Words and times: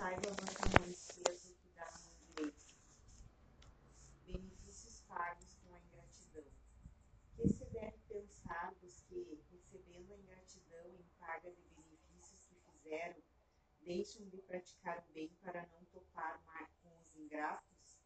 saiba 0.00 0.30
vossa 0.30 0.66
riqueza 0.78 1.54
que 1.60 1.68
dá 1.74 1.84
no 1.84 2.26
direito. 2.26 2.74
Benefícios 4.24 5.00
pagos 5.00 5.54
com 5.56 5.74
a 5.74 5.78
ingratidão. 5.78 6.50
Que 7.36 7.46
se 7.46 7.66
deve 7.66 7.98
pensar 8.08 8.74
dos 8.80 9.02
que, 9.02 9.44
recebendo 9.50 10.14
a 10.14 10.16
ingratidão 10.16 10.96
em 10.96 11.04
paga 11.18 11.50
de 11.50 11.62
benefícios 11.76 12.46
que 12.46 12.54
fizeram, 12.72 13.22
deixam 13.82 14.26
de 14.30 14.38
praticar 14.38 15.04
o 15.06 15.12
bem 15.12 15.28
para 15.42 15.66
não 15.66 15.84
topar 15.92 16.40
com 16.82 16.98
os 17.02 17.14
ingratos? 17.14 18.00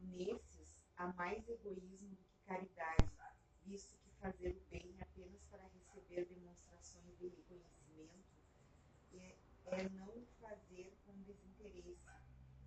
Nesses, 0.00 0.82
há 0.98 1.06
mais 1.14 1.48
egoísmo 1.48 2.10
do 2.10 2.24
que 2.24 2.42
caridade, 2.44 3.08
visto 3.64 3.96
que 3.96 4.10
fazer 4.20 4.50
o 4.54 4.60
bem 4.68 4.94
apenas 5.00 5.46
para 5.46 5.66
receber 5.68 6.26
demonstrações 6.26 7.16
de 7.16 7.28
reconhecimento 7.28 7.77
é, 9.70 9.88
não 9.90 10.26
fazer 10.40 10.96
com 11.04 11.12
desinteresse, 11.22 12.08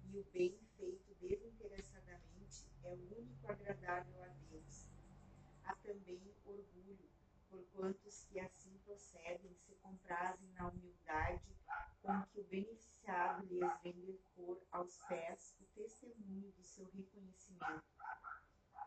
e 0.05 0.17
o 0.19 0.23
bem 0.31 0.59
feito 0.77 1.15
desinteressadamente 1.15 2.67
é 2.83 2.93
o 2.93 3.17
único 3.17 3.51
agradável 3.51 4.23
a 4.23 4.27
Deus. 4.49 4.87
Há 5.63 5.75
também 5.77 6.21
orgulho, 6.45 7.09
porquanto 7.49 8.07
os 8.07 8.25
que 8.25 8.39
assim 8.39 8.77
procedem 8.85 9.53
se 9.55 9.73
comprazem 9.75 10.49
na 10.53 10.67
humildade 10.67 11.41
com 12.01 12.21
que 12.23 12.39
o 12.39 12.43
beneficiado 12.43 13.45
lhes 13.47 13.81
vem 13.83 14.19
pôr 14.35 14.61
aos 14.71 14.97
pés 15.07 15.55
o 15.59 15.65
testemunho 15.73 16.51
do 16.51 16.63
seu 16.63 16.85
reconhecimento. 16.91 17.83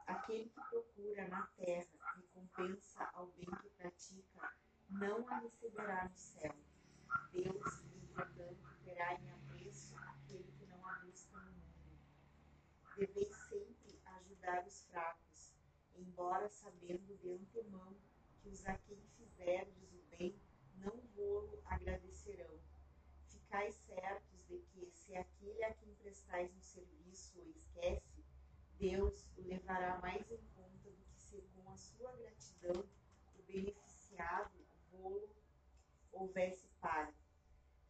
Aquele 0.07 0.51
que 0.51 0.61
procura 0.71 1.29
na 1.29 1.47
terra 1.57 1.89
recompensa 2.17 3.11
ao 3.15 3.27
bem 3.29 3.47
que 3.63 3.71
pratica, 3.71 4.53
não 4.91 5.27
a 5.29 5.39
receberá 5.39 6.09
no 6.09 6.17
céu. 6.17 6.55
Deus, 7.33 7.81
entretanto, 7.95 8.85
terá 8.85 9.15
em 9.15 9.31
apreço 9.31 9.97
aquele 9.97 10.53
que 10.53 10.67
não 10.67 10.87
a 10.87 10.99
busca 11.01 11.37
no 11.39 11.53
mundo. 11.53 11.65
Deveis 12.97 13.37
sempre 13.49 14.01
ajudar 14.05 14.67
os 14.67 14.83
fracos, 14.85 15.53
embora 15.97 16.49
sabendo 16.49 17.17
de 17.19 17.33
antemão 17.33 17.97
que 18.41 18.49
os 18.49 18.65
a 18.67 18.77
quem 18.79 19.01
fizerdes 19.17 19.93
o 19.93 20.17
bem 20.17 20.41
não 20.77 21.01
vô-lo 21.15 21.63
agradecerão. 21.67 22.59
Ficais 23.29 23.75
certos 23.87 24.47
de 24.47 24.59
que, 24.73 24.91
se 24.91 25.17
aquele 25.17 25.65
a 25.65 25.75
quem 25.75 25.95
prestais 25.95 26.55
um 26.55 26.63
serviço 26.63 27.39
o 27.41 27.51
esquece, 27.51 28.25
Deus 28.79 29.27
o 29.37 29.43
levará 29.43 29.99
mais 29.99 30.31
em 30.31 30.43
conta 30.55 30.91
do 30.91 31.05
que 31.07 31.21
se 31.21 31.43
com 31.55 31.71
a 31.71 31.77
sua 31.77 32.13
gratidão 32.17 32.85
o 33.39 33.43
beneficiado 33.43 34.53
vô-lo 34.91 35.44
houvesse 36.15 36.69
pago. 36.81 37.15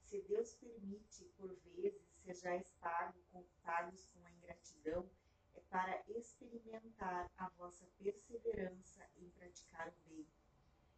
Se 0.02 0.20
Deus 0.22 0.54
permite, 0.54 1.24
por 1.36 1.54
vezes, 1.54 2.02
sejais 2.24 2.70
pago 2.80 3.18
com, 3.32 3.44
pagos 3.62 4.06
com 4.06 4.24
a 4.24 4.32
ingratidão, 4.32 5.08
é 5.54 5.60
para 5.70 6.02
experimentar 6.08 7.30
a 7.36 7.48
vossa 7.50 7.86
perseverança 7.98 9.08
em 9.16 9.28
praticar 9.30 9.88
o 9.88 10.08
bem. 10.08 10.26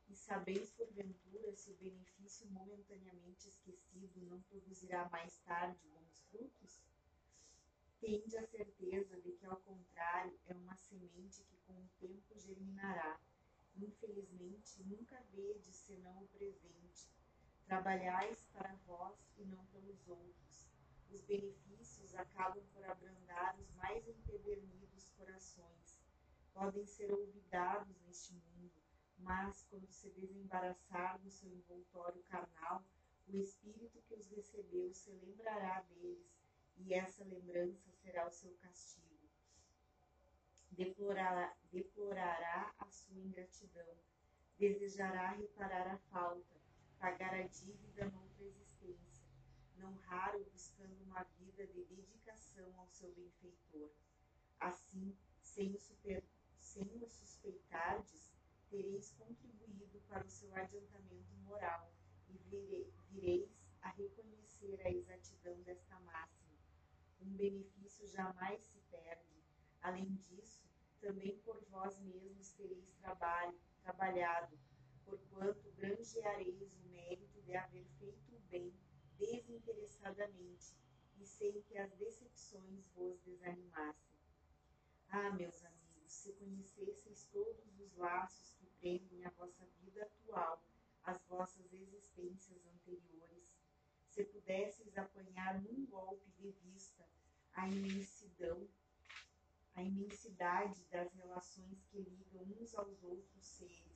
E 0.08 0.14
sabeis, 0.14 0.70
porventura, 0.70 1.52
se 1.56 1.70
o 1.72 1.77
benefício 1.77 2.46
momentaneamente 2.50 3.48
esquecido 3.48 4.20
não 4.22 4.40
produzirá 4.42 5.08
mais 5.08 5.36
tarde 5.38 5.78
bons 5.88 6.20
frutos? 6.30 6.80
Tende 8.00 8.36
a 8.36 8.46
certeza 8.46 9.20
de 9.20 9.33
que, 9.33 9.46
ao 9.46 9.56
contrário, 9.56 10.38
é 10.46 10.55
uma 10.55 10.77
semente 10.77 11.42
que 11.42 11.56
com 11.66 11.72
o 11.72 11.88
tempo 11.98 12.38
germinará. 12.38 13.18
Infelizmente, 13.74 14.83
nunca 14.84 15.20
vedes 15.33 15.74
senão 15.77 16.22
o 16.22 16.28
presente. 16.28 17.16
Trabalhais 17.67 18.47
para 18.53 18.72
vós 18.86 19.19
e 19.36 19.45
não 19.45 19.67
pelos 19.67 20.06
outros. 20.09 20.70
Os 21.11 21.20
benefícios 21.22 22.14
acabam 22.14 22.64
por 22.73 22.85
abrandar 22.85 23.58
os 23.58 23.73
mais 23.74 24.07
empedernidos 24.07 25.11
corações. 25.11 26.01
Podem 26.55 26.86
ser 26.86 27.13
olvidados 27.13 28.01
neste 28.02 28.35
mundo, 28.35 28.70
mas 29.18 29.64
quando 29.64 29.90
se 29.90 30.11
desembaraçar 30.11 31.18
do 31.18 31.29
seu 31.29 31.52
envoltório 31.52 32.23
carnal, 32.23 32.85
o 33.27 33.36
Espírito 33.36 34.01
que 34.02 34.14
os 34.14 34.29
recebeu 34.29 34.95
se 34.95 35.11
lembrará 35.11 35.83
deles 35.83 36.36
e 36.77 36.95
essa 36.95 37.24
lembrança 37.24 37.90
será 37.90 38.29
o 38.29 38.30
seu 38.30 38.55
castigo. 38.58 39.29
Deplorará, 40.70 41.57
deplorará 41.73 42.73
a 42.79 42.89
sua 42.90 43.19
ingratidão, 43.19 43.96
desejará 44.57 45.30
reparar 45.33 45.89
a 45.89 45.98
falta, 45.98 46.55
pagar 46.98 47.34
a 47.34 47.46
dívida 47.46 48.11
noutra 48.11 48.45
existência, 48.45 49.27
não 49.77 49.95
raro 49.95 50.45
buscando 50.52 51.02
uma 51.05 51.23
vida 51.39 51.67
de 51.67 51.84
dedicação 51.84 52.79
ao 52.79 52.89
seu 52.89 53.12
benfeitor. 53.12 53.90
Assim, 54.61 55.17
sem 55.42 55.74
o, 55.74 55.79
super, 55.79 56.24
sem 56.58 57.02
o 57.02 57.08
suspeitardes, 57.08 58.33
tereis 58.70 59.12
contribuído 59.12 60.01
para 60.08 60.24
o 60.24 60.30
seu 60.30 60.55
adiantamento 60.55 61.34
moral 61.45 61.92
e 62.29 62.36
vire, 62.48 62.92
vireis 63.11 63.51
a 63.83 63.90
reconhecer 63.90 64.80
a 64.84 64.90
exatidão 64.90 65.61
desta 65.63 65.98
máxima 66.01 66.46
um 67.20 67.36
benefício 67.36 68.07
jamais 68.07 68.63
se 68.63 68.80
perde. 68.90 69.42
Além 69.83 70.14
disso, 70.17 70.64
também 71.01 71.39
por 71.39 71.61
vós 71.67 71.98
mesmos 71.98 72.52
tereis 72.52 72.92
trabalho, 73.01 73.58
trabalhado, 73.83 74.58
porquanto 75.06 75.70
granjeareis 75.77 76.77
o 76.77 76.89
mérito 76.89 77.40
de 77.42 77.56
haver 77.56 77.86
feito 77.98 78.34
o 78.34 78.40
bem 78.50 78.74
desinteressadamente 79.17 80.74
e 81.18 81.24
sem 81.24 81.62
que 81.62 81.78
as 81.78 81.90
decepções 81.92 82.84
vos 82.94 83.18
desanimassem. 83.20 84.18
Ah, 85.08 85.30
meus 85.30 85.64
amigos, 85.64 86.12
se 86.12 86.33
conhecesseis 86.34 87.24
todos 87.33 87.78
os 87.78 87.96
laços 87.96 88.52
que 88.58 88.66
prendem 88.80 89.24
a 89.24 89.30
vossa 89.30 89.64
vida 89.80 90.02
atual, 90.02 90.62
as 91.05 91.22
vossas 91.27 91.72
existências 91.72 92.66
anteriores, 92.66 93.56
se 94.08 94.24
pudesseis 94.24 94.98
apanhar 94.98 95.62
num 95.62 95.86
golpe 95.86 96.28
de 96.33 96.50
vista 96.50 97.06
a 97.52 97.68
imensidão, 97.68 98.68
a 99.74 99.83
imensidade 99.83 100.84
das 100.90 101.12
relações 101.14 101.83
que 101.84 101.98
ligam 102.00 102.42
uns 102.61 102.74
aos 102.74 103.02
outros 103.02 103.46
seres, 103.46 103.95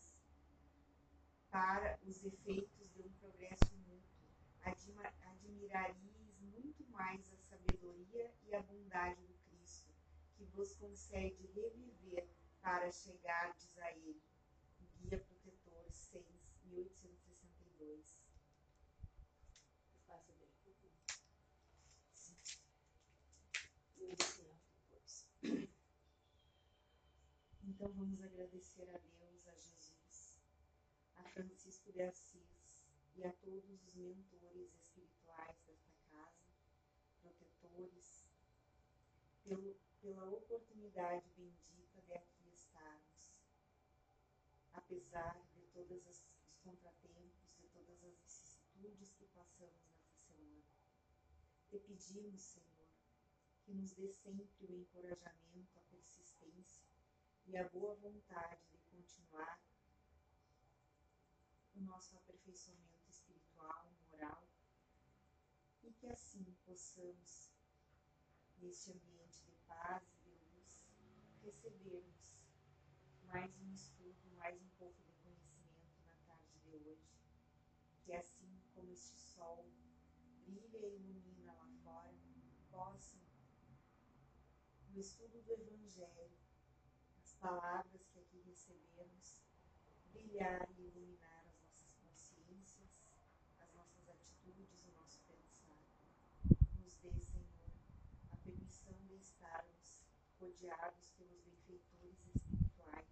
para 1.50 1.98
os 2.06 2.24
efeitos 2.24 2.92
de 2.92 3.02
um 3.02 3.10
progresso 3.20 3.74
mútuo, 3.88 4.28
admiraríeis 4.62 6.40
muito 6.40 6.84
mais 6.90 7.20
a 7.32 7.36
sabedoria 7.36 8.32
e 8.46 8.54
a 8.54 8.62
bondade 8.62 9.20
do 9.26 9.34
Cristo, 9.50 9.90
que 10.36 10.44
vos 10.44 10.74
concede 10.76 11.46
reviver 11.54 12.28
para 12.62 12.90
chegardes 12.92 13.76
a 13.78 13.90
Ele. 13.92 14.22
Guia 15.00 15.18
Protetor 15.18 15.90
6, 15.90 16.24
1862 16.64 18.30
Então 27.80 27.92
vamos 27.94 28.22
agradecer 28.22 28.82
a 28.90 28.98
Deus, 28.98 29.09
De 31.92 32.02
Assis 32.02 32.84
e 33.16 33.24
a 33.24 33.32
todos 33.32 33.68
os 33.68 33.94
mentores 33.96 34.72
espirituais 34.76 35.56
desta 35.66 35.92
casa, 36.08 36.46
protetores, 37.20 38.24
pelo, 39.42 39.74
pela 40.00 40.24
oportunidade 40.30 41.28
bendita 41.36 42.00
de 42.02 42.12
aqui 42.12 42.48
estarmos. 42.54 43.34
Apesar 44.72 45.36
de 45.52 45.62
todos 45.72 46.06
os 46.06 46.56
contratempos, 46.62 47.56
de 47.58 47.66
todas 47.70 48.04
as 48.04 48.16
vicissitudes 48.20 49.12
que 49.14 49.26
passamos 49.34 49.82
nessa 49.88 50.14
semana, 50.28 50.62
te 51.68 51.78
pedimos, 51.80 52.40
Senhor, 52.40 52.86
que 53.64 53.74
nos 53.74 53.90
dê 53.94 54.12
sempre 54.12 54.66
o 54.66 54.76
encorajamento, 54.76 55.76
a 55.76 55.82
persistência 55.90 56.86
e 57.46 57.56
a 57.56 57.68
boa 57.68 57.96
vontade 57.96 58.62
de 58.70 58.78
continuar 58.92 59.60
o 61.74 61.80
nosso 61.80 62.16
aperfeiçoamento 62.16 63.08
espiritual, 63.08 63.92
moral, 64.10 64.46
e 65.82 65.92
que 65.92 66.06
assim 66.08 66.44
possamos, 66.64 67.50
neste 68.58 68.92
ambiente 68.92 69.42
de 69.42 69.52
paz 69.66 70.02
e 70.26 70.30
de 70.30 70.44
luz, 70.54 70.84
recebermos 71.42 72.36
mais 73.24 73.56
um 73.60 73.72
estudo, 73.72 74.30
mais 74.36 74.60
um 74.60 74.68
pouco 74.78 75.00
de 75.02 75.12
conhecimento 75.22 76.02
na 76.04 76.14
tarde 76.26 76.58
de 76.64 76.76
hoje. 76.76 77.08
Que 78.04 78.12
assim 78.12 78.60
como 78.74 78.90
este 78.92 79.18
sol 79.18 79.64
brilha 80.44 80.86
e 80.86 80.96
ilumina 80.96 81.52
lá 81.52 81.68
fora, 81.84 82.14
possam, 82.70 83.20
no 84.90 84.98
estudo 84.98 85.40
do 85.42 85.52
Evangelho, 85.52 86.30
palavras 87.40 88.06
que 88.08 88.18
aqui 88.18 88.38
recebemos 88.46 89.40
brilhar 90.12 90.68
e 90.78 90.82
iluminar 90.82 91.46
as 91.48 91.58
nossas 91.62 91.94
consciências, 92.02 92.90
as 93.60 93.72
nossas 93.72 94.08
atitudes, 94.08 94.68
o 94.84 94.90
nosso 94.92 95.20
pensar. 95.22 95.80
estarmos 99.20 100.04
rodeados 100.60 101.10
pelos 101.16 101.40
benfeitores 101.42 102.26
espirituais, 102.26 103.08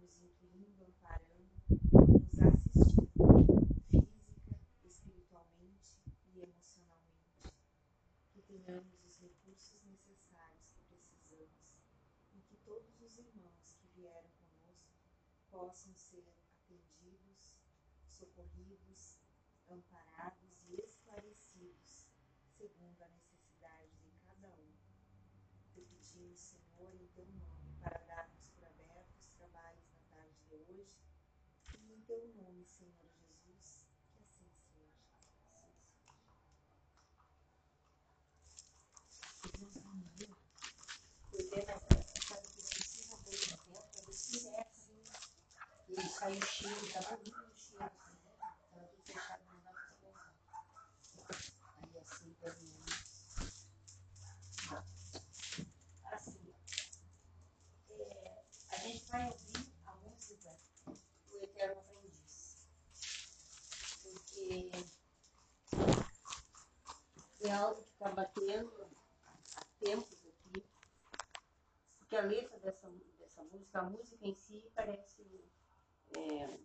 nos 0.00 0.18
incluindo, 0.18 0.84
amparando, 0.84 1.48
nos 1.70 2.40
assistindo, 2.42 3.14
física, 3.90 4.58
espiritualmente 4.82 6.02
e 6.34 6.40
emocionalmente. 6.40 7.54
Que 8.32 8.42
tenhamos 8.42 9.04
os 9.04 9.20
recursos 9.20 9.84
necessários 9.84 10.74
que 10.74 10.82
precisamos 10.86 11.62
e 12.34 12.40
que 12.40 12.56
todos 12.64 13.00
os 13.00 13.18
irmãos 13.18 13.76
que 13.78 13.86
vieram 13.94 14.30
conosco 14.30 14.98
possam 15.52 15.94
ser 15.94 16.24
atendidos, 16.28 17.54
socorridos, 18.08 19.20
amparados 19.68 20.58
e 20.66 20.80
esclarecidos 20.80 22.08
segundo 22.58 23.00
a 23.00 23.08
necessidade 23.10 23.92
de 24.02 24.10
cada 24.26 24.48
um. 24.56 24.74
Te 26.14 26.20
pedimos, 26.20 26.40
Senhor, 26.40 26.94
em 26.94 27.06
teu 27.08 27.26
nome, 27.26 27.74
para 27.82 27.98
darmos 28.06 28.48
por 28.50 28.64
abertos 28.64 29.26
os 29.26 29.34
trabalhos 29.34 29.84
na 29.90 30.16
tarde 30.16 30.36
de 30.48 30.54
hoje, 30.54 30.86
e 31.74 31.92
em 31.92 32.00
teu 32.02 32.28
nome, 32.36 32.64
Senhor 32.66 32.92
Jesus, 32.92 33.34
que 33.44 33.52
assim 33.52 34.48
seja. 34.70 35.02
Assim 39.50 39.70
seja. 39.72 40.36
Pois 41.30 41.52
é, 41.52 41.62
essa 42.14 42.36
precisa 42.36 43.16
bem 43.24 43.34
dentro, 43.34 43.64
para 43.64 44.02
ver 44.06 44.12
se 44.12 44.48
é 44.48 44.60
assim. 44.60 45.02
E 45.88 46.00
saiu 46.08 46.42
cheiro, 46.42 46.86
estava 46.86 47.16
lindo 47.16 47.44
o 47.44 47.56
cheiro, 47.56 47.84
assim, 47.84 48.14
né? 48.24 48.32
Estava 48.64 48.86
tudo 48.88 49.02
fechado, 49.04 49.44
não 49.46 49.60
dava 49.62 49.78
para 49.78 49.96
pensar. 49.96 50.44
Aí 51.82 51.98
assim, 51.98 52.34
terminamos. 52.40 52.94
Assim, 56.12 56.54
é, 57.90 58.44
a 58.70 58.76
gente 58.78 59.04
vai 59.06 59.28
ouvir 59.30 59.72
a 59.86 59.96
música 59.96 60.56
do 61.28 61.42
Eterno 61.42 61.80
Aprendiz. 61.80 62.68
Porque 64.02 64.70
é 67.46 67.52
algo 67.52 67.82
que 67.82 67.92
está 67.92 68.10
batendo 68.10 68.72
há 69.26 69.64
tempos 69.80 70.24
aqui. 70.26 70.64
Porque 71.98 72.16
a 72.16 72.22
letra 72.22 72.58
dessa, 72.58 72.90
dessa 73.18 73.42
música, 73.44 73.78
a 73.78 73.82
música 73.82 74.26
em 74.26 74.34
si 74.34 74.70
parece, 74.74 75.22
é, 76.16 76.58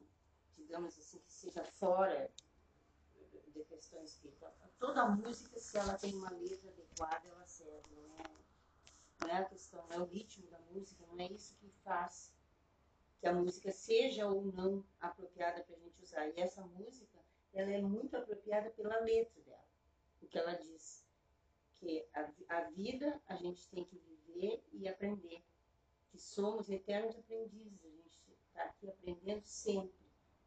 digamos 0.57 0.97
assim, 0.97 1.19
que 1.19 1.31
seja 1.31 1.63
fora 1.63 2.31
de 3.53 3.63
questões 3.65 4.11
espirituais. 4.11 4.55
Toda 4.79 5.05
música, 5.07 5.59
se 5.59 5.77
ela 5.77 5.97
tem 5.97 6.13
uma 6.15 6.31
letra 6.31 6.69
adequada, 6.69 7.27
ela 7.27 7.45
serve. 7.45 7.95
Não 7.95 8.15
é, 8.19 8.23
não 9.21 9.29
é 9.29 9.37
a 9.41 9.45
questão, 9.45 9.85
não 9.87 9.97
é 9.97 9.99
o 9.99 10.05
ritmo 10.05 10.47
da 10.47 10.59
música, 10.71 11.05
não 11.07 11.19
é 11.19 11.27
isso 11.27 11.55
que 11.55 11.69
faz 11.83 12.31
que 13.19 13.27
a 13.27 13.33
música 13.33 13.71
seja 13.71 14.27
ou 14.27 14.45
não 14.45 14.83
apropriada 14.99 15.61
para 15.63 15.75
a 15.75 15.79
gente 15.79 16.01
usar. 16.01 16.27
E 16.29 16.39
essa 16.39 16.61
música, 16.61 17.19
ela 17.53 17.69
é 17.69 17.81
muito 17.81 18.15
apropriada 18.15 18.69
pela 18.71 18.97
letra 19.01 19.41
dela. 19.41 19.68
O 20.21 20.27
que 20.27 20.37
ela 20.37 20.53
diz 20.53 21.05
que 21.79 22.07
a, 22.13 22.31
a 22.49 22.69
vida 22.71 23.21
a 23.27 23.35
gente 23.35 23.67
tem 23.69 23.85
que 23.85 23.97
viver 23.97 24.63
e 24.73 24.87
aprender. 24.87 25.43
Que 26.11 26.17
somos 26.17 26.69
eternos 26.69 27.17
aprendizes, 27.17 27.83
a 27.83 27.89
gente 27.89 28.31
está 28.47 28.63
aqui 28.63 28.89
aprendendo 28.89 29.43
sempre. 29.43 29.99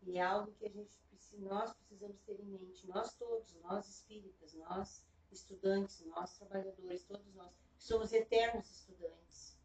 E 0.02 0.18
é 0.18 0.22
algo 0.22 0.52
que 0.54 0.66
a 0.66 0.70
gente 0.70 1.02
nós 1.38 1.72
precisamos 1.74 2.20
ter 2.22 2.38
em 2.40 2.44
mente, 2.44 2.86
nós 2.86 3.14
todos, 3.16 3.54
nós 3.62 3.88
espíritas, 3.88 4.52
nós 4.54 5.04
estudantes, 5.30 6.04
nós 6.04 6.36
trabalhadores, 6.36 7.04
todos 7.04 7.34
nós, 7.34 7.58
somos 7.78 8.12
eternos 8.12 8.70
estudantes. 8.70 9.58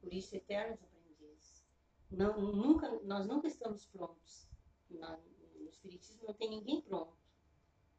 Por 0.00 0.12
isso, 0.12 0.34
eternos 0.34 0.82
aprendizes. 0.82 1.64
Não, 2.10 2.40
nunca, 2.40 2.90
nós 3.02 3.26
nunca 3.26 3.46
estamos 3.46 3.86
prontos. 3.86 4.48
No 4.90 5.68
Espiritismo 5.68 6.26
não 6.26 6.34
tem 6.34 6.50
ninguém 6.50 6.80
pronto. 6.82 7.16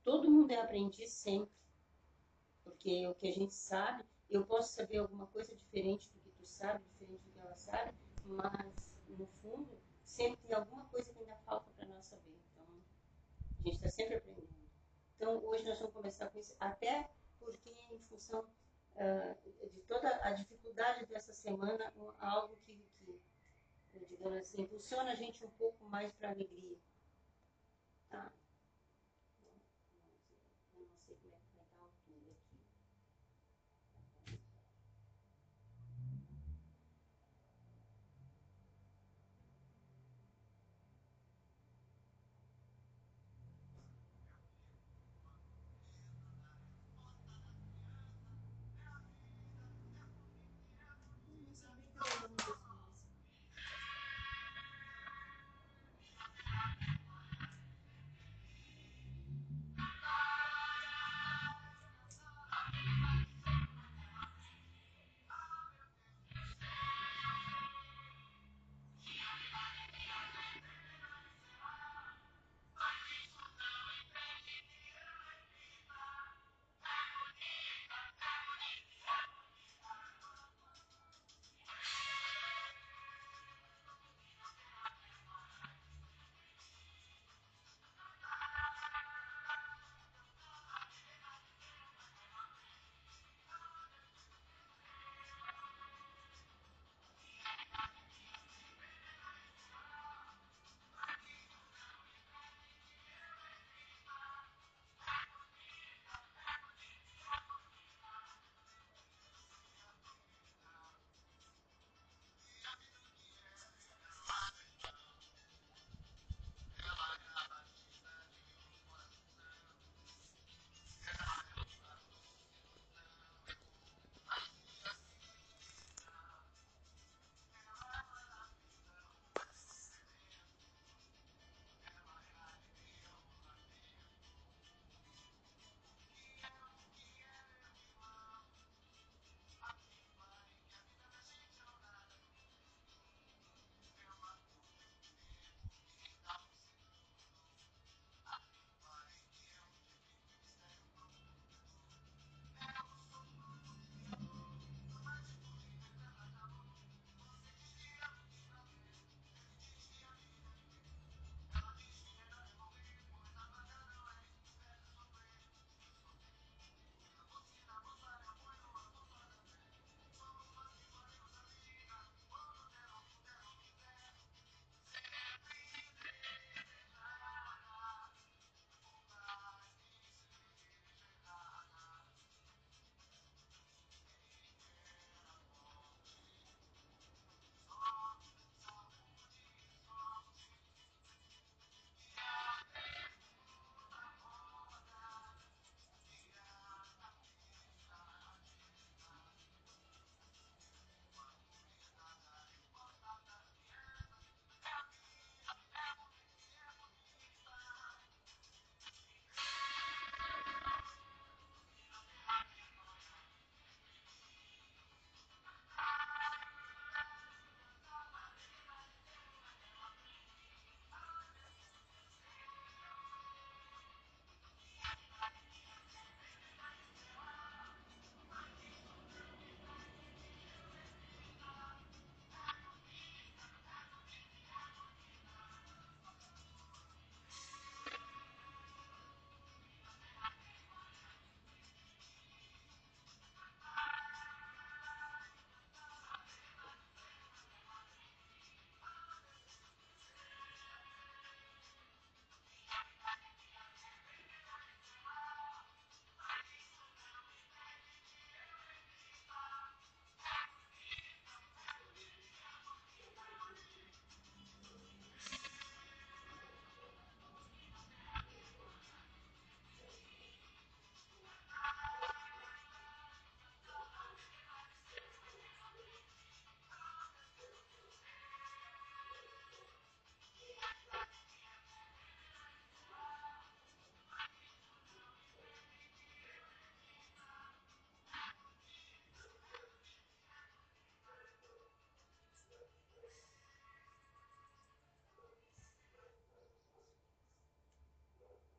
Todo 0.05 0.29
mundo 0.29 0.51
é 0.51 0.61
aprendiz 0.61 1.09
sempre. 1.09 1.51
Porque 2.63 3.07
o 3.07 3.15
que 3.15 3.27
a 3.27 3.33
gente 3.33 3.55
sabe, 3.55 4.05
eu 4.29 4.45
posso 4.45 4.75
saber 4.75 4.99
alguma 4.99 5.25
coisa 5.27 5.55
diferente 5.55 6.09
do 6.11 6.19
que 6.19 6.29
tu 6.31 6.45
sabe, 6.45 6.83
diferente 6.85 7.23
do 7.23 7.31
que 7.31 7.39
ela 7.39 7.55
sabe, 7.55 7.91
mas 8.23 8.93
no 9.07 9.25
fundo 9.41 9.77
sempre 10.03 10.39
tem 10.47 10.55
alguma 10.55 10.85
coisa 10.85 11.11
que 11.11 11.19
ainda 11.19 11.35
falta 11.37 11.71
para 11.71 11.87
nós 11.87 12.05
saber. 12.05 12.39
Então, 12.51 12.65
a 13.59 13.63
gente 13.63 13.77
está 13.77 13.89
sempre 13.89 14.17
aprendendo. 14.17 14.69
Então, 15.15 15.43
hoje 15.43 15.63
nós 15.63 15.79
vamos 15.79 15.93
começar 15.93 16.29
com 16.29 16.37
isso, 16.37 16.55
até 16.59 17.09
porque 17.39 17.71
em 17.91 17.99
função 18.07 18.41
uh, 18.41 19.69
de 19.69 19.81
toda 19.83 20.07
a 20.23 20.33
dificuldade 20.33 21.05
dessa 21.07 21.33
semana, 21.33 21.91
um, 21.97 22.11
algo 22.19 22.55
que, 22.57 22.77
que, 22.99 23.19
digamos 24.07 24.37
assim, 24.37 24.61
impulsiona 24.61 25.13
a 25.13 25.15
gente 25.15 25.43
um 25.43 25.49
pouco 25.51 25.83
mais 25.85 26.13
para 26.13 26.29
a 26.29 26.31
alegria. 26.31 26.77
Tá? 28.09 28.31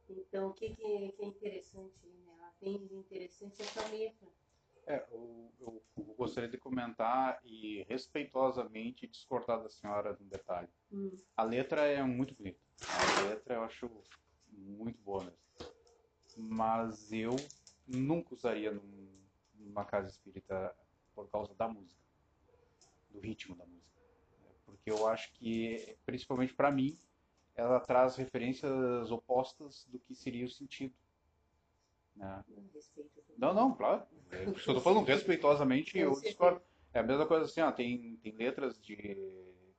Então, 0.08 0.48
o 0.48 0.54
que, 0.54 0.74
que, 0.74 0.84
é, 0.84 1.12
que 1.12 1.22
é 1.22 1.26
interessante, 1.26 2.06
né? 2.06 2.32
Ela 2.38 2.50
tem 2.60 2.86
de 2.86 2.94
interessante 2.94 3.62
essa 3.62 3.86
letra. 3.88 4.28
É, 4.86 5.04
eu, 5.10 5.52
eu, 5.58 5.82
eu, 5.96 6.04
gostaria 6.14 6.48
de 6.48 6.56
comentar 6.56 7.40
e 7.44 7.84
respeitosamente 7.88 9.06
discordar 9.08 9.60
da 9.60 9.68
senhora 9.68 10.14
de 10.14 10.22
um 10.22 10.28
detalhe. 10.28 10.68
Hum. 10.92 11.10
A 11.36 11.42
letra 11.42 11.86
é 11.86 12.00
muito 12.04 12.34
bonita. 12.34 12.60
A 12.88 13.28
letra 13.28 13.54
eu 13.54 13.62
acho 13.62 13.90
muito 14.52 15.00
boa 15.02 15.24
mesmo. 15.24 15.38
Mas 16.36 17.12
eu 17.12 17.34
nunca 17.86 18.34
usaria 18.34 18.70
num, 18.70 19.08
numa 19.54 19.84
casa 19.84 20.08
espírita 20.08 20.74
por 21.14 21.28
causa 21.30 21.52
da 21.54 21.66
música, 21.66 22.00
do 23.10 23.18
ritmo 23.18 23.56
da 23.56 23.64
música. 23.64 23.86
Porque 24.64 24.90
eu 24.90 25.08
acho 25.08 25.32
que, 25.32 25.96
principalmente 26.04 26.54
para 26.54 26.70
mim, 26.70 26.96
ela 27.56 27.80
traz 27.80 28.16
referências 28.16 29.10
opostas 29.10 29.86
do 29.90 29.98
que 29.98 30.14
seria 30.14 30.44
o 30.44 30.50
sentido. 30.50 30.94
Né? 32.14 32.44
Não, 33.36 33.54
não, 33.54 33.74
claro. 33.74 34.02
Eu 34.30 34.54
tô 34.74 34.80
falando, 34.80 35.04
respeitosamente 35.04 35.98
eu 35.98 36.12
discordo. 36.20 36.60
É 36.92 37.00
a 37.00 37.02
mesma 37.02 37.26
coisa 37.26 37.44
assim, 37.44 37.60
ó, 37.60 37.72
tem, 37.72 38.16
tem 38.22 38.32
letras 38.32 38.80
de 38.80 39.16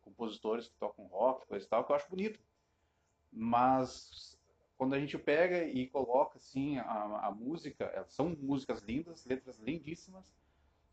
compositores 0.02 0.68
que 0.68 0.76
tocam 0.76 1.06
rock, 1.06 1.48
coisa 1.48 1.66
e 1.66 1.70
tal, 1.70 1.84
que 1.84 1.92
eu 1.92 1.96
acho 1.96 2.10
bonito. 2.10 2.40
Mas 3.32 4.38
quando 4.78 4.94
a 4.94 5.00
gente 5.00 5.18
pega 5.18 5.64
e 5.64 5.88
coloca 5.88 6.38
assim 6.38 6.78
a, 6.80 7.28
a 7.28 7.32
música, 7.32 8.06
são 8.08 8.30
músicas 8.30 8.82
lindas, 8.82 9.26
letras 9.26 9.58
lindíssimas, 9.60 10.26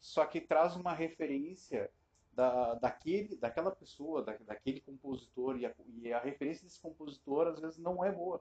só 0.01 0.25
que 0.27 0.41
traz 0.41 0.77
uma 0.77 0.93
referência 0.93 1.91
da, 2.35 2.75
daquele, 2.75 3.37
daquela 3.37 3.71
pessoa, 3.71 4.23
da, 4.23 4.37
daquele 4.39 4.81
compositor, 4.81 5.59
e 5.59 5.67
a, 5.67 5.75
e 6.03 6.13
a, 6.13 6.21
referência 6.21 6.65
desse 6.65 6.81
compositor 6.81 7.49
às 7.49 7.61
vezes 7.61 7.79
não 7.79 8.05
é 8.05 8.13
boa. 8.13 8.41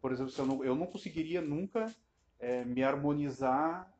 Por 0.00 0.12
exemplo, 0.12 0.32
eu 0.36 0.46
não, 0.46 0.64
eu 0.64 0.74
não 0.74 0.86
conseguiria 0.86 1.40
nunca 1.40 1.94
é, 2.38 2.64
me 2.64 2.82
harmonizar 2.82 3.92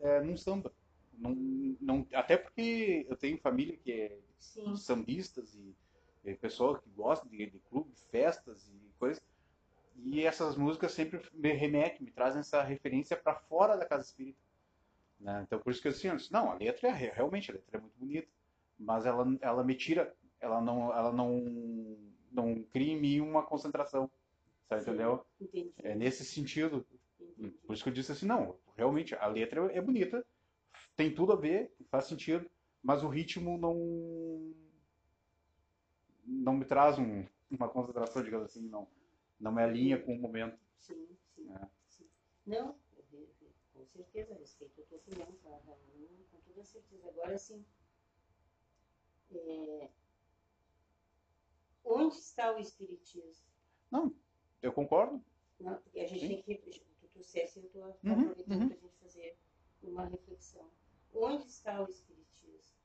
é, 0.00 0.20
num 0.20 0.36
samba. 0.36 0.72
Não, 1.12 1.34
não, 1.80 2.06
até 2.14 2.36
porque 2.36 3.04
eu 3.08 3.16
tenho 3.16 3.38
família 3.38 3.76
que 3.76 3.92
é 3.92 4.18
Sim. 4.38 4.76
sambistas 4.76 5.54
e, 5.54 5.74
e 6.24 6.34
pessoa 6.34 6.80
que 6.80 6.88
gosta 6.90 7.28
de, 7.28 7.50
de 7.50 7.58
clube, 7.68 7.90
festas 8.10 8.68
e 8.68 8.92
coisas. 8.98 9.22
E 9.96 10.24
essas 10.24 10.56
músicas 10.56 10.92
sempre 10.92 11.20
me 11.32 11.52
remetem, 11.52 12.06
me 12.06 12.12
trazem 12.12 12.40
essa 12.40 12.62
referência 12.62 13.16
para 13.16 13.34
fora 13.34 13.76
da 13.76 13.84
casa 13.84 14.04
espírita. 14.04 14.38
Né? 15.20 15.42
Então 15.46 15.58
por 15.58 15.70
isso 15.70 15.82
que 15.82 15.88
eu 15.88 15.92
disse, 15.92 16.32
não, 16.32 16.50
a 16.50 16.54
letra 16.54 16.88
é 16.88 16.92
realmente 16.92 17.50
a 17.50 17.54
letra 17.54 17.78
é 17.78 17.80
muito 17.80 17.98
bonita, 17.98 18.28
mas 18.78 19.04
ela, 19.04 19.26
ela 19.40 19.64
me 19.64 19.74
tira, 19.74 20.14
ela 20.40 20.60
não, 20.60 20.92
ela 20.94 21.12
não, 21.12 21.44
não 22.30 22.62
cria 22.64 22.92
em 22.92 23.00
mim 23.00 23.20
uma 23.20 23.42
concentração, 23.42 24.10
sabe, 24.68 24.82
Sim, 24.82 24.90
entendeu? 24.90 25.26
Entendi. 25.40 25.72
É 25.78 25.94
nesse 25.94 26.24
sentido. 26.24 26.86
Entendi. 27.20 27.50
Por 27.66 27.74
isso 27.74 27.82
que 27.82 27.88
eu 27.88 27.94
disse 27.94 28.12
assim, 28.12 28.26
não, 28.26 28.56
realmente 28.76 29.14
a 29.14 29.26
letra 29.26 29.64
é 29.72 29.80
bonita, 29.80 30.24
tem 30.96 31.12
tudo 31.12 31.32
a 31.32 31.36
ver, 31.36 31.72
faz 31.90 32.04
sentido, 32.04 32.48
mas 32.82 33.02
o 33.02 33.08
ritmo 33.08 33.58
não 33.58 34.54
não 36.24 36.52
me 36.52 36.64
traz 36.64 36.98
um, 36.98 37.24
uma 37.50 37.68
concentração, 37.68 38.22
digamos 38.22 38.46
assim, 38.46 38.68
não 38.68 38.86
não 39.40 39.52
me 39.52 39.62
alinha 39.62 40.00
com 40.00 40.14
o 40.14 40.18
momento. 40.18 40.58
Sim, 40.78 41.06
sim. 41.34 41.48
É. 41.54 41.66
sim. 41.88 42.04
Não, 42.46 42.74
com 43.98 44.04
certeza, 44.04 44.34
respeito 44.34 44.80
a 44.80 44.84
tua 44.84 44.98
opinião, 44.98 45.32
tá? 45.42 45.58
com 46.30 46.40
toda 46.46 46.64
certeza. 46.64 47.08
Agora, 47.08 47.36
sim, 47.36 47.64
é... 49.32 49.90
onde 51.84 52.16
está 52.16 52.54
o 52.54 52.60
Espiritismo? 52.60 53.48
Não, 53.90 54.14
eu 54.62 54.72
concordo. 54.72 55.22
Não, 55.58 55.76
porque 55.82 55.98
a 55.98 56.06
gente 56.06 56.20
sim. 56.20 56.42
tem 56.42 56.60
que. 56.60 56.80
Tu 57.00 57.08
trouxesse, 57.08 57.58
eu 57.58 57.64
estou 57.66 57.82
uhum, 57.82 57.90
aproveitando 57.90 58.60
uhum. 58.62 58.68
para 58.68 58.76
a 58.76 58.80
gente 58.80 58.96
fazer 58.98 59.36
uma 59.82 60.04
reflexão. 60.04 60.70
Onde 61.12 61.46
está 61.46 61.82
o 61.82 61.90
Espiritismo? 61.90 62.78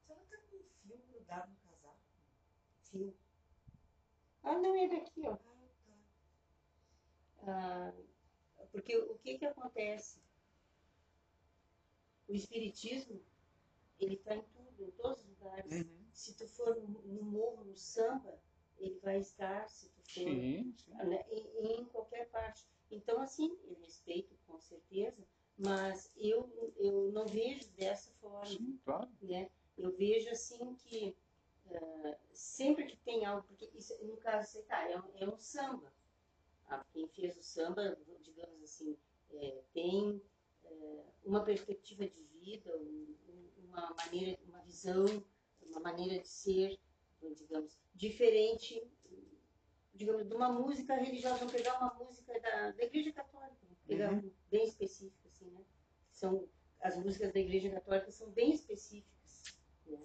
Você 0.00 0.14
não 0.14 0.22
está 0.22 0.38
com 0.38 0.56
um 0.56 0.64
fio 0.82 0.98
grudado 1.10 1.50
no 1.50 1.56
casaco? 1.58 2.00
Fio. 2.84 3.14
Ah, 4.42 4.58
não, 4.58 4.74
é 4.74 4.88
daqui, 4.88 5.26
ó. 5.26 5.32
Ah, 5.32 5.42
tá. 7.44 7.92
Ah, 7.92 8.11
porque 8.72 8.96
o 8.96 9.14
que 9.18 9.38
que 9.38 9.44
acontece? 9.44 10.18
O 12.26 12.34
espiritismo, 12.34 13.20
ele 14.00 14.14
está 14.14 14.34
em 14.34 14.42
tudo, 14.42 14.82
em 14.82 14.90
todos 14.92 15.22
os 15.22 15.28
lugares. 15.28 15.70
Uhum. 15.70 16.06
Se 16.12 16.34
tu 16.34 16.48
for 16.48 16.74
no, 16.80 17.22
morro, 17.22 17.64
no 17.64 17.76
samba, 17.76 18.40
ele 18.78 18.98
vai 19.00 19.20
estar, 19.20 19.68
se 19.68 19.90
tu 19.90 20.02
for 20.02 20.10
sim, 20.10 20.74
sim. 20.76 20.94
Né, 21.04 21.24
em, 21.30 21.80
em, 21.80 21.84
qualquer 21.86 22.28
parte. 22.30 22.66
Então, 22.90 23.20
assim, 23.20 23.56
eu 23.64 23.76
respeito 23.80 24.34
com 24.46 24.58
certeza, 24.58 25.22
mas 25.58 26.10
eu, 26.16 26.74
eu 26.78 27.12
não 27.12 27.26
vejo 27.26 27.68
dessa 27.72 28.10
forma. 28.14 28.46
Sim, 28.46 28.80
claro. 28.84 29.08
Né? 29.20 29.50
Eu 29.76 29.92
vejo 29.92 30.30
assim 30.30 30.74
que 30.76 31.14
uh, 31.66 32.16
sempre 32.32 32.86
que 32.86 32.96
tem 32.98 33.24
algo, 33.26 33.46
porque 33.48 33.70
isso, 33.74 33.94
no 34.04 34.16
caso, 34.16 34.62
tá, 34.62 34.88
é, 34.90 34.98
um, 34.98 35.10
é 35.16 35.28
um 35.28 35.36
samba 35.36 35.92
quem 36.92 37.08
fez 37.08 37.36
o 37.36 37.42
samba, 37.42 37.98
digamos 38.22 38.62
assim, 38.62 38.96
é, 39.30 39.62
tem 39.72 40.22
é, 40.64 41.04
uma 41.24 41.44
perspectiva 41.44 42.06
de 42.06 42.22
vida, 42.40 42.76
um, 42.76 43.16
uma 43.68 43.94
maneira, 43.94 44.38
uma 44.46 44.60
visão, 44.60 45.06
uma 45.62 45.80
maneira 45.80 46.18
de 46.18 46.28
ser, 46.28 46.78
digamos, 47.36 47.78
diferente, 47.94 48.82
digamos, 49.94 50.26
de 50.26 50.34
uma 50.34 50.52
música 50.52 50.94
religiosa. 50.96 51.38
Vamos 51.38 51.52
pegar 51.52 51.78
uma 51.78 51.94
música 51.94 52.38
da, 52.40 52.72
da 52.72 52.84
Igreja 52.84 53.12
Católica, 53.12 53.56
pegar 53.86 54.12
uhum. 54.12 54.30
bem 54.50 54.64
específica, 54.64 55.28
assim, 55.28 55.50
né? 55.50 55.64
São, 56.10 56.48
as 56.80 56.96
músicas 56.96 57.32
da 57.32 57.40
Igreja 57.40 57.70
Católica 57.70 58.10
são 58.10 58.30
bem 58.30 58.52
específicas, 58.52 59.42
né? 59.86 60.00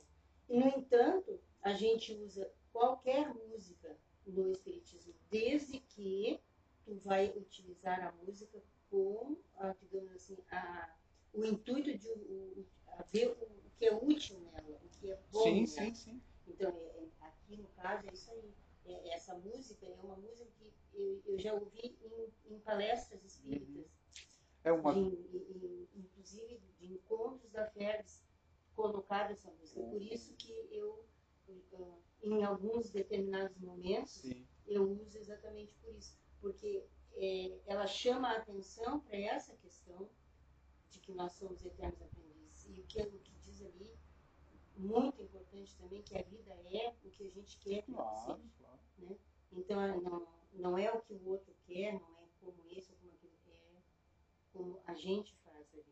E, 0.50 0.58
no 0.58 0.68
entanto, 0.68 1.40
a 1.62 1.74
gente 1.74 2.14
usa 2.14 2.52
qualquer 2.72 3.34
música 3.34 3.98
no 4.26 4.52
Espiritismo, 4.52 5.14
desde 5.30 5.80
que 5.80 6.40
tu 6.88 6.96
vai 7.04 7.30
utilizar 7.36 8.00
a 8.08 8.12
música 8.24 8.64
com, 8.90 9.36
digamos 9.82 10.14
assim, 10.14 10.38
a, 10.50 10.96
o 11.34 11.44
intuito 11.44 11.98
de 11.98 12.10
o, 12.10 12.66
ver 13.12 13.28
o, 13.28 13.44
o, 13.44 13.72
que 13.78 13.86
é 13.86 13.94
útil 13.94 14.40
nela, 14.40 14.80
o 14.82 14.90
que 14.98 15.12
é 15.12 15.20
bom 15.30 15.44
sim, 15.44 15.54
nela. 15.56 15.68
Sim, 15.68 15.94
sim. 15.94 16.22
Então, 16.48 16.72
é, 16.72 17.04
é, 17.04 17.10
aqui 17.28 17.58
no 17.58 17.68
caso 17.70 18.08
é 18.08 18.14
isso 18.14 18.32
aí. 18.32 18.54
É, 18.86 19.16
essa 19.16 19.36
música 19.36 19.86
é 19.86 20.00
uma 20.02 20.16
música 20.16 20.50
que 20.56 20.98
eu, 20.98 21.22
eu 21.26 21.38
já 21.38 21.54
ouvi 21.54 21.98
em, 22.02 22.56
em 22.56 22.60
palestras 22.62 23.22
espíritas. 23.22 23.76
Uhum. 23.76 23.86
É 24.64 24.72
uma... 24.72 24.94
De, 24.94 25.10
de, 25.10 25.88
inclusive 25.94 26.62
de 26.80 26.94
encontros 26.94 27.52
da 27.52 27.70
FERS 27.72 28.24
colocada 28.76 29.34
essa 29.34 29.52
música. 29.52 29.82
Por 29.82 30.02
isso 30.02 30.34
que 30.36 30.52
eu, 30.72 31.06
em 32.22 32.46
alguns 32.46 32.90
determinados 32.90 33.58
momentos, 33.58 34.22
Sim. 34.22 34.48
eu 34.66 34.90
uso 34.90 35.18
exatamente 35.18 35.74
por 35.82 35.94
isso 35.94 36.18
porque 36.40 36.86
é, 37.16 37.60
ela 37.66 37.88
chama 37.88 38.30
a 38.30 38.38
atenção 38.38 39.00
para 39.00 39.18
essa 39.18 39.56
questão 39.56 40.10
de 40.90 41.00
que 41.00 41.12
nós 41.12 41.34
somos 41.34 41.64
eternos 41.66 42.02
aprendizes. 42.02 42.66
E 42.70 42.80
o 42.80 42.84
que, 42.86 43.02
o 43.02 43.20
que 43.20 43.36
diz 43.40 43.62
ali, 43.62 43.92
muito 44.76 45.22
importante 45.22 45.76
também, 45.76 46.02
que 46.04 46.18
a 46.18 46.22
vida 46.22 46.54
é 46.72 46.94
o 47.04 47.10
que 47.10 47.26
a 47.26 47.30
gente 47.30 47.58
quer 47.58 47.82
que 47.82 47.94
claro, 47.94 48.36
seja. 48.36 48.50
Claro. 48.60 48.80
Né? 49.00 49.18
Então, 49.52 49.82
é, 49.82 50.00
não, 50.00 50.28
não 50.54 50.78
é 50.78 50.92
o 50.92 51.02
que 51.02 51.14
o 51.14 51.28
outro 51.28 51.54
quer, 51.66 51.94
não 51.94 52.18
é 52.18 52.28
como 52.40 52.64
esse 52.70 52.92
ou 52.92 52.98
como 52.98 53.14
aquele 53.14 53.34
é 53.50 53.82
como 54.54 54.82
a 54.86 54.94
gente 54.94 55.36
faz 55.44 55.58
a 55.74 55.78
vida. 55.78 55.88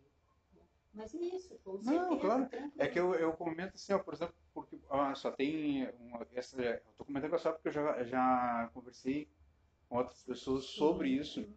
Né? 0.54 0.62
Mas 0.94 1.16
é 1.16 1.18
isso, 1.18 1.58
com 1.64 1.82
certeza. 1.82 2.10
Não, 2.10 2.20
claro. 2.20 2.50
É 2.78 2.88
que 2.88 3.00
eu, 3.00 3.16
eu 3.16 3.34
comento 3.34 3.76
assim, 3.76 3.94
ó, 3.94 4.00
por 4.00 4.14
exemplo, 4.14 4.36
porque 4.54 4.80
ah, 4.90 5.16
só 5.16 5.32
tem 5.32 5.90
uma, 6.00 6.28
essa, 6.34 6.62
eu 6.62 6.76
estou 6.92 7.06
comentando 7.06 7.38
só 7.40 7.52
porque 7.52 7.70
eu 7.70 7.74
já, 7.74 8.04
já 8.04 8.70
conversei 8.74 9.28
com 9.88 9.98
outras 9.98 10.24
pessoas 10.24 10.66
sobre 10.66 11.10
isso. 11.10 11.48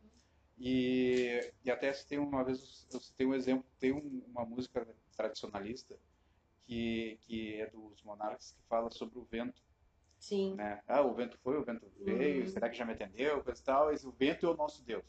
E, 0.58 1.52
e 1.64 1.70
até 1.70 1.92
se 1.92 2.06
tem 2.06 2.18
uma 2.18 2.42
vez, 2.42 2.86
eu 2.92 3.00
citei 3.00 3.26
um 3.26 3.34
exemplo, 3.34 3.64
tem 3.78 3.92
um, 3.92 4.22
uma 4.28 4.44
música 4.44 4.86
tradicionalista 5.16 5.96
que, 6.66 7.18
que 7.22 7.60
é 7.60 7.66
dos 7.70 8.02
monarcas 8.02 8.52
que 8.52 8.62
fala 8.68 8.90
sobre 8.90 9.18
o 9.18 9.24
vento. 9.24 9.62
Sim. 10.18 10.54
Né? 10.54 10.82
Ah, 10.86 11.02
o 11.02 11.14
vento 11.14 11.38
foi, 11.38 11.56
o 11.56 11.64
vento 11.64 11.86
veio, 12.00 12.42
uhum. 12.42 12.48
será 12.48 12.68
que 12.68 12.76
já 12.76 12.84
me 12.84 12.92
atendeu, 12.92 13.42
coisa 13.42 13.60
e 13.60 13.64
tal. 13.64 13.92
Esse, 13.92 14.06
o 14.06 14.12
vento 14.12 14.46
é 14.46 14.50
o 14.50 14.56
nosso 14.56 14.82
Deus. 14.82 15.04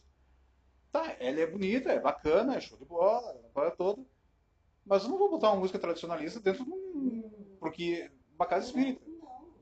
Tá, 0.92 1.16
ela 1.20 1.40
é 1.40 1.46
bonita, 1.46 1.92
é 1.92 2.00
bacana, 2.00 2.56
é 2.56 2.62
show 2.62 2.78
de 2.78 2.86
bola, 2.86 3.32
a 3.32 3.50
coisa 3.50 3.72
toda. 3.72 4.04
Mas 4.86 5.04
eu 5.04 5.10
não 5.10 5.18
vou 5.18 5.30
botar 5.30 5.52
uma 5.52 5.60
música 5.60 5.78
tradicionalista 5.78 6.40
dentro 6.40 6.64
de 6.64 6.72
um. 6.72 7.58
Porque. 7.60 8.10
Uma 8.36 8.46
casa 8.46 8.68
espírita. 8.68 9.02
Não. 9.06 9.54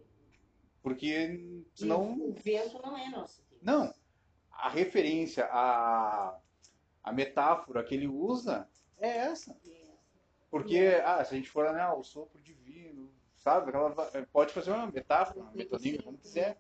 Porque 0.84 1.66
senão. 1.74 2.14
o 2.14 2.34
vento 2.34 2.80
não 2.82 2.96
é 2.96 3.10
nosso. 3.10 3.42
Não. 3.68 3.94
A 4.50 4.70
referência, 4.70 5.46
a, 5.52 6.40
a 7.04 7.12
metáfora 7.12 7.84
que 7.84 7.94
ele 7.94 8.08
usa 8.08 8.66
é 8.98 9.10
essa. 9.10 9.60
Porque, 10.50 11.02
ah, 11.04 11.22
se 11.26 11.34
a 11.34 11.38
gente 11.38 11.50
for, 11.50 11.70
né, 11.74 11.86
o 11.90 12.02
sopro 12.02 12.42
divino, 12.42 13.12
sabe? 13.36 13.68
Aquela, 13.68 13.94
pode 14.32 14.54
fazer 14.54 14.72
uma 14.72 14.90
metáfora, 14.90 15.42
uma 15.42 15.52
metonímia, 15.52 16.02
como 16.02 16.18
quiser. 16.18 16.58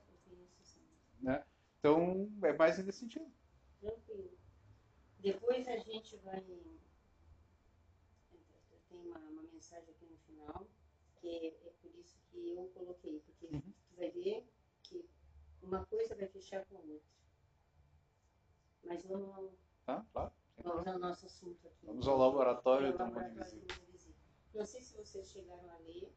Né? 1.21 1.41
Então, 1.79 2.29
é 2.43 2.51
mais 2.51 2.77
nesse 2.77 2.99
sentido. 2.99 3.31
Tranquilo. 3.79 4.37
Depois 5.19 5.65
a 5.69 5.77
gente 5.77 6.17
vai. 6.17 6.41
Tem 8.89 8.99
uma, 9.05 9.17
uma 9.17 9.43
mensagem 9.43 9.89
aqui 9.89 10.05
no 10.05 10.17
final, 10.17 10.67
que 11.21 11.29
é, 11.29 11.47
é, 11.47 11.71
por 11.81 11.95
isso 11.95 12.19
que 12.29 12.53
eu 12.53 12.69
coloquei, 12.75 13.21
porque 13.21 13.47
uhum. 13.55 13.61
tu 13.61 13.95
vai 13.95 14.11
ver 14.11 14.45
uma 15.67 15.85
coisa 15.85 16.15
vai 16.15 16.27
fechar 16.27 16.65
com 16.65 16.77
a 16.77 16.79
outra. 16.79 17.17
Mas 18.83 19.03
vamos. 19.05 19.51
Tá, 19.85 20.05
claro. 20.13 20.31
Vamos 20.63 20.87
ao 20.87 20.99
nosso 20.99 21.25
assunto 21.25 21.67
aqui. 21.67 21.85
Vamos 21.85 22.07
ao 22.07 22.17
laboratório, 22.17 22.97
do, 22.97 23.05
mundo 23.05 23.19
invisível. 23.31 24.15
Não 24.53 24.65
sei 24.65 24.81
se 24.81 24.95
vocês 24.95 25.29
chegaram 25.29 25.69
a 25.69 25.77
ler 25.79 26.11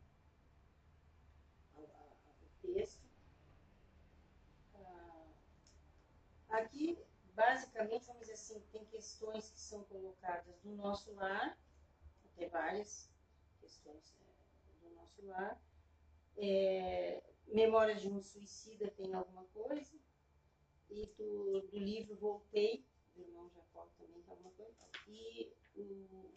o 1.74 1.86
texto. 2.62 3.02
Ah, 4.74 5.26
aqui, 6.48 6.98
basicamente, 7.34 8.06
vamos 8.06 8.22
dizer 8.22 8.34
assim, 8.34 8.60
tem 8.72 8.84
questões 8.86 9.50
que 9.50 9.60
são 9.60 9.84
colocadas 9.84 10.56
do 10.62 10.70
nosso 10.70 11.12
lar, 11.14 11.58
até 12.24 12.48
várias 12.48 13.10
questões 13.60 14.16
é, 14.22 14.84
do 14.84 14.94
nosso 14.94 15.26
lar. 15.26 15.60
É, 16.38 17.22
Memórias 17.52 18.00
de 18.00 18.08
um 18.08 18.22
Suicida 18.22 18.88
tem 18.96 19.12
alguma 19.14 19.44
coisa. 19.46 19.98
E 20.88 21.06
do, 21.16 21.60
do 21.62 21.78
livro 21.78 22.16
Voltei, 22.16 22.84
do 23.14 23.22
irmão 23.22 23.48
Jacó 23.50 23.88
também 23.98 24.22
tem 24.22 24.32
alguma 24.32 24.50
coisa. 24.52 24.74
E 25.08 25.52
o, 25.76 26.32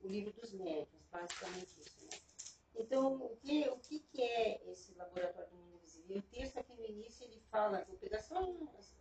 o 0.00 0.08
livro 0.08 0.32
dos 0.32 0.52
médios, 0.52 1.02
basicamente 1.10 1.80
isso. 1.80 2.04
Né? 2.04 2.18
Então, 2.74 3.16
o 3.16 3.36
que, 3.36 3.68
o 3.68 3.78
que, 3.78 4.00
que 4.00 4.22
é 4.22 4.70
esse 4.70 4.94
laboratório 4.94 5.50
do 5.50 5.56
mundo 5.56 5.76
invisível? 5.76 6.18
O 6.18 6.22
texto 6.22 6.58
aqui 6.58 6.74
no 6.74 6.84
início 6.86 7.24
ele 7.24 7.40
fala, 7.50 7.84
vou 7.84 7.96
pegar 7.96 8.20
só 8.20 8.42
umas, 8.50 8.92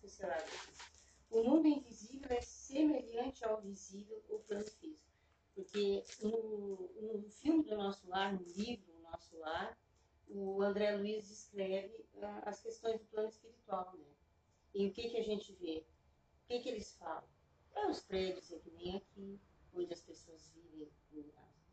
pinceladas 0.00 0.50
O 1.30 1.42
mundo 1.42 1.66
invisível 1.66 2.28
é 2.30 2.40
semelhante 2.40 3.44
ao 3.44 3.60
visível 3.60 4.22
ou 4.28 4.40
plano 4.40 4.64
físico. 4.64 5.06
Porque 5.54 6.04
no, 6.22 6.90
no 7.00 7.30
filme 7.30 7.64
do 7.64 7.76
nosso 7.76 8.06
lar, 8.08 8.32
no 8.32 8.44
livro 8.44 8.92
do 8.92 8.98
nosso 9.00 9.36
lar, 9.38 9.76
o 10.28 10.62
André 10.62 10.96
Luiz 10.96 11.28
descreve 11.28 12.06
uh, 12.14 12.42
as 12.42 12.60
questões 12.60 13.00
do 13.00 13.06
plano 13.06 13.28
espiritual, 13.28 13.94
né? 13.96 14.06
E 14.74 14.86
o 14.88 14.92
que, 14.92 15.08
que 15.08 15.16
a 15.16 15.22
gente 15.22 15.52
vê? 15.54 15.86
O 16.44 16.48
que, 16.48 16.60
que 16.60 16.68
eles 16.68 16.94
falam? 16.96 17.28
É 17.74 17.86
os 17.88 18.00
prédios, 18.00 18.52
é 18.52 18.58
que 18.58 18.70
nem 18.70 18.96
aqui, 18.96 19.40
onde 19.74 19.92
as 19.92 20.00
pessoas 20.00 20.50
vivem, 20.54 20.90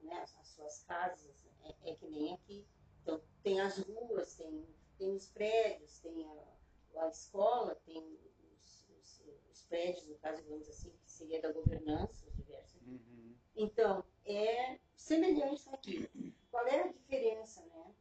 né, 0.02 0.22
as 0.22 0.48
suas 0.48 0.84
casas, 0.84 1.46
é, 1.64 1.92
é, 1.92 1.96
que 1.96 2.08
nem 2.08 2.34
aqui. 2.34 2.66
Então, 3.02 3.22
tem 3.42 3.60
as 3.60 3.78
ruas, 3.80 4.36
tem, 4.36 4.66
tem 4.98 5.12
os 5.14 5.28
prédios, 5.28 6.00
tem 6.00 6.26
a, 6.26 7.02
a 7.02 7.08
escola, 7.10 7.76
tem 7.86 7.98
os, 7.98 8.86
os, 9.02 9.22
os, 9.52 9.62
prédios, 9.64 10.08
no 10.08 10.16
caso, 10.16 10.42
digamos 10.42 10.70
assim, 10.70 10.92
que 11.04 11.12
seria 11.12 11.42
da 11.42 11.52
governança, 11.52 12.26
os 12.28 12.36
diversos. 12.36 12.82
Uhum. 12.82 13.36
Então, 13.56 14.04
é 14.26 14.80
semelhante 14.96 15.68
aqui. 15.70 16.10
Qual 16.50 16.66
é 16.68 16.84
a 16.84 16.88
diferença, 16.88 17.66
né? 17.66 17.94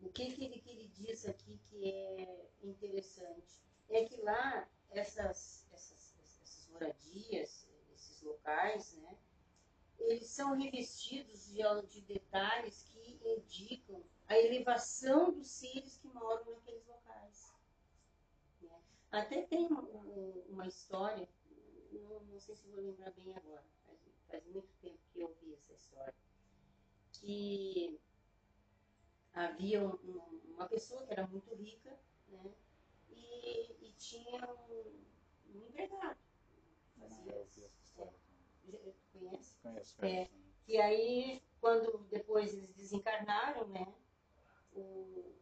O 0.00 0.08
que, 0.10 0.32
que, 0.32 0.44
ele, 0.44 0.58
que 0.60 0.70
ele 0.70 0.88
diz 0.88 1.26
aqui 1.26 1.58
que 1.68 1.92
é 1.92 2.50
interessante? 2.62 3.60
É 3.88 4.04
que 4.04 4.20
lá, 4.22 4.68
essas, 4.90 5.66
essas, 5.72 6.16
essas 6.22 6.68
moradias, 6.68 7.68
esses 7.94 8.22
locais, 8.22 8.94
né, 8.94 9.16
eles 9.98 10.26
são 10.28 10.56
revestidos 10.56 11.46
de, 11.46 11.62
de 11.88 12.00
detalhes 12.02 12.84
que 12.84 13.20
indicam 13.24 14.02
a 14.26 14.38
elevação 14.38 15.32
dos 15.32 15.48
seres 15.48 15.98
que 15.98 16.08
moram 16.08 16.50
naqueles 16.50 16.86
locais. 16.86 17.52
Né? 18.62 18.80
Até 19.10 19.42
tem 19.42 19.66
uma, 19.66 19.82
uma 20.48 20.66
história, 20.66 21.28
não, 21.92 22.20
não, 22.20 22.40
sei 22.40 22.56
se 22.56 22.66
vou 22.68 22.80
lembrar 22.80 23.10
bem 23.10 23.34
agora, 23.36 23.64
faz, 23.84 23.98
faz 24.28 24.46
muito 24.46 24.72
tempo 24.80 24.98
que 25.12 25.20
eu 25.20 25.28
ouvi 25.28 25.52
essa 25.52 25.72
história, 25.74 26.14
que 27.12 28.00
havia 29.32 29.82
um, 29.82 29.98
uma 30.54 30.66
pessoa 30.68 31.04
que 31.06 31.12
era 31.12 31.26
muito 31.26 31.54
rica, 31.54 31.98
né? 32.28 32.52
E, 33.10 33.86
e 33.86 33.92
tinha 33.98 34.48
um, 34.68 35.04
um 35.54 35.66
empregado. 35.68 36.18
Fazia, 36.98 37.32
é, 37.32 38.92
conhece? 39.12 39.56
Conheço, 39.62 40.04
É, 40.04 40.28
e 40.66 40.78
aí, 40.78 41.42
quando 41.60 41.98
depois 42.10 42.54
eles 42.54 42.72
desencarnaram, 42.74 43.66
né? 43.68 43.92
O, 44.72 45.34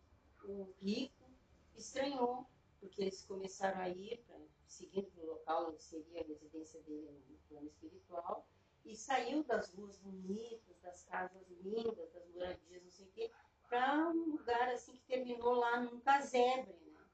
o 0.44 0.74
rico 0.80 1.30
estranhou, 1.76 2.46
porque 2.80 3.02
eles 3.02 3.22
começaram 3.22 3.80
a 3.80 3.88
ir, 3.88 4.22
pra, 4.26 4.36
seguindo 4.66 5.10
o 5.18 5.26
local 5.26 5.70
onde 5.70 5.82
seria 5.82 6.22
a 6.22 6.24
residência 6.24 6.80
dele 6.82 7.22
no 7.28 7.36
plano 7.48 7.66
espiritual, 7.66 8.46
e 8.84 8.96
saiu 8.96 9.42
das 9.44 9.72
ruas 9.74 9.98
bonitas, 9.98 10.78
das 10.82 11.04
casas 11.04 11.46
lindas, 11.62 12.10
das 12.12 12.26
moradias, 12.30 12.82
não 12.82 12.90
sei 12.90 13.06
o 13.06 13.10
quê, 13.10 13.30
para 13.68 14.08
um 14.08 14.30
lugar 14.30 14.68
assim 14.70 14.92
que 14.92 15.02
terminou 15.02 15.54
lá 15.54 15.80
num 15.80 16.00
casebre, 16.00 16.72
né? 16.86 17.04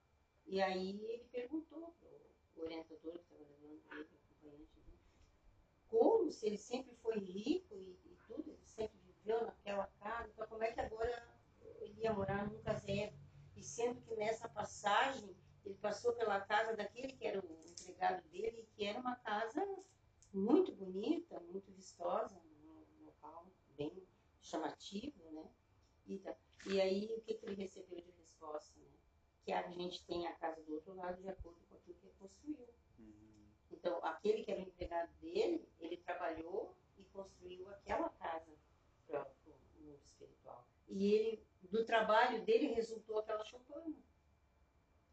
E 0.47 0.62
aí 0.62 0.90
ele 0.90 1.25
perguntou 1.25 1.95
o 2.57 2.61
orientador 2.62 3.12
que 3.12 3.19
estava 3.19 3.43
levando 3.43 3.73
ele, 3.73 3.83
acompanhante, 3.88 4.79
né? 4.87 4.95
como 5.88 6.31
se 6.31 6.47
ele 6.47 6.59
sempre 6.59 6.95
foi 6.97 7.19
rico 7.19 7.75
e, 7.77 7.99
e, 8.05 8.19
tudo, 8.27 8.51
ele 8.51 8.64
sempre 8.64 8.99
viveu 8.99 9.45
naquela 9.45 9.87
casa, 10.01 10.31
então 10.31 10.47
como 10.47 10.62
é 10.62 10.73
que 10.73 10.81
agora 10.81 11.29
ele 11.81 12.01
ia 12.03 12.12
morar 12.12 12.49
num 12.49 12.62
casebre? 12.62 13.19
E 13.57 13.62
sendo 13.62 14.01
que 14.03 14.14
nessa 14.17 14.49
passagem 14.49 15.37
ele 15.64 15.77
passou 15.77 16.12
pela 16.12 16.40
casa 16.40 16.77
daquele 16.77 17.12
que 17.12 17.27
era 17.27 17.40
o 17.40 17.64
empregado 17.67 18.23
dele, 18.29 18.69
que 18.77 18.85
era 18.85 19.01
uma 19.01 19.17
casa 19.17 19.67
muito 20.33 20.73
bonita, 20.73 21.40
muito 21.40 21.71
vistosa, 21.73 22.40
um 22.62 23.07
local 23.07 23.47
bem 23.77 24.07
chamativo, 24.40 25.31
né? 25.33 25.49
E, 26.07 26.23
e 26.67 26.81
aí, 26.81 27.14
o 27.17 27.21
que, 27.23 27.35
que 27.35 27.47
ele 27.47 27.55
recebeu 27.55 28.01
de 28.01 28.11
resposta? 28.11 28.79
Né? 28.79 28.87
Que 29.45 29.53
a 29.53 29.69
gente 29.71 30.05
tem 30.07 30.27
a 30.27 30.35
casa 30.35 30.62
do 30.62 30.75
outro 30.75 30.95
lado 30.95 31.21
de 31.21 31.29
acordo 31.29 31.61
com 31.69 31.77
aquilo 31.77 31.97
que 31.97 32.07
ele 32.07 32.14
construiu. 32.19 32.69
Uhum. 32.99 33.47
Então, 33.71 34.05
aquele 34.05 34.43
que 34.43 34.51
era 34.51 34.61
o 34.61 34.64
empregado 34.64 35.12
dele, 35.21 35.69
ele 35.79 35.97
trabalhou 35.99 36.75
e 36.99 37.05
construiu 37.05 37.69
aquela 37.71 38.09
casa 38.11 38.53
para 39.07 39.27
o 39.47 39.83
mundo 39.83 40.01
espiritual. 40.05 40.67
E 40.88 41.12
ele, 41.12 41.47
do 41.62 41.85
trabalho 41.85 42.45
dele, 42.45 42.75
resultou 42.75 43.19
aquela 43.19 43.45
choupana. 43.45 43.97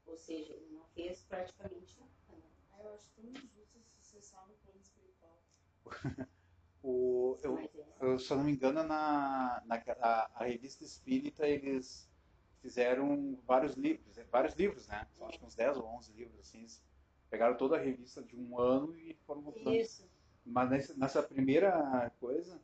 Ou 0.06 0.18
seja, 0.18 0.54
ele 0.54 0.70
não 0.72 0.86
fez 0.90 1.24
praticamente 1.24 1.98
nada. 2.00 2.12
Né? 2.38 2.84
Eu 2.84 2.94
acho 2.94 3.08
tão 3.16 3.26
injusto 3.26 3.80
se 3.80 3.96
você 4.02 4.22
só 4.22 4.46
no 4.46 4.54
plano 4.56 4.80
espiritual. 4.80 5.42
O, 6.84 7.38
eu, 7.44 7.58
é. 7.60 7.70
eu, 8.02 8.20
se 8.20 8.32
eu 8.32 8.38
não 8.38 8.44
me 8.44 8.54
engano, 8.54 8.84
na, 8.84 9.62
na 9.66 9.76
a, 10.00 10.32
a, 10.34 10.46
revista 10.46 10.84
Espírita 10.84 11.48
eles 11.48 12.10
fizeram 12.62 13.38
vários 13.46 13.76
livros, 13.76 14.18
vários 14.32 14.56
livros, 14.56 14.88
né? 14.88 15.08
São 15.18 15.28
acho 15.28 15.40
que 15.40 15.46
uns 15.46 15.56
10 15.56 15.78
ou 15.78 15.86
11 15.98 16.14
livros, 16.14 16.40
assim. 16.40 16.66
Pegaram 17.30 17.56
toda 17.56 17.78
a 17.78 17.80
revista 17.80 18.22
de 18.22 18.36
um 18.36 18.60
ano 18.60 18.96
e 18.98 19.14
foram 19.26 19.42
montando. 19.42 19.74
Isso. 19.74 20.10
Mas 20.46 20.70
nessa, 20.70 20.94
nessa, 20.96 21.24
primeira 21.24 22.12
coisa, 22.20 22.60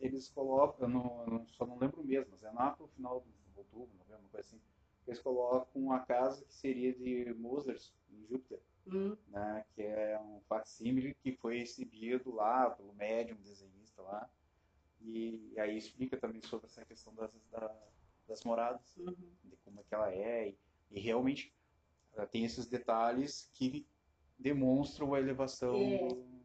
eles 0.00 0.28
colocam, 0.28 0.86
eu, 0.86 0.88
não, 0.88 1.24
eu 1.26 1.46
só 1.48 1.64
não 1.64 1.78
lembro 1.78 2.04
mesmo, 2.04 2.32
mas 2.32 2.42
é 2.42 2.50
lá 2.50 2.72
pro 2.72 2.88
final 2.88 3.20
de 3.20 3.30
outubro, 3.56 3.88
novembro, 3.98 4.22
uma 4.22 4.30
coisa 4.30 4.48
assim. 4.48 4.60
Eles 5.06 5.20
colocam 5.20 5.92
a 5.92 6.00
casa 6.00 6.44
que 6.44 6.52
seria 6.52 6.92
de 6.92 7.32
Mozart, 7.34 7.82
em 8.10 8.26
Júpiter 8.26 8.60
hum. 8.92 9.16
né, 9.28 9.64
que 9.74 9.82
é 9.82 9.97
facsímile 10.68 11.14
que 11.14 11.32
foi 11.32 11.60
exibido 11.60 12.30
lá 12.34 12.70
pelo 12.70 12.92
médium 12.92 13.38
desenhista 13.38 14.02
lá. 14.02 14.28
E, 15.00 15.52
e, 15.52 15.60
aí 15.60 15.78
explica 15.78 16.16
também 16.16 16.42
sobre 16.42 16.66
essa 16.66 16.84
questão 16.84 17.14
das, 17.14 17.32
da, 17.50 17.74
das 18.26 18.44
moradas, 18.44 18.96
uhum. 18.96 19.14
de 19.44 19.56
como 19.64 19.80
é 19.80 19.84
que 19.84 19.94
ela 19.94 20.12
é. 20.12 20.50
E, 20.50 20.58
e 20.90 21.00
realmente 21.00 21.54
tem 22.30 22.44
esses 22.44 22.66
detalhes 22.66 23.48
que 23.54 23.86
demonstram 24.38 25.14
a 25.14 25.20
elevação. 25.20 25.74
É. 25.74 26.38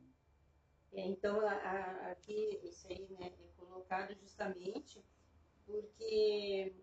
É, 0.94 1.08
então, 1.08 1.42
a, 1.42 1.52
a, 1.52 2.12
aqui, 2.12 2.60
isso 2.64 2.88
aí 2.88 3.08
né, 3.20 3.28
é 3.28 3.48
colocado 3.58 4.14
justamente 4.16 5.04
porque, 5.66 6.76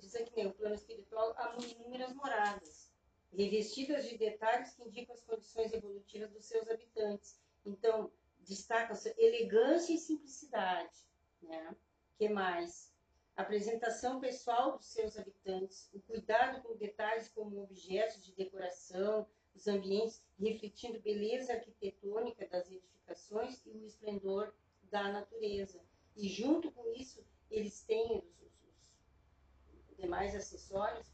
diz 0.00 0.14
aqui, 0.14 0.34
né, 0.36 0.46
o 0.48 0.54
plano 0.54 0.74
espiritual 0.74 1.34
há 1.36 1.54
inúmeras 1.62 2.14
moradas 2.14 2.89
revestidas 3.32 4.08
de 4.08 4.18
detalhes 4.18 4.72
que 4.74 4.82
indicam 4.82 5.14
as 5.14 5.22
condições 5.22 5.72
evolutivas 5.72 6.30
dos 6.32 6.44
seus 6.44 6.68
habitantes. 6.68 7.40
Então, 7.64 8.10
destaca-se 8.40 9.14
elegância 9.18 9.92
e 9.92 9.98
simplicidade. 9.98 10.90
Né? 11.42 11.74
que 12.18 12.28
mais? 12.28 12.90
apresentação 13.40 14.20
pessoal 14.20 14.76
dos 14.76 14.86
seus 14.86 15.18
habitantes, 15.18 15.88
o 15.94 16.00
cuidado 16.00 16.62
com 16.62 16.76
detalhes 16.76 17.28
como 17.28 17.62
objetos 17.62 18.22
de 18.22 18.34
decoração, 18.34 19.26
os 19.54 19.66
ambientes 19.66 20.22
refletindo 20.38 21.00
beleza 21.00 21.54
arquitetônica 21.54 22.46
das 22.48 22.70
edificações 22.70 23.64
e 23.64 23.70
o 23.70 23.86
esplendor 23.86 24.52
da 24.90 25.10
natureza. 25.10 25.80
E 26.16 26.28
junto 26.28 26.70
com 26.72 26.86
isso, 26.92 27.24
eles 27.50 27.82
têm 27.82 28.18
os, 28.18 28.52
os, 28.62 29.88
os 29.88 29.96
demais 29.96 30.34
acessórios 30.34 31.06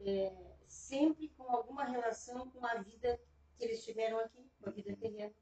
é, 0.00 0.32
sempre 0.68 1.28
com 1.30 1.44
alguma 1.50 1.84
relação 1.84 2.50
com 2.50 2.64
a 2.64 2.74
vida 2.76 3.20
que 3.56 3.64
eles 3.64 3.84
tiveram 3.84 4.18
aqui, 4.20 4.48
com 4.60 4.68
a 4.68 4.72
vida 4.72 4.94
terrena. 4.96 5.34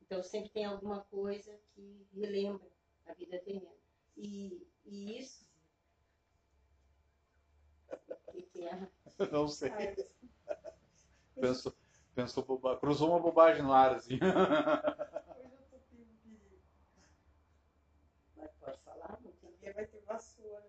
Então 0.00 0.22
sempre 0.22 0.50
tem 0.50 0.64
alguma 0.64 1.02
coisa 1.04 1.58
que 1.74 2.06
relembra 2.12 2.66
a 3.06 3.12
vida 3.12 3.38
terrena. 3.40 3.74
E, 4.16 4.66
e 4.84 5.18
isso. 5.18 5.46
O 8.26 8.32
que, 8.32 8.42
que 8.42 8.64
é? 8.64 8.88
Não 9.32 9.48
sei. 9.48 9.70
Pensou, 11.34 11.74
pensou 12.14 12.44
boba... 12.44 12.78
cruzou 12.78 13.10
uma 13.10 13.20
bobagem 13.20 13.62
no 13.62 13.72
ar, 13.72 13.94
assim. 13.94 14.18
Mas 18.36 18.50
pode 18.54 18.78
falar, 18.80 19.20
não 19.22 19.32
tem. 19.32 19.50
Porque 19.50 19.72
vai 19.72 19.86
ter 19.86 20.00
vassoura. 20.02 20.66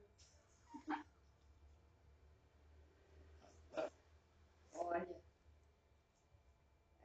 Olha, 4.74 5.22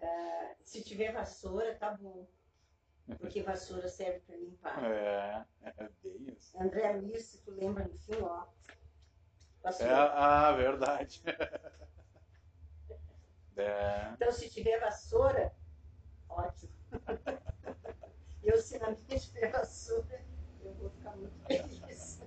uh, 0.02 0.56
se 0.64 0.82
tiver 0.82 1.12
vassoura, 1.12 1.74
tá 1.76 1.92
bom. 1.92 2.26
Porque 3.18 3.42
vassoura 3.42 3.88
serve 3.88 4.20
para 4.20 4.36
limpar. 4.36 4.84
É, 4.84 5.44
é 5.64 5.88
bem 6.02 6.34
isso. 6.36 6.56
André 6.60 6.92
Luiz, 6.92 7.24
se 7.24 7.38
tu 7.42 7.50
lembra 7.50 7.84
no 7.84 7.98
filme, 7.98 8.22
ó. 8.22 8.46
Vassoura. 9.62 9.92
É, 9.92 9.96
ah, 9.96 10.52
verdade. 10.52 11.22
É. 13.54 14.12
Então, 14.14 14.32
se 14.32 14.48
tiver 14.48 14.80
vassoura, 14.80 15.54
ótimo. 16.28 16.72
eu, 18.42 18.58
se 18.58 18.78
na 18.78 18.90
minha 18.90 19.18
tiver 19.18 19.50
vassoura, 19.50 20.24
eu 20.62 20.72
vou 20.74 20.90
ficar 20.90 21.14
muito 21.16 21.38
feliz. 21.44 22.22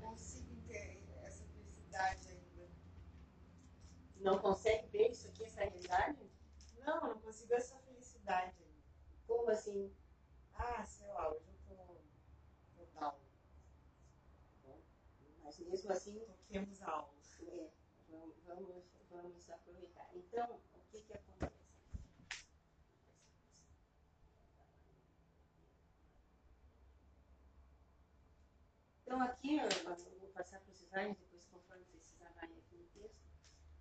Não 0.00 0.08
consigo 0.08 0.56
ter 0.66 1.04
essa 1.24 1.44
felicidade 1.44 2.28
ainda. 2.30 2.70
Não 4.16 4.38
consegue 4.38 4.86
ver 4.88 5.10
isso 5.10 5.28
aqui, 5.28 5.44
essa 5.44 5.60
realidade? 5.60 6.25
Não, 6.86 7.00
não 7.00 7.18
consigo 7.18 7.52
essa 7.52 7.76
felicidade. 7.80 8.64
Como 9.26 9.50
assim? 9.50 9.92
Ah, 10.54 10.86
sei 10.86 11.08
lá, 11.08 11.28
hoje 11.32 11.44
eu 11.68 11.76
tô, 11.76 13.00
down. 13.00 13.14
Mas 15.42 15.58
mesmo 15.58 15.92
assim. 15.92 16.20
Toquemos 16.20 16.80
aula. 16.82 17.12
É, 17.42 17.70
vamos, 18.46 18.84
vamos, 19.10 19.50
aproveitar. 19.50 20.08
Então, 20.14 20.60
o 20.74 20.80
que 20.92 21.02
que 21.02 21.12
acontece? 21.12 21.56
Então, 29.02 29.20
aqui, 29.22 29.56
eu 29.56 29.68
vou 30.20 30.28
passar 30.28 30.60
para 30.60 30.70
os 30.70 30.78
designs, 30.78 31.18
depois, 31.18 31.46
conforme 31.46 31.84
vocês 31.86 32.22
amarem 32.22 32.58
aqui 32.58 32.76
no 32.76 32.84
texto. 32.86 33.24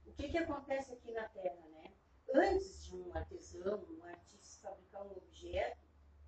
O 0.08 0.13
que 0.13 0.30
que 0.30 0.38
acontece 0.39 0.94
aqui 0.94 1.12
na 1.12 1.30
Terra, 1.30 1.68
né? 1.68 1.94
Antes 2.36 2.84
de 2.84 2.93
um 2.98 3.15
artesão, 3.15 3.86
um 3.89 4.04
artista 4.04 4.67
fabricar 4.67 5.08
um 5.08 5.12
objeto, 5.12 5.78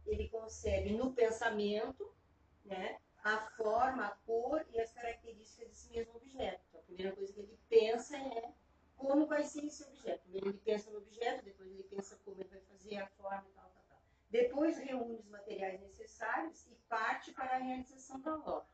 ele 0.06 0.30
consegue 0.30 0.94
no 0.94 1.12
pensamento, 1.12 2.16
né, 2.64 2.98
a 3.22 3.40
forma, 3.58 4.06
a 4.06 4.16
cor 4.26 4.66
e 4.72 4.80
as 4.80 4.90
características 4.94 5.68
desse 5.68 5.90
mesmo 5.90 6.16
objeto. 6.16 6.62
Então, 6.70 6.80
a 6.80 6.84
primeira 6.84 7.14
coisa 7.14 7.34
que 7.34 7.42
ele 7.42 7.60
pensa 7.68 8.16
é 8.16 8.54
como 8.96 9.28
vai 9.28 9.44
ser 9.44 9.66
esse 9.66 9.84
objeto. 9.84 10.22
Primeiro 10.22 10.48
ele 10.48 10.60
pensa 10.60 10.90
no 10.92 11.00
objeto, 11.00 11.44
depois 11.44 11.70
ele 11.70 11.84
pensa 11.84 12.18
como 12.24 12.40
ele 12.40 12.50
vai 12.50 12.62
fazer, 12.62 12.98
a 13.00 13.08
forma 13.08 13.46
e 13.46 13.54
tal, 13.54 13.70
tal, 13.70 13.84
tal. 13.90 14.02
Depois 14.30 14.78
reúne 14.78 15.16
os 15.16 15.28
materiais 15.28 15.82
necessários 15.82 16.66
e 16.68 16.76
parte 16.88 17.34
para 17.34 17.58
a 17.58 17.60
realização 17.60 18.22
da 18.22 18.34
obra. 18.34 18.70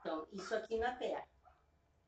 Então, 0.00 0.26
isso 0.32 0.54
aqui 0.54 0.78
na 0.78 0.96
Terra. 0.96 1.28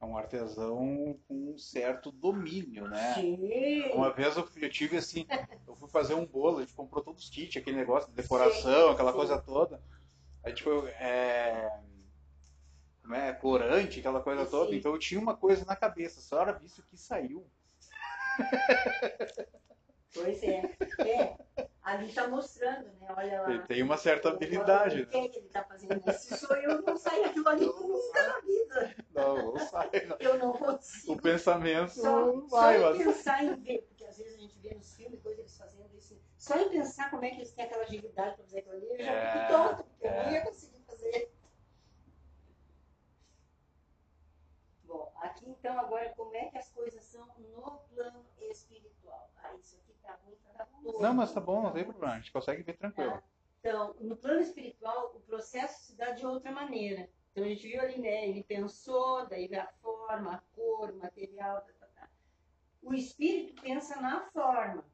É 0.00 0.04
um 0.04 0.16
artesão 0.16 1.18
com 1.28 1.52
um 1.52 1.58
certo 1.58 2.10
domínio, 2.10 2.88
né? 2.88 3.14
Sim. 3.14 3.90
Uma 3.92 4.10
vez 4.10 4.34
eu, 4.34 4.48
eu, 4.56 4.70
tive 4.70 4.96
assim, 4.96 5.26
eu 5.68 5.76
fui 5.76 5.90
fazer 5.90 6.14
um 6.14 6.24
bolo, 6.24 6.58
a 6.58 6.60
gente 6.62 6.72
comprou 6.72 7.04
todos 7.04 7.24
os 7.24 7.28
kits, 7.28 7.58
aquele 7.58 7.76
negócio 7.76 8.08
de 8.08 8.16
decoração, 8.16 8.88
sim, 8.88 8.94
aquela 8.94 9.12
sim. 9.12 9.18
coisa 9.18 9.38
toda. 9.38 9.82
A 10.42 10.48
gente 10.48 10.62
foi. 10.62 10.88
É, 10.92 11.70
como 13.02 13.14
é? 13.14 13.32
Corante, 13.34 14.00
aquela 14.00 14.22
coisa 14.22 14.44
sim. 14.44 14.50
toda. 14.50 14.74
Então 14.74 14.92
eu 14.92 14.98
tinha 14.98 15.20
uma 15.20 15.36
coisa 15.36 15.66
na 15.66 15.76
cabeça, 15.76 16.20
só 16.22 16.40
era 16.40 16.52
visto 16.52 16.82
que 16.82 16.96
saiu. 16.96 17.46
Pois 20.14 20.42
é. 20.42 20.76
É. 20.98 21.36
Ali 21.82 22.08
está 22.08 22.28
mostrando, 22.28 22.92
né? 22.98 23.06
Olha 23.16 23.42
lá. 23.42 23.50
Ele 23.50 23.62
tem 23.62 23.82
uma 23.82 23.96
certa 23.96 24.28
habilidade. 24.28 25.00
O 25.00 25.06
que, 25.06 25.20
né? 25.20 25.28
que 25.28 25.38
ele 25.38 25.46
está 25.46 25.64
fazendo? 25.64 26.12
Se 26.12 26.36
sou 26.36 26.54
eu, 26.56 26.82
não 26.82 26.96
sai 26.96 27.24
aquilo 27.24 27.48
ali 27.48 27.64
nunca 27.64 28.28
na 28.28 28.40
vida. 28.40 28.96
Não, 29.14 29.52
não 29.52 29.58
sai. 29.58 29.90
Eu 30.20 30.38
não 30.38 30.52
consigo. 30.52 31.14
O 31.14 31.22
pensamento 31.22 31.90
só, 31.92 32.32
vai. 32.48 32.80
Só 32.80 32.94
em 32.94 32.98
pensar 32.98 33.44
em 33.44 33.54
ver, 33.56 33.82
porque 33.88 34.04
às 34.04 34.18
vezes 34.18 34.34
a 34.34 34.38
gente 34.38 34.58
vê 34.58 34.74
nos 34.74 34.94
filmes 34.94 35.22
coisas 35.22 35.40
eles 35.40 35.56
fazendo 35.56 35.96
isso. 35.96 36.20
Só 36.36 36.58
em 36.58 36.68
pensar 36.68 37.10
como 37.10 37.24
é 37.24 37.30
que 37.30 37.36
eles 37.36 37.52
têm 37.52 37.64
aquela 37.64 37.82
agilidade 37.82 38.34
para 38.36 38.44
fazer 38.44 38.58
aquilo 38.58 38.74
ali, 38.76 38.90
eu 38.90 38.98
já 38.98 39.12
é, 39.12 39.32
fico 39.32 39.52
tonto, 39.52 39.84
porque 39.84 40.06
é. 40.06 40.10
eu 40.10 40.24
não 40.24 40.32
ia 40.32 40.40
conseguir 40.42 40.82
fazer. 40.82 41.32
Bom, 44.84 45.12
aqui 45.22 45.48
então 45.48 45.78
agora 45.78 46.10
como 46.10 46.34
é 46.34 46.46
que 46.46 46.58
as 46.58 46.68
coisas 46.70 47.02
são 47.04 47.26
no 47.38 47.78
plano 47.94 48.26
espiritual? 48.38 49.30
Ah, 49.36 49.54
isso 49.54 49.76
aqui 49.76 49.94
Não, 51.00 51.14
mas 51.14 51.32
tá 51.32 51.40
bom, 51.40 51.62
não 51.62 51.72
tem 51.72 51.84
problema, 51.84 52.14
a 52.14 52.18
gente 52.18 52.32
consegue 52.32 52.62
ver 52.62 52.76
tranquilo. 52.76 53.12
Tá. 53.12 53.22
Então, 53.60 53.94
no 54.00 54.16
plano 54.16 54.40
espiritual, 54.40 55.12
o 55.14 55.20
processo 55.20 55.84
se 55.84 55.96
dá 55.96 56.12
de 56.12 56.24
outra 56.24 56.50
maneira. 56.50 57.08
Então 57.30 57.44
a 57.44 57.48
gente 57.48 57.68
viu 57.68 57.80
ali, 57.80 57.98
né? 57.98 58.28
Ele 58.28 58.42
pensou, 58.42 59.26
daí 59.26 59.46
veio 59.46 59.62
a 59.62 59.66
forma, 59.80 60.34
a 60.34 60.38
cor, 60.54 60.90
o 60.90 60.96
material, 60.96 61.60
tá, 61.60 61.72
tá, 61.78 61.86
tá. 61.94 62.10
O 62.82 62.92
espírito 62.94 63.60
pensa 63.62 64.00
na 64.00 64.20
forma, 64.30 64.84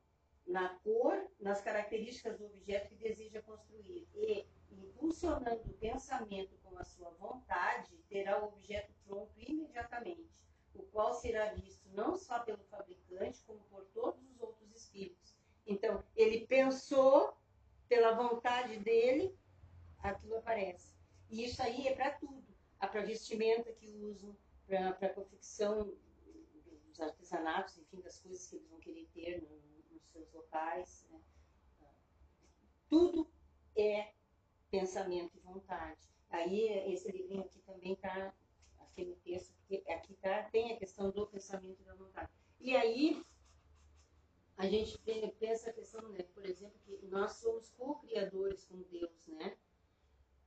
na 0.46 0.68
cor, 0.80 1.26
nas 1.40 1.60
características 1.60 2.38
do 2.38 2.46
objeto 2.46 2.88
que 2.88 2.96
deseja 2.96 3.40
construir. 3.42 4.06
E, 4.14 4.46
impulsionando 4.70 5.62
o 5.64 5.74
pensamento 5.74 6.56
com 6.62 6.76
a 6.78 6.84
sua 6.84 7.10
vontade, 7.10 7.96
terá 8.08 8.42
o 8.42 8.48
objeto 8.48 8.92
pronto 9.06 9.32
imediatamente, 9.36 10.42
o 10.74 10.82
qual 10.82 11.14
será 11.14 11.54
visto 11.54 11.88
não 11.94 12.16
só 12.16 12.40
pelo 12.40 12.62
fabricante, 12.64 13.42
como 13.46 13.60
por 13.70 13.84
todos 13.94 14.25
os 14.96 15.04
outros 15.04 15.26
espíritos. 15.26 15.36
Então, 15.66 16.04
ele 16.14 16.46
pensou, 16.46 17.36
pela 17.88 18.12
vontade 18.12 18.78
dele, 18.78 19.36
aquilo 19.98 20.36
aparece. 20.36 20.94
E 21.28 21.44
isso 21.44 21.62
aí 21.62 21.88
é 21.88 21.94
para 21.94 22.12
tudo. 22.12 22.46
Para 22.78 23.02
vestimenta 23.02 23.72
que 23.72 23.88
usam, 23.96 24.36
para 24.66 24.90
a 24.90 25.14
confecção 25.14 25.92
dos 26.86 27.00
artesanatos, 27.00 27.78
enfim, 27.78 28.00
das 28.00 28.20
coisas 28.20 28.46
que 28.46 28.56
eles 28.56 28.68
vão 28.68 28.78
querer 28.78 29.08
ter 29.12 29.42
no, 29.42 29.94
nos 29.94 30.02
seus 30.12 30.32
locais. 30.32 31.06
Né? 31.10 31.20
Tudo 32.88 33.28
é 33.76 34.12
pensamento 34.70 35.36
e 35.36 35.40
vontade. 35.40 36.00
Aí, 36.30 36.68
esse 36.92 37.10
livrinho 37.10 37.42
aqui 37.42 37.58
também 37.60 37.92
está, 37.92 38.32
aqui 38.78 39.04
no 39.04 39.16
texto, 39.16 39.54
porque 39.58 39.82
aqui 39.90 40.14
tá, 40.14 40.44
tem 40.44 40.72
a 40.72 40.78
questão 40.78 41.10
do 41.10 41.26
pensamento 41.26 41.80
e 41.80 41.84
da 41.84 41.94
vontade. 41.94 42.30
E 42.60 42.76
aí, 42.76 43.24
a 44.56 44.66
gente 44.66 44.98
pensa 45.38 45.70
a 45.70 45.72
questão, 45.72 46.08
né, 46.08 46.22
por 46.34 46.44
exemplo, 46.44 46.78
que 46.84 47.06
nós 47.06 47.32
somos 47.32 47.68
co-criadores 47.70 48.64
com 48.64 48.80
Deus, 48.84 49.26
né? 49.26 49.56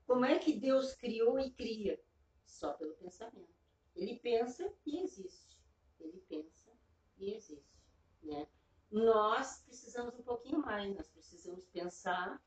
Como 0.07 0.25
é 0.25 0.39
que 0.39 0.59
Deus 0.59 0.95
criou 0.95 1.39
e 1.39 1.51
cria? 1.51 2.01
Só 2.43 2.73
pelo 2.73 2.95
pensamento. 2.95 3.53
Ele 3.95 4.17
pensa 4.17 4.73
e 4.83 5.03
existe. 5.03 5.59
Ele 5.99 6.19
pensa 6.27 6.71
e 7.19 7.35
existe. 7.35 7.79
Né? 8.23 8.47
Nós 8.89 9.61
precisamos 9.61 10.17
um 10.17 10.23
pouquinho 10.23 10.59
mais, 10.59 10.95
nós 10.95 11.07
precisamos 11.09 11.67
pensar 11.67 12.43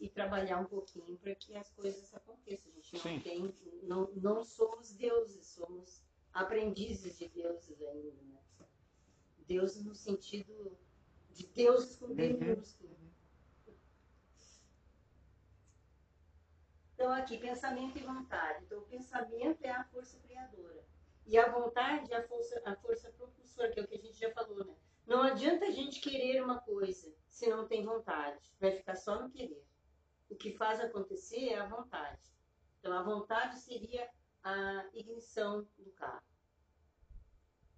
e 0.00 0.08
trabalhar 0.08 0.58
um 0.60 0.66
pouquinho 0.66 1.18
para 1.18 1.34
que 1.34 1.54
as 1.54 1.70
coisas 1.74 2.14
aconteçam. 2.14 2.72
A 2.72 2.80
gente 2.80 2.94
não, 2.94 3.20
tem, 3.20 3.54
não, 3.82 4.10
não 4.14 4.44
somos 4.44 4.94
deuses, 4.94 5.46
somos 5.48 6.02
aprendizes 6.32 7.18
de 7.18 7.28
deuses 7.28 7.82
ainda. 7.82 8.22
Né? 8.22 8.40
Deus 9.46 9.76
no 9.84 9.94
sentido 9.94 10.78
de 11.34 11.46
deuses 11.48 11.96
com 11.96 12.14
D 12.14 12.32
uhum. 12.32 12.38
minúsculo. 12.38 12.94
Então, 16.94 17.12
aqui, 17.12 17.36
pensamento 17.38 17.98
e 17.98 18.02
vontade. 18.02 18.64
Então, 18.64 18.78
o 18.78 18.86
pensamento 18.86 19.62
é 19.62 19.70
a 19.70 19.84
força 19.84 20.18
criadora. 20.20 20.84
E 21.26 21.36
a 21.36 21.50
vontade 21.50 22.12
é 22.12 22.16
a 22.16 22.28
força, 22.28 22.62
a 22.64 22.76
força 22.76 23.10
propulsora, 23.12 23.70
que 23.70 23.80
é 23.80 23.82
o 23.82 23.88
que 23.88 23.96
a 23.96 24.00
gente 24.00 24.18
já 24.18 24.30
falou, 24.32 24.64
né? 24.64 24.74
Não 25.06 25.22
adianta 25.22 25.66
a 25.66 25.70
gente 25.70 26.00
querer 26.00 26.42
uma 26.42 26.60
coisa 26.60 27.14
se 27.28 27.48
não 27.48 27.66
tem 27.66 27.84
vontade. 27.84 28.40
Vai 28.60 28.70
ficar 28.72 28.94
só 28.94 29.20
no 29.20 29.30
querer. 29.30 29.62
O 30.30 30.36
que 30.36 30.56
faz 30.56 30.80
acontecer 30.80 31.48
é 31.48 31.58
a 31.58 31.66
vontade. 31.66 32.22
Então, 32.78 32.92
a 32.92 33.02
vontade 33.02 33.58
seria 33.58 34.08
a 34.42 34.86
ignição 34.94 35.66
do 35.76 35.90
carro. 35.92 36.22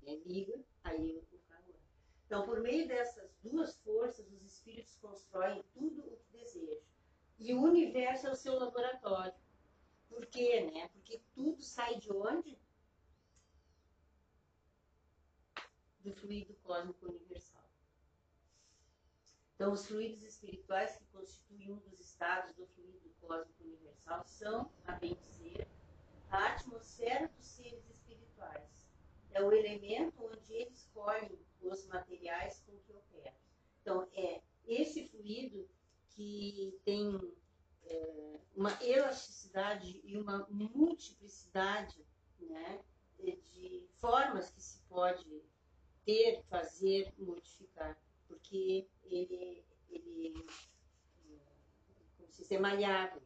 É, 0.05 0.15
liga, 0.25 0.63
aí. 0.85 1.25
Então, 2.27 2.45
por 2.45 2.61
meio 2.61 2.87
dessas 2.87 3.35
duas 3.43 3.79
forças, 3.79 4.31
os 4.33 4.43
espíritos 4.43 4.97
constroem 4.97 5.65
tudo 5.73 6.01
o 6.01 6.17
que 6.17 6.39
desejam. 6.39 6.83
E 7.39 7.55
o 7.55 7.63
universo 7.63 8.27
é 8.27 8.33
o 8.33 8.37
seu 8.37 8.55
laboratório. 8.55 9.35
Por 10.09 10.27
quê, 10.27 10.71
né? 10.73 10.89
Porque 10.89 11.21
tudo 11.35 11.63
sai 11.63 11.99
de 11.99 12.13
onde? 12.13 12.59
do 16.07 16.15
fluido 16.15 16.55
cósmico 16.63 17.07
universal. 17.07 17.65
Então, 19.55 19.73
os 19.73 19.87
fluidos 19.87 20.23
espirituais 20.23 20.97
que 20.97 21.05
constituem 21.07 21.73
um 21.73 21.79
dos 21.79 21.99
estados 21.99 22.55
do 22.55 22.65
fluido 22.69 23.11
cósmico 23.21 23.65
universal 23.65 24.23
são, 24.25 24.71
a 24.87 24.93
bem 24.93 25.17
dizer, 25.17 25.67
a 26.31 26.53
atmosfera 26.53 27.27
dos 27.29 27.47
seres 27.47 27.89
espirituais. 27.91 28.71
É 29.33 29.43
o 29.43 29.53
elemento 29.53 30.25
onde 30.25 30.53
eles 30.53 30.79
escolhem 30.79 31.39
os 31.69 31.87
materiais 31.87 32.63
com 32.67 32.77
que 32.79 32.93
operam. 32.93 33.37
Então, 33.81 34.09
é 34.13 34.41
esse 34.67 35.09
fluido 35.09 35.69
que 36.11 36.79
tem 36.85 37.21
é, 37.85 38.41
uma 38.55 38.73
elasticidade 38.83 40.01
e 40.03 40.17
uma 40.17 40.47
multiplicidade 40.49 42.05
né, 42.41 42.81
de 43.19 43.89
formas 43.99 44.51
que 44.51 44.61
se 44.61 44.81
pode 44.89 45.43
ter, 46.05 46.43
fazer, 46.49 47.13
modificar, 47.19 47.99
porque 48.27 48.89
ele, 49.05 49.65
ele 49.91 50.47
como 52.17 52.31
se 52.31 52.43
diz, 52.43 52.53
é 52.53 52.59
malhável. 52.59 53.23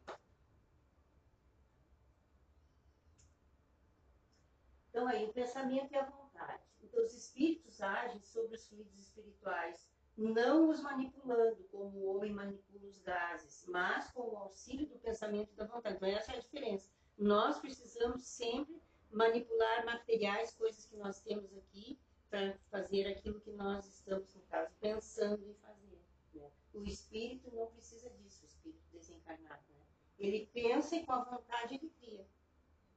Então, 4.88 5.07
aí, 5.07 5.24
o 5.24 5.33
pensamento 5.33 5.92
e 5.92 5.96
a 5.96 6.05
vontade. 6.05 6.70
Então, 6.83 7.05
os 7.05 7.14
espíritos 7.14 7.81
agem 7.81 8.23
sobre 8.23 8.57
os 8.57 8.66
fluidos 8.69 8.99
espirituais 8.99 9.90
não 10.21 10.69
os 10.69 10.81
manipulando 10.83 11.64
como 11.71 11.99
o 11.99 12.16
homem 12.16 12.33
manipula 12.33 12.87
os 12.87 12.99
gases, 12.99 13.64
mas 13.66 14.11
com 14.11 14.21
o 14.21 14.37
auxílio 14.37 14.87
do 14.87 14.99
pensamento 14.99 15.51
e 15.51 15.57
da 15.57 15.64
vontade. 15.64 15.97
Então, 15.97 16.09
essa 16.09 16.33
é 16.33 16.37
a 16.37 16.40
diferença. 16.40 16.90
Nós 17.16 17.59
precisamos 17.59 18.27
sempre 18.27 18.83
manipular 19.11 19.85
materiais, 19.87 20.55
coisas 20.55 20.85
que 20.85 20.97
nós 20.97 21.21
temos 21.23 21.57
aqui, 21.57 21.99
para 22.29 22.57
fazer 22.71 23.07
aquilo 23.09 23.40
que 23.40 23.51
nós 23.51 23.87
estamos, 23.87 24.33
no 24.35 24.43
caso, 24.43 24.73
pensando 24.79 25.45
em 25.49 25.55
fazer. 25.55 25.99
Né? 26.35 26.51
O 26.75 26.85
espírito 26.85 27.51
não 27.53 27.66
precisa 27.69 28.09
disso, 28.11 28.43
o 28.43 28.47
espírito 28.47 28.85
desencarnado. 28.93 29.64
Né? 29.71 29.85
Ele 30.19 30.51
pensa 30.53 30.97
e 30.97 31.05
com 31.05 31.12
a 31.12 31.25
vontade 31.25 31.75
ele 31.75 31.90
cria. 31.99 32.27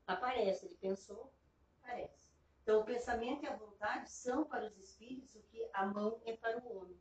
Aparece, 0.06 0.66
ele 0.66 0.76
pensou, 0.76 1.34
aparece. 1.82 2.23
Então, 2.64 2.80
o 2.80 2.86
pensamento 2.86 3.44
e 3.44 3.48
a 3.48 3.58
vontade 3.58 4.10
são 4.10 4.46
para 4.46 4.66
os 4.66 4.78
espíritos 4.78 5.36
o 5.36 5.44
que 5.44 5.70
a 5.74 5.86
mão 5.86 6.22
é 6.26 6.38
para 6.38 6.64
o 6.64 6.78
homem. 6.78 6.98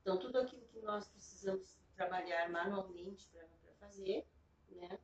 Então, 0.00 0.18
tudo 0.18 0.38
aquilo 0.38 0.66
que 0.68 0.80
nós 0.80 1.06
precisamos 1.08 1.78
trabalhar 1.94 2.48
manualmente 2.50 3.28
para 3.28 3.46
fazer, 3.78 4.26
né, 4.70 4.98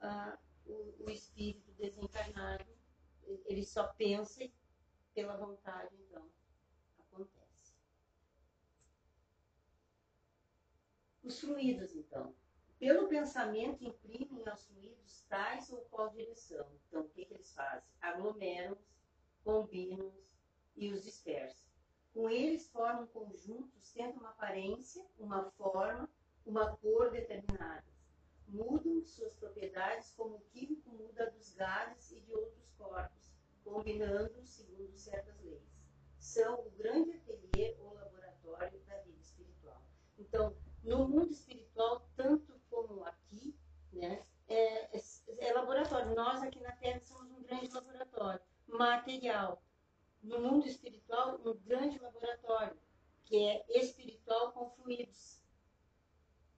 ah, 0.00 0.36
o, 0.66 1.04
o, 1.04 1.10
espírito 1.10 1.70
desencarnado, 1.72 2.66
ele 3.46 3.64
só 3.64 3.86
pensa 3.92 4.42
e 4.42 4.52
pela 5.14 5.36
vontade, 5.36 5.94
então, 5.94 6.28
acontece. 6.98 7.76
Os 11.22 11.40
fluidos, 11.40 11.94
então. 11.94 12.34
Pelo 12.76 13.06
pensamento, 13.06 13.84
imprimem 13.84 14.42
aos 14.48 14.66
fluidos 14.66 15.22
tais 15.28 15.70
ou 15.70 15.82
qual 15.82 16.10
direção. 16.10 16.66
Então, 16.88 17.02
o 17.02 17.08
que, 17.10 17.24
que 17.24 17.34
eles 17.34 17.54
fazem? 17.54 17.88
Aglomeram-os, 18.00 18.91
combinam-os 19.44 20.22
e 20.76 20.92
os 20.92 21.02
dispersam. 21.04 21.66
Com 22.12 22.28
eles 22.28 22.68
formam 22.68 23.06
conjuntos 23.06 23.92
tendo 23.92 24.18
uma 24.20 24.30
aparência, 24.30 25.04
uma 25.18 25.50
forma, 25.52 26.08
uma 26.44 26.76
cor 26.76 27.10
determinadas. 27.10 27.92
Mudam 28.48 29.02
suas 29.02 29.34
propriedades 29.36 30.10
como 30.10 30.36
o 30.36 30.44
químico 30.50 30.90
muda 30.90 31.30
dos 31.30 31.54
gases 31.54 32.12
e 32.12 32.20
de 32.20 32.34
outros 32.34 32.70
corpos, 32.76 33.32
combinando-os 33.64 34.50
segundo 34.50 34.98
certas 34.98 35.40
leis. 35.40 35.62
São 36.18 36.60
o 36.60 36.70
grande 36.72 37.12
ateliê 37.12 37.76
ou 37.80 37.94
laboratório 37.94 38.78
da 38.80 38.98
vida 38.98 39.20
espiritual. 39.20 39.82
Então, 40.18 40.54
no 40.82 41.08
mundo 41.08 41.32
espiritual, 41.32 42.06
tanto 42.14 42.60
como 42.68 43.04
aqui, 43.04 43.56
né, 43.92 44.22
é, 44.48 44.98
é, 44.98 45.02
é 45.38 45.52
laboratório. 45.54 46.14
Nós 46.14 46.42
aqui 46.42 46.60
na 46.60 46.72
Terra 46.72 47.00
somos 47.00 47.30
um 47.32 47.42
grande 47.42 47.72
laboratório 47.72 48.51
material 48.72 49.62
no 50.22 50.40
mundo 50.40 50.66
espiritual 50.66 51.40
um 51.44 51.54
grande 51.64 51.98
laboratório, 51.98 52.76
que 53.24 53.36
é 53.36 53.64
espiritual 53.68 54.52
com 54.52 54.70
fluidos. 54.70 55.40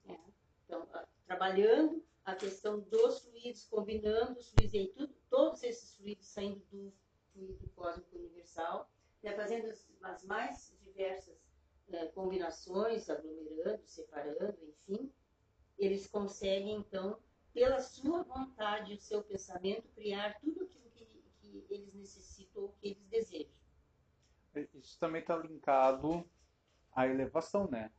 É. 0.07 0.17
Então, 0.63 0.87
trabalhando 1.25 2.03
a 2.23 2.35
questão 2.35 2.79
dos 2.79 3.19
fluidos, 3.19 3.65
combinando 3.65 4.39
os 4.39 4.51
fluidos, 4.51 4.73
e 4.73 4.87
tudo, 4.87 5.13
todos 5.29 5.63
esses 5.63 5.95
fluidos 5.95 6.27
saindo 6.27 6.63
do 6.71 6.93
fluido 7.33 7.69
cósmico 7.75 8.15
universal, 8.17 8.89
né, 9.21 9.35
fazendo 9.35 9.67
as, 9.67 9.87
as, 10.01 10.23
mais 10.25 10.75
diversas 10.81 11.35
é, 11.89 12.07
combinações, 12.07 13.09
aglomerando, 13.09 13.81
separando, 13.85 14.57
enfim, 14.87 15.11
eles 15.77 16.07
conseguem, 16.07 16.77
então, 16.77 17.19
pela 17.53 17.79
sua 17.79 18.23
vontade 18.23 18.93
o 18.93 18.99
seu 18.99 19.23
pensamento, 19.23 19.87
criar 19.89 20.39
tudo 20.39 20.63
aquilo 20.63 20.84
que 21.61 21.73
eles 21.73 21.93
necessitam 21.93 22.63
ou 22.63 22.69
que 22.79 22.87
eles 22.87 23.05
desejam. 23.07 23.51
Isso 24.73 24.97
também 24.99 25.21
está 25.21 25.35
linkado 25.35 26.25
à 26.93 27.07
elevação, 27.07 27.69
né? 27.69 27.91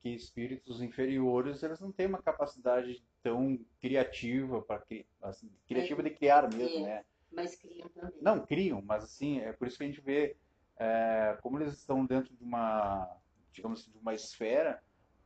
Que 0.00 0.10
espíritos 0.10 0.80
inferiores 0.80 1.62
eles 1.62 1.80
não 1.80 1.90
têm 1.90 2.06
uma 2.06 2.22
capacidade 2.22 3.02
tão 3.22 3.58
criativa 3.80 4.62
para 4.62 4.84
assim, 5.22 5.50
criativa 5.66 6.00
é, 6.00 6.04
de 6.04 6.10
criar 6.10 6.52
mesmo, 6.52 6.78
é, 6.78 6.82
né? 6.82 7.04
Mas 7.32 7.56
criam 7.56 7.88
também. 7.88 8.22
Não 8.22 8.46
criam, 8.46 8.82
mas 8.82 9.02
assim 9.02 9.40
é 9.40 9.52
por 9.52 9.66
isso 9.66 9.78
que 9.78 9.84
a 9.84 9.86
gente 9.86 10.00
vê 10.00 10.36
é, 10.76 11.36
como 11.42 11.58
eles 11.58 11.72
estão 11.74 12.04
dentro 12.06 12.34
de 12.34 12.44
uma 12.44 13.18
digamos 13.52 13.80
assim, 13.80 13.90
de 13.90 13.98
uma 13.98 14.14
esfera 14.14 14.82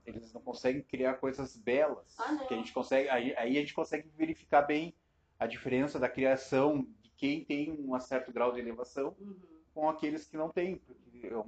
eles 0.06 0.32
não 0.32 0.40
conseguem 0.40 0.82
criar 0.82 1.14
coisas 1.14 1.56
belas 1.56 2.18
ah, 2.18 2.44
que 2.46 2.54
a 2.54 2.56
gente 2.56 2.72
consegue 2.72 3.08
aí, 3.08 3.34
aí 3.36 3.56
a 3.56 3.60
gente 3.60 3.74
consegue 3.74 4.08
verificar 4.16 4.62
bem 4.62 4.94
a 5.38 5.46
diferença 5.46 5.98
da 5.98 6.08
criação 6.08 6.86
quem 7.18 7.44
tem 7.44 7.72
um 7.72 8.00
certo 8.00 8.32
grau 8.32 8.52
de 8.52 8.60
elevação 8.60 9.14
uhum. 9.20 9.36
com 9.74 9.88
aqueles 9.90 10.24
que 10.24 10.36
não 10.36 10.48
têm, 10.48 10.76
porque 10.76 11.26
é 11.26 11.42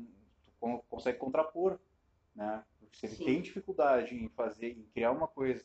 tu 0.61 0.85
consegue 0.91 1.17
contrapor, 1.17 1.79
né? 2.35 2.63
Porque 2.79 2.99
se 2.99 3.07
ele 3.07 3.17
Sim. 3.17 3.25
tem 3.25 3.41
dificuldade 3.41 4.15
em 4.15 4.29
fazer, 4.29 4.73
em 4.73 4.83
criar 4.93 5.13
uma 5.13 5.29
coisa, 5.29 5.65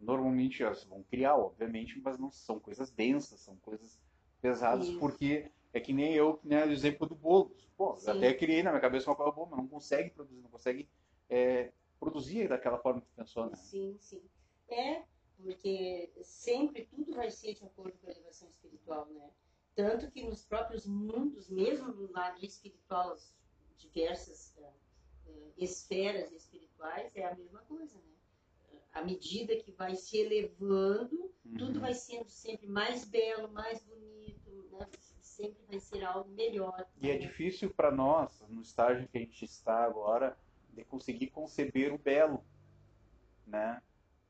normalmente 0.00 0.62
elas 0.62 0.84
vão 0.84 1.02
criar, 1.02 1.36
obviamente, 1.36 2.00
mas 2.00 2.18
não 2.18 2.30
são 2.30 2.58
coisas 2.58 2.90
densas, 2.90 3.40
são 3.40 3.56
coisas 3.56 4.00
pesadas, 4.40 4.86
Isso. 4.88 4.98
porque 4.98 5.50
é 5.72 5.80
que 5.80 5.92
nem 5.92 6.14
eu, 6.14 6.40
né, 6.44 6.64
o 6.64 6.70
exemplo 6.70 7.06
do 7.06 7.14
bolo. 7.14 7.54
Pô, 7.76 7.96
até 8.06 8.32
criei 8.32 8.62
na 8.62 8.70
minha 8.70 8.80
cabeça 8.80 9.10
uma 9.10 9.16
coisa 9.16 9.32
boa, 9.32 9.48
mas 9.50 9.58
não 9.58 9.66
consegue 9.66 10.10
produzir, 10.10 10.40
não 10.40 10.50
consegue 10.50 10.88
é, 11.28 11.72
produzir 11.98 12.48
daquela 12.48 12.78
forma 12.78 13.00
que 13.00 13.08
pensou, 13.16 13.50
né? 13.50 13.56
Sim, 13.56 13.96
sim. 13.98 14.22
É, 14.68 15.02
porque 15.42 16.10
sempre 16.22 16.84
tudo 16.86 17.14
vai 17.14 17.30
ser 17.30 17.54
de 17.54 17.64
acordo 17.64 17.96
com 17.98 18.06
a 18.06 18.10
elevação 18.10 18.48
espiritual, 18.48 19.06
né? 19.06 19.30
Tanto 19.74 20.10
que 20.10 20.24
nos 20.24 20.44
próprios 20.44 20.86
mundos, 20.86 21.48
mesmo 21.48 21.92
no 21.92 22.10
lado 22.12 22.44
espiritual, 22.44 23.16
diversas 23.78 24.54
uh, 24.58 25.52
esferas 25.56 26.32
espirituais, 26.32 27.10
é 27.14 27.24
a 27.24 27.34
mesma 27.34 27.60
coisa, 27.60 27.96
né? 27.96 28.04
À 28.92 29.04
medida 29.04 29.56
que 29.56 29.70
vai 29.70 29.94
se 29.94 30.18
elevando, 30.18 31.32
uhum. 31.44 31.54
tudo 31.56 31.80
vai 31.80 31.94
sendo 31.94 32.28
sempre 32.28 32.66
mais 32.66 33.04
belo, 33.04 33.48
mais 33.52 33.80
bonito, 33.84 34.50
né? 34.72 34.86
sempre 35.40 35.62
vai 35.68 35.78
ser 35.78 36.04
algo 36.04 36.28
melhor. 36.30 36.86
E 37.00 37.10
é 37.10 37.16
difícil 37.16 37.70
para 37.70 37.90
nós, 37.90 38.44
no 38.48 38.60
estágio 38.60 39.08
que 39.08 39.16
a 39.16 39.20
gente 39.20 39.44
está 39.44 39.84
agora, 39.84 40.36
de 40.72 40.84
conseguir 40.84 41.28
conceber 41.28 41.92
o 41.92 41.98
belo, 41.98 42.44
né? 43.46 43.80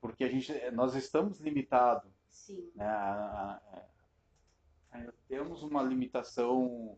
Porque 0.01 0.25
a 0.25 0.29
gente, 0.29 0.53
nós 0.73 0.95
estamos 0.95 1.39
limitados. 1.41 2.11
Sim. 2.31 2.71
Né? 2.75 2.87
A, 2.87 3.61
a, 4.93 4.99
a, 4.99 5.13
temos 5.29 5.63
uma 5.63 5.83
limitação 5.83 6.97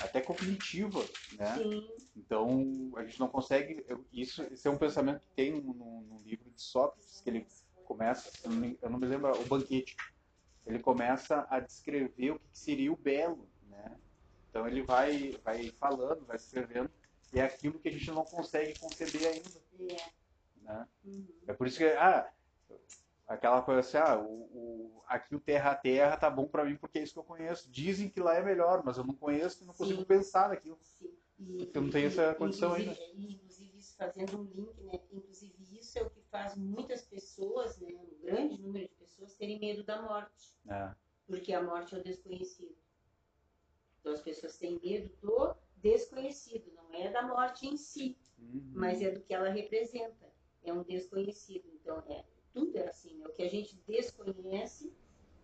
até 0.00 0.20
cognitiva, 0.20 1.00
né? 1.36 1.56
Sim. 1.56 1.90
Então 2.16 2.92
a 2.96 3.04
gente 3.04 3.20
não 3.20 3.28
consegue. 3.28 3.84
Isso, 4.12 4.42
isso 4.52 4.66
é 4.66 4.70
um 4.70 4.78
pensamento 4.78 5.20
que 5.20 5.34
tem 5.34 5.60
no, 5.60 5.74
no 5.74 6.22
livro 6.24 6.50
de 6.50 6.62
Sócrates 6.62 7.20
que 7.20 7.30
ele 7.30 7.46
começa, 7.84 8.30
eu 8.44 8.50
não, 8.50 8.56
me, 8.56 8.78
eu 8.80 8.90
não 8.90 8.98
me 8.98 9.06
lembro, 9.06 9.38
o 9.38 9.46
banquete. 9.46 9.96
Ele 10.64 10.78
começa 10.78 11.46
a 11.50 11.60
descrever 11.60 12.30
o 12.30 12.38
que 12.38 12.58
seria 12.58 12.92
o 12.92 12.96
belo, 12.96 13.48
né? 13.68 13.98
Então 14.48 14.66
ele 14.66 14.82
vai, 14.82 15.36
vai 15.44 15.70
falando, 15.72 16.24
vai 16.24 16.36
escrevendo, 16.36 16.90
e 17.32 17.40
é 17.40 17.44
aquilo 17.44 17.78
que 17.78 17.88
a 17.88 17.92
gente 17.92 18.10
não 18.10 18.24
consegue 18.24 18.78
conceber 18.78 19.26
ainda. 19.26 19.50
É. 19.92 20.21
Né? 20.62 20.88
Uhum. 21.04 21.26
É 21.46 21.52
por 21.52 21.66
isso 21.66 21.78
que, 21.78 21.84
ah, 21.84 22.30
aquela 23.26 23.62
coisa 23.62 23.80
assim, 23.80 23.96
ah, 23.96 24.18
o, 24.18 24.24
o, 24.26 25.02
aqui 25.06 25.34
o 25.34 25.40
terra 25.40 25.72
a 25.72 25.74
terra 25.74 26.16
tá 26.16 26.30
bom 26.30 26.46
para 26.46 26.64
mim 26.64 26.76
porque 26.76 26.98
é 26.98 27.02
isso 27.02 27.12
que 27.12 27.18
eu 27.18 27.24
conheço. 27.24 27.70
Dizem 27.70 28.08
que 28.08 28.20
lá 28.20 28.34
é 28.34 28.42
melhor, 28.42 28.82
mas 28.84 28.96
eu 28.98 29.04
não 29.04 29.14
conheço 29.14 29.62
e 29.62 29.66
não 29.66 29.74
consigo 29.74 30.00
Sim. 30.00 30.06
pensar 30.06 30.48
naquilo. 30.48 30.78
Sim. 30.80 31.12
E, 31.38 31.64
porque 31.64 31.78
eu 31.78 31.82
não 31.82 31.90
tenho 31.90 32.06
essa 32.06 32.34
condição 32.34 32.72
ainda. 32.72 32.92
Inclusive, 33.14 33.78
isso 33.78 33.96
fazendo 33.96 34.38
um 34.38 34.44
link, 34.44 34.80
né? 34.82 35.00
Inclusive, 35.12 35.78
isso 35.78 35.98
é 35.98 36.02
o 36.02 36.10
que 36.10 36.20
faz 36.30 36.56
muitas 36.56 37.02
pessoas, 37.02 37.78
né? 37.78 37.88
Um 37.94 38.24
grande 38.24 38.60
número 38.60 38.88
de 38.88 38.94
pessoas 38.94 39.34
terem 39.34 39.58
medo 39.58 39.82
da 39.82 40.00
morte. 40.00 40.54
É. 40.68 40.94
Porque 41.26 41.52
a 41.52 41.62
morte 41.62 41.94
é 41.94 41.98
o 41.98 42.02
desconhecido. 42.02 42.76
Então, 44.00 44.12
as 44.12 44.20
pessoas 44.20 44.56
têm 44.56 44.80
medo 44.82 45.10
do 45.20 45.54
desconhecido, 45.76 46.72
não 46.74 46.92
é 46.94 47.10
da 47.10 47.22
morte 47.22 47.66
em 47.66 47.76
si, 47.76 48.16
uhum. 48.38 48.72
mas 48.74 49.02
é 49.02 49.10
do 49.10 49.20
que 49.20 49.34
ela 49.34 49.48
representa. 49.48 50.31
É 50.64 50.72
um 50.72 50.82
desconhecido. 50.82 51.68
Então, 51.74 52.02
é, 52.08 52.24
tudo 52.52 52.76
é 52.76 52.88
assim, 52.88 53.14
né? 53.18 53.26
O 53.26 53.32
que 53.32 53.42
a 53.42 53.48
gente 53.48 53.76
desconhece, 53.86 54.92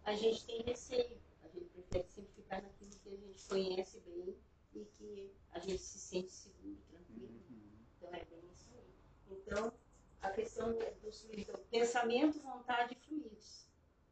a 0.05 0.15
gente 0.15 0.45
tem 0.47 0.63
receio. 0.63 1.19
A 1.43 1.49
gente 1.49 1.67
prefere 1.71 2.09
sempre 2.09 2.33
ficar 2.35 2.63
naquilo 2.63 2.91
que 2.91 3.09
a 3.09 3.17
gente 3.17 3.49
conhece 3.49 4.01
bem 4.01 4.37
e 4.75 4.85
que 4.85 5.33
a 5.53 5.59
gente 5.59 5.83
se 5.83 5.99
sente 5.99 6.31
seguro, 6.31 6.77
tranquilo. 6.89 7.41
Então, 7.97 8.15
é 8.15 8.25
bem 8.25 8.51
isso 8.53 8.71
aí. 8.75 8.95
Então, 9.31 9.73
a 10.21 10.31
questão 10.31 10.77
dos 11.03 11.29
então, 11.33 11.55
pensamento, 11.71 12.41
vontade 12.41 12.95
e 12.95 13.07
fluidos. 13.07 13.67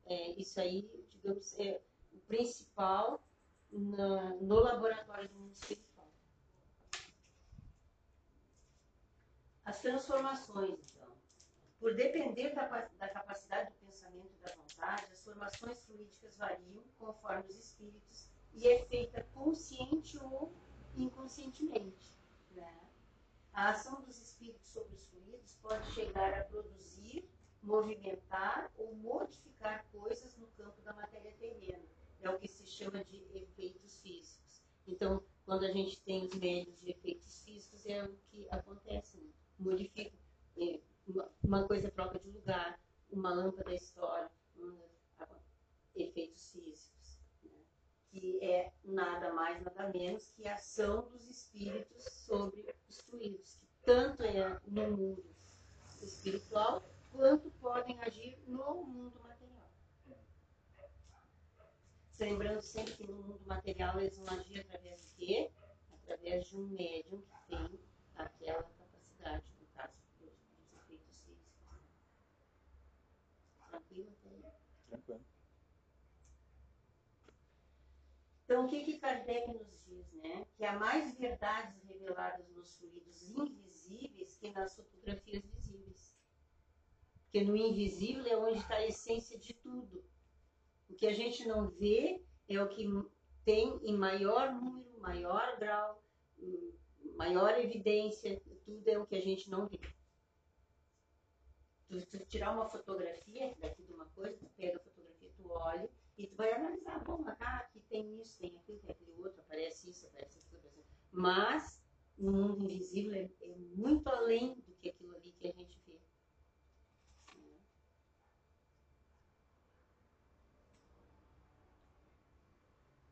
É, 0.06 0.30
isso 0.40 0.60
aí, 0.60 0.88
digamos, 1.08 1.58
é 1.58 1.80
o 2.12 2.18
principal 2.20 3.20
na, 3.72 4.34
no 4.34 4.60
laboratório 4.60 5.28
do 5.28 5.34
mundo 5.34 5.52
espiritual. 5.52 6.08
As 9.64 9.82
transformações. 9.82 10.95
Por 11.86 11.94
depender 11.94 12.52
da, 12.52 12.66
da 12.66 13.08
capacidade 13.08 13.70
do 13.70 13.86
pensamento 13.86 14.34
e 14.34 14.44
da 14.44 14.52
vontade, 14.56 15.04
as 15.12 15.22
formações 15.22 15.84
fluídicas 15.84 16.36
variam 16.36 16.82
conforme 16.98 17.44
os 17.48 17.56
espíritos 17.56 18.28
e 18.54 18.66
é 18.66 18.84
feita 18.86 19.22
consciente 19.32 20.18
ou 20.18 20.52
inconscientemente. 20.96 22.18
Né? 22.50 22.90
A 23.52 23.70
ação 23.70 24.02
dos 24.02 24.20
espíritos 24.20 24.66
sobre 24.66 24.96
os 24.96 25.06
fluidos 25.06 25.54
pode 25.62 25.88
chegar 25.92 26.34
a 26.34 26.42
produzir, 26.46 27.30
movimentar 27.62 28.68
ou 28.76 28.92
modificar 28.96 29.86
coisas 29.92 30.36
no 30.38 30.48
campo 30.48 30.82
da 30.82 30.92
matéria 30.92 31.30
terrena 31.38 31.84
é 32.20 32.28
o 32.28 32.36
que 32.36 32.48
se 32.48 32.66
chama 32.66 33.04
de 33.04 33.22
efeitos 33.32 34.00
físicos. 34.00 34.60
Então, 34.88 35.22
quando 35.44 35.64
a 35.64 35.70
gente 35.70 36.00
tem 36.00 36.24
os 36.24 36.34
médios 36.34 36.76
de 36.80 36.90
efeitos 36.90 37.44
físicos, 37.44 37.86
é 37.86 38.02
o 38.02 38.12
que 38.32 38.48
acontece, 38.50 39.18
né? 39.18 39.30
modifica. 39.60 40.16
É, 40.58 40.80
uma 41.42 41.66
coisa 41.66 41.90
troca 41.90 42.18
de 42.18 42.30
lugar, 42.30 42.80
uma 43.10 43.32
lâmpada 43.32 43.74
estoura, 43.74 44.30
um, 44.56 44.78
efeitos 45.94 46.52
físicos. 46.52 47.18
Né? 47.42 47.50
Que 48.10 48.44
é 48.44 48.72
nada 48.84 49.32
mais, 49.32 49.62
nada 49.62 49.88
menos 49.90 50.32
que 50.32 50.46
a 50.46 50.54
ação 50.54 51.08
dos 51.08 51.28
espíritos 51.28 52.04
sobre 52.24 52.74
os 52.88 53.00
fluidos, 53.02 53.56
que 53.56 53.66
tanto 53.84 54.22
é 54.22 54.60
no 54.66 54.96
mundo 54.96 55.24
espiritual, 56.02 56.82
quanto 57.12 57.50
podem 57.52 57.98
agir 58.00 58.38
no 58.46 58.84
mundo 58.84 59.26
lembrando 62.18 62.62
sempre 62.62 62.94
que 62.94 63.06
no 63.06 63.22
mundo 63.22 63.40
material 63.46 64.00
eles 64.00 64.16
vão 64.16 64.38
agir 64.38 64.60
através 64.60 65.00
de 65.02 65.14
quê? 65.14 65.50
Através 65.92 66.46
de 66.46 66.56
um 66.56 66.66
médium 66.68 67.20
que 67.20 67.46
tem 67.48 67.80
aquela 68.14 68.62
capacidade, 68.62 69.44
no 69.60 69.66
caso 69.74 69.94
dos, 70.18 70.30
dos 70.30 70.72
efeitos 70.72 71.20
físicos. 71.22 71.66
Tranquilo 73.76 74.10
até? 74.24 74.54
Tranquilo. 74.88 75.24
Então, 78.44 78.64
o 78.64 78.68
que, 78.68 78.84
que 78.84 78.98
Kardec 78.98 79.52
nos 79.52 79.84
diz, 79.84 80.12
né? 80.14 80.46
Que 80.56 80.64
há 80.64 80.78
mais 80.78 81.18
verdades 81.18 81.82
reveladas 81.84 82.48
nos 82.50 82.78
fluidos 82.78 83.28
invisíveis 83.30 84.36
que 84.38 84.50
nas 84.52 84.76
fotografias 84.76 85.44
visíveis. 85.44 86.16
Porque 87.24 87.44
no 87.44 87.56
invisível 87.56 88.24
é 88.24 88.36
onde 88.36 88.60
está 88.60 88.76
a 88.76 88.86
essência 88.86 89.38
de 89.38 89.52
tudo. 89.54 90.04
O 90.88 90.94
que 90.94 91.06
a 91.06 91.12
gente 91.12 91.46
não 91.46 91.68
vê 91.68 92.24
é 92.48 92.62
o 92.62 92.68
que 92.68 92.86
tem 93.44 93.78
em 93.82 93.96
maior 93.96 94.54
número, 94.54 95.00
maior 95.00 95.58
grau, 95.58 96.02
maior 97.16 97.58
evidência, 97.58 98.40
tudo 98.64 98.88
é 98.88 98.98
o 98.98 99.06
que 99.06 99.16
a 99.16 99.20
gente 99.20 99.50
não 99.50 99.66
vê. 99.66 99.78
Tu, 101.88 102.04
tu 102.06 102.18
tirar 102.26 102.52
uma 102.52 102.68
fotografia 102.68 103.54
daqui 103.60 103.82
de 103.84 103.92
uma 103.92 104.06
coisa, 104.06 104.36
tu 104.36 104.48
pega 104.56 104.76
a 104.76 104.80
fotografia, 104.80 105.30
tu 105.36 105.50
olha 105.50 105.88
e 106.18 106.26
tu 106.26 106.34
vai 106.34 106.52
analisar, 106.52 107.02
bom, 107.04 107.24
ah, 107.26 107.58
aqui 107.58 107.80
tem 107.88 108.20
isso, 108.20 108.38
tem 108.38 108.56
aquilo, 108.56 108.78
tem 108.78 108.90
aquele 108.90 109.22
outro, 109.22 109.40
aparece 109.40 109.90
isso, 109.90 110.06
aparece 110.06 110.38
aquilo, 110.38 110.58
aparece 110.58 110.80
aquilo. 110.80 110.86
Mas 111.12 111.82
no 112.18 112.32
mundo 112.32 112.64
invisível 112.64 113.14
é, 113.14 113.30
é 113.42 113.54
muito 113.74 114.08
além 114.08 114.54
do 114.60 114.72
que 114.74 114.88
aquilo 114.88 115.14
ali 115.14 115.32
que 115.32 115.46
a 115.46 115.52
gente 115.52 115.80
vê. 115.86 116.00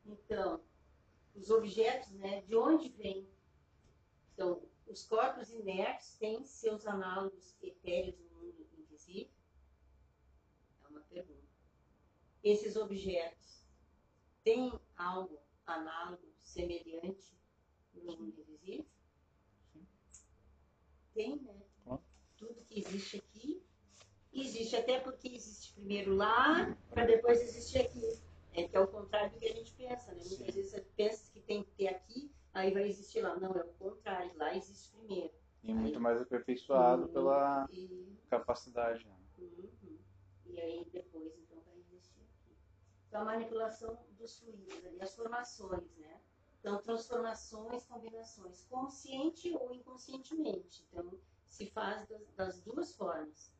Então, 0.06 0.64
os 1.34 1.50
objetos, 1.50 2.10
né, 2.12 2.40
de 2.42 2.56
onde 2.56 2.88
vêm? 2.88 3.28
Então, 4.32 4.62
os 4.86 5.04
corpos 5.04 5.50
inertes 5.50 6.16
têm 6.16 6.44
seus 6.44 6.86
análogos 6.86 7.56
etéreos 7.62 8.18
no 8.18 8.30
mundo 8.30 8.66
invisível? 8.78 9.32
É 10.84 10.88
uma 10.88 11.00
pergunta. 11.22 11.48
Esses 12.42 12.76
objetos 12.76 13.64
têm 14.42 14.72
algo 14.96 15.38
análogo, 15.66 16.34
semelhante 16.42 17.38
no 17.94 18.04
mundo 18.04 18.40
invisível? 18.40 18.86
Tem, 21.14 21.36
né? 21.36 21.62
Tudo 22.36 22.64
que 22.64 22.78
existe 22.78 23.18
aqui 23.18 23.64
existe 24.32 24.76
até 24.76 24.98
porque 24.98 25.28
existe 25.28 25.72
primeiro 25.74 26.14
lá 26.14 26.76
para 26.90 27.06
depois 27.06 27.40
existir 27.40 27.78
aqui. 27.78 28.20
É 28.52 28.68
que 28.68 28.76
é 28.76 28.80
o 28.80 28.86
contrário 28.86 29.32
do 29.32 29.38
que 29.38 29.46
a 29.46 29.52
gente 29.52 29.72
pensa, 29.72 30.12
né? 30.12 30.18
Muitas 30.18 30.38
Sim. 30.38 30.44
vezes 30.44 30.70
você 30.70 30.80
pensa 30.96 31.32
que 31.32 31.40
tem 31.40 31.64
que 31.64 31.70
ter 31.72 31.88
aqui, 31.88 32.30
aí 32.52 32.72
vai 32.72 32.88
existir 32.88 33.20
lá. 33.20 33.36
Não, 33.36 33.52
é 33.52 33.62
o 33.62 33.72
contrário, 33.74 34.30
lá 34.36 34.56
existe 34.56 34.92
primeiro. 34.92 35.32
E 35.62 35.70
aí, 35.70 35.74
muito 35.74 36.00
mais 36.00 36.20
aperfeiçoado 36.20 37.08
pela 37.08 37.66
e, 37.72 38.16
capacidade. 38.30 39.04
Né? 39.04 39.14
Uhum, 39.38 39.68
e 40.54 40.60
aí 40.60 40.84
depois 40.92 41.36
então 41.38 41.60
vai 41.62 41.76
existir 41.78 42.22
aqui. 42.22 42.56
Então 43.08 43.22
a 43.22 43.24
manipulação 43.24 43.98
dos 44.12 44.38
fluidos 44.38 44.84
ali, 44.84 45.00
as 45.00 45.14
formações, 45.14 45.96
né? 45.96 46.20
Então 46.60 46.80
transformações, 46.80 47.84
combinações, 47.86 48.64
consciente 48.64 49.54
ou 49.56 49.74
inconscientemente. 49.74 50.86
Então 50.88 51.18
se 51.46 51.66
faz 51.66 52.06
das, 52.08 52.26
das 52.34 52.62
duas 52.62 52.94
formas. 52.94 53.52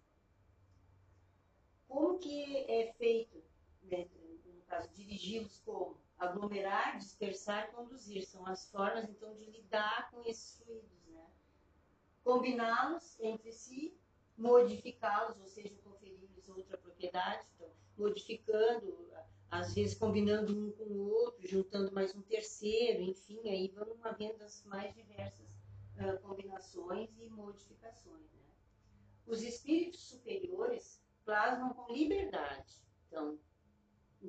Como 1.87 2.19
que 2.19 2.57
é 2.71 2.93
feito? 2.95 3.43
Né? 3.83 4.09
caso, 4.75 4.89
dirigi-los 4.95 5.61
como 5.61 5.97
aglomerar, 6.19 6.99
dispersar, 6.99 7.71
conduzir. 7.73 8.27
São 8.27 8.47
as 8.47 8.71
formas, 8.71 9.09
então, 9.09 9.35
de 9.35 9.45
lidar 9.45 10.11
com 10.11 10.23
esses 10.23 10.59
fluidos, 10.59 11.07
né? 11.09 11.27
Combiná-los 12.23 13.19
entre 13.21 13.53
si, 13.53 13.97
modificá-los, 14.37 15.39
ou 15.39 15.47
seja, 15.47 15.75
conferir-lhes 15.83 16.49
outra 16.49 16.77
propriedade, 16.95 17.47
então, 17.55 17.69
modificando, 17.97 19.09
às 19.51 19.75
vezes 19.75 19.97
combinando 19.97 20.57
um 20.57 20.73
com 20.73 20.85
o 20.85 21.11
outro, 21.11 21.47
juntando 21.47 21.93
mais 21.93 22.15
um 22.15 22.23
terceiro, 22.23 23.03
enfim, 23.03 23.49
aí 23.49 23.69
vão 23.69 23.97
havendo 24.03 24.43
as 24.43 24.65
mais 24.65 24.95
diversas 24.95 25.47
uh, 25.99 26.19
combinações 26.23 27.11
e 27.19 27.29
modificações, 27.29 28.23
né? 28.33 28.43
Os 29.27 29.43
espíritos 29.43 30.01
superiores 30.09 31.01
plasmam 31.25 31.73
com 31.75 31.93
liberdade. 31.93 32.75
Então, 33.07 33.39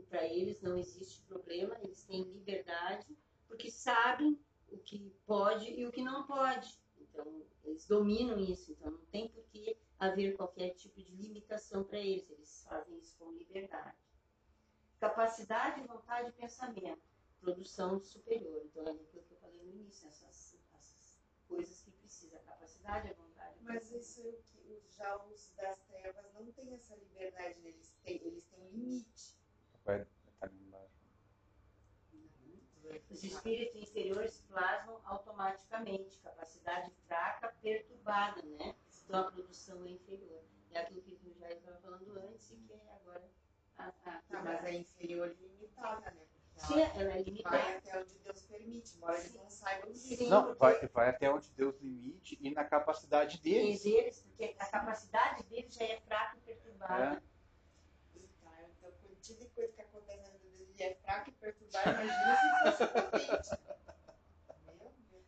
para 0.09 0.26
eles 0.26 0.61
não 0.61 0.78
existe 0.78 1.22
problema, 1.24 1.78
eles 1.82 2.03
têm 2.03 2.24
liberdade, 2.24 3.07
porque 3.47 3.72
sabem 3.72 4.38
o 4.70 4.78
que 4.78 5.11
pode 5.26 5.72
e 5.72 5.86
o 5.86 5.91
que 5.91 6.03
não 6.03 6.26
pode. 6.28 6.78
Então, 6.99 7.43
eles 7.63 7.86
dominam 7.88 8.39
isso, 8.39 8.72
então 8.72 8.91
não 8.91 9.05
tem 9.05 9.30
por 9.30 9.43
que 9.45 9.78
haver 10.00 10.36
qualquer 10.36 10.72
tipo 10.72 11.02
de 11.02 11.16
limitação 11.16 11.84
para 11.84 12.00
eles, 12.00 12.30
eles 12.30 12.64
fazem 12.64 12.98
isso 13.00 13.16
com 13.18 13.32
liberdade. 13.32 13.98
Capacidade, 15.00 15.86
vontade 15.88 16.30
e 16.30 16.34
pensamento, 16.34 17.02
produção 17.39 18.00
superior. 18.00 18.62
Então, 18.66 18.84
é 18.88 18.91
aquilo 18.91 19.24
que 19.24 19.34
eu 19.34 19.38
falei 19.38 19.62
no 19.64 19.74
início, 19.74 20.08
essas, 20.08 20.58
essas 20.74 21.20
coisas 21.48 21.82
que 21.82 21.91
precisa, 21.91 22.38
a 22.38 22.39
capacidade, 22.39 23.10
a 23.10 23.14
vontade. 23.14 23.58
Mas 23.62 23.91
isso 23.91 24.22
é 24.22 24.30
o 24.30 24.43
que 24.52 24.82
já 24.98 25.16
os 25.26 25.52
das 25.56 25.78
trevas 25.88 26.34
não 26.34 26.52
têm 26.52 26.74
essa 26.74 26.96
liberdade, 26.96 27.60
eles 27.64 27.93
têm, 28.04 28.16
eles 28.24 28.46
têm 28.46 28.60
um 28.62 28.70
limite 28.70 29.36
vai 29.86 30.02
estar 30.02 30.48
ali 30.48 30.58
embaixo. 30.58 30.96
Os 33.10 33.24
espíritos 33.24 33.82
inferiores 33.82 34.41
plasmam 34.48 35.00
automaticamente, 35.06 36.18
capacidade 36.20 36.91
fraca 37.08 37.54
perturbada, 37.62 38.41
né? 38.41 38.76
Então 39.06 39.20
a 39.20 39.32
produção 39.32 39.86
é 39.86 39.89
inferior. 39.89 40.43
É 40.72 40.80
aquilo 40.80 41.01
que 41.01 41.12
eu 41.12 41.36
já 41.39 41.51
estava 41.51 41.78
falando 41.78 42.18
antes 42.18 42.51
e 42.51 42.56
que 42.58 42.74
é 42.74 42.95
agora 43.01 43.30
a, 43.78 43.88
a 43.88 43.91
tá, 43.91 44.24
mas 44.30 44.66
é 44.66 44.74
inferior 44.74 45.36
limitada, 45.39 46.12
né? 46.12 46.22
Sim, 46.58 46.82
ela 46.82 47.12
é 47.12 47.22
limitada. 47.22 47.58
Vai 47.58 47.78
até 47.78 47.99
onde 47.99 48.16
Deus 48.20 48.41
permite, 48.43 48.97
embora 48.97 49.20
eles 49.20 49.36
não 49.36 49.49
saibam 49.49 49.91
disso. 49.91 50.30
Não, 50.30 50.56
vai, 50.56 50.88
vai 50.88 51.10
até 51.10 51.30
onde 51.32 51.51
Deus 51.51 51.78
limite 51.82 52.38
e 52.41 52.49
na 52.49 52.64
capacidade 52.64 53.39
deles. 53.41 53.84
deles, 53.84 54.22
porque 54.22 54.56
a 54.58 54.66
capacidade 54.66 55.43
deles 55.43 55.74
já 55.74 55.84
é 55.84 55.99
fraca 56.01 56.38
e 56.38 56.39
perturbada. 56.41 57.22
É 57.22 57.36
tipo 59.26 59.43
de 59.43 59.49
coisa 59.49 59.74
que 59.74 59.82
acontece 59.82 60.32
na 60.32 60.38
vida 60.38 60.66
dele 60.66 60.84
é 60.84 60.95
fraco 60.95 61.30
e 61.30 61.34
perturbado, 61.34 61.89
imagina 61.89 62.72
se 62.72 62.78
fosse 62.78 62.93
potente. 62.93 63.66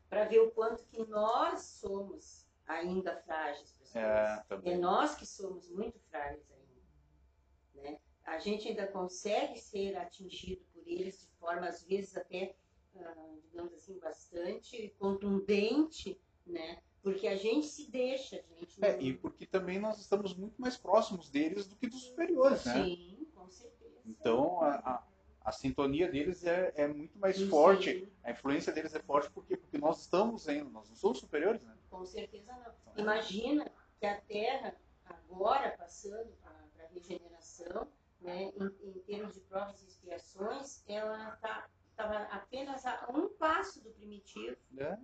Para 0.09 0.23
ver 0.25 0.39
o 0.39 0.51
quanto 0.51 0.85
que 0.85 1.05
nós 1.05 1.61
somos 1.61 2.46
ainda 2.67 3.15
frágeis. 3.21 3.75
É, 3.95 4.43
é 4.65 4.77
nós 4.77 5.15
que 5.15 5.25
somos 5.25 5.69
muito 5.69 5.99
frágeis 6.09 6.45
ainda. 6.51 7.89
Né? 7.89 7.99
A 8.25 8.37
gente 8.37 8.67
ainda 8.67 8.85
consegue 8.87 9.57
ser 9.57 9.95
atingido 9.97 10.63
por 10.73 10.83
eles 10.85 11.21
de 11.21 11.27
forma, 11.39 11.67
às 11.67 11.83
vezes, 11.83 12.15
até, 12.17 12.55
ah, 12.97 13.35
digamos 13.49 13.73
assim, 13.73 13.97
bastante 13.99 14.93
contundente, 14.99 16.19
né? 16.45 16.81
Porque 17.01 17.27
a 17.27 17.37
gente 17.37 17.67
se 17.67 17.89
deixa, 17.89 18.43
gente 18.59 18.79
não... 18.81 18.87
É, 18.89 19.01
e 19.01 19.13
porque 19.13 19.45
também 19.45 19.79
nós 19.79 19.97
estamos 19.99 20.35
muito 20.35 20.59
mais 20.59 20.75
próximos 20.75 21.29
deles 21.29 21.65
do 21.65 21.75
que 21.75 21.87
dos 21.87 22.03
superiores, 22.03 22.65
né? 22.65 22.83
Sim, 22.83 23.27
com 23.33 23.49
certeza. 23.49 24.01
Então, 24.05 24.61
a, 24.61 24.75
a, 24.75 25.07
a 25.45 25.51
sintonia 25.53 26.11
deles 26.11 26.43
é, 26.43 26.73
é 26.75 26.87
muito 26.87 27.17
mais 27.17 27.37
Sim. 27.37 27.47
forte, 27.47 28.11
a 28.23 28.31
influência 28.31 28.73
deles 28.73 28.93
é 28.93 28.99
forte 28.99 29.31
porque, 29.31 29.55
porque 29.55 29.77
nós 29.77 30.01
estamos 30.01 30.49
ainda, 30.49 30.69
nós 30.69 30.89
não 30.89 30.95
somos 30.97 31.19
superiores, 31.19 31.61
né? 31.61 31.76
Com 31.89 32.05
certeza 32.05 32.53
não. 32.53 32.93
Imagina 32.97 33.71
que 33.99 34.05
a 34.05 34.19
Terra, 34.21 34.75
agora 35.05 35.71
passando 35.77 36.31
para 36.37 36.85
a 36.85 36.87
regeneração, 36.89 37.91
né, 38.19 38.51
em, 38.55 38.89
em, 38.89 38.99
termos 39.01 39.33
de 39.33 39.41
provas 39.41 39.81
e 39.81 39.87
expiações, 39.87 40.83
ela 40.87 41.33
estava 41.35 42.25
tá, 42.25 42.27
apenas 42.31 42.85
a 42.85 43.07
um 43.13 43.29
passo 43.29 43.81
do 43.83 43.91
primitivo. 43.91 44.57
É. 44.77 44.97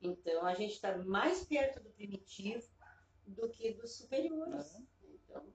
Então, 0.00 0.44
a 0.44 0.54
gente 0.54 0.72
está 0.72 0.96
mais 0.98 1.44
perto 1.44 1.82
do 1.82 1.90
primitivo 1.90 2.68
do 3.26 3.48
que 3.48 3.72
dos 3.72 3.96
superiores. 3.96 4.74
É. 4.74 4.82
Então, 5.04 5.52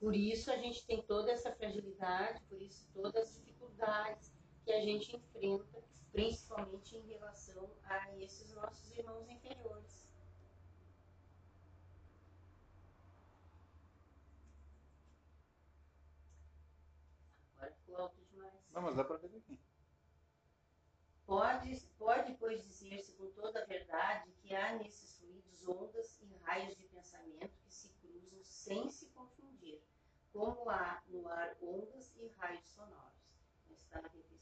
por 0.00 0.14
isso 0.14 0.50
a 0.50 0.56
gente 0.56 0.84
tem 0.86 1.02
toda 1.02 1.30
essa 1.30 1.52
fragilidade, 1.52 2.42
por 2.48 2.60
isso 2.60 2.88
todas 2.92 3.28
as 3.28 3.34
dificuldades 3.34 4.32
que 4.64 4.72
a 4.72 4.80
gente 4.80 5.14
enfrenta, 5.14 5.82
principalmente 6.14 6.96
em 6.96 7.06
relação 7.08 7.68
a 7.86 8.16
esses 8.18 8.54
nossos 8.54 8.96
irmãos 8.96 9.28
inferiores. 9.28 10.14
Não, 18.72 18.82
mas 18.82 18.96
dá 18.96 19.04
para 19.04 19.16
ver 19.16 19.28
daqui. 19.28 19.58
Pode, 21.26 21.80
pode, 21.98 22.34
pois, 22.34 22.62
dizer-se 22.62 23.12
com 23.14 23.30
toda 23.32 23.62
a 23.62 23.66
verdade 23.66 24.30
que 24.40 24.54
há 24.54 24.76
nesses 24.76 25.18
fluidos 25.18 25.66
ondas 25.66 26.20
e 26.20 26.32
raios 26.44 26.76
de 26.76 26.84
pensamento 26.84 27.56
que 27.64 27.72
se 27.72 27.88
cruzam 28.00 28.42
sem 28.44 28.88
se 28.88 29.06
confundir, 29.06 29.80
como 30.32 30.68
há 30.70 31.02
no 31.08 31.26
ar 31.28 31.56
ondas 31.60 32.14
e 32.16 32.28
raios 32.36 32.66
sonoros. 32.66 33.14
Está 33.70 34.00
revista 34.00 34.33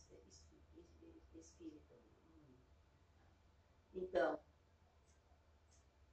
Espírita. 1.67 1.95
Então, 3.95 4.41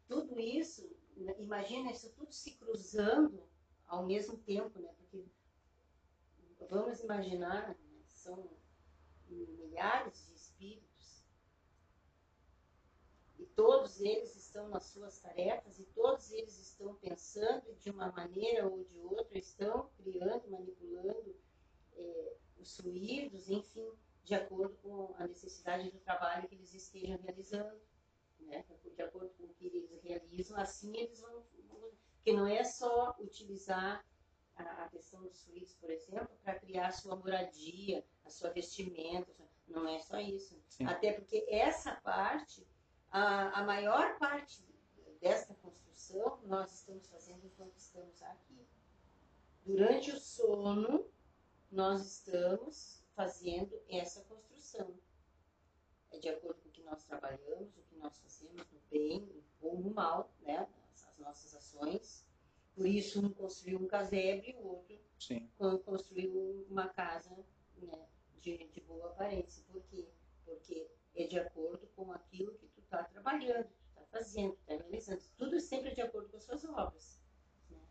tudo 0.07 0.39
isso, 0.39 0.89
imagina 1.37 1.91
isso 1.91 2.11
tudo 2.13 2.31
se 2.31 2.55
cruzando 2.55 3.47
ao 3.87 4.05
mesmo 4.05 4.37
tempo, 4.37 4.79
né? 4.79 4.93
Porque 4.97 5.25
vamos 6.69 6.99
imaginar 7.01 7.77
são 8.19 8.49
milhares 9.27 10.25
de 10.27 10.33
espíritos, 10.33 11.23
e 13.37 13.45
todos 13.45 14.01
eles 14.01 14.35
estão 14.35 14.67
nas 14.67 14.83
suas 14.85 15.19
tarefas, 15.19 15.79
e 15.79 15.85
todos 15.85 16.31
eles 16.31 16.59
estão 16.59 16.95
pensando 16.95 17.73
de 17.75 17.89
uma 17.89 18.11
maneira 18.11 18.67
ou 18.67 18.83
de 18.83 18.99
outra, 18.99 19.37
estão 19.37 19.89
criando, 19.97 20.49
manipulando 20.49 21.35
é, 21.93 22.35
os 22.57 22.75
fluidos, 22.75 23.49
enfim, 23.49 23.89
de 24.23 24.35
acordo 24.35 24.75
com 24.77 25.15
a 25.17 25.27
necessidade 25.27 25.89
do 25.91 25.99
trabalho 25.99 26.47
que 26.47 26.55
eles 26.55 26.73
estejam 26.73 27.17
realizando. 27.19 27.79
Né? 28.41 28.63
De 28.95 29.01
acordo 29.01 29.29
com 29.37 29.45
o 29.45 29.53
que 29.53 29.65
eles 29.65 29.89
realizam, 30.03 30.57
assim 30.57 30.95
eles 30.97 31.19
vão. 31.21 31.43
Porque 32.15 32.33
não 32.33 32.45
é 32.45 32.63
só 32.63 33.15
utilizar 33.19 34.05
a, 34.55 34.89
questão 34.89 35.21
dos 35.23 35.41
fluidos, 35.43 35.73
por 35.75 35.89
exemplo, 35.89 36.29
para 36.43 36.59
criar 36.59 36.87
a 36.87 36.91
sua 36.91 37.15
moradia, 37.15 38.05
a 38.25 38.29
sua 38.29 38.49
vestimenta. 38.49 39.47
Não 39.67 39.87
é 39.87 39.99
só 39.99 40.19
isso. 40.19 40.61
Sim. 40.67 40.85
Até 40.85 41.13
porque 41.13 41.45
essa 41.49 41.95
parte, 41.95 42.67
a, 43.09 43.59
a 43.59 43.63
maior 43.63 44.17
parte 44.17 44.63
desta 45.21 45.53
construção, 45.55 46.39
nós 46.43 46.73
estamos 46.73 47.07
fazendo 47.07 47.45
enquanto 47.45 47.77
estamos 47.77 48.21
aqui. 48.23 48.67
Durante 49.65 50.11
o 50.11 50.19
sono, 50.19 51.05
nós 51.71 52.05
estamos 52.05 52.98
fazendo 53.19 53.77
essa 53.89 54.23
construção. 54.23 54.97
É 56.09 56.19
de 56.19 56.29
acordo 56.29 56.61
com 56.61 56.69
o 56.69 56.71
que 56.71 56.81
nós 56.83 57.03
trabalhamos, 57.03 57.75
o 57.77 57.81
que 57.81 57.97
nós 57.97 58.17
fazemos 58.17 58.65
no 58.71 58.79
bem 58.89 59.29
ou 59.59 59.77
no 59.77 59.93
mal, 59.93 60.33
né? 60.39 60.65
as 60.93 61.17
nossas 61.17 61.53
ações 61.53 62.25
por 62.79 62.87
isso, 62.87 63.19
um 63.19 63.29
construiu 63.33 63.77
um 63.77 63.87
casebre 63.87 64.51
e 64.51 64.55
o 64.55 64.65
outro 64.65 64.97
Sim. 65.19 65.51
construiu 65.83 66.65
uma 66.69 66.87
casa 66.87 67.29
né, 67.75 68.07
de, 68.39 68.69
de 68.69 68.79
boa 68.79 69.07
aparência. 69.07 69.65
Por 69.69 69.83
quê? 69.83 70.07
Porque 70.45 70.89
é 71.13 71.27
de 71.27 71.37
acordo 71.37 71.85
com 71.87 72.09
aquilo 72.13 72.53
que 72.53 72.67
tu 72.67 72.79
está 72.79 73.03
trabalhando, 73.03 73.65
tu 73.65 73.89
está 73.89 74.05
fazendo, 74.05 74.53
está 74.53 74.75
realizando. 74.75 75.21
Tudo 75.37 75.59
sempre 75.59 75.93
de 75.93 75.99
acordo 75.99 76.29
com 76.29 76.37
as 76.37 76.45
suas 76.45 76.63
obras. 76.63 77.21
Né? 77.69 77.81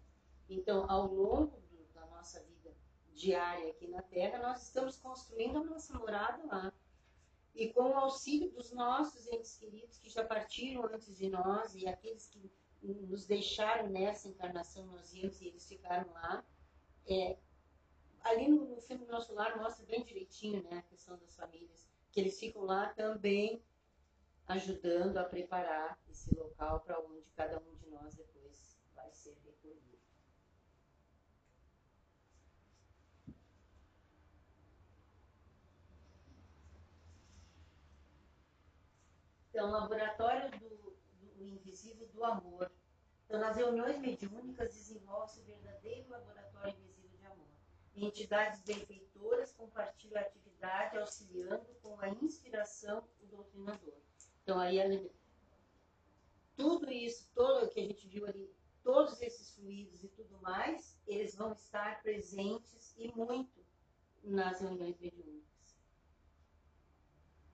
Então, 0.49 0.91
ao 0.91 1.07
longo 1.07 1.61
do, 1.69 1.85
da 1.93 2.07
nossa 2.07 2.43
vida 2.45 2.58
diária 3.19 3.71
aqui 3.71 3.89
na 3.89 4.01
Terra, 4.01 4.39
nós 4.39 4.63
estamos 4.63 4.97
construindo 4.97 5.59
a 5.59 5.65
nossa 5.65 5.93
morada 5.99 6.45
lá. 6.47 6.73
E 7.55 7.73
com 7.73 7.91
o 7.91 7.97
auxílio 7.97 8.51
dos 8.53 8.73
nossos 8.73 9.27
entes 9.27 9.57
queridos 9.57 9.99
que 9.99 10.09
já 10.09 10.25
partiram 10.25 10.85
antes 10.87 11.17
de 11.17 11.29
nós 11.29 11.75
e 11.75 11.89
aqueles 11.89 12.29
que 12.29 12.51
nos 12.81 13.27
deixaram 13.27 13.89
nessa 13.89 14.29
encarnação, 14.29 14.87
nós 14.87 15.13
íamos 15.13 15.41
e 15.41 15.49
eles 15.49 15.67
ficaram 15.67 16.09
lá. 16.13 16.45
É, 17.07 17.37
ali 18.23 18.49
no, 18.49 18.65
no, 18.67 18.81
filme 18.81 19.05
Nosso 19.07 19.35
Lar 19.35 19.59
mostra 19.59 19.85
bem 19.87 20.05
direitinho 20.05 20.63
né, 20.63 20.79
a 20.79 20.83
questão 20.83 21.19
das 21.19 21.35
famílias, 21.35 21.91
que 22.13 22.21
eles 22.21 22.39
ficam 22.39 22.63
lá 22.63 22.89
também 22.91 23.61
ajudando 24.47 25.19
a 25.19 25.25
preparar 25.25 25.99
esse 26.09 26.33
local 26.35 26.81
para 26.81 27.01
onde 27.01 27.29
cada 27.35 27.59
um 27.59 27.75
de 27.75 27.91
nós 27.91 28.15
depois 28.15 28.79
vai 28.95 29.13
ser 29.13 29.37
recolhido. 29.45 29.99
Então, 39.59 39.73
laboratório 39.73 40.49
do 40.61 40.97
o 41.37 41.45
invisível 41.45 42.07
do 42.15 42.23
amor. 42.23 42.71
Então, 43.27 43.41
nas 43.41 43.57
reuniões 43.57 43.99
mediúnicas, 43.99 44.73
desenvolve-se 44.73 45.41
o 45.41 45.43
verdadeiro 45.43 46.09
laboratório 46.09 46.79
invisível 46.79 47.19
de 47.19 47.27
amor. 47.27 47.49
Entidades 47.97 48.63
benfeitoras 48.63 49.51
compartilham 49.51 50.17
a 50.17 50.21
atividade, 50.21 50.97
auxiliando 50.97 51.67
com 51.83 51.99
a 51.99 52.09
inspiração 52.09 53.03
do 53.19 53.27
doutrinador. 53.27 53.95
Então, 54.45 54.61
aí, 54.61 55.11
tudo 56.55 56.89
isso, 56.89 57.29
todo 57.35 57.65
o 57.65 57.69
que 57.69 57.81
a 57.81 57.85
gente 57.85 58.07
viu 58.07 58.29
ali, 58.29 58.49
todos 58.85 59.21
esses 59.21 59.57
fluidos 59.57 60.05
e 60.05 60.09
tudo 60.11 60.41
mais, 60.41 60.97
eles 61.05 61.35
vão 61.35 61.51
estar 61.51 62.01
presentes 62.01 62.95
e 62.97 63.11
muito 63.13 63.61
nas 64.23 64.61
reuniões 64.61 64.97
mediúnicas. 65.01 65.58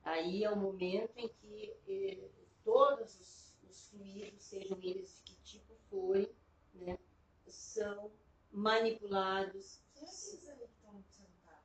Aí 0.05 0.45
é 0.45 0.51
o 0.51 0.57
momento 0.57 1.13
em 1.17 1.29
que 1.29 1.75
eh, 1.89 2.29
todos 2.63 3.19
os 3.63 3.89
fluidos, 3.89 4.43
sejam 4.43 4.79
eles 4.83 5.21
de 5.25 5.33
que 5.33 5.43
tipo 5.43 5.75
forem, 5.89 6.29
né, 6.75 6.99
são 7.47 8.11
manipulados. 8.51 9.81
Quem 9.95 10.05
é 10.05 10.53
ali 10.53 10.67
que 10.67 10.75
estão 10.75 11.03
sentados? 11.03 11.65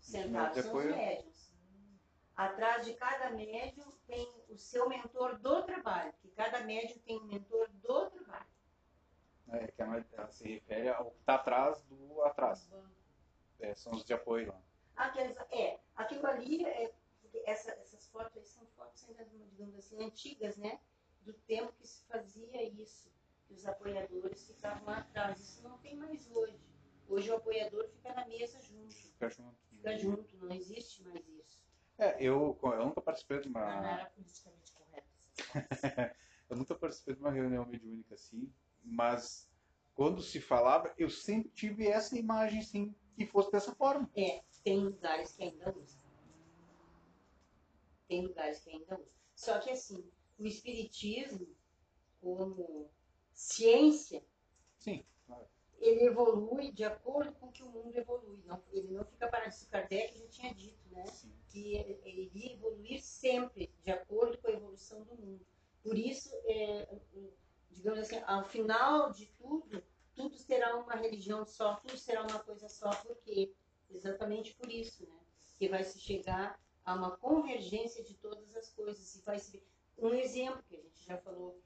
Sentados 0.00 0.64
são 0.64 0.76
os 0.76 0.84
médios. 0.84 1.48
Atrás 2.36 2.86
de 2.86 2.94
cada 2.94 3.30
médium 3.30 3.92
tem 4.06 4.28
o 4.48 4.56
seu 4.56 4.88
mentor 4.88 5.38
do 5.38 5.62
trabalho, 5.64 6.12
que 6.22 6.28
cada 6.28 6.60
médium 6.60 6.98
tem 7.00 7.18
um 7.18 7.24
mentor 7.24 7.68
do 7.68 8.10
trabalho. 8.10 8.46
É, 9.50 9.66
que 9.66 9.82
ela, 9.82 10.04
ela 10.12 10.28
se 10.28 10.46
refere 10.46 10.88
ao 10.88 11.10
que 11.10 11.18
está 11.18 11.34
atrás 11.34 11.82
do 11.84 12.22
atrás. 12.22 12.70
É, 13.58 13.74
são 13.74 13.92
os 13.92 14.04
de 14.04 14.12
apoio 14.12 14.48
lá. 14.48 14.60
Aqueles, 14.94 15.36
é, 15.50 15.80
aquilo 15.96 16.26
ali, 16.26 16.64
é, 16.64 16.92
essa, 17.44 17.70
essas 17.72 18.06
fotos 18.08 18.48
são 18.48 18.66
fotos 18.76 19.04
ainda, 19.08 19.24
digamos 19.24 19.76
assim, 19.76 20.02
antigas, 20.02 20.56
né? 20.56 20.78
do 21.28 21.34
tempo 21.46 21.72
que 21.78 21.86
se 21.86 22.02
fazia 22.06 22.62
isso, 22.70 23.12
que 23.46 23.52
os 23.52 23.66
apoiadores 23.66 24.46
ficavam 24.46 24.84
lá 24.86 24.98
atrás. 24.98 25.38
Isso 25.38 25.62
não 25.62 25.76
tem 25.78 25.94
mais 25.94 26.26
hoje. 26.30 26.58
Hoje 27.06 27.30
o 27.30 27.36
apoiador 27.36 27.86
fica 27.88 28.14
na 28.14 28.26
mesa 28.26 28.60
junto. 28.62 28.94
Fica 28.94 29.28
junto. 29.28 29.56
Fica 29.70 29.98
junto, 29.98 30.36
não 30.38 30.54
existe 30.54 31.02
mais 31.02 31.26
isso. 31.28 31.66
É, 31.98 32.16
eu, 32.22 32.58
eu 32.62 32.84
nunca 32.86 33.00
participei 33.00 33.40
de 33.40 33.48
uma. 33.48 33.60
Não, 33.60 33.82
não 33.82 33.88
era 33.88 34.06
politicamente 34.06 34.72
correto. 34.72 35.08
eu 36.48 36.56
nunca 36.56 36.74
participei 36.74 37.14
de 37.14 37.20
uma 37.20 37.30
reunião 37.30 37.66
mediúnica 37.66 38.14
assim, 38.14 38.50
mas 38.82 39.50
quando 39.94 40.22
se 40.22 40.40
falava, 40.40 40.94
eu 40.96 41.10
sempre 41.10 41.50
tive 41.50 41.88
essa 41.88 42.16
imagem, 42.18 42.62
sim, 42.62 42.94
que 43.16 43.26
fosse 43.26 43.50
dessa 43.50 43.74
forma. 43.74 44.08
É, 44.16 44.42
tem 44.62 44.78
lugares 44.78 45.32
que 45.32 45.42
ainda 45.42 45.76
usam. 45.76 45.97
Tem 48.08 48.26
lugares 48.26 48.60
que 48.60 48.70
ainda 48.70 48.94
usam. 48.94 49.06
Só 49.34 49.58
que 49.60 49.70
assim, 49.70 50.04
o 50.38 50.46
espiritismo 50.46 51.46
como 52.20 52.90
ciência, 53.32 54.24
Sim, 54.78 55.04
ele 55.80 56.06
evolui 56.06 56.72
de 56.72 56.84
acordo 56.84 57.32
com 57.32 57.50
que 57.50 57.62
o 57.62 57.70
mundo 57.70 57.96
evolui. 57.96 58.42
Não, 58.44 58.62
ele 58.72 58.92
não 58.92 59.04
fica 59.04 59.28
parado. 59.28 59.50
Isso 59.50 59.68
Kardec 59.68 60.18
já 60.18 60.26
tinha 60.26 60.54
dito, 60.54 60.88
né? 60.90 61.06
Sim. 61.06 61.32
Que 61.48 61.76
ele 61.76 62.30
iria 62.34 62.54
evoluir 62.54 63.00
sempre 63.00 63.72
de 63.84 63.90
acordo 63.90 64.38
com 64.38 64.48
a 64.48 64.52
evolução 64.52 65.04
do 65.04 65.14
mundo. 65.14 65.46
Por 65.82 65.96
isso, 65.96 66.30
é, 66.46 66.88
digamos 67.70 68.00
assim, 68.00 68.18
ao 68.26 68.44
final 68.44 69.12
de 69.12 69.26
tudo, 69.38 69.82
tudo 70.14 70.36
será 70.36 70.76
uma 70.76 70.96
religião 70.96 71.44
só, 71.44 71.76
tudo 71.76 71.96
será 71.96 72.22
uma 72.22 72.40
coisa 72.40 72.68
só, 72.68 72.90
porque 73.02 73.54
exatamente 73.88 74.54
por 74.54 74.70
isso, 74.70 75.06
né? 75.06 75.20
Que 75.58 75.68
vai 75.68 75.84
se 75.84 75.98
chegar 76.00 76.60
a 76.88 76.94
uma 76.94 77.16
convergência 77.18 78.02
de 78.02 78.14
todas 78.14 78.56
as 78.56 78.70
coisas 78.70 79.14
e 79.14 79.20
vai 79.20 79.38
se 79.38 79.62
um 79.98 80.14
exemplo 80.14 80.62
que 80.62 80.76
a 80.76 80.80
gente 80.80 81.04
já 81.04 81.18
falou, 81.18 81.60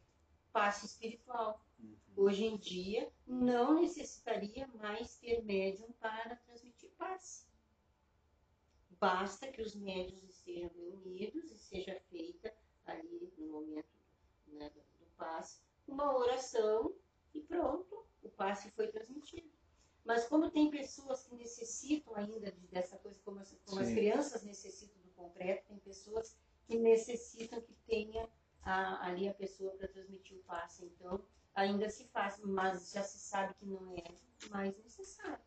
passe 0.53 0.85
espiritual. 0.85 1.65
Uhum. 1.79 1.97
Hoje 2.17 2.45
em 2.45 2.57
dia 2.57 3.09
não 3.25 3.81
necessitaria 3.81 4.67
mais 4.75 5.17
ter 5.19 5.45
médium 5.45 5.93
para 6.01 6.35
transmitir 6.35 6.91
passe. 6.99 7.47
Basta 8.99 9.47
que 9.47 9.63
os 9.63 9.77
médios 9.77 10.25
estejam 10.25 10.71
reunidos 10.77 11.53
e 11.53 11.59
seja 11.59 12.01
feita 12.11 12.53
ali 12.85 13.33
no 13.39 13.47
momento 13.47 13.87
né, 14.49 14.71
do 14.71 15.07
passe 15.17 15.61
uma 15.87 16.17
oração 16.17 16.93
e 17.33 17.41
pronto, 17.43 18.05
o 18.23 18.29
passe 18.29 18.71
foi 18.73 18.89
transmitido. 18.89 19.53
Mas 20.05 20.27
como 20.27 20.51
tem 20.51 20.69
pessoas 20.69 21.23
que 21.23 21.37
necessitam 21.37 22.15
ainda 22.17 22.51
de, 22.51 22.67
dessa 22.67 22.99
coisa, 22.99 23.21
como, 23.25 23.39
as, 23.39 23.57
como 23.65 23.81
as 23.81 23.89
crianças 23.89 24.43
necessitam 24.43 25.02
concreto, 25.23 25.67
tem 25.69 25.79
pessoas 25.79 26.37
que 26.67 26.79
necessitam 26.79 27.61
que 27.61 27.75
tenha 27.87 28.29
a, 28.63 29.07
ali 29.07 29.29
a 29.29 29.35
pessoa 29.35 29.73
para 29.73 29.89
transmitir 29.89 30.39
o 30.39 30.43
passe. 30.43 30.85
Então, 30.85 31.25
ainda 31.55 31.89
se 31.91 32.05
faz, 32.09 32.39
mas 32.39 32.93
já 32.93 33.03
se 33.03 33.19
sabe 33.19 33.55
que 33.55 33.67
não 33.67 33.95
é 33.97 34.05
mais 34.51 34.77
necessário. 34.79 35.45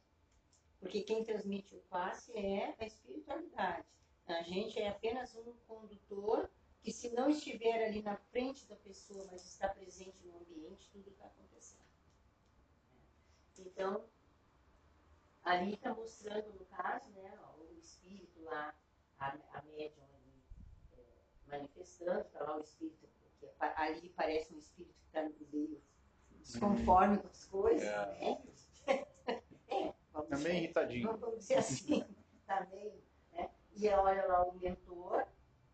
Porque 0.80 1.02
quem 1.02 1.24
transmite 1.24 1.76
o 1.76 1.80
passe 1.90 2.32
é 2.38 2.76
a 2.80 2.86
espiritualidade. 2.86 3.88
A 4.28 4.42
gente 4.44 4.80
é 4.80 4.90
apenas 4.90 5.36
um 5.36 5.54
condutor 5.68 6.50
que 6.82 6.92
se 6.92 7.10
não 7.12 7.30
estiver 7.30 7.86
ali 7.86 8.02
na 8.02 8.16
frente 8.16 8.66
da 8.68 8.76
pessoa, 8.76 9.26
mas 9.32 9.44
está 9.46 9.68
presente 9.70 10.24
no 10.26 10.38
ambiente, 10.38 10.90
tudo 10.92 11.10
está 11.10 11.26
acontecendo. 11.26 11.86
Então, 13.58 14.06
ali 15.44 15.74
está 15.74 15.94
mostrando, 15.94 16.54
no 16.54 16.66
caso, 16.66 17.10
né, 17.12 17.40
o 17.58 17.80
espírito 17.80 18.44
lá, 18.44 18.76
a, 19.26 19.58
a 19.58 19.62
médium 19.64 20.04
ali, 20.04 20.44
é, 20.94 21.58
manifestando, 21.58 22.22
está 22.22 22.44
lá 22.44 22.58
o 22.58 22.62
espírito, 22.62 23.08
que 23.40 23.48
ali 23.60 24.10
parece 24.10 24.54
um 24.54 24.58
espírito 24.58 24.94
que 24.94 25.08
está 25.08 25.30
meio 25.52 25.82
desconforme 26.40 27.18
com 27.18 27.28
as 27.28 27.46
coisas, 27.46 27.88
é. 27.88 28.20
né? 28.20 28.44
é, 29.68 29.94
vamos 30.14 30.30
dizer, 30.30 30.56
irritadinho. 30.56 31.18
Vamos 31.18 31.40
dizer 31.40 31.56
assim, 31.56 32.06
meio, 32.72 33.04
né? 33.32 33.50
E 33.76 33.90
olha 33.90 34.26
lá 34.28 34.46
o 34.46 34.54
mentor, 34.60 35.28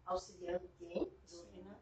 auxiliando 0.06 0.70
quem? 0.80 1.04
O 1.04 1.12
doutrinador. 1.30 1.82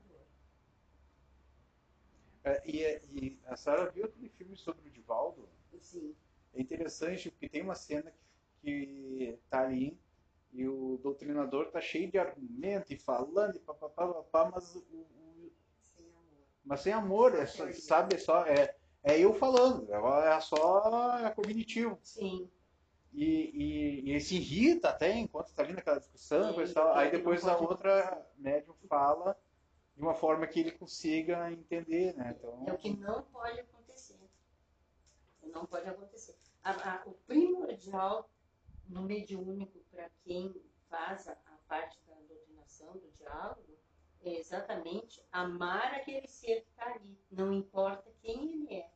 É, 2.44 2.62
e, 2.66 2.84
e, 3.12 3.40
a 3.46 3.56
Sara 3.56 3.92
viu 3.92 4.06
aquele 4.06 4.30
filme 4.30 4.56
sobre 4.56 4.88
o 4.88 4.92
Divaldo? 4.92 5.48
Sim. 5.82 6.16
É 6.54 6.62
interessante 6.62 7.30
porque 7.30 7.48
tem 7.48 7.62
uma 7.62 7.76
cena 7.76 8.12
que, 8.12 8.18
que 8.62 9.40
tá 9.50 9.62
ali 9.62 10.00
e 10.52 10.68
o 10.68 11.00
doutrinador 11.02 11.72
tá 11.72 11.80
cheio 11.80 12.10
de 12.10 12.18
argumento 12.18 12.92
e 12.92 12.98
falando 12.98 13.56
e 13.56 13.60
papapá, 13.60 14.52
mas 14.54 14.76
o, 14.76 14.80
o, 14.80 15.52
sem 15.82 16.06
amor. 16.06 16.48
Mas 16.66 16.82
sem 16.82 16.94
amor, 16.94 17.36
é 17.36 17.46
só, 17.46 17.72
sabe, 17.74 18.16
é 18.16 18.18
só 18.18 18.46
é, 18.46 18.76
é 19.04 19.20
eu 19.20 19.34
falando, 19.34 19.88
é 19.94 20.42
só 20.42 21.20
é 21.20 21.30
cognitivo. 21.32 22.00
Sim. 22.02 22.50
E, 23.14 23.26
e, 23.26 24.02
e 24.06 24.12
ele 24.12 24.20
se 24.20 24.36
irrita 24.36 24.90
até 24.90 25.18
enquanto 25.18 25.48
está 25.48 25.64
ali 25.64 25.74
naquela 25.74 26.00
discussão, 26.00 26.54
Sim, 26.54 26.74
tal, 26.74 26.94
aí 26.94 27.10
depois 27.10 27.48
a 27.48 27.58
outra 27.58 28.24
médium 28.38 28.76
fala 28.88 29.36
de 29.96 30.02
uma 30.02 30.14
forma 30.14 30.48
que 30.48 30.60
ele 30.60 30.72
consiga 30.72 31.52
entender, 31.52 32.16
né? 32.16 32.36
Então... 32.38 32.64
É 32.68 32.74
o 32.74 32.78
que 32.78 32.96
não 32.96 33.24
pode 33.24 33.60
acontecer. 33.60 34.20
Não 35.44 35.66
pode 35.66 35.90
acontecer. 35.90 36.36
A, 36.64 36.72
a, 36.72 37.04
o 37.06 37.12
primordial 37.26 38.30
no 38.90 39.04
mediúnico 39.04 39.80
para 39.92 40.10
quem 40.24 40.54
faz 40.90 41.28
a, 41.28 41.34
a 41.34 41.58
parte 41.68 41.98
da 42.06 42.16
doutrinação, 42.28 42.94
do 42.94 43.10
diálogo, 43.18 43.78
é 44.22 44.38
exatamente 44.38 45.24
amar 45.32 45.94
aquele 45.94 46.28
ser 46.28 46.62
que 46.62 46.70
está 46.70 46.94
ali, 46.94 47.18
não 47.32 47.54
importa 47.54 48.12
quem 48.22 48.52
ele 48.52 48.74
é. 48.74 48.92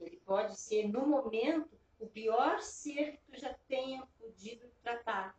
Ele 0.00 0.16
pode 0.24 0.58
ser, 0.58 0.88
no 0.88 1.06
momento, 1.06 1.78
o 1.98 2.06
pior 2.06 2.60
ser 2.60 3.12
que 3.12 3.18
tu 3.30 3.38
já 3.38 3.54
tenha 3.68 4.06
podido 4.18 4.68
tratar. 4.82 5.38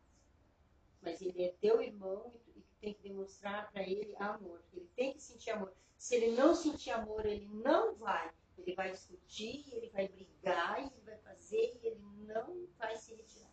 Mas 1.01 1.21
ele 1.21 1.43
é 1.43 1.53
teu 1.59 1.81
irmão 1.81 2.31
e 2.33 2.39
tu, 2.39 2.63
tem 2.79 2.93
que 2.93 3.03
demonstrar 3.03 3.71
para 3.71 3.81
ele 3.81 4.13
amor. 4.17 4.61
Ele 4.73 4.89
tem 4.95 5.13
que 5.13 5.21
sentir 5.21 5.51
amor. 5.51 5.73
Se 5.97 6.15
ele 6.15 6.35
não 6.35 6.53
sentir 6.53 6.91
amor, 6.91 7.25
ele 7.25 7.47
não 7.47 7.95
vai. 7.95 8.29
Ele 8.57 8.75
vai 8.75 8.91
discutir, 8.91 9.65
ele 9.73 9.89
vai 9.89 10.07
brigar, 10.07 10.79
ele 10.79 11.01
vai 11.05 11.17
fazer 11.17 11.79
e 11.81 11.87
ele 11.87 12.01
não 12.27 12.67
vai 12.77 12.95
se 12.97 13.13
retirar. 13.15 13.51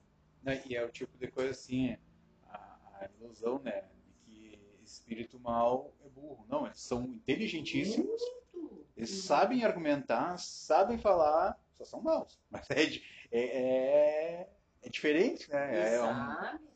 E 0.66 0.74
é 0.74 0.84
o 0.84 0.90
tipo 0.90 1.16
de 1.18 1.30
coisa 1.30 1.51
assim, 1.51 1.96
a, 2.44 2.57
a 3.01 3.09
ilusão, 3.18 3.59
né? 3.61 3.88
De 3.92 4.12
que 4.24 4.61
espírito 4.82 5.38
mal 5.38 5.94
é 6.05 6.09
burro. 6.09 6.44
Não, 6.48 6.66
eles 6.66 6.80
são 6.80 7.05
inteligentíssimos. 7.05 8.22
Muito. 8.53 8.86
Eles 8.96 9.11
sabem 9.11 9.64
argumentar, 9.64 10.38
sabem 10.38 10.98
falar, 10.98 11.59
só 11.76 11.84
são 11.84 12.03
maus. 12.03 12.38
Mas 12.51 12.68
é, 12.70 12.82
é, 13.30 13.40
é, 13.40 14.51
é 14.82 14.88
diferente, 14.88 15.51
né? 15.51 15.94
É 15.94 16.03
um... 16.03 16.70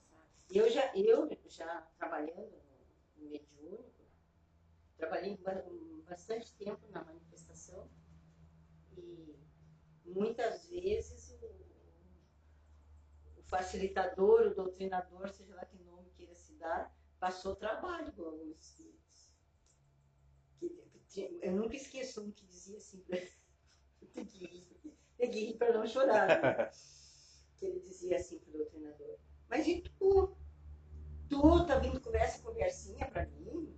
Eu 0.50 0.70
já, 0.70 0.94
eu 0.94 1.28
já 1.48 1.80
trabalhando 1.98 2.52
no 3.16 3.28
mediúnico, 3.28 3.90
trabalhei 4.96 5.38
bastante 6.08 6.54
tempo 6.54 6.80
na 6.90 7.02
manifestação 7.02 7.33
muitas 10.04 10.66
vezes 10.68 11.30
o, 11.30 11.46
o 13.36 13.42
facilitador, 13.44 14.48
o 14.48 14.54
doutrinador, 14.54 15.28
seja 15.30 15.54
lá 15.54 15.64
que 15.64 15.78
nome 15.78 16.10
queira 16.10 16.34
se 16.34 16.54
dar, 16.54 16.94
passou 17.18 17.56
trabalho 17.56 18.12
com 18.12 18.22
alguns 18.22 18.58
espíritos. 18.58 19.32
eu 21.42 21.52
nunca 21.52 21.76
esqueço 21.76 22.22
um 22.22 22.30
que 22.30 22.46
dizia 22.46 22.76
assim, 22.76 23.04
tem 24.12 24.26
que 24.26 24.38
rir, 24.38 24.66
tem 25.16 25.30
que 25.30 25.46
rir 25.46 25.56
para 25.56 25.72
não 25.72 25.86
chorar. 25.86 26.70
que 27.56 27.66
ele 27.66 27.80
dizia 27.80 28.16
assim 28.16 28.38
para 28.40 28.50
o 28.50 28.58
doutrinador, 28.58 29.18
mas 29.48 29.66
e 29.66 29.80
tu? 29.80 30.36
Tu 31.28 31.66
tá 31.66 31.78
vindo 31.78 32.00
com 32.00 32.14
essa 32.14 32.42
conversinha 32.42 33.10
para 33.10 33.26
mim? 33.26 33.74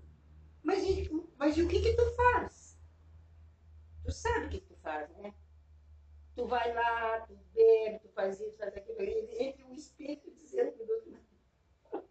Mas 0.62 0.82
e, 0.82 1.08
mas 1.36 1.56
e 1.56 1.62
o 1.62 1.68
que 1.68 1.80
que 1.80 1.94
tu 1.94 2.10
faz? 2.16 2.76
Tu 4.04 4.10
sabe 4.10 4.46
o 4.46 4.50
que 4.50 4.60
tu 4.60 4.74
faz, 4.76 5.08
né? 5.10 5.32
Tu 6.36 6.46
vai 6.46 6.72
lá, 6.72 7.20
tu 7.22 7.34
bebe, 7.52 7.98
tu 7.98 8.08
faz 8.10 8.38
isso, 8.38 8.56
faz 8.56 8.76
aquilo. 8.76 9.02
Entre 9.02 9.64
um 9.64 9.74
espírito 9.74 10.30
dizendo 10.32 10.72
para 10.72 10.84
o 10.84 10.86
doutrinador. 10.86 12.04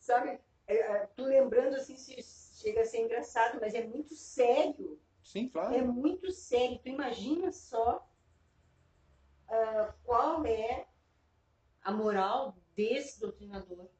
Sabe? 0.00 0.40
É, 0.66 0.74
é, 0.74 1.06
tu 1.14 1.22
lembrando 1.22 1.76
assim, 1.76 1.96
chega 1.96 2.80
a 2.80 2.84
ser 2.84 3.02
engraçado, 3.04 3.58
mas 3.60 3.74
é 3.74 3.86
muito 3.86 4.14
sério 4.14 4.98
Sim, 5.28 5.50
claro. 5.50 5.74
É 5.74 5.82
muito 5.82 6.32
sério. 6.32 6.78
Tu 6.78 6.88
imagina 6.88 7.52
só 7.52 8.10
uh, 9.44 9.92
qual 10.02 10.46
é 10.46 10.88
a 11.82 11.92
moral 11.92 12.56
desse 12.74 13.20
doutrinador. 13.20 13.90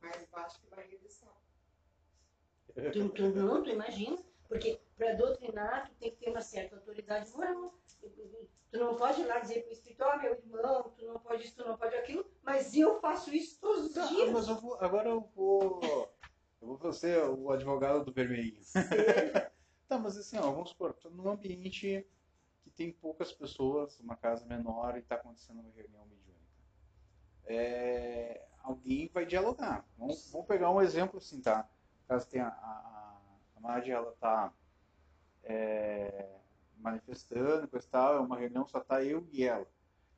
Mais 0.00 0.26
baixo 0.26 0.60
que 0.60 0.66
barriga 0.66 0.98
de 0.98 1.08
sal. 1.08 1.40
Tu, 2.92 3.08
tu, 3.10 3.28
não, 3.28 3.62
tu 3.62 3.70
imagina? 3.70 4.18
Porque 4.48 4.80
para 4.96 5.14
doutrinar, 5.14 5.88
tu 5.88 5.94
tem 5.96 6.10
que 6.10 6.16
ter 6.16 6.30
uma 6.30 6.40
certa 6.40 6.76
autoridade 6.76 7.30
moral. 7.32 7.74
Tu 8.70 8.78
não 8.78 8.96
pode 8.96 9.20
ir 9.20 9.26
lá 9.26 9.38
dizer 9.38 9.62
para 9.62 9.70
o 9.70 9.72
espírito, 9.72 10.02
ó, 10.02 10.14
oh, 10.14 10.18
meu 10.18 10.34
irmão, 10.34 10.92
tu 10.96 11.06
não 11.06 11.18
pode 11.20 11.44
isso, 11.44 11.56
tu 11.56 11.64
não 11.64 11.76
pode 11.76 11.94
aquilo, 11.94 12.26
mas 12.42 12.74
eu 12.74 13.00
faço 13.00 13.32
isso 13.34 13.60
todos 13.60 13.96
os 13.96 14.08
dias. 14.08 14.30
Mas 14.30 14.48
eu 14.48 14.56
vou, 14.56 14.76
agora 14.80 15.08
eu 15.08 15.20
vou. 15.34 15.80
Eu 16.60 16.76
vou 16.76 16.92
ser 16.92 17.22
o 17.24 17.50
advogado 17.50 18.04
do 18.04 18.12
vermelhinho. 18.12 18.60
Tá, 19.86 19.98
mas 19.98 20.16
assim, 20.16 20.38
ó, 20.38 20.50
vamos 20.50 20.70
supor, 20.70 20.94
tô 20.94 21.10
num 21.10 21.28
ambiente 21.28 22.06
que 22.62 22.70
tem 22.70 22.90
poucas 22.90 23.30
pessoas, 23.30 24.00
uma 24.00 24.16
casa 24.16 24.46
menor 24.46 24.96
e 24.96 25.00
está 25.00 25.16
acontecendo 25.16 25.60
uma 25.60 25.70
reunião 25.70 26.06
mediúnica. 26.06 26.48
É, 27.44 28.46
alguém 28.62 29.10
vai 29.12 29.26
dialogar. 29.26 29.86
Vamos, 29.98 30.30
vamos, 30.32 30.48
pegar 30.48 30.70
um 30.70 30.80
exemplo 30.80 31.18
assim, 31.18 31.42
tá? 31.42 31.68
Caso 32.08 32.26
tenha 32.28 32.46
a, 32.46 33.18
a, 33.62 33.76
a 33.76 33.88
ela 33.88 34.12
tá 34.18 34.52
é, 35.44 36.26
manifestando, 36.78 37.68
coisa 37.68 37.86
tal, 37.90 38.16
é 38.16 38.20
uma 38.20 38.36
reunião, 38.38 38.66
só 38.66 38.80
tá 38.80 39.02
eu 39.04 39.26
e 39.32 39.44
ela. 39.44 39.66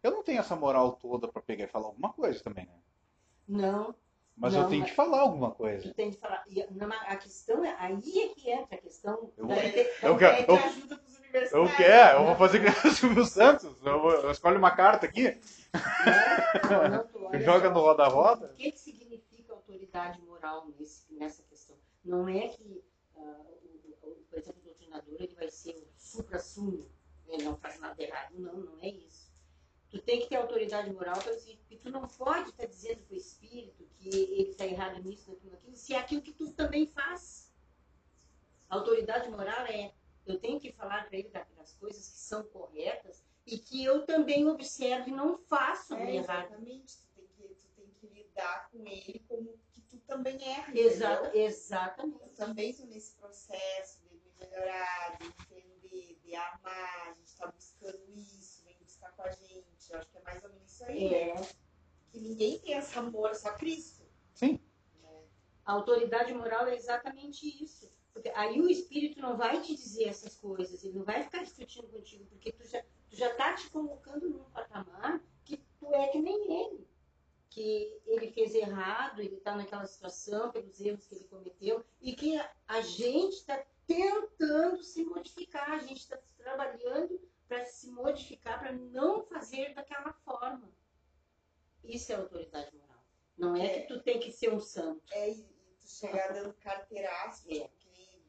Eu 0.03 0.11
não 0.12 0.22
tenho 0.22 0.41
essa 0.41 0.55
moral 0.57 0.93
toda 0.93 1.27
para 1.29 1.43
pegar 1.43 1.64
e 1.64 1.68
falar 1.68 1.87
alguma 1.87 2.12
coisa 2.12 2.43
também, 2.43 2.66
né? 2.66 2.72
Não, 3.49 3.95
Mas 4.39 4.53
Não, 4.53 4.62
eu 4.64 4.68
tenho 4.68 4.81
mas- 4.83 4.91
que 4.91 4.97
falar 4.97 5.20
alguma 5.20 5.51
coisa. 5.51 5.89
Tu 5.89 5.95
tem 5.95 6.11
que 6.11 6.18
falar. 6.18 6.45
Não, 6.70 6.93
a 6.93 7.16
questão 7.16 7.64
é. 7.64 7.74
Aí 7.79 7.95
é 7.95 8.29
que 8.35 8.51
entra 8.51 8.77
a 8.77 8.81
questão. 8.81 9.33
Eu- 9.37 9.47
da 9.47 9.64
inte- 9.64 9.81
então 9.97 10.11
eu 10.11 10.18
quero- 10.18 10.37
pede 10.37 10.51
eu- 10.51 10.57
ajuda 10.68 10.97
pros 10.99 11.18
universitários. 11.18 11.70
Eu 11.70 11.77
quero, 11.77 12.18
eu 12.18 12.27
vou 12.27 12.37
fazer 12.37 12.61
que 12.61 12.87
o 12.87 12.91
Silvio 12.93 13.24
Santos. 13.24 13.64
Eu, 13.83 14.01
vou, 14.03 14.11
eu 14.12 14.31
escolho 14.31 14.59
uma 14.59 14.70
carta 14.70 15.07
aqui, 15.07 15.41
olha 16.70 17.41
joga 17.41 17.70
no 17.70 17.81
roda-roda. 17.81 18.47
O 18.53 18.55
que, 18.57 18.72
que 18.72 18.79
significa 18.79 19.53
autoridade 19.55 20.20
moral 20.22 20.66
nesse, 20.79 21.12
nessa 21.14 21.43
questão? 21.45 21.77
Não 22.05 22.29
é 22.29 22.49
que, 22.49 22.83
o- 23.14 24.16
por 24.29 24.39
exemplo, 24.39 24.61
o 24.87 24.91
doutrinador 24.91 25.16
ele 25.22 25.34
vai 25.34 25.51
ser 25.51 25.76
o 25.76 25.89
supra-sumo, 25.97 26.89
ele 27.28 27.43
não 27.45 27.57
faz 27.57 27.78
nada 27.80 28.01
errado. 28.03 28.32
Não, 28.39 28.53
não 28.55 28.78
é 28.80 28.89
isso. 28.89 29.26
Tu 29.91 30.01
tem 30.03 30.20
que 30.20 30.28
ter 30.28 30.37
autoridade 30.37 30.93
moral 30.93 31.20
para 31.20 31.34
dizer 31.34 31.59
que 31.68 31.76
tu 31.76 31.91
não 31.91 32.07
pode 32.09 32.51
estar 32.51 32.66
dizendo 32.66 33.03
para 33.05 33.14
o 33.14 33.18
espírito 33.18 33.84
que 33.99 34.09
ele 34.09 34.51
está 34.51 34.66
errado 34.66 35.03
nisso, 35.03 35.30
naquilo, 35.30 35.53
naquilo, 35.53 35.76
se 35.76 35.95
é 35.95 35.99
aquilo 35.99 36.22
que 36.22 36.32
tu 36.32 36.53
também 36.53 36.87
faz. 36.87 37.53
A 38.68 38.76
autoridade 38.76 39.28
moral 39.30 39.64
é 39.66 39.95
eu 40.26 40.39
tenho 40.41 40.59
que 40.59 40.72
falar 40.72 41.07
para 41.09 41.16
ele 41.18 41.28
da- 41.28 41.47
das 41.57 41.72
coisas 41.74 42.09
que 42.09 42.18
são 42.18 42.43
corretas 42.45 43.22
e 43.47 43.59
que 43.59 43.84
eu 43.84 44.05
também 44.05 44.45
observo 44.49 45.09
e 45.09 45.12
não 45.12 45.39
faço 45.39 45.95
É, 45.95 46.16
errado. 46.16 46.47
exatamente. 46.47 46.99
Tu 47.14 47.22
tem, 47.37 47.49
que, 47.49 47.55
tu 47.55 47.68
tem 47.76 47.89
que 48.01 48.07
lidar 48.09 48.68
com 48.70 48.84
ele 48.84 49.24
como 49.28 49.57
que 49.72 49.80
tu 49.82 49.99
também 50.01 50.43
erra. 50.43 50.76
Exato, 50.76 51.37
exatamente. 51.37 52.20
Eu 52.22 52.34
também 52.34 52.70
estou 52.70 52.87
nesse 52.87 53.14
processo 53.14 54.03
melhorar, 54.39 55.18
de 55.18 55.26
entender, 55.26 56.20
de 56.22 56.34
amar. 56.34 57.09
A 57.09 57.14
gente 57.14 57.26
está 57.26 57.47
buscando 57.47 58.01
isso, 58.14 58.64
vem 58.64 58.76
buscar 58.82 59.12
com 59.12 59.22
a 59.22 59.30
gente. 59.30 59.91
Eu 59.91 59.99
acho 59.99 60.09
que 60.11 60.18
é 60.18 60.22
mais 60.22 60.43
ou 60.43 60.51
menos 60.51 60.72
isso 60.72 60.84
aí, 60.84 61.11
né? 61.11 61.30
É, 61.30 61.49
Que 62.11 62.20
ninguém 62.20 62.59
tem 62.59 62.72
esse 62.74 62.99
amor, 62.99 63.34
só 63.34 63.53
Cristo. 63.55 64.05
Sim. 64.34 64.61
a 65.64 65.72
autoridade 65.72 66.32
moral 66.34 66.66
é 66.66 66.74
exatamente 66.74 67.62
isso. 67.62 67.91
Porque 68.12 68.30
aí 68.30 68.61
o 68.61 68.68
espírito 68.68 69.20
não 69.20 69.37
vai 69.37 69.61
te 69.61 69.74
dizer 69.74 70.05
essas 70.09 70.37
coisas, 70.37 70.82
ele 70.82 70.99
não 70.99 71.05
vai 71.05 71.22
ficar 71.22 71.43
discutindo 71.43 71.87
contigo, 71.89 72.24
porque 72.26 72.51
tu 72.51 72.66
já, 72.66 72.82
tu 73.11 73.14
já 73.16 73.34
tá 73.34 73.55
te 73.55 73.68
colocando 73.68 74.30
num 74.30 74.45
patamar 74.45 75.22
que 75.45 75.59
tu 75.78 75.93
é 75.95 76.09
que 76.09 76.18
nem 76.18 76.64
ele. 76.64 76.89
Que 77.51 78.01
ele 78.07 78.30
fez 78.32 78.55
errado, 78.55 79.20
ele 79.20 79.37
está 79.37 79.55
naquela 79.55 79.87
situação 79.87 80.51
pelos 80.51 80.80
erros 80.80 81.07
que 81.07 81.14
ele 81.14 81.24
cometeu, 81.24 81.84
e 82.01 82.14
que 82.14 82.39
a, 82.39 82.51
a 82.68 82.80
gente 82.80 83.34
está 83.34 83.62
tentando 83.87 84.82
se 84.82 85.05
modificar, 85.05 85.70
a 85.72 85.78
gente 85.78 85.99
está 86.01 86.18
trabalhando 86.37 87.20
para 87.49 87.64
se 87.64 87.89
modificar, 87.91 88.59
para 88.59 88.72
não 88.72 89.24
fazer 89.24 89.74
daquela 89.74 90.12
forma. 90.12 90.68
Isso 91.84 92.11
é 92.12 92.16
autoridade 92.16 92.74
moral. 92.76 93.05
Não 93.39 93.55
é 93.55 93.80
que 93.80 93.89
tu 93.95 94.03
tem 94.03 94.18
que 94.18 94.32
ser 94.32 94.53
um 94.53 94.61
santo. 94.61 95.03
É, 95.12 95.30
e, 95.30 95.43
tu 95.80 95.89
chegar 95.89 96.32
dando 96.32 96.53
carteiraço, 96.55 97.47
É. 97.49 97.68
porque 97.68 97.89
nem 97.91 98.20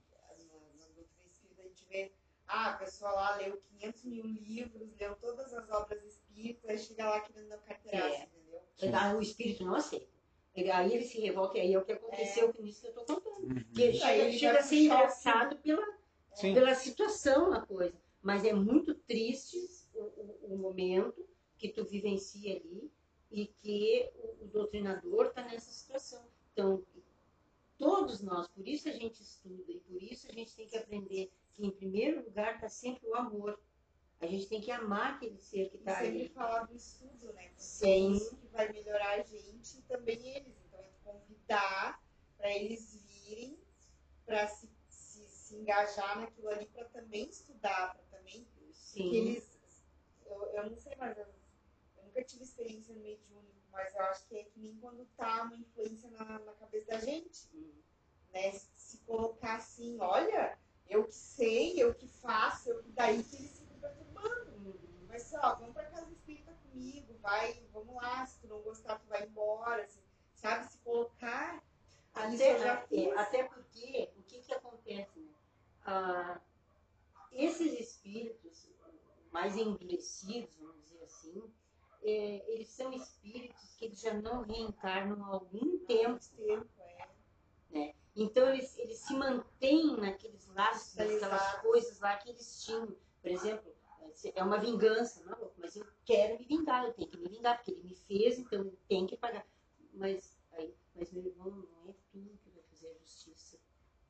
na, 0.48 0.86
na 0.86 0.86
doutrina 0.94 1.26
espírita 1.32 1.62
a 1.62 1.64
gente 1.66 1.86
vê, 1.86 2.12
ah, 2.48 2.72
a 2.72 2.78
pessoa 2.78 3.12
lá 3.12 3.36
leu 3.38 3.58
500 3.58 4.04
mil 4.04 4.26
livros, 4.26 4.96
leu 5.00 5.16
todas 5.16 5.54
as 5.54 5.70
obras 5.72 6.04
espíritas, 6.04 6.70
aí 6.70 6.78
chega 6.78 7.10
lá 7.10 7.20
querendo 7.22 7.50
dar 7.50 7.58
carteiraço, 7.60 8.16
É. 8.16 8.24
entendeu? 8.26 8.62
Ah, 8.94 9.16
O 9.16 9.22
espírito 9.22 9.66
não 9.66 9.76
aceita. 9.76 10.17
Ele- 10.58 10.72
Aí 10.72 10.94
ele 10.94 11.04
se 11.06 11.20
revolta, 11.22 11.58
e 11.58 11.62
aí 11.62 11.74
é 11.74 11.80
o 11.80 11.86
que 11.86 11.92
aconteceu 11.94 12.52
com 12.54 12.66
isso 12.66 12.82
que 12.82 12.88
eu 12.88 13.02
estou 13.02 13.22
contando. 13.22 13.44
Uhum. 13.54 13.64
Que 13.74 13.82
ele 13.84 13.98
chega, 13.98 14.24
ele 14.24 14.38
chega 14.38 14.54
vai 14.54 14.62
a 14.62 14.66
ser 14.66 14.76
engraçado 14.78 15.58
pela, 15.60 15.86
Sim. 16.34 16.54
pela 16.54 16.74
situação 16.76 17.54
a 17.54 17.62
coisa. 17.66 17.96
Mas 18.22 18.44
é 18.44 18.52
muito 18.54 18.96
triste 18.96 19.56
o, 19.94 20.02
o- 20.02 20.40
o 20.54 20.58
momento 20.58 21.26
que 21.58 21.70
tu 21.70 21.86
vivencia 21.86 22.56
ali 22.58 22.92
e 23.32 23.46
que 23.46 24.10
o, 24.16 24.46
o 24.46 24.48
doutrinador 24.48 25.28
está 25.28 25.44
nessa 25.44 25.72
situação. 25.72 26.26
Então, 26.54 26.84
todos 27.78 28.22
nós, 28.22 28.48
por 28.48 28.68
isso 28.68 28.90
a 28.90 28.94
gente 28.94 29.22
estuda 29.22 29.72
e 29.72 29.80
por 29.82 30.02
isso 30.02 30.28
a 30.30 30.34
gente 30.34 30.56
tem 30.56 30.68
que 30.68 30.78
aprender 30.78 31.32
que, 31.54 31.66
em 31.66 31.70
primeiro 31.72 32.24
lugar, 32.26 32.56
está 32.56 32.68
sempre 32.70 33.08
o 33.08 33.16
amor. 33.16 33.60
A 34.20 34.26
gente 34.26 34.48
tem 34.48 34.60
que 34.62 34.72
amar 34.72 35.16
aquele 35.16 35.38
ser 35.38 35.70
que 35.70 35.78
E 35.78 35.80
está 35.80 35.96
sempre 35.96 36.20
ali. 36.22 36.30
falar 36.30 36.64
do 36.66 36.76
estudo, 36.76 37.32
né? 37.34 37.44
Porque 37.50 37.62
Sim. 37.62 38.14
é 38.14 38.18
isso 38.18 38.36
que 38.38 38.48
vai 38.48 38.72
melhorar 38.72 39.20
a 39.20 39.24
gente 39.24 39.78
e 39.78 39.82
também 39.84 40.28
eles. 40.36 40.56
Então, 40.66 40.80
é 40.80 40.90
convidar 41.04 42.02
para 42.38 42.52
eles 42.52 43.04
virem, 43.06 43.60
para 44.26 44.48
se, 44.48 44.70
se, 44.90 45.28
se 45.28 45.56
engajar 45.56 46.20
naquilo 46.20 46.50
ali, 46.50 46.66
para 46.68 46.86
também 46.86 47.30
estudar, 47.30 47.94
para 47.96 48.18
também 48.18 48.48
Sim. 48.74 49.14
eles. 49.16 49.48
Eu, 50.26 50.42
eu 50.54 50.70
não 50.70 50.78
sei, 50.78 50.96
mas 50.98 51.18
eu, 51.18 51.26
eu 51.98 52.04
nunca 52.06 52.24
tive 52.24 52.44
experiência 52.44 52.94
no 52.94 53.02
mediúnico, 53.02 53.56
mas 53.72 53.94
eu 53.96 54.02
acho 54.02 54.28
que 54.28 54.38
é 54.38 54.44
que 54.44 54.60
nem 54.60 54.76
quando 54.78 55.06
tá 55.16 55.44
uma 55.44 55.56
influência 55.56 56.10
na, 56.10 56.40
na 56.40 56.54
cabeça 56.54 56.88
da 56.88 57.00
gente, 57.00 57.48
Hum. 57.54 57.72
né? 58.34 58.52
Se, 58.52 58.68
se 58.76 58.98
colocar 59.00 59.58
assim, 59.58 59.98
olha, 60.00 60.58
eu 60.90 61.06
que 61.06 61.14
sei, 61.16 61.82
eu 61.82 61.94
que 61.94 62.08
faço, 62.08 62.70
eu 62.70 62.84
daí 62.90 63.24
que 63.24 63.36
eles 63.36 63.60
ficam 63.60 63.67
Mas 65.08 65.24
só, 65.24 65.56
vamos 65.56 65.74
pra 65.74 65.86
casa 65.86 66.12
espírita 66.12 66.54
comigo, 66.70 67.18
vai, 67.22 67.64
vamos 67.74 67.96
lá, 67.96 68.26
se 68.26 68.40
tu 68.40 68.48
não 68.48 68.62
gostar, 68.62 69.00
tu 69.00 69.08
vai 69.08 69.26
embora, 69.26 69.84
assim, 69.84 70.02
sabe? 70.34 70.68
Se 70.70 70.78
colocar. 70.80 71.64
Até, 72.14 73.16
até 73.16 73.44
porque, 73.44 74.12
o 74.18 74.24
que, 74.24 74.40
que 74.40 74.54
acontece? 74.54 75.20
Né? 75.20 75.32
Ah, 75.86 76.42
esses 77.32 77.80
espíritos 77.80 78.68
mais 79.32 79.56
endurecidos, 79.56 80.56
vamos 80.58 80.84
dizer 80.84 81.04
assim, 81.04 81.54
é, 82.04 82.54
eles 82.54 82.70
são 82.70 82.92
espíritos 82.94 83.76
que 83.76 83.86
eles 83.86 84.00
já 84.00 84.14
não 84.14 84.42
reencarnam 84.42 85.24
há 85.26 85.28
algum 85.28 85.78
tempo. 85.86 86.20
Tempo, 86.36 86.68
é. 87.74 87.94
Então, 88.16 88.50
eles, 88.50 88.78
eles 88.80 88.98
se 88.98 89.14
mantêm 89.14 89.96
naqueles 89.98 90.48
laços, 90.48 90.96
naquelas 90.96 91.62
coisas 91.62 92.00
lá 92.00 92.18
que 92.18 92.30
eles 92.30 92.64
tinham. 92.64 92.96
Por 93.22 93.30
exemplo, 93.30 93.76
é 94.34 94.44
uma 94.44 94.58
vingança, 94.58 95.24
não? 95.26 95.52
Mas 95.58 95.76
eu 95.76 95.86
quero 96.06 96.40
me 96.40 96.46
vingar, 96.46 96.86
eu 96.86 96.94
tenho 96.94 97.10
que 97.10 97.18
me 97.18 97.28
vingar, 97.28 97.58
porque 97.58 97.72
ele 97.72 97.84
me 97.84 97.96
fez, 97.96 98.40
então 98.40 98.72
tenho 98.88 99.08
que 99.08 99.18
pagar. 99.18 99.46
Mas, 99.94 100.38
aí, 100.54 100.74
mas 100.96 101.12
meu 101.12 101.26
irmão, 101.26 101.50
não 101.50 101.90
é 101.90 101.94
tu 102.12 102.38
que 102.44 102.50
vai 102.50 102.64
fazer 102.64 102.90
a 102.90 102.94
justiça. 103.00 103.60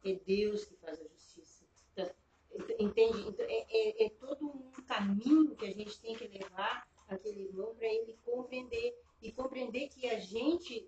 É 0.04 0.14
Deus 0.14 0.66
que 0.66 0.76
faz 0.78 1.00
a 1.02 1.08
justiça. 1.08 1.66
Então, 1.94 2.76
entende? 2.80 3.28
Então, 3.28 3.46
é, 3.46 3.66
é, 3.70 4.06
é 4.06 4.10
todo 4.10 4.46
um 4.46 4.72
caminho 4.86 5.56
que 5.56 5.66
a 5.66 5.74
gente 5.74 6.00
tem 6.00 6.16
que 6.16 6.28
levar 6.28 6.88
aquele 7.08 7.44
irmão 7.44 7.76
para 7.76 7.88
ele 7.88 8.18
compreender. 8.24 8.98
E 9.22 9.32
compreender 9.32 9.90
que 9.90 10.08
a 10.08 10.20
gente 10.20 10.88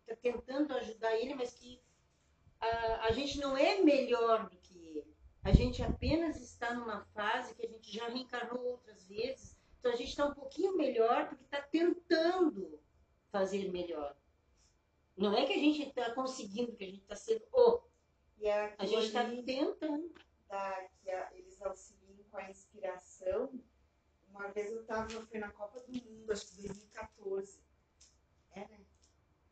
está 0.00 0.14
tentando 0.16 0.74
ajudar 0.74 1.16
ele, 1.16 1.34
mas 1.34 1.54
que 1.54 1.80
a, 2.60 3.06
a 3.06 3.10
gente 3.12 3.38
não 3.38 3.56
é 3.56 3.80
melhor 3.82 4.48
do 4.50 4.56
que 4.58 4.78
ele. 4.78 5.16
A 5.42 5.52
gente 5.52 5.82
apenas 5.82 6.36
está 6.40 6.74
numa 6.74 7.04
fase 7.14 7.54
que 7.54 7.64
a 7.66 7.68
gente 7.68 7.90
já 7.92 8.08
reencarnou 8.08 8.62
outras 8.64 9.06
vezes. 9.06 9.58
Então 9.78 9.92
a 9.92 9.96
gente 9.96 10.08
está 10.10 10.26
um 10.26 10.34
pouquinho 10.34 10.76
melhor 10.76 11.28
porque 11.28 11.44
está 11.44 11.62
tentando 11.62 12.78
fazer 13.32 13.70
melhor. 13.70 14.14
Não 15.16 15.34
é 15.36 15.46
que 15.46 15.52
a 15.52 15.58
gente 15.58 15.82
está 15.88 16.14
conseguindo, 16.14 16.76
que 16.76 16.84
a 16.84 16.86
gente 16.86 17.02
está 17.02 17.16
sendo 17.16 17.44
o. 17.52 17.80
E 18.38 18.46
é 18.46 18.74
A 18.78 18.84
gente 18.86 19.06
está 19.06 19.24
tentando. 19.24 20.12
da, 20.48 20.88
que 21.02 21.10
a- 21.10 21.30
eles 21.34 21.60
auxiliam 21.62 22.18
com 22.30 22.36
a 22.38 22.50
inspiração. 22.50 23.52
Uma 24.30 24.48
vez 24.48 24.70
eu 24.72 24.84
tava, 24.84 25.08
foi 25.08 25.38
na 25.38 25.50
Copa 25.52 25.80
do 25.80 25.92
Mundo, 25.92 26.32
acho 26.32 26.48
que 26.48 26.62
2014. 26.62 27.60
É, 28.52 28.60
né? 28.60 28.80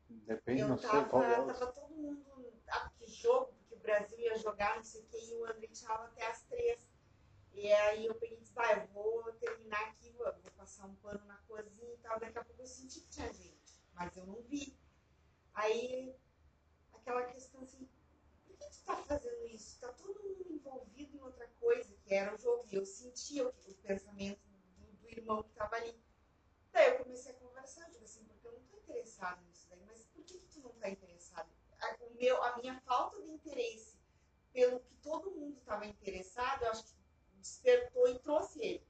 Depende, 0.09 0.63
eu 0.63 0.69
não 0.69 0.79
sei 0.79 0.89
tava, 0.91 1.09
qual 1.09 1.23
é. 1.23 1.41
o- 1.41 1.47
tava 1.47 1.67
todo 1.73 1.95
mundo, 1.95 2.53
ah, 2.69 2.91
que 2.99 3.07
jogo, 3.07 3.53
o 3.79 3.83
Brasil 3.83 4.19
ia 4.19 4.37
jogar, 4.37 4.77
não 4.77 4.85
sei 4.85 5.03
o 5.03 5.07
que, 5.07 5.17
e 5.17 5.35
o 5.35 5.45
André 5.47 5.69
tava 5.81 6.05
até 6.05 6.27
as 6.27 6.43
três. 6.43 6.87
E 7.53 7.73
aí 7.73 8.07
eu 8.07 8.15
peguei 8.15 8.37
e 8.37 8.41
disse, 8.41 8.53
vai, 8.53 8.81
eu 8.81 8.87
vou 8.89 9.33
terminar 9.35 9.81
aqui, 9.89 10.11
vou, 10.13 10.27
vou 10.27 10.53
passar 10.53 10.87
um 10.87 10.95
pano 10.97 11.25
na 11.25 11.37
cozinha 11.49 11.95
e 11.95 11.99
tal. 11.99 12.21
Daqui 12.21 12.39
a 12.39 12.45
pouco 12.45 12.63
eu 12.63 12.67
senti 12.67 13.01
que 13.01 13.09
tinha 13.09 13.33
gente, 13.33 13.81
mas 13.95 14.17
eu 14.17 14.27
não 14.27 14.43
vi. 14.43 14.79
Aí, 15.55 16.15
aquela 16.93 17.25
questão 17.33 17.63
assim, 17.63 17.89
por 18.47 18.57
que 18.57 18.71
tu 18.71 18.85
tá 18.85 18.97
fazendo 19.05 19.47
isso? 19.47 19.81
Tá 19.81 19.93
todo 19.93 20.23
mundo 20.23 20.53
envolvido 20.53 21.17
em 21.17 21.21
outra 21.21 21.49
coisa, 21.59 21.93
que 22.05 22.15
era 22.15 22.35
o 22.35 22.39
jogo. 22.39 22.65
E 22.71 22.77
eu 22.77 22.87
sentia 22.87 23.47
o, 23.47 23.49
o 23.49 23.75
pensamento 23.77 24.41
do, 24.77 24.93
do 24.99 25.09
irmão 25.09 25.43
que 25.43 25.53
tava 25.55 25.77
ali. 25.77 26.01
Daí 26.71 26.91
eu 26.91 26.99
comecei 26.99 27.33
a 27.33 27.35
conversar, 27.35 27.87
eu 27.87 27.93
digo 27.93 28.05
assim, 28.05 28.25
porque 28.25 28.47
eu 28.47 28.53
não 28.53 28.63
tô 28.67 28.77
interessado 28.77 29.45
nisso 29.47 29.67
daí, 29.69 29.83
mas 29.85 30.05
por 30.05 30.23
que, 30.25 30.39
que 30.39 30.47
tu 30.49 30.61
não 30.61 30.73
tá 30.75 30.89
interessado? 30.89 31.18
A, 31.81 31.97
meu, 32.19 32.43
a 32.43 32.57
minha 32.59 32.81
falta 32.81 33.21
de 33.23 33.31
interesse 33.31 33.97
pelo 34.53 34.81
que 34.81 34.95
todo 34.97 35.31
mundo 35.31 35.57
estava 35.57 35.87
interessado, 35.87 36.65
eu 36.65 36.71
acho 36.71 36.85
que 36.85 36.95
despertou 37.35 38.09
e 38.09 38.19
trouxe 38.19 38.61
ele. 38.61 38.87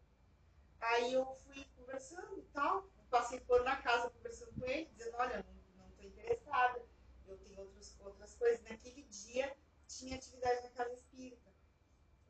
Aí 0.81 1.13
eu 1.13 1.27
fui 1.45 1.65
conversando 1.77 2.39
e 2.39 2.43
tal, 2.53 2.89
passei 3.11 3.41
por 3.41 3.63
na 3.65 3.77
casa 3.77 4.11
conversando 4.11 4.53
com 4.59 4.67
ele, 4.67 4.87
dizendo, 4.87 5.17
olha, 5.17 5.45
não, 5.77 5.91
tô 5.91 6.03
interessada, 6.03 6.85
eu 7.27 7.37
tenho 7.39 7.61
outros, 7.61 7.99
outras 8.01 8.35
coisas. 8.35 8.63
Naquele 8.63 9.03
dia 9.03 9.55
tinha 9.87 10.17
atividade 10.17 10.63
na 10.63 10.71
casa 10.71 10.95
espírita. 10.95 11.53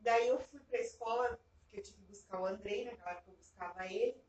Daí 0.01 0.29
eu 0.29 0.41
fui 0.41 0.61
pra 0.61 0.81
escola, 0.81 1.39
porque 1.63 1.81
eu 1.81 1.83
tive 1.83 1.99
que 1.99 2.05
buscar 2.05 2.41
o 2.41 2.47
Andrei, 2.47 2.85
naquela 2.85 3.13
época 3.13 3.31
eu 3.31 3.37
buscava 3.37 3.87
ele, 3.87 4.25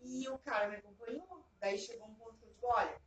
e 0.00 0.28
o 0.28 0.38
cara 0.38 0.68
me 0.68 0.76
acompanhou. 0.76 1.46
Daí 1.60 1.78
chegou 1.78 2.08
um 2.08 2.14
ponto 2.14 2.38
que 2.38 2.46
eu 2.46 2.50
digo, 2.50 2.66
olha, 2.66 3.00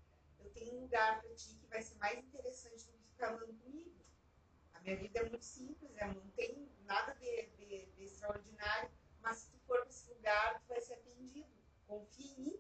tenho 0.64 0.78
um 0.78 0.82
lugar 0.82 1.22
para 1.22 1.36
ti 1.36 1.56
que 1.56 1.68
vai 1.68 1.82
ser 1.82 1.96
mais 1.96 2.18
interessante 2.20 2.86
do 2.86 2.94
que 2.94 3.04
ficar 3.10 3.34
andando 3.34 3.54
comigo. 3.60 3.92
A 4.74 4.80
minha 4.80 4.96
vida 4.96 5.20
é 5.20 5.30
muito 5.30 5.46
simples, 5.46 5.92
é, 5.98 6.08
não 6.08 6.28
tem 6.32 6.70
nada 6.86 7.14
de, 7.16 7.48
de, 7.48 7.86
de 7.86 8.04
extraordinário, 8.04 8.90
mas 9.22 9.38
se 9.38 9.52
tu 9.52 9.60
for 9.68 9.80
para 9.80 9.90
esse 9.90 10.10
lugar, 10.10 10.62
tu 10.62 10.68
vai 10.68 10.82
ser 10.82 10.94
atendido. 10.96 11.50
Confia 11.88 12.32
em 12.32 12.40
mim. 12.40 12.60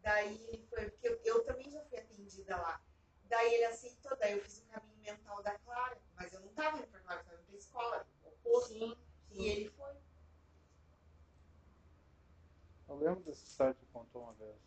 Daí 0.00 0.48
ele 0.48 0.66
foi, 0.68 0.90
porque 0.90 1.08
eu, 1.08 1.20
eu 1.24 1.44
também 1.44 1.70
já 1.70 1.82
fui 1.84 1.98
atendida 1.98 2.56
lá. 2.56 2.80
Daí 3.24 3.54
ele 3.54 3.64
aceitou, 3.64 4.16
daí 4.18 4.32
eu 4.32 4.42
fiz 4.42 4.58
o 4.58 4.66
caminho 4.66 4.98
mental 4.98 5.42
da 5.42 5.58
Clara, 5.58 6.00
mas 6.14 6.32
eu 6.32 6.40
não 6.40 6.50
estava 6.50 6.78
indo 6.78 6.86
para 6.88 7.00
Clara, 7.00 7.20
eu 7.20 7.22
estava 7.22 7.40
indo 7.40 7.46
para 7.46 7.56
escola, 7.56 8.08
oposto. 8.22 8.68
Sim, 8.68 8.96
sim. 9.28 9.42
E 9.42 9.48
ele 9.48 9.70
foi. 9.70 9.94
Eu 12.88 12.96
lembro 12.96 13.24
dessa 13.24 13.44
história 13.44 13.74
que 13.74 13.86
contou 13.86 14.22
uma 14.22 14.34
vez. 14.34 14.63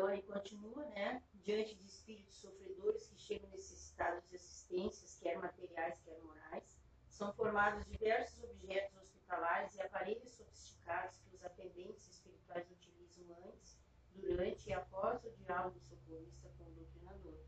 Então 0.00 0.08
aí 0.08 0.22
continua, 0.22 0.82
né? 0.86 1.22
Diante 1.44 1.74
de 1.74 1.84
espíritos 1.84 2.34
sofredores 2.36 3.06
que 3.06 3.18
chegam 3.18 3.50
necessitados 3.50 4.26
de 4.30 4.36
assistências, 4.36 5.18
quer 5.20 5.36
materiais, 5.36 6.00
quer 6.02 6.18
morais, 6.22 6.80
são 7.10 7.34
formados 7.34 7.84
diversos 7.84 8.42
objetos 8.44 8.96
hospitalares 8.96 9.74
e 9.74 9.82
aparelhos 9.82 10.30
sofisticados 10.30 11.18
que 11.18 11.36
os 11.36 11.44
atendentes 11.44 12.08
espirituais 12.08 12.66
utilizam 12.70 13.26
antes, 13.46 13.76
durante 14.14 14.70
e 14.70 14.72
após 14.72 15.22
o 15.22 15.30
diálogo 15.32 15.78
socorrista 15.80 16.48
com 16.56 16.64
o 16.64 16.70
doutrinador. 16.70 17.38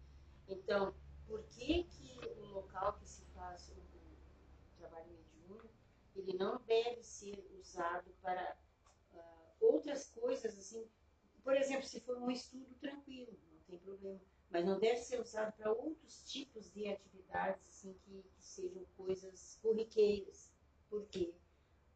Então, 0.46 0.94
por 1.26 1.42
que 1.44 1.84
que 1.84 2.20
o 2.36 2.44
local 2.48 2.98
que 2.98 3.08
se 3.08 3.24
faz 3.34 3.70
o, 3.70 3.72
o 3.72 4.76
trabalho 4.76 5.10
mediúnico, 5.10 5.70
ele 6.14 6.36
não 6.36 6.60
deve 6.66 7.02
ser 7.02 7.50
usado 7.58 8.10
para 8.20 8.58
uh, 9.14 9.56
outras 9.58 10.10
coisas, 10.10 10.58
assim, 10.58 10.86
por 11.42 11.56
exemplo, 11.56 11.86
se 11.86 12.00
for 12.00 12.18
um 12.18 12.30
estudo 12.30 12.74
tranquilo, 12.80 13.36
não 13.50 13.60
tem 13.66 13.78
problema, 13.78 14.20
mas 14.50 14.64
não 14.64 14.78
deve 14.78 14.98
ser 14.98 15.20
usado 15.20 15.52
para 15.56 15.72
outros 15.72 16.22
tipos 16.24 16.70
de 16.72 16.88
atividades, 16.88 17.68
assim, 17.68 17.94
que, 18.04 18.22
que 18.22 18.44
sejam 18.44 18.84
coisas 18.96 19.58
corriqueiras. 19.62 20.52
Por 20.88 21.06
quê? 21.08 21.34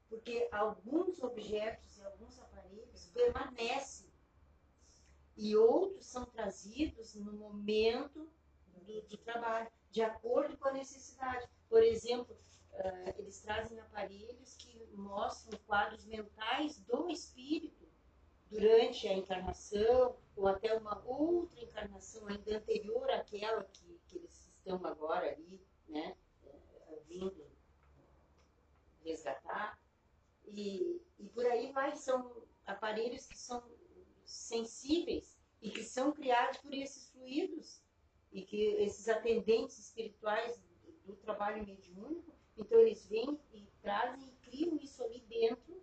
Porque 0.08 0.48
alguns 0.50 1.22
objetos 1.22 1.98
e 1.98 2.02
alguns 2.02 2.38
aparelhos 2.38 3.06
permanecem 3.06 4.06
e 5.36 5.54
outros 5.54 6.06
são 6.06 6.24
trazidos 6.24 7.14
no 7.14 7.32
momento 7.32 8.28
do, 8.66 9.02
do 9.02 9.18
trabalho, 9.18 9.70
de 9.90 10.02
acordo 10.02 10.56
com 10.56 10.68
a 10.68 10.72
necessidade. 10.72 11.46
Por 11.68 11.82
exemplo, 11.82 12.34
uh, 12.72 13.18
eles 13.18 13.40
trazem 13.40 13.78
aparelhos 13.80 14.56
que 14.56 14.86
mostram 14.94 15.58
quadros 15.66 16.04
mentais 16.06 16.78
do 16.80 17.10
espírito 17.10 17.85
durante 18.50 19.08
a 19.08 19.12
encarnação 19.12 20.16
ou 20.36 20.46
até 20.46 20.74
uma 20.74 21.02
outra 21.04 21.60
encarnação 21.60 22.26
ainda 22.28 22.56
anterior 22.56 23.10
àquela 23.10 23.64
que, 23.64 24.00
que 24.06 24.18
eles 24.18 24.48
estão 24.58 24.84
agora 24.86 25.30
ali, 25.30 25.60
né, 25.88 26.16
uh, 26.44 27.00
vindo 27.06 27.46
resgatar. 29.04 29.78
E, 30.46 31.00
e 31.18 31.28
por 31.28 31.46
aí 31.46 31.72
vai, 31.72 31.94
são 31.96 32.42
aparelhos 32.64 33.26
que 33.26 33.38
são 33.38 33.62
sensíveis 34.24 35.36
e 35.60 35.70
que 35.70 35.82
são 35.82 36.12
criados 36.12 36.58
por 36.58 36.72
esses 36.74 37.08
fluidos 37.10 37.80
e 38.32 38.42
que 38.42 38.62
esses 38.82 39.08
atendentes 39.08 39.78
espirituais 39.78 40.58
do, 40.58 41.12
do 41.12 41.16
trabalho 41.16 41.66
mediúnico, 41.66 42.34
então 42.56 42.78
eles 42.80 43.06
vêm 43.06 43.38
e 43.52 43.66
trazem 43.80 44.28
e 44.28 44.32
criam 44.48 44.76
isso 44.76 45.02
ali 45.02 45.20
dentro 45.20 45.82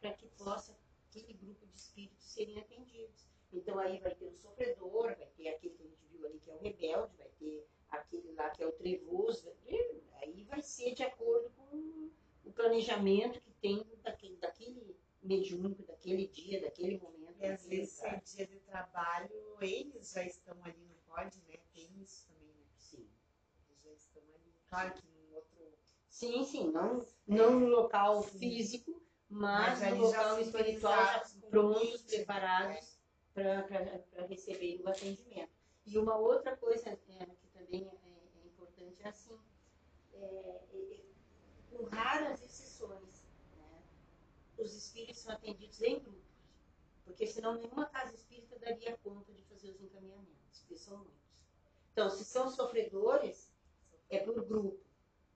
para 0.00 0.12
que 0.12 0.26
possa 0.28 0.76
aquele 1.08 1.32
grupo 1.34 1.63
espíritos 1.94 2.24
serem 2.24 2.58
atendidos. 2.58 3.26
Então 3.52 3.78
aí 3.78 3.98
vai 4.00 4.14
ter 4.14 4.26
o 4.26 4.32
sofredor, 4.32 5.14
vai 5.16 5.28
ter 5.36 5.48
aquele 5.48 5.74
que 5.74 5.82
a 5.82 5.86
gente 5.86 6.06
viu 6.10 6.26
ali 6.26 6.40
que 6.40 6.50
é 6.50 6.54
o 6.54 6.58
rebelde, 6.58 7.16
vai 7.16 7.28
ter 7.38 7.66
aquele 7.88 8.32
lá 8.32 8.50
que 8.50 8.62
é 8.62 8.66
o 8.66 8.72
trevoso, 8.72 9.52
aí 10.20 10.44
vai 10.44 10.60
ser 10.60 10.94
de 10.94 11.04
acordo 11.04 11.50
com 11.50 12.10
o 12.44 12.52
planejamento 12.52 13.40
que 13.40 13.52
tem 13.52 13.86
daquele, 14.02 14.36
daquele 14.36 14.96
mediúnico, 15.22 15.84
daquele 15.84 16.26
dia, 16.26 16.60
daquele 16.60 16.98
momento. 16.98 17.40
E 17.40 17.46
às 17.46 17.66
vezes 17.66 18.02
é 18.02 18.16
dia 18.16 18.46
de 18.46 18.58
trabalho, 18.60 19.30
eles 19.60 20.12
já 20.12 20.24
estão 20.24 20.56
ali 20.64 20.84
no 20.88 20.94
pode, 21.06 21.38
né? 21.48 21.58
Tem 21.72 21.88
isso 22.02 22.26
também, 22.26 22.54
né? 22.54 22.66
Sim. 22.76 23.06
Eles 23.68 23.82
já 23.82 23.92
estão 23.92 24.22
ali. 24.34 24.52
Claro 24.66 24.94
que 24.94 25.02
num 25.06 25.34
outro. 25.34 25.78
Sim, 26.08 26.44
sim, 26.44 26.70
não, 26.70 27.06
não 27.26 27.60
no 27.60 27.66
local 27.66 28.22
sim. 28.22 28.38
físico, 28.38 29.02
mas, 29.34 29.80
mas 29.80 29.98
no 29.98 30.04
local 30.04 30.40
espiritual 30.40 30.96
já 30.96 31.24
prontos, 31.50 32.02
preparados 32.02 32.98
é. 33.34 33.62
para 33.62 34.26
receber 34.26 34.80
o 34.80 34.88
atendimento. 34.88 35.50
E 35.84 35.98
uma 35.98 36.16
outra 36.16 36.56
coisa 36.56 36.90
é, 36.90 36.96
que 36.96 37.48
também 37.52 37.88
é, 37.88 38.40
é, 38.42 38.46
importante 38.46 39.02
é 39.02 39.08
assim, 39.08 39.36
é, 40.12 40.62
é, 40.72 41.00
com 41.68 41.82
raras 41.86 42.40
exceções, 42.42 43.26
né, 43.58 43.82
os 44.56 44.72
espíritos 44.72 45.18
são 45.20 45.32
atendidos 45.32 45.82
em 45.82 45.98
grupos, 45.98 46.22
porque 47.04 47.26
senão 47.26 47.56
nenhuma 47.56 47.86
casa 47.86 48.14
espírita 48.14 48.56
daria 48.60 48.96
conta 48.98 49.32
de 49.32 49.42
fazer 49.42 49.70
os 49.70 49.82
encaminhamentos, 49.82 50.60
porque 50.60 50.76
são 50.76 50.98
muitos. 50.98 51.24
Então, 51.92 52.08
se 52.08 52.24
são 52.24 52.48
sofredores, 52.48 53.52
é 54.08 54.20
por 54.20 54.44
grupo, 54.44 54.80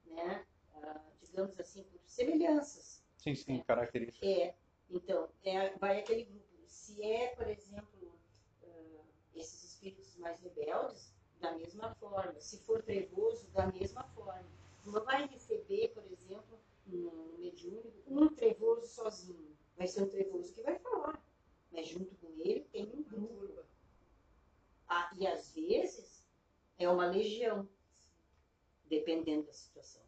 né? 0.06 0.46
Ah, 0.74 1.00
digamos 1.20 1.58
assim, 1.58 1.82
por 1.82 2.00
semelhanças. 2.06 2.97
Sim, 3.18 3.34
sim, 3.34 3.62
características. 3.62 4.28
É, 4.28 4.54
então, 4.90 5.28
é, 5.44 5.76
vai 5.76 5.98
aquele 5.98 6.24
grupo. 6.24 6.46
Se 6.66 7.02
é, 7.02 7.28
por 7.34 7.46
exemplo, 7.48 8.12
uh, 8.62 9.04
esses 9.34 9.64
espíritos 9.64 10.16
mais 10.16 10.40
rebeldes, 10.40 11.12
da 11.40 11.52
mesma 11.52 11.94
forma. 11.96 12.40
Se 12.40 12.58
for 12.58 12.82
trevoso, 12.82 13.48
da 13.50 13.66
mesma 13.66 14.04
forma. 14.14 14.44
Não 14.84 15.04
vai 15.04 15.26
receber, 15.26 15.88
por 15.88 16.04
exemplo, 16.10 16.58
no 16.86 17.36
mediúnico, 17.38 18.02
um 18.06 18.28
trevoso 18.28 18.86
sozinho. 18.86 19.56
Vai 19.76 19.86
ser 19.86 20.02
um 20.02 20.08
trevoso 20.08 20.54
que 20.54 20.62
vai 20.62 20.78
falar. 20.78 21.22
Mas 21.70 21.88
junto 21.88 22.14
com 22.16 22.28
ele 22.38 22.66
tem 22.72 22.84
um 22.94 23.02
grupo. 23.02 23.64
Ah, 24.88 25.10
e 25.18 25.26
às 25.26 25.52
vezes 25.52 26.24
é 26.78 26.88
uma 26.88 27.06
legião, 27.06 27.68
dependendo 28.86 29.46
da 29.46 29.52
situação. 29.52 30.07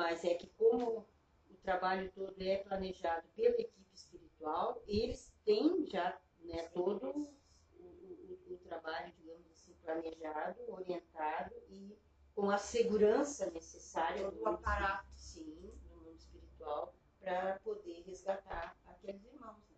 Mas 0.00 0.24
é 0.24 0.32
que 0.32 0.46
como 0.56 1.06
o 1.50 1.54
trabalho 1.56 2.10
todo 2.12 2.40
é 2.40 2.56
planejado 2.56 3.28
pela 3.36 3.60
equipe 3.60 3.94
espiritual, 3.94 4.82
eles 4.86 5.30
têm 5.44 5.84
já 5.84 6.18
né, 6.40 6.62
todo 6.68 7.06
o, 7.06 7.84
o, 7.84 8.54
o 8.54 8.56
trabalho, 8.64 9.12
digamos 9.18 9.46
assim, 9.50 9.74
planejado, 9.82 10.58
orientado 10.72 11.54
e 11.68 11.98
com 12.34 12.50
a 12.50 12.56
segurança 12.56 13.50
necessária 13.50 14.24
todo 14.24 14.40
o 14.40 14.48
aparato, 14.48 15.12
sim, 15.12 15.70
no 15.90 15.96
mundo 15.98 16.16
espiritual 16.16 16.94
para 17.20 17.58
poder 17.58 18.02
resgatar 18.06 18.74
aqueles 18.86 19.22
irmãos. 19.22 19.68
Né? 19.68 19.76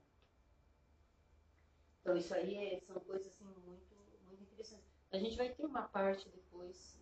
Então 2.01 2.17
isso 2.17 2.33
aí 2.33 2.75
é, 2.75 2.79
são 2.79 2.95
coisas 3.01 3.27
assim 3.27 3.45
muito, 3.67 3.97
muito 4.25 4.41
interessantes. 4.45 4.87
A 5.11 5.19
gente 5.19 5.37
vai 5.37 5.53
ter 5.53 5.67
uma 5.67 5.83
parte 5.83 6.29
depois, 6.29 6.97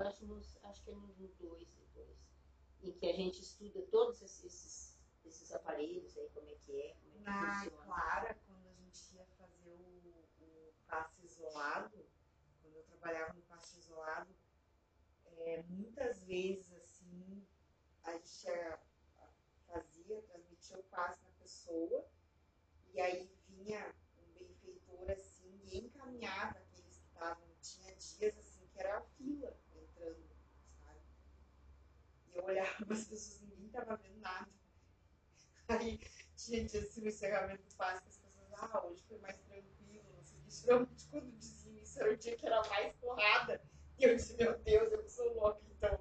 acho, 0.00 0.42
acho 0.64 0.82
que 0.82 0.90
é 0.90 0.94
no 0.94 1.06
2 1.38 1.64
depois, 1.74 1.83
em 2.88 2.92
que 2.92 3.06
a 3.06 3.12
gente 3.12 3.40
estuda 3.40 3.82
todos 3.90 4.20
esses, 4.22 4.98
esses 5.24 5.52
aparelhos 5.52 6.16
aí, 6.16 6.28
como 6.30 6.48
é 6.48 6.54
que 6.54 6.80
é, 6.80 6.94
como 6.94 7.14
é 7.14 7.18
que 7.18 7.24
Na 7.24 7.54
funciona. 7.54 7.84
Clara, 7.84 8.38
quando 8.46 8.66
a 8.66 8.72
gente 8.72 9.14
ia 9.14 9.26
fazer 9.38 9.70
o, 9.70 10.44
o 10.44 10.72
passe 10.86 11.24
isolado, 11.24 12.06
quando 12.62 12.76
eu 12.76 12.84
trabalhava 12.84 13.32
no 13.32 13.42
passe 13.42 13.78
isolado, 13.78 14.34
é, 15.38 15.62
muitas 15.64 16.24
vezes 16.24 16.72
assim, 16.74 17.46
a 18.04 18.12
gente 18.12 18.46
fazia, 19.66 20.22
transmitia 20.22 20.78
o 20.78 20.84
passe 20.84 21.22
na 21.22 21.30
pessoa, 21.30 22.06
e 22.92 23.00
aí 23.00 23.30
vinha 23.48 23.94
benfeitor 24.34 25.10
assim 25.10 25.60
e 25.64 25.78
encaminhava 25.78 26.58
aqueles 26.58 26.98
que 26.98 27.06
estavam. 27.06 27.44
Tinha 27.60 27.94
dias 27.96 28.38
assim 28.38 28.66
que 28.66 28.78
era 28.78 28.98
a 28.98 29.02
fila 29.02 29.56
eu 32.34 32.44
olhava 32.44 32.92
as 32.92 33.04
pessoas, 33.04 33.40
ninguém 33.42 33.66
estava 33.66 33.96
vendo 33.96 34.20
nada. 34.20 34.48
Aí 35.68 36.00
tinha 36.36 36.64
dias 36.64 36.84
assim 36.84 37.00
no 37.00 37.08
encerramento 37.08 37.62
que 37.62 37.82
as 37.82 38.00
pessoas, 38.02 38.32
ah, 38.54 38.86
hoje 38.86 39.02
foi 39.08 39.18
mais 39.18 39.36
tranquilo, 39.38 40.04
não 40.14 40.24
sei 40.24 40.38
o 40.38 40.42
que. 40.42 40.50
Geralmente 40.50 41.06
quando 41.10 41.38
diziam 41.38 41.76
isso 41.78 42.00
era 42.00 42.12
o 42.12 42.16
dia 42.16 42.36
que 42.36 42.46
era 42.46 42.68
mais 42.68 42.92
porrada. 42.96 43.62
E 43.98 44.04
eu 44.04 44.16
disse, 44.16 44.36
meu 44.36 44.58
Deus, 44.58 44.92
eu 44.92 45.08
sou 45.08 45.34
louca, 45.34 45.60
então 45.70 45.98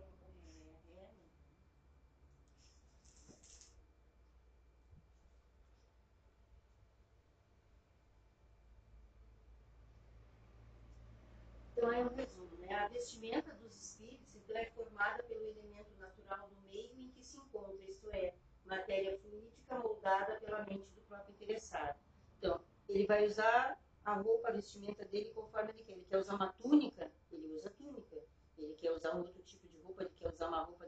Então 11.76 11.92
é 11.92 12.06
um 12.06 12.16
resumo, 12.16 12.56
né? 12.58 12.74
A 12.76 12.88
vestimenta 12.88 13.54
dos 13.56 13.76
espíritos 13.76 14.34
então, 14.36 14.58
é 14.58 14.66
formada 15.04 15.24
pelo 15.24 15.46
elemento 15.50 15.94
natural 16.00 16.48
do 16.48 16.56
meio 16.62 16.98
em 16.98 17.10
que 17.10 17.24
se 17.24 17.38
encontra, 17.38 17.84
isto 17.84 18.10
é, 18.12 18.34
matéria 18.66 19.20
fluídica 19.20 19.78
moldada 19.80 20.40
pela 20.40 20.64
mente 20.66 20.88
do 20.92 21.02
próprio 21.02 21.34
interessado. 21.34 22.00
Então, 22.38 22.62
ele 22.88 23.06
vai 23.06 23.26
usar 23.26 23.78
a 24.06 24.14
roupa, 24.14 24.48
a 24.48 24.52
vestimenta 24.52 25.04
dele 25.06 25.30
conforme 25.32 25.72
ele 25.72 25.84
quer. 25.84 25.92
Ele 25.94 26.06
quer 26.06 26.18
usar 26.18 26.36
uma 26.36 26.54
túnica, 26.54 27.12
ele 27.32 27.54
usa 27.54 27.70
túnica. 27.72 28.16
Ele 28.58 28.76
quer 28.76 28.92
usar 28.92 29.16
um 29.16 29.20
outro 29.20 29.42
tipo 29.44 29.68
de 29.68 29.78
roupa, 29.80 30.04
ele 30.04 30.12
quer 30.16 30.30
usar 30.30 30.48
uma 30.48 30.64
roupa 30.64 30.88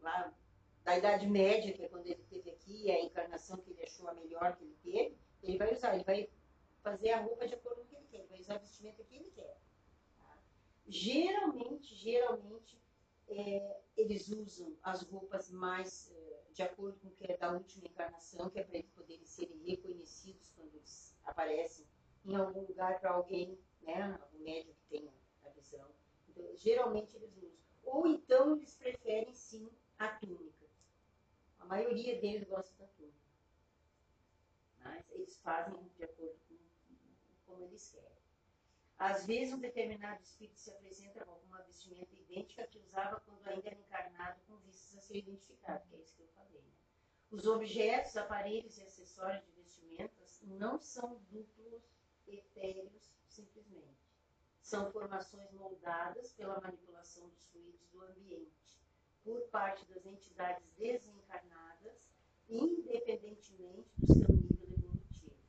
lá 0.00 0.32
da 0.82 0.96
Idade 0.96 1.26
Média, 1.26 1.72
que 1.74 1.82
é 1.82 1.88
quando 1.88 2.06
ele 2.06 2.24
teve 2.30 2.50
aqui, 2.50 2.90
a 2.90 3.02
encarnação 3.02 3.58
que 3.58 3.70
ele 3.70 3.82
achou 3.82 4.08
a 4.08 4.14
melhor 4.14 4.56
que 4.56 4.64
ele 4.64 4.76
teve, 4.82 5.18
ele 5.42 5.58
vai 5.58 5.74
usar, 5.74 5.94
ele 5.94 6.04
vai 6.04 6.30
fazer 6.82 7.10
a 7.10 7.20
roupa 7.20 7.46
de 7.46 7.54
acordo 7.54 7.82
com 7.82 7.82
o 7.82 7.86
que 7.88 7.96
ele 7.96 8.06
quer, 8.10 8.18
ele 8.20 8.28
vai 8.28 8.40
usar 8.40 8.54
a 8.54 8.58
vestimenta 8.58 9.04
que 9.04 9.16
ele 9.16 9.30
quer. 9.34 9.58
Tá? 10.16 10.38
Geralmente, 10.88 11.94
geralmente, 11.94 12.80
é, 13.30 13.80
eles 13.96 14.28
usam 14.28 14.76
as 14.82 15.02
roupas 15.02 15.50
mais 15.50 16.10
é, 16.10 16.42
de 16.52 16.62
acordo 16.62 16.98
com 17.00 17.08
o 17.08 17.12
que 17.12 17.30
é 17.30 17.36
da 17.36 17.52
última 17.52 17.86
encarnação, 17.86 18.50
que 18.50 18.58
é 18.58 18.64
para 18.64 18.78
eles 18.78 18.90
poderem 18.90 19.24
serem 19.24 19.58
reconhecidos 19.62 20.50
quando 20.56 20.74
eles 20.74 21.16
aparecem 21.24 21.86
em 22.24 22.34
algum 22.34 22.62
lugar 22.62 23.00
para 23.00 23.10
alguém, 23.12 23.58
né, 23.82 24.18
algum 24.20 24.38
médium 24.44 24.74
que 24.74 24.98
tenha 24.98 25.12
a 25.44 25.48
visão. 25.50 25.88
Então, 26.28 26.56
geralmente 26.56 27.16
eles 27.16 27.36
usam. 27.36 27.58
Ou 27.82 28.06
então 28.06 28.56
eles 28.56 28.76
preferem 28.76 29.32
sim 29.32 29.70
a 29.98 30.08
túnica. 30.08 30.66
A 31.58 31.64
maioria 31.64 32.20
deles 32.20 32.46
gosta 32.48 32.74
da 32.76 32.86
túnica. 32.88 33.18
Mas 34.82 35.10
eles 35.10 35.38
fazem 35.40 35.74
de 35.96 36.04
acordo 36.04 36.38
com 36.48 36.56
como 37.46 37.64
eles 37.64 37.90
querem. 37.90 38.19
Às 39.00 39.24
vezes, 39.24 39.54
um 39.54 39.58
determinado 39.58 40.22
espírito 40.22 40.60
se 40.60 40.70
apresenta 40.70 41.24
com 41.24 41.30
alguma 41.30 41.62
vestimenta 41.62 42.14
idêntica 42.14 42.66
que 42.66 42.78
usava 42.80 43.18
quando 43.20 43.48
ainda 43.48 43.70
era 43.70 43.80
encarnado, 43.80 44.38
com 44.46 44.58
vistas 44.58 44.98
a 44.98 45.00
ser 45.00 45.16
identificado, 45.16 45.88
que 45.88 45.96
é 45.96 46.00
isso 46.00 46.14
que 46.14 46.20
eu 46.20 46.28
falei. 46.36 46.60
Né? 46.60 46.74
Os 47.30 47.46
objetos, 47.46 48.14
aparelhos 48.18 48.76
e 48.76 48.82
acessórios 48.82 49.42
de 49.46 49.52
vestimentas 49.52 50.38
não 50.42 50.78
são 50.78 51.18
duplos 51.30 51.82
etéreos 52.26 53.10
simplesmente. 53.26 54.12
São 54.60 54.92
formações 54.92 55.50
moldadas 55.52 56.34
pela 56.34 56.60
manipulação 56.60 57.26
dos 57.30 57.46
fluidos 57.46 57.88
do 57.88 58.02
ambiente, 58.02 58.78
por 59.24 59.40
parte 59.48 59.82
das 59.86 60.04
entidades 60.04 60.68
desencarnadas, 60.76 62.12
independentemente 62.50 63.90
do 63.96 64.06
seu 64.12 64.28
nível 64.28 64.74
evolutivo. 64.74 65.40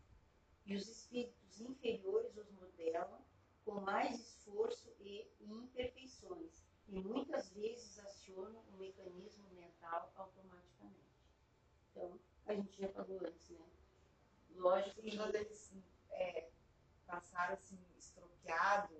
E 0.65 0.73
os 0.73 0.87
espíritos 0.87 1.59
inferiores 1.59 2.37
os 2.37 2.49
modelam 2.51 3.29
com 3.65 3.81
mais 3.81 4.19
esforço 4.19 4.93
e 4.99 5.27
imperfeições, 5.39 6.63
e 6.87 6.99
muitas 6.99 7.49
vezes 7.51 7.97
acionam 7.99 8.61
o 8.73 8.77
mecanismo 8.77 9.49
mental 9.53 10.11
automaticamente. 10.15 11.11
Então, 11.91 12.19
a 12.45 12.53
gente 12.53 12.79
já 12.79 12.89
falou 12.89 13.19
antes, 13.25 13.49
né? 13.49 13.65
Lógico 14.55 15.01
que. 15.01 15.15
Quando 15.15 15.35
eles 15.35 15.71
é, 16.09 16.49
passaram 17.05 17.53
assim, 17.53 17.79
estropiado, 17.97 18.93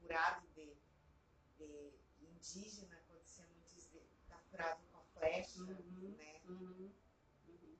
furado 0.00 0.46
de, 0.54 0.74
de 1.58 1.92
indígena, 2.20 3.00
quando 3.06 3.22
você 3.24 3.42
não 3.42 3.60
diz, 3.66 3.90
tá 4.28 4.38
furado 4.50 4.80
com 4.90 4.98
a 4.98 5.02
flecha, 5.20 5.60
uhum, 5.60 6.14
né? 6.16 6.40
Uhum, 6.46 6.90
uhum. 7.48 7.76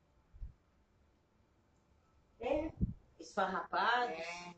É, 2.40 2.72
esfarrapados, 3.18 4.16
é. 4.16 4.54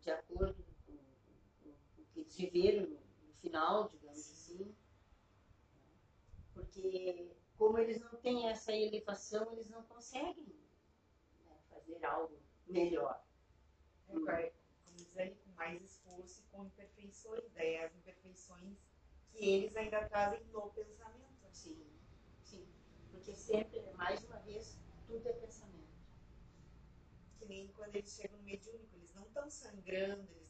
de 0.00 0.10
acordo 0.10 0.67
eles 2.20 2.36
viveram 2.36 2.86
no, 2.86 2.96
no 2.96 3.34
final, 3.40 3.88
digamos 3.88 4.18
assim. 4.18 4.74
Porque 6.54 7.36
como 7.56 7.78
eles 7.78 8.00
não 8.00 8.10
têm 8.20 8.48
essa 8.48 8.72
elevação, 8.72 9.52
eles 9.52 9.68
não 9.68 9.82
conseguem 9.84 10.46
né, 11.44 11.56
fazer 11.70 12.04
algo 12.04 12.38
melhor. 12.66 13.22
É, 14.08 14.52
como 14.84 14.96
diz 14.96 15.16
aí, 15.16 15.34
com 15.34 15.50
mais 15.52 15.82
esforço 15.82 16.40
e 16.40 16.50
com 16.50 16.64
imperfeições, 16.64 17.44
daí 17.52 17.78
as 17.78 17.94
imperfeições 17.94 18.78
que 19.30 19.44
eles 19.44 19.76
ainda 19.76 20.08
trazem 20.08 20.44
no 20.46 20.70
pensamento. 20.70 21.28
Sim, 21.52 21.84
sim. 22.42 22.66
Porque 23.10 23.34
sempre, 23.34 23.80
mais 23.94 24.24
uma 24.24 24.38
vez, 24.38 24.78
tudo 25.06 25.28
é 25.28 25.32
pensamento. 25.32 25.88
Que 27.38 27.46
nem 27.46 27.68
quando 27.72 27.96
eles 27.96 28.14
chegam 28.14 28.38
no 28.38 28.44
mediúnico, 28.44 28.96
eles 28.96 29.12
não 29.14 29.24
estão 29.24 29.50
sangrando, 29.50 30.28
eles 30.32 30.47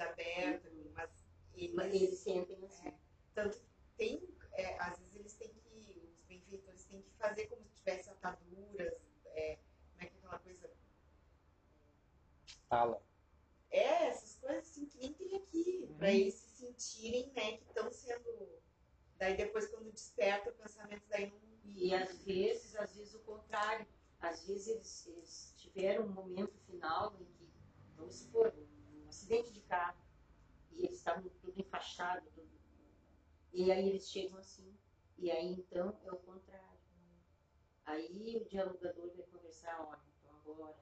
ferida 0.00 0.04
aberta, 0.04 0.70
mas 0.94 1.10
eles, 1.54 1.74
mas 1.74 1.94
eles 1.94 2.18
sentem 2.18 2.64
assim. 2.64 2.88
É, 2.88 2.94
tanto 3.34 3.60
tem, 3.96 4.28
é, 4.52 4.78
às 4.78 4.98
vezes 4.98 5.16
eles 5.16 5.34
têm 5.34 5.48
que, 5.48 6.10
os 6.14 6.22
benfeitores 6.22 6.84
têm 6.84 7.02
que 7.02 7.10
fazer 7.18 7.46
como 7.46 7.62
se 7.64 7.74
tivesse 7.74 8.10
ataduras, 8.10 8.94
é, 9.26 9.58
como 9.90 10.02
é 10.02 10.06
que 10.06 10.14
é 10.14 10.18
aquela 10.18 10.38
coisa? 10.38 10.70
Fala. 12.68 13.02
É, 13.70 14.08
essas 14.08 14.36
coisas 14.36 14.68
assim 14.68 14.86
que 14.86 14.98
nem 14.98 15.12
tem 15.12 15.36
aqui, 15.36 15.86
uhum. 15.88 15.96
para 15.96 16.12
eles 16.12 16.34
se 16.34 16.66
sentirem, 16.66 17.32
né, 17.32 17.58
que 17.58 17.64
estão 17.64 17.90
sendo. 17.90 18.60
Daí 19.16 19.36
depois 19.36 19.68
quando 19.68 19.92
desperta 19.92 20.50
o 20.50 20.54
pensamento 20.54 21.02
daí 21.08 21.30
não. 21.30 21.50
E 21.72 21.94
às 21.94 22.18
vezes, 22.24 22.74
às 22.74 22.96
vezes 22.96 23.14
o 23.14 23.20
contrário. 23.20 23.86
Às 24.18 24.46
vezes 24.46 24.68
eles, 24.68 25.06
eles 25.06 25.54
tiveram 25.56 26.04
um 26.04 26.08
momento 26.08 26.58
final 26.66 27.14
em 27.18 27.24
que, 27.24 27.48
vamos 27.96 28.16
supor, 28.16 28.52
acidente 29.20 29.52
de 29.52 29.60
carro. 29.60 29.98
E 30.72 30.84
eles 30.84 30.98
estavam 30.98 31.28
tudo 31.42 31.60
enfaixado. 31.60 32.26
Tudo. 32.34 32.48
E 33.52 33.70
aí 33.70 33.88
eles 33.88 34.08
chegam 34.10 34.38
assim. 34.38 34.74
E 35.18 35.30
aí 35.30 35.52
então 35.52 35.98
é 36.04 36.12
o 36.12 36.16
contrário. 36.16 36.80
Aí 37.84 38.36
o 38.36 38.48
dialogador 38.48 39.10
vai 39.16 39.26
conversar, 39.26 39.80
olha, 39.88 40.00
então 40.18 40.36
agora, 40.36 40.78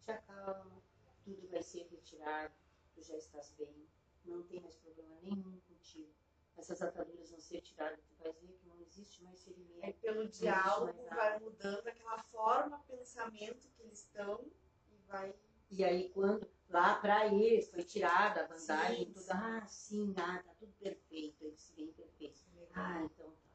te 0.00 0.10
acalma, 0.10 0.82
tudo 1.22 1.46
vai 1.48 1.62
ser 1.62 1.86
retirado, 1.90 2.54
tu 2.94 3.02
já 3.02 3.14
estás 3.14 3.52
bem, 3.58 3.86
não 4.24 4.42
tem 4.44 4.60
mais 4.60 4.74
problema 4.76 5.14
nenhum 5.20 5.60
contigo. 5.68 6.10
Essas 6.56 6.80
ataduras 6.80 7.30
vão 7.30 7.40
ser 7.40 7.60
tiradas, 7.60 8.00
tu 8.08 8.14
vais 8.18 8.34
ver 8.40 8.54
que 8.54 8.66
não 8.68 8.80
existe 8.80 9.22
mais 9.22 9.44
ferimento. 9.44 9.84
É 9.84 9.92
pelo 9.92 10.26
diálogo 10.28 10.98
vai 11.10 11.38
mudando 11.40 11.86
aquela 11.86 12.22
forma, 12.22 12.82
pensamento 12.88 13.68
que 13.68 13.82
eles 13.82 13.98
estão 13.98 14.42
e 14.90 14.96
vai. 15.06 15.34
E 15.70 15.84
aí 15.84 16.08
quando 16.10 16.48
lá 16.68 16.96
para 16.96 17.26
eles, 17.26 17.70
foi 17.70 17.82
tirada 17.82 18.42
a 18.42 18.48
bandagem, 18.48 19.06
sim, 19.06 19.12
tudo, 19.12 19.22
sim. 19.22 19.30
ah, 19.32 19.66
sim, 19.66 20.14
ah, 20.18 20.42
tá 20.42 20.54
tudo 20.58 20.72
perfeito, 20.74 21.44
eles 21.44 21.60
se 21.60 21.72
veem 21.74 21.92
perfeitos. 21.92 22.46
Ah, 22.74 23.02
então 23.02 23.30
tá. 23.30 23.46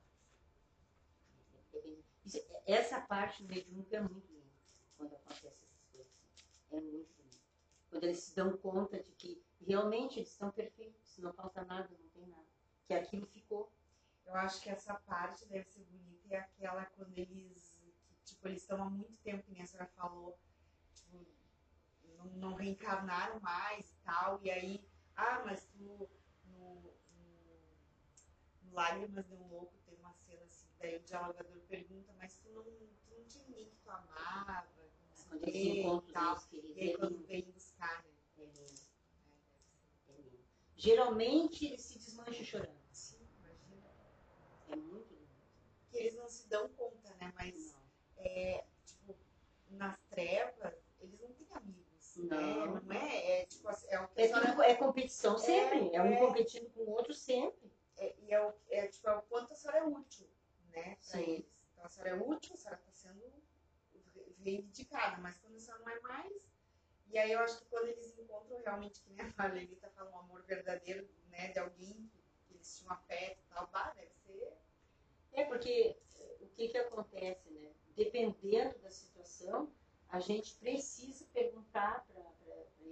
Isso, 2.26 2.40
essa 2.66 3.02
parte 3.02 3.44
do 3.44 3.50
mediúnico 3.50 3.96
é 3.96 4.00
muito 4.02 4.32
linda, 4.32 4.52
quando 4.98 5.16
acontece 5.16 5.48
essas 5.48 5.86
coisas. 5.92 6.14
É 6.72 6.80
muito 6.80 7.12
lindo. 7.22 7.38
Quando 7.90 8.04
eles 8.04 8.20
se 8.20 8.36
dão 8.36 8.56
conta 8.58 9.02
de 9.02 9.12
que 9.14 9.44
realmente 9.60 10.20
eles 10.20 10.32
estão 10.32 10.52
perfeitos, 10.52 11.18
não 11.18 11.34
falta 11.34 11.64
nada, 11.66 11.90
não 11.90 12.10
tem 12.10 12.26
nada. 12.28 12.46
Que 12.86 12.94
aquilo 12.94 13.26
ficou. 13.28 13.72
Eu 14.26 14.36
acho 14.36 14.62
que 14.62 14.70
essa 14.70 14.96
parte 14.96 15.46
deve 15.46 15.66
ser 15.66 15.84
bonita 15.86 16.34
é 16.34 16.38
aquela 16.38 16.86
quando 16.86 17.18
eles, 17.18 17.78
tipo, 18.26 18.48
eles 18.48 18.62
estão 18.62 18.82
há 18.82 18.90
muito 18.90 19.18
tempo, 19.24 19.44
que 19.44 19.52
nem 19.52 19.62
a 19.62 19.66
senhora 19.66 19.90
falou, 19.96 20.38
não, 22.24 22.50
não 22.50 22.54
reencarnaram 22.54 23.40
mais 23.40 23.90
e 23.90 23.96
tal. 24.04 24.40
E 24.44 24.52
aí, 24.52 24.86
ah, 25.16 25.42
mas 25.46 25.66
tu 25.66 25.78
no, 25.80 26.10
no, 26.46 26.94
no 28.64 28.74
Lágrimas 28.74 29.26
de 29.28 29.34
um 29.34 29.48
Louco 29.48 29.74
tem 29.86 29.96
uma 30.00 30.14
cena 30.14 30.44
assim, 30.46 30.68
daí 30.80 30.98
o 30.98 31.04
dialogador 31.04 31.62
pergunta, 31.68 32.14
mas 32.18 32.38
tu 32.40 32.50
não, 32.50 32.64
tu 32.64 33.18
não 33.18 33.26
tinha 33.26 33.46
ninguém 33.46 33.70
que 33.70 33.76
tu 33.78 33.90
amava, 33.90 34.68
não 34.78 34.90
sei 35.14 35.82
e 35.82 36.14
tal. 36.14 36.42
E 36.52 36.82
aí 36.82 36.98
quando 36.98 37.26
vem 37.26 37.44
buscar, 37.52 38.04
né? 38.04 38.12
É 38.38 38.46
lindo. 38.46 38.82
É, 40.08 40.12
é 40.12 40.18
lindo. 40.18 40.44
Geralmente 40.76 41.66
ele 41.66 41.78
se 41.78 42.00
desmancha 42.00 42.44
chorando. 42.44 42.82
Sim, 42.92 43.28
imagina. 43.40 43.92
É 44.70 44.76
muito 44.76 45.14
lindo. 45.14 45.30
Que 45.90 45.98
eles 45.98 46.16
não 46.16 46.30
se 46.30 46.48
dão 46.50 46.70
conta, 46.70 47.14
né? 47.16 47.32
Mas, 47.36 47.76
é, 48.18 48.66
tipo, 48.86 49.16
nas 49.70 50.00
trevas, 50.10 50.74
eles 51.00 51.20
não 51.20 51.32
têm 51.34 51.48
amigos. 51.54 52.01
Não, 52.18 52.38
é, 52.38 52.82
não 52.82 52.92
é, 52.92 53.42
é, 53.42 53.46
tipo, 53.46 53.68
assim, 53.70 53.88
é, 53.88 54.10
é, 54.16 54.28
tudo, 54.28 54.64
é 54.64 54.76
competição 54.76 55.38
sempre, 55.38 55.90
é, 55.90 55.96
é 55.96 56.02
um 56.02 56.14
é. 56.14 56.18
competindo 56.18 56.70
com 56.74 56.82
o 56.82 56.90
outro 56.92 57.14
sempre. 57.14 57.72
É, 57.98 58.16
e 58.20 58.34
é, 58.34 58.46
o, 58.46 58.54
é, 58.70 58.88
tipo, 58.88 59.08
é 59.10 59.16
o 59.16 59.22
quanto 59.24 59.54
a 59.54 59.56
senhora 59.56 59.80
é 59.80 59.84
útil, 59.84 60.28
né, 60.72 60.98
para 61.10 61.22
eles. 61.22 61.46
Então 61.72 61.86
a 61.86 61.90
senhora 61.90 62.12
é 62.12 62.22
útil, 62.22 62.54
a 62.54 62.58
senhora 62.58 62.80
está 62.80 62.92
sendo 62.92 63.32
reivindicada, 64.44 65.22
mas 65.22 65.38
quando 65.38 65.56
a 65.56 65.60
senhora 65.60 65.84
não 65.84 65.92
é 65.92 66.00
mais, 66.00 66.52
e 67.12 67.18
aí 67.18 67.32
eu 67.32 67.40
acho 67.40 67.60
que 67.60 67.66
quando 67.66 67.88
eles 67.88 68.18
encontram 68.18 68.62
realmente, 68.62 69.02
que 69.02 69.10
nem 69.12 69.26
a 69.26 69.34
Marlene 69.38 69.76
falando, 69.76 70.14
um 70.14 70.20
amor 70.20 70.44
verdadeiro, 70.44 71.08
né, 71.30 71.50
de 71.50 71.60
alguém 71.60 72.10
que 72.48 72.54
eles 72.54 72.78
tinham 72.78 72.94
afeto 72.94 73.40
e 73.40 73.54
tal, 73.54 73.68
bah, 73.68 73.92
deve 73.92 74.12
ser... 74.26 74.58
É, 75.34 75.46
porque 75.46 75.98
o 76.40 76.48
que 76.48 76.70
que 76.70 76.78
acontece, 76.78 77.50
né, 77.50 77.72
dependendo 77.96 78.78
da 78.80 78.90
situação, 78.90 79.72
a 80.12 80.20
gente 80.20 80.54
precisa 80.56 81.26
perguntar 81.34 82.06
para 82.06 82.22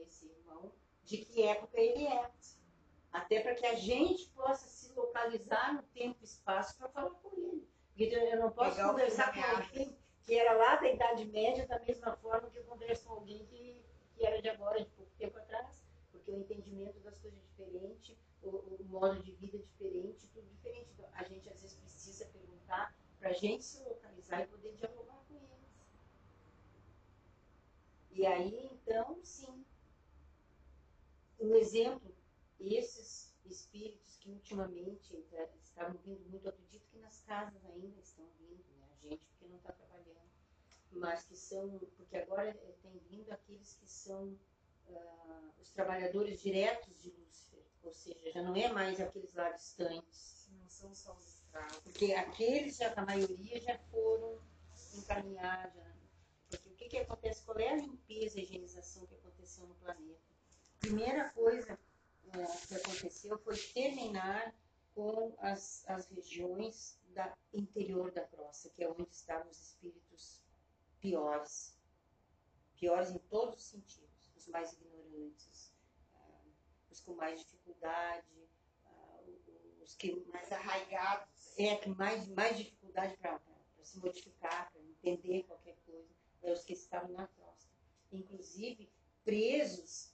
esse 0.02 0.26
irmão 0.26 0.72
de 1.04 1.18
que 1.18 1.44
época 1.44 1.80
ele 1.80 2.08
é. 2.08 2.32
Até 3.12 3.42
para 3.42 3.56
que 3.56 3.66
a 3.66 3.76
gente 3.76 4.28
possa 4.30 4.68
se 4.68 4.94
localizar 4.94 5.74
no 5.74 5.84
tempo 5.84 6.18
e 6.22 6.26
espaço 6.26 6.78
para 6.78 6.88
falar 6.90 7.10
com 7.10 7.36
ele. 7.36 7.68
Porque 7.90 8.16
eu 8.16 8.40
não 8.40 8.52
posso 8.52 8.78
Legal 8.78 8.92
conversar 8.92 9.34
com 9.34 9.42
alguém 9.42 9.98
que 10.24 10.36
era 10.36 10.54
lá 10.54 10.76
da 10.76 10.90
Idade 10.90 11.26
Média, 11.26 11.68
da 11.68 11.80
mesma 11.80 12.16
forma 12.18 12.50
que 12.52 12.60
eu 12.60 12.64
converso 12.64 13.04
com 13.06 13.14
alguém 13.14 13.46
que, 13.48 13.84
que 14.16 14.26
era 14.26 14.40
de 14.40 14.48
agora, 14.48 14.80
de 14.80 14.90
pouco 14.92 15.12
tempo 15.18 15.38
atrás, 15.40 15.82
porque 16.12 16.32
o 16.32 16.38
entendimento 16.38 17.00
das 17.00 17.18
coisas 17.18 17.40
é 17.40 17.44
diferente, 17.64 18.16
o, 18.44 18.50
o 18.50 18.86
modo 18.86 19.22
de 19.24 19.32
vida 19.32 19.58
é 19.58 19.62
diferente, 19.62 20.28
tudo 20.28 20.48
diferente. 20.48 20.88
Então, 20.94 21.10
a 21.14 21.24
gente 21.24 21.50
às 21.50 21.62
vezes 21.62 21.76
precisa 21.78 22.26
perguntar 22.28 22.96
para 23.20 23.30
a 23.30 23.34
gente 23.34 23.64
se 23.64 23.84
localizar 23.84 24.44
e 24.44 24.48
poder 24.48 24.72
dialogar 24.76 25.20
com 25.28 25.36
eles. 25.36 25.50
E 28.20 28.26
aí, 28.26 28.70
então, 28.74 29.18
sim. 29.24 29.66
Um 31.40 31.56
exemplo, 31.56 32.14
esses 32.60 33.34
espíritos 33.46 34.18
que 34.18 34.30
ultimamente 34.30 35.26
estavam 35.64 35.98
vindo 36.04 36.30
muito, 36.30 36.50
acredito 36.50 36.86
que 36.92 37.00
nas 37.00 37.22
casas 37.22 37.64
ainda 37.64 37.98
estão 38.02 38.26
vindo, 38.38 38.66
né? 38.78 38.90
a 38.92 39.08
gente 39.08 39.26
porque 39.26 39.48
não 39.48 39.56
está 39.56 39.72
trabalhando, 39.72 40.30
mas 40.92 41.24
que 41.24 41.38
são, 41.38 41.80
porque 41.96 42.18
agora 42.18 42.50
eh, 42.50 42.76
tem 42.82 43.00
vindo 43.10 43.32
aqueles 43.32 43.76
que 43.76 43.90
são 43.90 44.38
uh, 44.90 45.54
os 45.62 45.72
trabalhadores 45.72 46.42
diretos 46.42 46.94
de 47.02 47.12
Lúcifer, 47.12 47.64
ou 47.84 47.94
seja, 47.94 48.34
já 48.34 48.44
não 48.44 48.54
é 48.54 48.70
mais 48.70 49.00
aqueles 49.00 49.34
lá 49.34 49.50
distantes. 49.52 50.50
Não 50.52 50.70
são 50.70 50.94
só 50.94 51.14
os 51.14 51.26
escravos. 51.26 51.78
Porque 51.84 52.12
aqueles, 52.12 52.76
já, 52.76 52.92
a 52.98 53.06
maioria, 53.06 53.62
já 53.62 53.80
foram 53.90 54.42
encaminhados. 54.94 55.74
Já, 55.74 55.99
porque 56.50 56.70
o 56.70 56.76
que, 56.76 56.90
que 56.90 56.98
acontece? 56.98 57.44
Qual 57.44 57.58
é 57.60 57.70
a 57.70 57.76
limpeza 57.76 58.40
e 58.40 58.44
higienização 58.44 59.06
que 59.06 59.16
aconteceu 59.16 59.68
no 59.68 59.76
planeta? 59.76 60.20
Primeira 60.80 61.30
coisa 61.30 61.80
é, 62.34 62.68
que 62.68 62.76
aconteceu 62.76 63.38
foi 63.40 63.58
terminar 63.58 64.56
com 64.94 65.36
as, 65.40 65.88
as 65.88 66.08
regiões 66.10 67.00
da 67.14 67.36
interior 67.54 68.12
da 68.12 68.26
crosta, 68.26 68.70
que 68.70 68.84
é 68.84 68.90
onde 68.90 69.10
estavam 69.12 69.50
os 69.50 69.60
espíritos 69.60 70.44
piores. 71.00 71.78
Piores 72.76 73.12
em 73.12 73.20
todos 73.20 73.58
os 73.58 73.64
sentidos. 73.64 74.10
Os 74.36 74.48
mais 74.48 74.74
ignorantes, 74.74 75.74
uh, 76.14 76.52
os 76.90 77.02
com 77.02 77.14
mais 77.14 77.40
dificuldade, 77.42 78.50
uh, 78.86 79.84
os 79.84 79.96
que 79.96 80.16
mais 80.32 80.52
arraigados. 80.52 81.58
É, 81.58 81.76
que 81.76 81.90
mais, 81.90 82.28
mais 82.30 82.58
dificuldade 82.58 83.18
para 83.18 83.40
se 83.84 84.00
modificar, 84.00 84.72
para 84.72 84.82
entender 84.82 85.44
qualquer 85.44 85.69
é 86.42 86.52
os 86.52 86.64
que 86.64 86.74
estavam 86.74 87.10
na 87.12 87.28
crosta. 87.28 87.70
Inclusive, 88.12 88.92
presos 89.24 90.14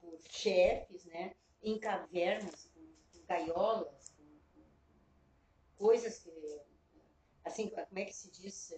por 0.00 0.18
chefes, 0.28 1.04
né, 1.06 1.34
em 1.62 1.78
cavernas, 1.78 2.70
com, 2.74 2.80
com 3.12 3.26
gaiolas, 3.26 4.10
com, 4.10 4.24
com, 4.54 4.66
coisas 5.76 6.18
que, 6.18 6.60
assim, 7.44 7.70
como 7.70 7.98
é 7.98 8.04
que 8.04 8.12
se 8.12 8.30
diz? 8.30 8.74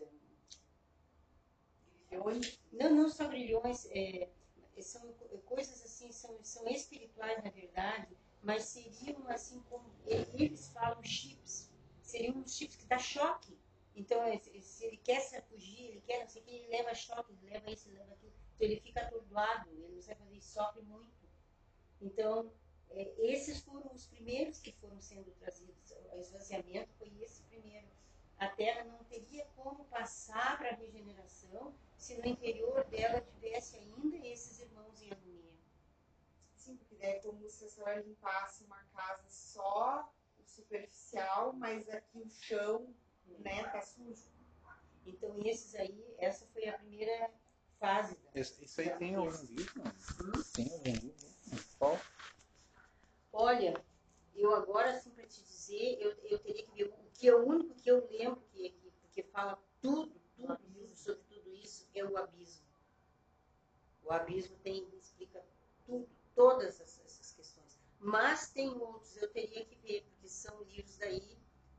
Grilhões? 2.08 2.60
Não, 2.72 2.94
não 2.94 3.08
só 3.08 3.26
grilhões, 3.28 3.86
é, 3.90 4.28
são 4.82 5.12
coisas 5.44 5.82
assim, 5.84 6.12
são, 6.12 6.38
são 6.42 6.68
espirituais 6.68 7.42
na 7.42 7.50
verdade, 7.50 8.16
mas 8.42 8.64
seriam 8.64 9.26
assim 9.28 9.60
como 9.68 9.90
eles 10.06 10.68
falam 10.68 11.02
chips, 11.02 11.70
seriam 12.02 12.36
uns 12.36 12.56
chips 12.56 12.76
que 12.76 12.86
dá 12.86 12.98
choque. 12.98 13.56
Então, 13.96 14.22
é, 14.22 14.38
se 14.38 14.84
ele 14.84 14.98
quer 14.98 15.20
fugir, 15.48 15.86
ele 15.86 16.00
quer 16.02 16.20
não 16.20 16.28
sei 16.28 16.42
o 16.42 16.44
que, 16.44 16.50
ele 16.50 16.68
leva 16.68 16.94
choque, 16.94 17.32
ele 17.32 17.50
leva 17.50 17.70
isso, 17.70 17.88
ele 17.88 17.98
leva 17.98 18.12
aquilo. 18.12 18.32
Então, 18.54 18.68
ele 18.68 18.80
fica 18.80 19.00
atordoado, 19.00 19.70
ele 19.70 19.94
não 19.94 20.02
sabe 20.02 20.20
fazer, 20.20 20.32
ele 20.32 20.42
sofre 20.42 20.82
muito. 20.82 21.26
Então, 22.00 22.52
é, 22.90 23.14
esses 23.18 23.60
foram 23.62 23.90
os 23.92 24.06
primeiros 24.06 24.60
que 24.60 24.72
foram 24.72 25.00
sendo 25.00 25.30
trazidos. 25.40 25.94
O 26.12 26.18
esvaziamento 26.18 26.92
foi 26.98 27.10
esse 27.22 27.42
primeiro. 27.44 27.88
A 28.38 28.48
Terra 28.48 28.84
não 28.84 29.02
teria 29.04 29.46
como 29.56 29.86
passar 29.86 30.58
para 30.58 30.70
a 30.70 30.74
regeneração 30.74 31.74
se 31.96 32.18
no 32.18 32.26
interior 32.26 32.84
dela 32.84 33.22
tivesse 33.22 33.78
ainda 33.78 34.18
esses 34.18 34.60
irmãos 34.60 35.00
em 35.00 35.10
agonia. 35.10 35.54
Sim, 36.54 36.76
porque 36.76 36.96
daí 36.96 37.12
é 37.12 37.18
como 37.20 37.48
se 37.48 37.64
a 37.64 37.68
senhora 37.68 38.00
limpasse 38.02 38.62
uma 38.64 38.84
casa 38.94 39.26
só 39.30 40.12
superficial, 40.44 41.52
mas 41.54 41.88
aqui 41.88 42.18
o 42.18 42.28
chão, 42.28 42.94
né, 43.38 43.64
tá 43.64 43.80
sujo. 43.80 44.24
Então 45.06 45.36
esses 45.44 45.74
aí, 45.74 46.14
essa 46.18 46.46
foi 46.46 46.68
a 46.68 46.78
primeira 46.78 47.30
fase. 47.78 48.16
Da... 48.16 48.40
Isso, 48.40 48.62
isso 48.62 48.80
aí 48.80 48.90
tem 48.96 49.14
algum 49.14 49.30
livro? 49.30 49.82
Hum? 49.82 50.42
Tem 50.54 50.72
algum 50.72 50.92
livro? 50.92 51.66
Qual? 51.78 51.98
Olha, 53.32 53.84
eu 54.34 54.54
agora, 54.54 54.90
assim, 54.90 55.10
para 55.10 55.26
te 55.26 55.42
dizer, 55.42 55.98
eu, 56.00 56.10
eu 56.24 56.38
teria 56.38 56.64
que 56.64 56.72
ver 56.72 56.84
o 56.86 57.10
que 57.12 57.28
é 57.28 57.34
o 57.34 57.46
único 57.46 57.74
que 57.74 57.90
eu 57.90 58.06
lembro 58.10 58.42
que, 58.52 58.70
que, 58.70 58.92
que 59.12 59.22
fala 59.22 59.58
tudo, 59.80 60.12
tudo, 60.36 60.56
tudo 60.56 60.96
sobre 60.96 61.22
tudo 61.28 61.54
isso, 61.54 61.88
é 61.94 62.04
o 62.04 62.16
abismo. 62.16 62.66
O 64.04 64.12
abismo 64.12 64.56
tem, 64.62 64.86
explica 64.98 65.44
tudo, 65.86 66.08
todas 66.34 66.80
essas 66.80 67.34
questões. 67.34 67.78
Mas 67.98 68.50
tem 68.50 68.68
outros, 68.68 69.16
eu 69.16 69.28
teria 69.32 69.64
que 69.64 69.74
ver, 69.76 70.04
porque 70.04 70.28
são 70.28 70.62
livros 70.64 70.96
daí 70.98 71.35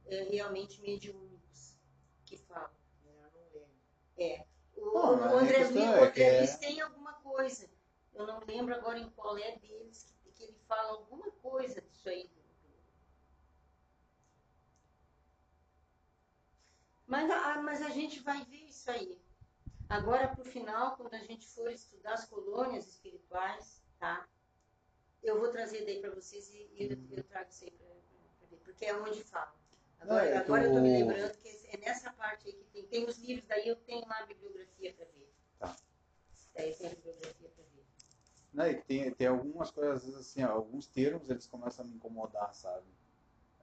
é, 0.08 0.24
realmente 0.24 0.82
mediúnicos 0.82 1.78
que 2.26 2.38
falam. 2.38 2.72
Eu 3.05 3.14
não 3.14 3.32
lembro. 3.53 3.68
É. 4.18 4.45
O, 4.76 4.91
Bom, 4.91 5.18
o 5.18 5.38
André 5.38 5.66
Luiz, 5.66 5.76
é 5.76 6.08
André 6.08 6.38
Luiz 6.39 6.55
tem 6.58 6.82
alguma 6.82 7.14
coisa 7.14 7.68
eu 8.18 8.26
não 8.26 8.39
lembro 8.47 8.74
agora 8.74 8.97
em 8.97 9.10
qual 9.12 9.38
é 9.38 9.58
deles 9.60 10.03
que, 10.24 10.32
que 10.32 10.43
ele 10.43 10.58
fala 10.68 10.89
alguma 10.89 11.30
coisa 11.34 11.80
disso 11.82 12.10
aí. 12.10 12.30
Mas, 17.05 17.30
ah, 17.30 17.62
mas 17.62 17.82
a 17.84 17.89
gente 17.89 18.20
vai 18.20 18.43
ver 18.45 18.66
isso 18.66 18.89
aí. 18.89 19.22
Agora, 19.88 20.28
para 20.28 20.41
o 20.41 20.45
final, 20.45 20.97
quando 20.97 21.14
a 21.14 21.20
gente 21.20 21.47
for 21.47 21.72
estudar 21.72 22.16
as 22.16 22.26
colônias 22.26 22.88
espirituais, 22.88 23.82
tá? 23.99 24.28
Eu 25.24 25.39
vou 25.39 25.49
trazer 25.49 25.86
daí 25.86 26.01
para 26.01 26.10
vocês 26.10 26.49
e, 26.49 26.70
e 26.74 26.84
eu, 26.84 27.18
eu, 27.18 27.24
trago 27.24 27.49
isso 27.49 27.64
aí 27.66 27.72
para 27.72 27.88
ver, 28.47 28.58
porque 28.58 28.86
é 28.86 28.95
onde 28.95 29.24
fala. 29.24 29.55
Agora, 29.99 30.25
Não, 30.25 30.31
é 30.31 30.37
agora 30.37 30.63
eu 30.63 30.67
estou 30.67 30.81
me 30.81 30.89
lembrando 30.89 31.37
que 31.37 31.47
é 31.69 31.77
nessa 31.77 32.11
parte 32.13 32.47
aí 32.47 32.53
que 32.53 32.63
tem, 32.65 32.83
tem 32.85 33.05
os 33.05 33.17
livros, 33.17 33.45
daí 33.47 33.67
eu 33.67 33.75
tenho 33.75 34.07
lá 34.07 34.19
a 34.19 34.25
bibliografia 34.25 34.93
para 34.93 35.05
ver. 35.05 35.33
Tá. 35.59 35.75
Daí 36.55 36.73
tem 36.73 36.87
a 36.87 36.89
bibliografia 36.91 37.49
para 37.49 37.63
ver. 37.63 37.85
Né? 38.53 38.71
E 38.71 38.81
tem, 38.81 39.11
tem 39.11 39.27
algumas 39.27 39.71
coisas, 39.71 39.97
às 39.97 40.03
vezes, 40.05 40.19
assim, 40.19 40.43
ó, 40.43 40.51
alguns 40.51 40.87
termos 40.87 41.29
eles 41.29 41.47
começam 41.47 41.83
a 41.83 41.87
me 41.87 41.95
incomodar, 41.95 42.53
sabe? 42.53 42.85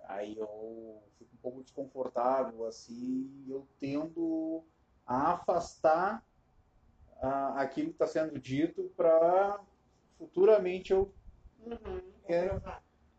Aí 0.07 0.37
eu 0.39 1.03
fico 1.19 1.31
um 1.35 1.39
pouco 1.39 1.63
desconfortável, 1.63 2.67
assim, 2.67 3.45
eu 3.49 3.67
tendo 3.79 4.63
a 5.07 5.33
afastar 5.33 6.23
a, 7.21 7.61
aquilo 7.63 7.89
que 7.89 7.95
está 7.95 8.07
sendo 8.07 8.39
dito 8.39 8.93
para 8.97 9.61
futuramente 10.19 10.93
eu. 10.93 11.13
Uhum, 11.61 12.13
é, 12.29 12.61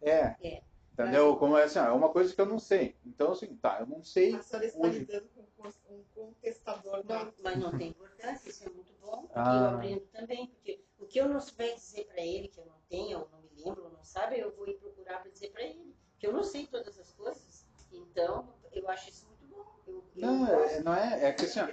é, 0.01 0.47
é. 0.47 0.63
Entendeu? 0.96 1.36
Como 1.36 1.58
é 1.58 1.64
assim, 1.66 1.78
é 1.78 1.91
uma 1.91 2.08
coisa 2.08 2.34
que 2.34 2.39
eu 2.39 2.46
não 2.46 2.58
sei. 2.58 2.96
Então, 3.06 3.34
assim, 3.34 3.54
tá, 3.58 3.82
eu 3.82 3.86
não 3.86 4.02
sei. 4.02 4.34
A 4.34 4.41
senhora 4.41 4.66
está 4.66 4.80
hoje... 4.80 5.00
lidando 5.00 5.28
com 5.28 5.93
um 5.93 6.04
contestador. 6.16 7.04
Não, 7.04 7.34
mas 7.43 7.58
não 7.58 7.78
tem 7.78 7.89
importância, 7.89 8.50
isso 8.50 8.64
é 8.64 8.70
muito 8.70 8.93
bom, 9.02 9.24
porque 9.24 9.34
ah. 9.36 9.72
eu 9.72 9.76
aprendo 9.76 10.06
também, 10.14 10.48
porque 10.48 10.82
o 10.98 11.06
que 11.06 11.20
eu 11.20 11.28
não 11.28 11.41
souber 11.41 11.76
dizer 11.76 12.06
para 12.06 12.22
ele, 12.22 12.48
que 12.48 12.62
eu 12.62 12.66
não 12.66 12.80
tenho, 12.88 13.20
ou 13.20 13.30
não 13.30 13.41
me 13.41 13.50
lembro, 13.62 13.84
ou 13.84 13.91
não 13.91 14.04
sabe, 14.06 14.39
eu 14.39 14.56
vou 14.56 14.70
ir 14.70 14.76
procurar 14.76 15.20
para 15.20 15.30
dizer 15.30 15.52
para 15.52 15.64
ele. 15.64 15.93
Que 16.18 16.28
eu 16.28 16.32
não 16.32 16.46
sei 16.46 16.66
todas 16.66 16.98
as 16.98 17.12
coisas. 17.12 17.68
Então, 17.91 18.48
eu 18.72 18.89
acho 18.89 19.10
isso 19.10 19.28
muito 19.28 19.46
bom. 19.48 20.02
Eu, 20.16 20.32
não, 20.32 20.48
eu 20.48 20.64
é, 20.64 20.82
não 20.82 20.93
é, 20.96 21.26
é 21.26 21.34
que 21.34 21.43
assim, 21.43 21.60
ó, 21.60 21.68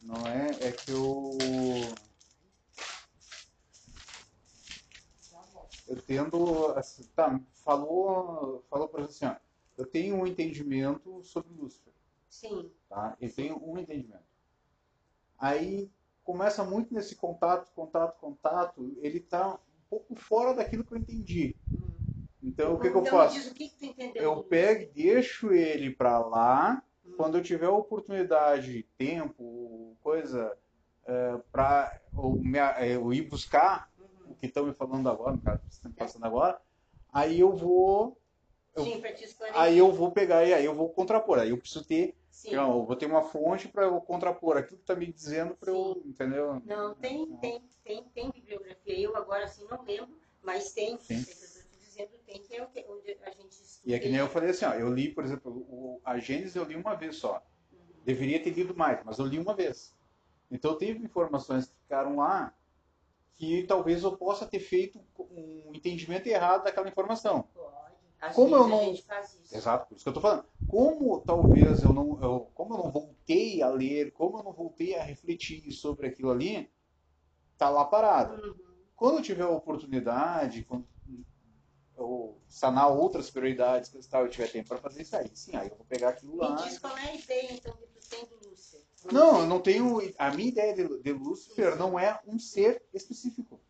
Não 0.00 0.26
é, 0.26 0.48
é 0.66 0.72
que 0.72 0.90
eu 0.90 1.36
eu 5.88 6.00
tendo, 6.02 6.68
assim, 6.76 7.02
tá, 7.16 7.40
falou, 7.64 8.64
falou 8.68 8.88
para 8.88 9.04
assim, 9.04 9.24
ó, 9.24 9.34
eu 9.76 9.86
tenho 9.86 10.16
um 10.16 10.26
entendimento 10.26 11.22
sobre 11.22 11.52
Lúcifer. 11.54 11.92
Sim. 12.28 12.70
Tá? 12.88 13.16
Eu 13.20 13.32
tenho 13.32 13.62
um 13.64 13.78
entendimento. 13.78 14.28
Aí 15.38 15.90
começa 16.22 16.62
muito 16.62 16.92
nesse 16.92 17.16
contato, 17.16 17.72
contato, 17.74 18.18
contato, 18.20 18.96
ele 19.00 19.18
está 19.18 19.54
um 19.54 19.58
pouco 19.88 20.14
fora 20.14 20.54
daquilo 20.54 20.84
que 20.84 20.92
eu 20.92 20.98
entendi. 20.98 21.56
Então, 22.42 22.74
o 22.74 22.80
que, 22.80 22.90
que 22.90 22.96
eu 22.96 23.04
faço? 23.04 23.34
Diz, 23.34 23.50
o 23.50 23.54
que 23.54 23.68
que 23.68 24.12
eu 24.14 24.42
pego 24.42 24.82
e 24.82 24.86
deixo 24.86 25.52
ele 25.52 25.90
para 25.90 26.18
lá. 26.18 26.82
Hum. 27.04 27.14
Quando 27.16 27.38
eu 27.38 27.42
tiver 27.42 27.68
oportunidade, 27.68 28.86
tempo, 28.96 29.96
coisa, 30.02 30.56
é, 31.06 31.38
para 31.50 32.00
eu 32.80 33.12
ir 33.12 33.22
buscar 33.22 33.90
uhum. 33.97 33.97
o 33.97 33.97
que 34.38 34.46
estão 34.46 34.66
me 34.66 34.72
falando 34.72 35.08
agora, 35.08 35.32
no 35.32 35.42
caso 35.42 35.62
que 35.62 35.72
estão 35.72 35.90
me 35.90 35.96
passando 35.96 36.24
agora, 36.24 36.60
aí 37.12 37.40
eu 37.40 37.52
vou. 37.52 38.18
Eu, 38.74 38.84
Sim, 38.84 39.02
aí 39.54 39.76
eu 39.76 39.90
vou 39.92 40.12
pegar 40.12 40.44
e 40.44 40.54
aí 40.54 40.64
eu 40.64 40.74
vou 40.74 40.88
contrapor. 40.90 41.38
Aí 41.38 41.50
eu 41.50 41.58
preciso 41.58 41.84
ter 41.84 42.14
Sim. 42.38 42.54
Eu 42.54 42.84
vou 42.84 42.94
ter 42.94 43.06
uma 43.06 43.22
fonte 43.22 43.66
para 43.66 43.82
eu 43.82 44.00
contrapor 44.00 44.56
aquilo 44.56 44.76
que 44.76 44.84
está 44.84 44.94
me 44.94 45.12
dizendo 45.12 45.56
para 45.56 45.72
eu, 45.72 46.00
entendeu? 46.06 46.62
Não, 46.64 46.94
tem, 46.94 47.26
tem, 47.38 47.60
tem, 47.82 48.04
tem 48.14 48.30
bibliografia. 48.30 48.96
Eu 48.96 49.16
agora 49.16 49.44
assim 49.44 49.66
não 49.68 49.82
lembro, 49.82 50.16
mas 50.40 50.72
tem. 50.72 50.96
Sim. 51.00 51.16
dizendo 51.80 52.12
tem 52.24 52.40
que 52.40 52.54
é 52.54 52.62
o 52.62 52.68
que, 52.68 52.86
onde 52.88 53.18
a 53.24 53.30
gente 53.32 53.50
estuda. 53.50 53.90
E 53.90 53.92
é 53.92 53.98
que 53.98 54.08
nem 54.08 54.20
eu 54.20 54.28
falei 54.28 54.50
assim, 54.50 54.64
ó, 54.66 54.74
eu 54.74 54.88
li, 54.94 55.12
por 55.12 55.24
exemplo, 55.24 55.50
o, 55.50 56.00
a 56.04 56.16
Gênesis 56.20 56.54
eu 56.54 56.62
li 56.62 56.76
uma 56.76 56.94
vez 56.94 57.16
só. 57.16 57.44
Uhum. 57.72 57.78
Deveria 58.04 58.40
ter 58.40 58.50
lido 58.50 58.72
mais, 58.72 59.04
mas 59.04 59.18
eu 59.18 59.26
li 59.26 59.40
uma 59.40 59.56
vez. 59.56 59.98
Então 60.48 60.78
teve 60.78 61.04
informações 61.04 61.66
que 61.66 61.74
ficaram 61.82 62.14
lá 62.14 62.54
que 63.38 63.62
talvez 63.62 64.02
eu 64.02 64.16
possa 64.16 64.44
ter 64.44 64.58
feito 64.58 65.00
um 65.16 65.70
entendimento 65.72 66.26
errado 66.26 66.64
daquela 66.64 66.88
informação. 66.88 67.44
Pode. 67.54 67.78
Às 68.20 68.34
como 68.34 68.56
eu 68.56 68.66
não 68.66 68.92
Exato, 69.52 69.86
por 69.86 69.94
isso 69.94 70.02
que 70.02 70.08
eu 70.08 70.10
estou 70.10 70.20
falando. 70.20 70.44
Como 70.66 71.20
talvez 71.20 71.84
eu 71.84 71.92
não, 71.92 72.20
eu, 72.20 72.50
como 72.52 72.74
eu 72.74 72.78
não 72.78 72.90
voltei 72.90 73.62
a 73.62 73.68
ler, 73.68 74.12
como 74.12 74.38
eu 74.38 74.42
não 74.42 74.52
voltei 74.52 74.96
a 74.96 75.04
refletir 75.04 75.70
sobre 75.70 76.08
aquilo 76.08 76.32
ali, 76.32 76.68
tá 77.56 77.70
lá 77.70 77.84
parado. 77.84 78.42
Uhum. 78.42 78.56
Quando 78.96 79.18
eu 79.18 79.22
tiver 79.22 79.44
a 79.44 79.48
oportunidade, 79.48 80.64
quando 80.64 80.84
eu 81.96 82.40
sanar 82.48 82.90
outras 82.90 83.30
prioridades, 83.30 83.88
que 83.88 84.08
tal, 84.08 84.24
eu 84.24 84.30
tiver 84.30 84.50
tempo 84.50 84.68
para 84.68 84.78
fazer 84.78 85.02
isso 85.02 85.16
aí, 85.16 85.30
sim, 85.32 85.54
aí 85.54 85.68
eu 85.68 85.76
vou 85.76 85.86
pegar 85.86 86.08
aquilo 86.08 86.36
lá. 86.36 86.56
Me 86.56 86.68
diz 86.68 86.78
qual 86.80 86.98
é 86.98 87.10
a 87.10 87.14
ideia 87.14 87.52
então 87.52 87.72
que 87.76 87.86
tu 87.86 88.00
tem 88.08 88.24
do 88.26 88.48
Lúcifer. 88.48 88.87
Não, 89.12 89.40
eu 89.40 89.46
não 89.46 89.60
tenho. 89.60 90.00
A 90.18 90.30
minha 90.30 90.48
ideia 90.48 90.74
de, 90.74 91.02
de 91.02 91.12
Lúcifer 91.12 91.76
não 91.76 91.98
é 91.98 92.20
um 92.26 92.38
ser 92.38 92.82
específico. 92.92 93.60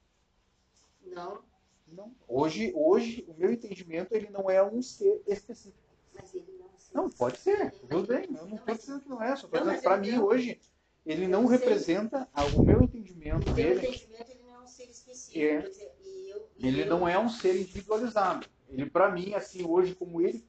Não. 1.04 1.42
Não. 1.86 2.14
Hoje, 2.26 2.72
hoje, 2.74 3.24
o 3.28 3.34
meu 3.34 3.52
entendimento, 3.52 4.14
ele 4.14 4.28
não 4.30 4.50
é 4.50 4.62
um 4.62 4.82
ser 4.82 5.22
específico. 5.26 5.82
Mas 6.14 6.34
ele 6.34 6.52
não 6.58 6.70
Não, 6.92 7.10
pode 7.10 7.38
ser. 7.38 7.72
Tudo 7.72 8.06
bem. 8.06 8.24
Eu 8.24 8.46
não 8.46 8.56
estou 8.56 8.74
dizendo 8.74 9.00
que 9.00 9.08
não 9.08 9.22
é. 9.22 9.36
Só 9.36 9.46
estou 9.46 9.60
dizendo 9.60 9.76
que 9.76 9.82
para 9.82 9.96
mim, 9.96 10.18
hoje, 10.18 10.60
ele 11.04 11.26
não 11.26 11.46
representa 11.46 12.28
o 12.56 12.62
meu 12.62 12.82
entendimento 12.82 13.50
o 13.50 13.54
dele. 13.54 13.86
entendimento, 13.86 14.30
ele 14.30 14.42
não 14.42 14.54
é 14.54 14.60
um 14.60 14.66
ser 14.66 14.84
específico. 14.84 15.38
É. 15.44 15.60
Dizer, 15.62 15.92
e 16.02 16.30
eu, 16.30 16.48
e 16.58 16.66
ele 16.66 16.82
eu... 16.82 16.86
não 16.86 17.08
é 17.08 17.18
um 17.18 17.28
ser 17.28 17.58
individualizado. 17.58 18.46
Ele, 18.68 18.86
para 18.86 19.10
mim, 19.10 19.34
assim, 19.34 19.64
hoje, 19.64 19.94
como 19.94 20.20
ele, 20.20 20.46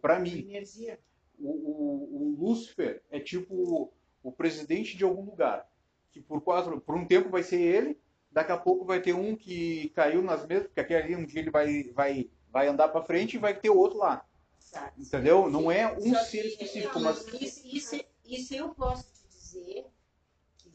para 0.00 0.18
mim, 0.18 0.38
energia. 0.38 0.98
O, 1.38 1.50
o, 1.50 2.16
o 2.16 2.36
Lúcifer 2.38 3.00
é 3.10 3.20
tipo 3.20 3.92
o 4.22 4.32
presidente 4.32 4.96
de 4.96 5.04
algum 5.04 5.24
lugar. 5.24 5.68
Que 6.10 6.20
por, 6.20 6.40
quatro, 6.40 6.80
por 6.80 6.96
um 6.96 7.06
tempo 7.06 7.28
vai 7.28 7.42
ser 7.42 7.60
ele, 7.60 8.00
daqui 8.30 8.52
a 8.52 8.56
pouco 8.56 8.84
vai 8.84 9.00
ter 9.00 9.14
um 9.14 9.36
que 9.36 9.90
caiu 9.90 10.22
nas 10.22 10.46
mesmas, 10.46 10.68
porque 10.68 10.80
aquele 10.80 11.02
ali 11.02 11.16
um 11.16 11.24
dia 11.24 11.40
ele 11.40 11.50
vai, 11.50 11.84
vai, 11.94 12.30
vai 12.50 12.68
andar 12.68 12.88
para 12.88 13.04
frente 13.04 13.34
e 13.34 13.38
vai 13.38 13.58
ter 13.58 13.70
outro 13.70 13.98
lá. 13.98 14.24
Exato. 14.60 15.00
Entendeu? 15.00 15.50
Não 15.50 15.70
é 15.70 15.92
um 15.96 16.14
Só 16.14 16.24
ser 16.24 16.44
específico, 16.46 17.00
mas. 17.00 17.26
Isso, 17.28 17.66
isso, 17.66 18.04
isso 18.24 18.54
eu 18.54 18.74
posso 18.74 19.04
te 19.12 19.28
dizer, 19.28 19.86
que 20.58 20.72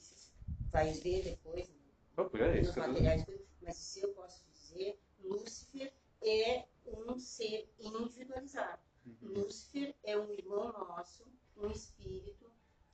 vai 0.71 0.91
ver 0.91 1.23
depois 1.23 1.69
Não, 2.17 2.29
é 2.33 2.61
nos 2.61 2.75
materiais, 2.75 3.25
mas 3.61 3.77
isso 3.77 4.05
eu 4.05 4.13
posso 4.13 4.43
dizer, 4.51 4.99
Lúcifer 5.23 5.93
é 6.21 6.65
um 6.85 7.17
ser 7.19 7.69
individualizado. 7.79 8.81
Uhum. 9.05 9.33
Lúcifer 9.33 9.93
é 10.03 10.17
um 10.17 10.31
irmão 10.31 10.71
nosso, 10.73 11.25
um 11.57 11.69
espírito 11.69 12.52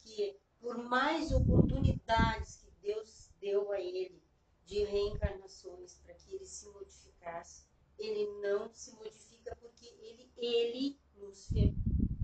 que, 0.10 0.40
por 0.60 0.78
mais 0.78 1.32
oportunidades 1.32 2.58
que 2.58 2.72
Deus 2.82 3.30
deu 3.40 3.72
a 3.72 3.80
ele 3.80 4.22
de 4.66 4.84
reencarnações 4.84 5.96
para 5.96 6.14
que 6.16 6.36
ele 6.36 6.46
se 6.46 6.68
modificasse, 6.70 7.68
ele 7.98 8.26
não 8.42 8.74
se 8.74 8.92
modifica 8.96 9.56
porque 9.58 9.86
ele, 9.86 10.32
ele, 10.38 11.00
Lúcifer, 11.16 11.74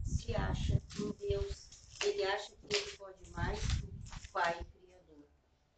se 0.04 0.36
acha 0.36 0.82
um 1.00 1.12
Deus. 1.14 1.70
Ele 2.04 2.24
acha 2.24 2.56
que 2.56 2.76
ele 2.76 2.98
pode 2.98 3.30
mais 3.32 3.60
que 3.60 3.86
o 3.86 4.32
Pai 4.32 4.54
Criador. 4.54 5.28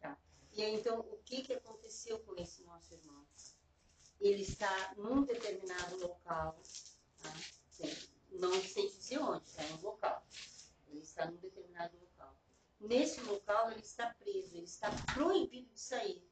Tá? 0.00 0.18
E 0.52 0.62
aí, 0.62 0.74
então, 0.74 1.00
o 1.00 1.18
que, 1.24 1.42
que 1.42 1.52
aconteceu 1.52 2.18
com 2.20 2.34
esse 2.36 2.62
nosso 2.64 2.94
irmão? 2.94 3.26
Ele 4.20 4.42
está 4.42 4.94
num 4.96 5.22
determinado 5.22 5.96
local, 6.00 6.60
tá? 7.22 7.34
não 8.32 8.52
sei 8.62 8.88
dizer 8.88 9.18
onde, 9.18 9.46
está 9.46 9.64
em 9.64 9.74
um 9.74 9.80
local. 9.80 10.26
Ele 10.90 11.02
está 11.02 11.26
num 11.26 11.36
determinado 11.36 11.96
local. 11.98 12.34
Nesse 12.80 13.20
local, 13.22 13.70
ele 13.70 13.80
está 13.80 14.14
preso, 14.14 14.56
ele 14.56 14.64
está 14.64 14.90
proibido 15.14 15.68
de 15.72 15.80
sair. 15.80 16.22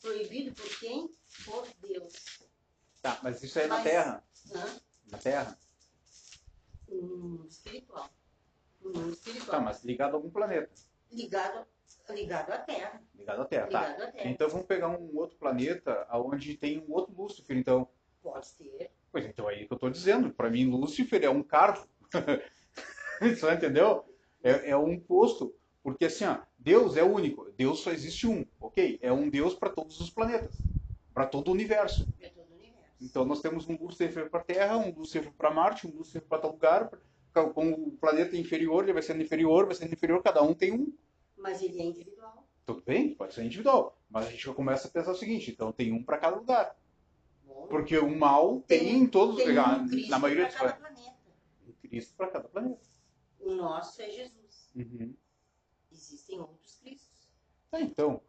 Proibido 0.00 0.54
por 0.54 0.78
quem? 0.78 1.14
Por 1.44 1.66
Deus. 1.80 2.48
Tá, 3.02 3.18
mas 3.22 3.42
isso 3.42 3.58
é 3.58 3.66
mas, 3.66 3.78
na 3.78 3.84
Terra? 3.84 4.24
Hã? 4.52 4.80
Na 5.10 5.18
Terra? 5.18 5.58
Um 6.88 7.44
espiritual. 7.46 8.10
Um 8.82 9.10
espiritual. 9.10 9.50
Tá, 9.50 9.60
mas 9.60 9.84
ligado 9.84 10.12
a 10.12 10.16
algum 10.16 10.30
planeta? 10.30 10.70
Ligado, 11.10 11.66
ligado 12.08 12.50
à 12.50 12.58
Terra. 12.58 13.02
Ligado 13.14 13.42
à 13.42 13.44
Terra, 13.44 13.66
ligado 13.66 13.96
tá. 13.96 14.04
À 14.04 14.12
terra. 14.12 14.28
Então 14.28 14.48
vamos 14.48 14.66
pegar 14.66 14.88
um 14.88 15.16
outro 15.16 15.36
planeta 15.36 16.06
onde 16.12 16.56
tem 16.56 16.78
um 16.78 16.92
outro 16.92 17.14
Lúcifer, 17.14 17.56
então. 17.56 17.88
Pode 18.22 18.52
ter. 18.54 18.90
Pois 19.10 19.24
então 19.24 19.48
é 19.50 19.54
aí 19.54 19.66
que 19.66 19.72
eu 19.72 19.76
estou 19.76 19.90
dizendo. 19.90 20.32
Para 20.32 20.50
mim, 20.50 20.66
Lúcifer 20.66 21.22
é 21.24 21.30
um 21.30 21.42
carro. 21.42 21.88
Você 23.20 23.52
entendeu? 23.52 24.04
É, 24.42 24.70
é, 24.70 24.76
um 24.76 24.98
posto. 24.98 25.54
Porque 25.82 26.06
assim, 26.06 26.24
ó, 26.24 26.38
Deus 26.58 26.96
é 26.96 27.02
único. 27.02 27.50
Deus 27.56 27.80
só 27.80 27.90
existe 27.90 28.26
um, 28.26 28.44
ok? 28.60 28.98
É 29.02 29.12
um 29.12 29.28
Deus 29.28 29.54
para 29.54 29.70
todos 29.70 30.00
os 30.00 30.10
planetas. 30.10 30.56
Para 31.12 31.26
todo 31.26 31.48
o 31.48 31.52
universo. 31.52 32.08
É 32.20 32.28
todo 32.28 32.50
o 32.50 32.54
universo. 32.54 32.90
Então 33.00 33.24
nós 33.24 33.40
temos 33.40 33.68
um 33.68 33.76
Lúcifer 33.76 34.30
para 34.30 34.40
a 34.40 34.44
Terra, 34.44 34.76
um 34.78 34.92
Lúcifer 34.92 35.32
para 35.32 35.50
Marte, 35.50 35.86
um 35.86 35.90
Lúcifer 35.90 36.22
para 36.22 36.38
tal 36.38 36.52
lugar. 36.52 36.90
Com 37.54 37.70
o 37.70 37.92
planeta 37.92 38.36
inferior, 38.36 38.82
ele 38.82 38.92
vai 38.92 39.02
sendo 39.02 39.22
inferior, 39.22 39.66
vai 39.66 39.74
sendo 39.74 39.92
inferior, 39.92 40.22
cada 40.22 40.42
um 40.42 40.52
tem 40.52 40.72
um. 40.72 40.92
Mas 41.38 41.62
ele 41.62 41.80
é 41.80 41.84
individual. 41.84 42.44
Tudo 42.66 42.82
bem, 42.82 43.14
pode 43.14 43.34
ser 43.34 43.44
individual. 43.44 43.96
Mas 44.10 44.26
a 44.26 44.30
gente 44.30 44.44
já 44.44 44.52
começa 44.52 44.88
a 44.88 44.90
pensar 44.90 45.12
o 45.12 45.16
seguinte: 45.16 45.50
então 45.50 45.72
tem 45.72 45.92
um 45.92 46.02
para 46.02 46.18
cada 46.18 46.36
lugar. 46.36 46.76
Porque 47.68 47.96
o 47.98 48.16
mal 48.16 48.60
tem, 48.66 48.80
tem 48.80 48.96
em 48.96 49.06
todos 49.06 49.36
tem 49.36 49.58
um 49.58 49.88
Cristo 49.88 50.10
na 50.10 50.18
maioria 50.18 50.46
dos 50.46 50.54
cada 50.54 50.72
planeta. 50.72 51.16
Um 51.68 51.72
Cristo 51.88 52.14
para 52.16 52.26
cada 52.28 52.48
planeta. 52.48 52.89
O 53.50 53.56
nosso 53.56 54.00
é 54.00 54.08
Jesus. 54.08 54.70
Uhum. 54.76 55.12
Existem 55.90 56.38
outros 56.38 56.76
Cristos. 56.76 57.28
Ah, 57.72 57.80
então. 57.80 58.22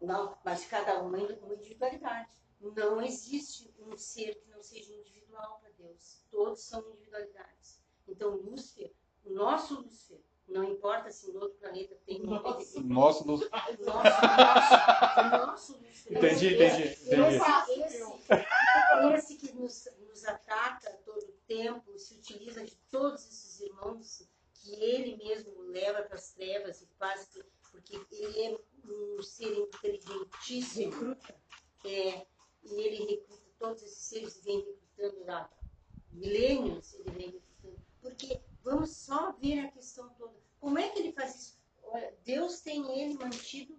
Não, 0.00 0.36
mas 0.44 0.64
cada 0.66 1.00
um 1.00 1.14
é 1.14 1.38
uma 1.42 1.54
individualidade. 1.54 2.34
Não 2.60 3.00
existe 3.00 3.72
um 3.78 3.96
ser 3.96 4.34
que 4.34 4.50
não 4.50 4.60
seja 4.60 4.92
individual 4.92 5.60
para 5.60 5.70
Deus. 5.78 6.24
Todos 6.28 6.60
são 6.60 6.80
individualidades. 6.88 7.80
Então, 8.08 8.30
Lúcifer, 8.30 8.92
o 9.24 9.30
nosso 9.30 9.80
Lúcifer, 9.80 10.20
não 10.48 10.64
importa 10.64 11.08
se 11.12 11.30
no 11.30 11.42
outro 11.42 11.58
planeta 11.58 11.96
tem 12.04 12.20
um 12.22 12.26
nosso, 12.26 12.82
nosso 12.82 13.28
Lúcifer. 13.28 13.50
Nosso, 13.52 13.84
nosso, 13.84 15.46
nosso 15.46 15.72
Lúcifer. 15.78 16.18
Entendi, 16.18 16.54
entendi. 16.54 16.82
entendi. 16.82 17.36
Esse, 17.36 17.80
esse, 17.80 19.34
esse 19.34 19.36
que 19.36 19.52
nos, 19.52 19.88
nos 20.08 20.24
ataca 20.24 20.90
todo 21.04 21.35
tempo, 21.46 21.98
se 21.98 22.14
utiliza 22.14 22.64
de 22.64 22.76
todos 22.90 23.24
esses 23.24 23.60
irmãos 23.60 24.28
que 24.54 24.74
ele 24.74 25.16
mesmo 25.16 25.60
leva 25.62 26.02
para 26.02 26.16
as 26.16 26.32
trevas 26.32 26.82
e 26.82 26.86
faz, 26.98 27.28
porque 27.70 28.00
ele 28.10 28.42
é 28.42 28.60
um 28.84 29.22
ser 29.22 29.56
inteligentíssimo. 29.56 30.92
Recruta. 30.92 31.34
É, 31.84 32.26
e 32.64 32.80
ele 32.80 33.04
recruta 33.04 33.46
todos 33.58 33.82
esses 33.82 33.98
seres, 33.98 34.42
vem 34.42 34.58
recrutando 34.58 35.30
há 35.30 35.50
milênios, 36.12 36.94
ele 36.94 37.10
vem 37.10 37.30
recrutando. 37.30 37.86
Porque 38.00 38.40
vamos 38.62 38.90
só 38.90 39.32
ver 39.32 39.60
a 39.60 39.70
questão 39.70 40.08
toda. 40.10 40.34
Como 40.58 40.78
é 40.78 40.88
que 40.88 40.98
ele 40.98 41.12
faz 41.12 41.34
isso? 41.36 41.58
Olha, 41.82 42.16
Deus 42.24 42.60
tem 42.60 43.00
ele 43.00 43.14
mantido 43.14 43.78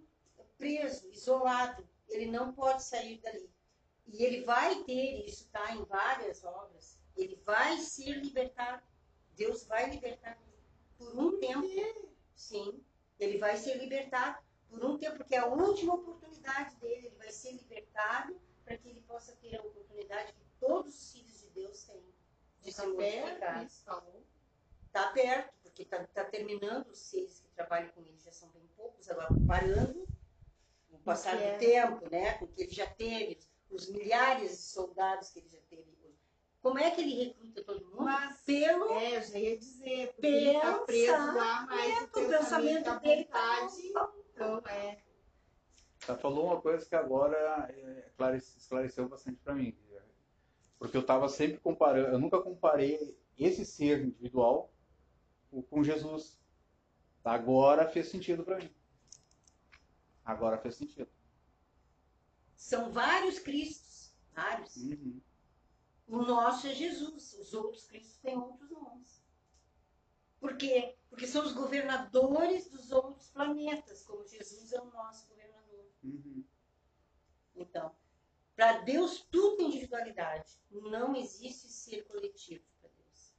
preso, 0.56 1.08
isolado. 1.10 1.86
Ele 2.08 2.26
não 2.26 2.52
pode 2.52 2.82
sair 2.82 3.18
dali. 3.18 3.48
E 4.06 4.24
ele 4.24 4.42
vai 4.42 4.82
ter, 4.84 5.24
isso 5.26 5.44
está 5.44 5.74
em 5.74 5.84
várias 5.84 6.42
obras, 6.42 6.97
ele 7.18 7.36
vai 7.44 7.76
ser 7.78 8.12
libertado. 8.22 8.82
Deus 9.34 9.64
vai 9.64 9.90
libertar 9.90 10.38
por 10.96 11.18
um 11.18 11.38
tempo. 11.38 11.68
Sim, 12.34 12.82
ele 13.18 13.38
vai 13.38 13.56
ser 13.56 13.76
libertado 13.76 14.38
por 14.68 14.84
um 14.84 14.98
tempo, 14.98 15.16
porque 15.16 15.34
é 15.34 15.38
a 15.38 15.46
última 15.46 15.94
oportunidade 15.94 16.76
dele. 16.76 17.06
Ele 17.06 17.16
vai 17.16 17.30
ser 17.30 17.52
libertado 17.52 18.40
para 18.64 18.76
que 18.76 18.88
ele 18.88 19.00
possa 19.02 19.32
ter 19.36 19.56
a 19.56 19.62
oportunidade 19.62 20.32
que 20.32 20.44
todos 20.60 20.94
os 20.94 21.12
filhos 21.12 21.40
de 21.40 21.50
Deus 21.50 21.82
têm 21.84 22.02
de 22.62 22.72
se 22.72 22.86
modificar. 22.86 23.64
Está 23.64 25.12
perto, 25.12 25.54
porque 25.62 25.82
está 25.82 26.04
tá 26.06 26.24
terminando 26.24 26.88
os 26.88 26.98
seis 26.98 27.40
que 27.40 27.48
trabalham 27.50 27.90
com 27.90 28.00
ele, 28.00 28.18
já 28.18 28.32
são 28.32 28.48
bem 28.50 28.66
poucos, 28.76 29.08
agora 29.08 29.28
parando 29.46 30.08
o 30.90 30.98
passar 30.98 31.36
do 31.36 31.42
é. 31.42 31.58
tempo, 31.58 32.08
né? 32.10 32.38
Porque 32.38 32.62
ele 32.62 32.72
já 32.72 32.86
teve 32.86 33.38
os 33.70 33.88
milhares 33.88 34.50
de 34.50 34.56
soldados 34.56 35.30
que 35.30 35.40
ele 35.40 35.48
já 35.48 35.60
teve. 35.68 35.97
Como 36.62 36.78
é 36.78 36.90
que 36.90 37.00
ele 37.00 37.24
recruta 37.24 37.62
todo 37.64 37.84
mundo? 37.86 38.02
Mas, 38.02 38.40
pelo 38.42 38.90
É, 38.92 39.16
eu 39.16 39.22
já 39.22 39.38
ia 39.38 39.58
dizer, 39.58 40.12
porque 40.12 40.26
ele 40.26 40.50
está 40.50 40.78
preso 40.80 41.12
lá, 41.12 41.66
mas 41.66 42.02
o 42.02 42.08
pensamento 42.08 42.38
pensamento 42.38 42.84
da 42.84 42.98
dele 42.98 43.24
vontade. 43.24 43.92
tá 43.92 44.12
Então, 44.34 44.58
é. 44.66 45.02
Tá, 46.06 46.16
falou 46.16 46.46
uma 46.46 46.60
coisa 46.60 46.84
que 46.88 46.94
agora 46.94 47.36
é, 47.70 48.06
esclarece- 48.08 48.58
esclareceu 48.58 49.08
bastante 49.08 49.38
para 49.40 49.54
mim. 49.54 49.76
Porque 50.78 50.96
eu 50.96 51.00
estava 51.00 51.28
sempre 51.28 51.58
comparando, 51.58 52.08
eu 52.14 52.18
nunca 52.20 52.40
comparei 52.40 53.18
esse 53.36 53.64
ser 53.64 54.00
individual 54.04 54.72
com- 55.50 55.62
com 55.62 55.82
Jesus. 55.82 56.40
Agora 57.24 57.88
fez 57.88 58.08
sentido 58.08 58.44
para 58.44 58.58
mim. 58.58 58.70
Agora 60.24 60.56
fez 60.58 60.76
sentido. 60.76 61.08
São 62.54 62.92
vários 62.92 63.38
Cristos. 63.38 64.12
vários. 64.32 64.76
Uhum. 64.76 65.20
O 66.08 66.22
nosso 66.22 66.66
é 66.66 66.74
Jesus, 66.74 67.34
os 67.34 67.52
outros 67.52 67.86
Cristos 67.86 68.16
têm 68.18 68.36
outros 68.36 68.70
nomes. 68.70 69.22
Por 70.40 70.56
quê? 70.56 70.96
Porque 71.10 71.26
são 71.26 71.44
os 71.44 71.52
governadores 71.52 72.70
dos 72.70 72.90
outros 72.90 73.28
planetas, 73.30 74.04
como 74.04 74.26
Jesus 74.26 74.72
é 74.72 74.80
o 74.80 74.86
nosso 74.86 75.28
governador. 75.28 75.86
Uhum. 76.02 76.44
Então, 77.54 77.94
para 78.56 78.78
Deus 78.78 79.20
tudo 79.30 79.62
é 79.62 79.66
individualidade. 79.66 80.58
Não 80.70 81.14
existe 81.14 81.68
ser 81.68 82.04
coletivo 82.04 82.64
para 82.80 82.88
Deus. 82.90 83.34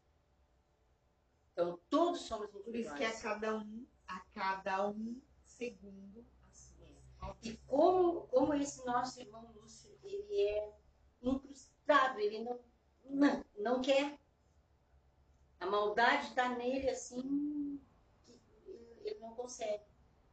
Então, 1.51 1.79
todos 1.89 2.21
somos 2.21 2.53
individuais. 2.53 2.65
Por 2.65 2.75
isso 2.75 2.95
que 2.95 3.03
a 3.03 3.21
cada 3.21 3.57
um, 3.57 3.87
a 4.07 4.19
cada 4.33 4.89
um 4.89 5.21
segundo 5.43 6.25
a 6.43 6.53
sua. 6.53 6.85
É. 6.85 7.35
E 7.41 7.57
como, 7.65 8.27
como 8.27 8.53
esse 8.53 8.85
nosso 8.85 9.19
irmão 9.19 9.51
Lúcio, 9.55 9.97
ele 10.03 10.41
é 10.41 10.73
incrustado, 11.21 11.78
ele 12.17 12.43
não, 12.43 12.59
não, 13.05 13.45
não 13.57 13.81
quer. 13.81 14.17
A 15.59 15.65
maldade 15.65 16.27
está 16.27 16.55
nele 16.55 16.89
assim 16.89 17.81
que 18.25 18.31
ele 19.03 19.19
não 19.19 19.33
consegue. 19.35 19.83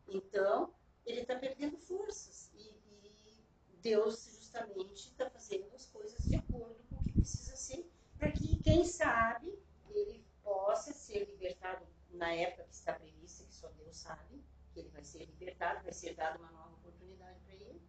Então, 0.08 0.72
ele 1.04 1.22
está 1.22 1.36
perdendo 1.36 1.76
forças. 1.78 2.50
E, 2.54 2.74
e, 3.02 3.76
Deus 3.80 4.24
justamente 4.24 5.08
está 5.08 5.30
fazendo 5.30 5.72
as 5.74 5.86
coisas 5.86 6.24
de 6.24 6.36
acordo 6.36 6.76
com 6.88 6.96
o 6.96 7.04
que 7.04 7.12
precisa 7.12 7.56
ser, 7.56 7.90
para 8.18 8.32
que, 8.32 8.56
quem 8.62 8.84
sabe, 8.84 9.56
ele 9.90 10.24
possa 10.42 10.92
ser 10.92 11.24
libertado 11.26 11.86
na 12.10 12.32
época 12.32 12.64
que 12.64 12.74
está 12.74 12.92
prevista, 12.92 13.44
que 13.44 13.54
só 13.54 13.68
Deus 13.68 13.96
sabe, 13.96 14.42
que 14.72 14.80
ele 14.80 14.88
vai 14.90 15.04
ser 15.04 15.24
libertado, 15.26 15.84
vai 15.84 15.92
ser 15.92 16.14
dada 16.14 16.38
uma 16.38 16.50
nova 16.50 16.74
oportunidade 16.74 17.38
para 17.40 17.54
ele. 17.54 17.80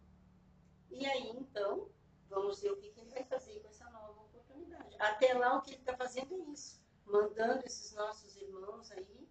E 0.90 1.06
aí, 1.06 1.30
então, 1.30 1.90
vamos 2.28 2.60
ver 2.60 2.72
o 2.72 2.76
que, 2.76 2.90
que 2.90 3.00
ele 3.00 3.10
vai 3.10 3.24
fazer 3.24 3.60
com 3.60 3.68
essa 3.68 3.88
nova 3.90 4.20
oportunidade. 4.22 4.96
Até 4.98 5.34
lá, 5.34 5.58
o 5.58 5.62
que 5.62 5.70
ele 5.70 5.80
está 5.80 5.96
fazendo 5.96 6.34
é 6.34 6.52
isso, 6.52 6.82
mandando 7.04 7.64
esses 7.64 7.92
nossos 7.94 8.36
irmãos 8.36 8.90
aí 8.92 9.28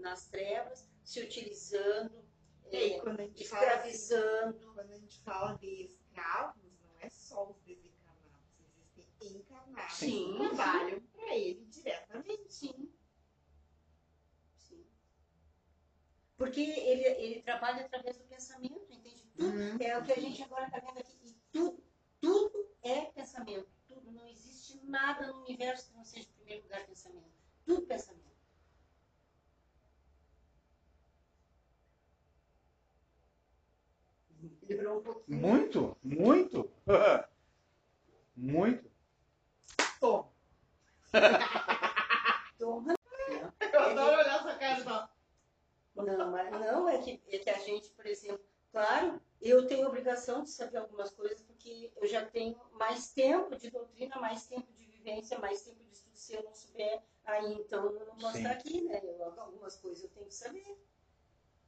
nas 0.00 0.26
trevas, 0.28 0.88
se 1.04 1.20
utilizando, 1.20 2.24
é, 2.66 3.00
escravizando. 3.34 4.72
Quando 4.74 4.90
a 4.90 4.98
gente 4.98 5.20
fala 5.20 5.54
de 5.54 5.84
escravos, 5.84 6.62
não 6.82 7.00
é 7.00 7.08
só 7.08 7.50
os 7.50 7.58
desencarnados, 7.60 8.32
existem 8.96 9.36
encarnados 9.38 9.94
Sim. 9.94 10.32
que 10.32 10.48
trabalham 10.48 11.00
para 11.00 11.36
ele 11.36 11.64
diretamente. 11.66 12.52
Sim. 12.52 12.92
Porque 16.36 16.60
ele, 16.60 17.04
ele 17.04 17.42
trabalha 17.42 17.86
através 17.86 18.18
do 18.18 18.24
pensamento, 18.24 18.86
entende? 18.90 19.26
Tudo 19.34 19.56
uhum. 19.56 19.78
é 19.80 19.98
o 19.98 20.04
que 20.04 20.12
a 20.12 20.20
gente 20.20 20.42
agora 20.42 20.66
está 20.66 20.78
vendo 20.80 20.98
aqui. 20.98 21.16
E 21.24 21.32
tudo, 21.50 21.82
tudo 22.26 22.68
é 22.82 23.02
pensamento. 23.12 23.68
Tudo. 23.86 24.10
Não 24.10 24.26
existe 24.26 24.80
nada 24.84 25.28
no 25.28 25.42
universo 25.42 25.88
que 25.88 25.96
não 25.96 26.04
seja, 26.04 26.28
em 26.28 26.32
primeiro 26.32 26.64
lugar, 26.64 26.84
pensamento. 26.84 27.30
Tudo 27.64 27.86
pensamento. 27.86 28.26
um 34.68 35.02
pouquinho. 35.02 35.40
Muito, 35.40 35.96
muito. 36.02 36.70
muito. 38.36 38.90
Toma. 40.00 40.32
Toma. 42.58 42.94
Eu 43.60 43.80
adoro 43.80 44.18
olhar 44.18 44.40
essa 44.40 44.58
cara. 44.58 45.10
Não, 45.94 46.30
mas 46.30 46.50
não, 46.50 46.88
é 46.88 46.98
que, 46.98 47.22
é 47.28 47.38
que 47.38 47.50
a 47.50 47.58
gente, 47.58 47.90
por 47.90 48.06
exemplo, 48.06 48.44
claro, 48.72 49.20
eu 49.40 49.66
tenho 49.66 49.86
obrigação 49.86 50.42
de 50.42 50.50
saber 50.50 50.78
algumas 50.78 51.10
coisas 51.10 51.40
porque 51.42 51.92
eu 51.96 52.06
já 52.06 52.24
tenho 52.24 52.58
mais 52.72 53.10
tempo 53.12 53.54
de 53.56 53.70
doutrina, 53.70 54.16
mais 54.16 54.46
tempo 54.46 54.72
de 54.72 54.86
vivência, 54.86 55.38
mais 55.38 55.62
tempo 55.62 55.82
de 55.84 55.92
estudo. 55.92 56.16
Se 56.16 56.34
eu 56.34 56.42
não 56.42 56.54
souber, 56.54 57.02
aí 57.24 57.54
então 57.54 57.84
eu 57.86 58.06
não 58.06 58.16
posso 58.16 58.38
estar 58.38 58.50
aqui, 58.50 58.82
né? 58.82 59.00
Eu, 59.02 59.40
algumas 59.40 59.76
coisas 59.76 60.02
eu 60.04 60.10
tenho 60.10 60.26
que 60.26 60.34
saber. 60.34 60.78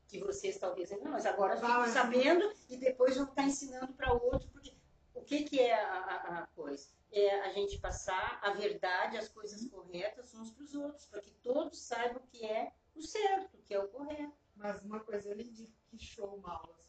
Que 0.06 0.20
vocês 0.20 0.56
talvez 0.56 0.90
não, 0.90 1.12
mas 1.12 1.26
agora 1.26 1.54
eu 1.54 1.60
estou 1.60 1.86
sabendo 1.88 2.50
e 2.70 2.78
depois 2.78 3.16
vão 3.16 3.26
estar 3.26 3.42
ensinando 3.42 3.92
para 3.92 4.12
outro, 4.12 4.48
porque 4.48 4.72
o 5.14 5.22
que, 5.22 5.44
que 5.44 5.60
é 5.60 5.74
a, 5.74 5.98
a, 5.98 6.38
a 6.38 6.46
coisa? 6.46 6.88
É 7.12 7.40
a 7.40 7.52
gente 7.52 7.78
passar 7.78 8.38
a 8.42 8.50
verdade, 8.54 9.18
as 9.18 9.28
coisas 9.28 9.66
corretas 9.68 10.34
uns 10.34 10.50
para 10.50 10.64
os 10.64 10.74
outros, 10.74 11.06
para 11.06 11.20
que 11.20 11.30
todos 11.42 11.78
saibam 11.78 12.22
o 12.22 12.26
que 12.26 12.44
é 12.44 12.72
o 12.94 13.02
certo, 13.02 13.58
que 13.64 13.74
é 13.74 13.78
o 13.78 13.88
correto. 13.88 14.32
Mas 14.56 14.82
uma 14.82 15.00
coisa 15.00 15.28
eu 15.28 15.36
lhe 15.36 15.44
digo, 15.44 15.72
que 15.88 15.98
show 15.98 16.38
mal 16.38 16.62
a 16.62 16.82
sua. 16.82 16.87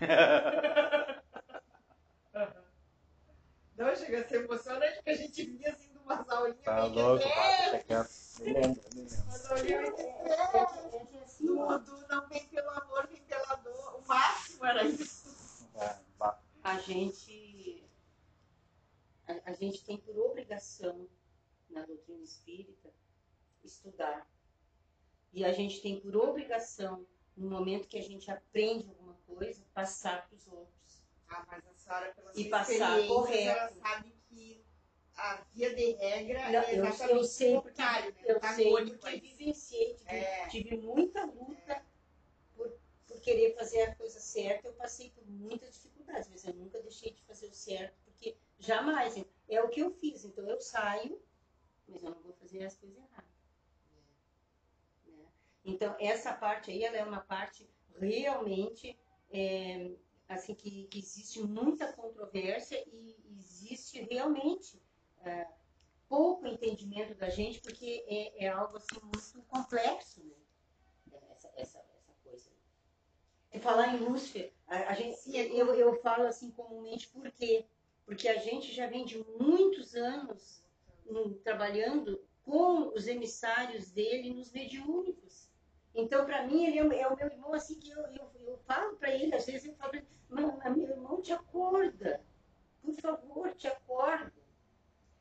Não, 3.76 3.94
chega 3.94 4.20
a 4.20 4.28
ser 4.28 4.44
emocionante 4.44 4.94
porque 4.96 5.10
a 5.10 5.16
gente 5.16 5.44
vinha 5.44 5.70
assim 5.70 5.92
de 5.92 5.98
umas 5.98 6.28
aulinhas. 6.30 6.64
Tá 6.64 6.84
louco, 6.84 7.24
é. 7.24 7.84
Me 8.40 8.54
me. 8.54 8.76
Tudo 11.84 12.08
não 12.08 12.28
vem 12.28 12.46
pelo 12.48 12.70
amor, 12.70 13.06
vem 13.06 13.22
pela 13.22 13.54
dor. 13.56 14.00
O 14.02 14.08
máximo 14.08 14.64
era 14.64 14.82
isso. 14.84 15.68
É, 15.76 15.96
a 16.64 16.78
gente. 16.78 17.86
A, 19.28 19.50
a 19.50 19.52
gente 19.52 19.84
tem 19.84 19.98
por 19.98 20.16
obrigação 20.18 21.06
na 21.68 21.84
doutrina 21.84 22.22
espírita 22.22 22.90
estudar 23.62 24.26
e 25.36 25.44
a 25.44 25.52
gente 25.52 25.82
tem 25.82 26.00
por 26.00 26.16
obrigação, 26.16 27.06
no 27.36 27.50
momento 27.50 27.88
que 27.88 27.98
a 27.98 28.02
gente 28.02 28.30
aprende 28.30 28.88
alguma 28.88 29.05
coisa, 29.38 29.64
passar 29.74 30.26
para 30.26 30.36
os 30.36 30.46
outros. 30.46 31.02
Ah, 31.28 31.44
mas 31.50 31.66
a 31.66 31.74
senhora, 31.74 32.14
pela 32.14 32.32
e 32.34 32.48
passar 32.48 33.06
correto. 33.06 33.50
A 33.50 33.68
senhora 33.68 33.74
sabe 33.74 34.14
que 34.28 34.64
a 35.16 35.36
via 35.52 35.74
de 35.74 35.92
regra 35.92 36.50
Não, 36.50 36.60
é 36.60 36.74
exatamente 36.74 37.10
eu, 37.10 37.16
eu 37.16 37.24
sei 37.24 37.56
o 37.56 37.62
contrário, 37.62 38.12
porque, 38.12 38.32
né? 38.32 38.34
Eu 38.34 38.54
sei 38.54 38.96
porque 38.96 39.20
vivenciei, 39.20 39.94
tive, 39.94 40.10
é. 40.10 40.48
tive 40.48 40.76
muita 40.76 41.24
luta 41.24 41.72
é. 41.72 41.82
por, 42.54 42.78
por 43.06 43.20
querer 43.20 43.54
fazer 43.54 43.82
a 43.82 43.94
coisa 43.94 44.20
certa. 44.20 44.68
Eu 44.68 44.74
passei 44.74 45.10
por 45.10 45.26
muitas 45.26 45.74
dificuldades, 45.74 46.28
mas 46.28 46.44
eu 46.44 46.54
nunca 46.54 46.80
deixei 46.80 47.12
de 47.12 47.22
fazer 47.22 47.46
o 47.46 47.54
certo, 47.54 47.96
porque 48.04 48.36
jamais. 48.58 49.16
É 49.48 49.62
o 49.62 49.68
que 49.68 49.80
eu 49.80 49.90
fiz. 49.90 50.24
Então 50.24 50.44
eu 50.48 50.60
saio, 50.60 51.20
mas 51.88 52.02
eu 52.02 52.10
não 52.10 52.20
vou 52.20 52.32
fazer 52.34 52.64
as 52.64 52.76
coisas 52.76 52.98
erradas. 52.98 53.36
Então, 55.64 55.96
essa 55.98 56.32
parte 56.32 56.70
aí, 56.70 56.84
ela 56.84 56.96
é 56.96 57.04
uma 57.04 57.20
parte 57.20 57.68
realmente, 57.98 58.96
é, 59.30 59.90
assim, 60.28 60.54
que, 60.54 60.84
que, 60.84 60.98
existe 60.98 61.40
muita 61.42 61.92
controvérsia 61.92 62.82
e 62.92 63.16
existe 63.38 64.00
realmente 64.02 64.80
é, 65.22 65.46
pouco 66.08 66.46
entendimento 66.46 67.14
da 67.14 67.28
gente, 67.28 67.60
porque 67.60 68.04
é, 68.06 68.44
é, 68.44 68.48
algo, 68.48 68.76
assim, 68.76 69.00
muito 69.02 69.42
complexo, 69.48 70.24
né? 70.24 70.34
Essa, 71.30 71.52
essa, 71.56 71.78
essa 71.78 72.12
coisa. 72.24 72.50
E 73.52 73.58
falar 73.58 73.94
em 73.94 73.98
Lúcifer, 73.98 74.52
a, 74.66 74.90
a 74.90 74.94
gente, 74.94 75.36
eu, 75.36 75.74
eu 75.74 76.00
falo 76.00 76.26
assim 76.26 76.50
comumente, 76.50 77.08
por 77.08 77.30
quê? 77.32 77.66
Porque 78.04 78.28
a 78.28 78.38
gente 78.38 78.72
já 78.72 78.86
vem 78.86 79.04
de 79.04 79.18
muitos 79.40 79.94
anos 79.94 80.62
um, 81.06 81.34
trabalhando 81.34 82.24
com 82.44 82.88
os 82.94 83.06
emissários 83.08 83.90
dele 83.90 84.32
nos 84.32 84.52
mediúnicos. 84.52 85.45
Então, 85.96 86.26
para 86.26 86.46
mim, 86.46 86.66
ele 86.66 86.78
é, 86.78 87.00
é, 87.00 87.08
o 87.08 87.16
meu 87.16 87.26
irmão, 87.26 87.54
assim, 87.54 87.80
que 87.80 87.90
eu, 87.90 88.00
eu, 88.08 88.30
eu 88.40 88.58
falo 88.66 88.96
para 88.96 89.10
ele, 89.10 89.34
às 89.34 89.46
vezes 89.46 89.64
eu 89.64 89.74
falo 89.74 89.90
para 89.90 90.00
ele, 90.00 90.08
meu 90.28 90.90
irmão, 90.90 91.20
te 91.22 91.32
acorda. 91.32 92.22
Por 92.82 92.94
favor, 92.94 93.54
te 93.54 93.66
acorda. 93.66 94.32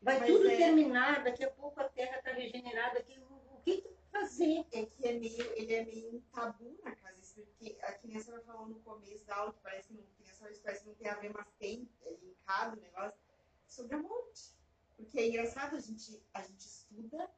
Vai 0.02 0.20
Mas 0.20 0.30
tudo 0.30 0.50
é... 0.50 0.58
terminar, 0.58 1.24
daqui 1.24 1.44
a 1.44 1.50
pouco 1.50 1.80
a 1.80 1.90
Terra 1.90 2.18
está 2.18 2.32
regenerada. 2.32 3.00
Aqui, 3.00 3.18
o, 3.18 3.56
o 3.56 3.62
que 3.64 3.82
tu 3.82 3.90
vai 3.90 4.22
fazer? 4.22 4.66
É 4.72 4.86
que 4.86 5.08
é 5.08 5.14
meio, 5.14 5.54
ele 5.54 5.74
é 5.74 5.86
meio 5.86 6.16
um 6.16 6.20
tabu 6.32 6.78
na 6.84 6.96
casa 6.96 7.16
porque 7.36 7.78
a 7.82 7.92
criança 7.94 8.32
vai 8.32 8.42
falando 8.42 8.70
no 8.70 8.80
começo 8.80 9.26
da 9.26 9.36
aula, 9.36 9.54
que 9.54 9.60
parece 9.62 9.90
que 9.90 9.94
não, 9.94 10.04
criança 10.18 10.62
parece 10.64 10.84
que 10.84 10.88
não 10.88 10.96
tem 10.96 11.08
a 11.10 11.16
ver, 11.16 11.34
mas 11.34 11.48
tem, 11.60 11.90
é 12.04 12.14
linkado 12.14 12.78
o 12.78 12.82
negócio, 12.82 13.20
sobre 13.68 13.96
a 13.96 14.00
morte. 14.00 14.56
Porque 14.96 15.20
é 15.20 15.28
engraçado, 15.28 15.76
a 15.76 15.80
gente, 15.80 16.24
a 16.34 16.42
gente 16.42 16.66
estuda 16.66 17.30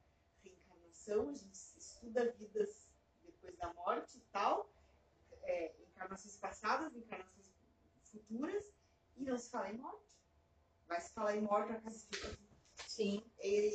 reencarnação, 0.42 1.30
a 1.30 1.34
gente 1.34 1.54
estuda 1.54 2.32
vidas 2.38 2.87
depois 3.48 3.56
da 3.58 3.72
morte 3.72 4.18
e 4.18 4.20
tal, 4.32 4.70
é, 5.42 5.74
encarnações 5.90 6.36
passadas, 6.36 6.94
encarnações 6.94 7.52
futuras, 8.04 8.72
e 9.16 9.24
não 9.24 9.38
se 9.38 9.50
fala 9.50 9.70
em 9.70 9.78
morte. 9.78 10.16
Vai 10.86 11.00
se 11.00 11.12
falar 11.12 11.36
em 11.36 11.42
morte, 11.42 11.72
a 11.72 11.80
casa 11.80 11.98
fica 11.98 12.28
assim. 12.28 12.48
Sim. 12.86 13.30
E, 13.40 13.70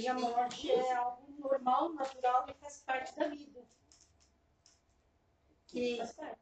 e 0.00 0.08
a 0.08 0.14
morte 0.14 0.70
é 0.70 0.94
algo 0.94 1.30
normal, 1.38 1.92
natural 1.92 2.46
e 2.48 2.54
faz 2.54 2.82
parte 2.82 3.16
da 3.16 3.28
vida. 3.28 3.64
Que 5.66 5.98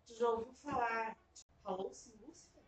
já 0.06 0.30
ouviu 0.30 0.52
falar, 0.54 1.18
falou-se 1.62 2.12
Lúcifer? 2.20 2.62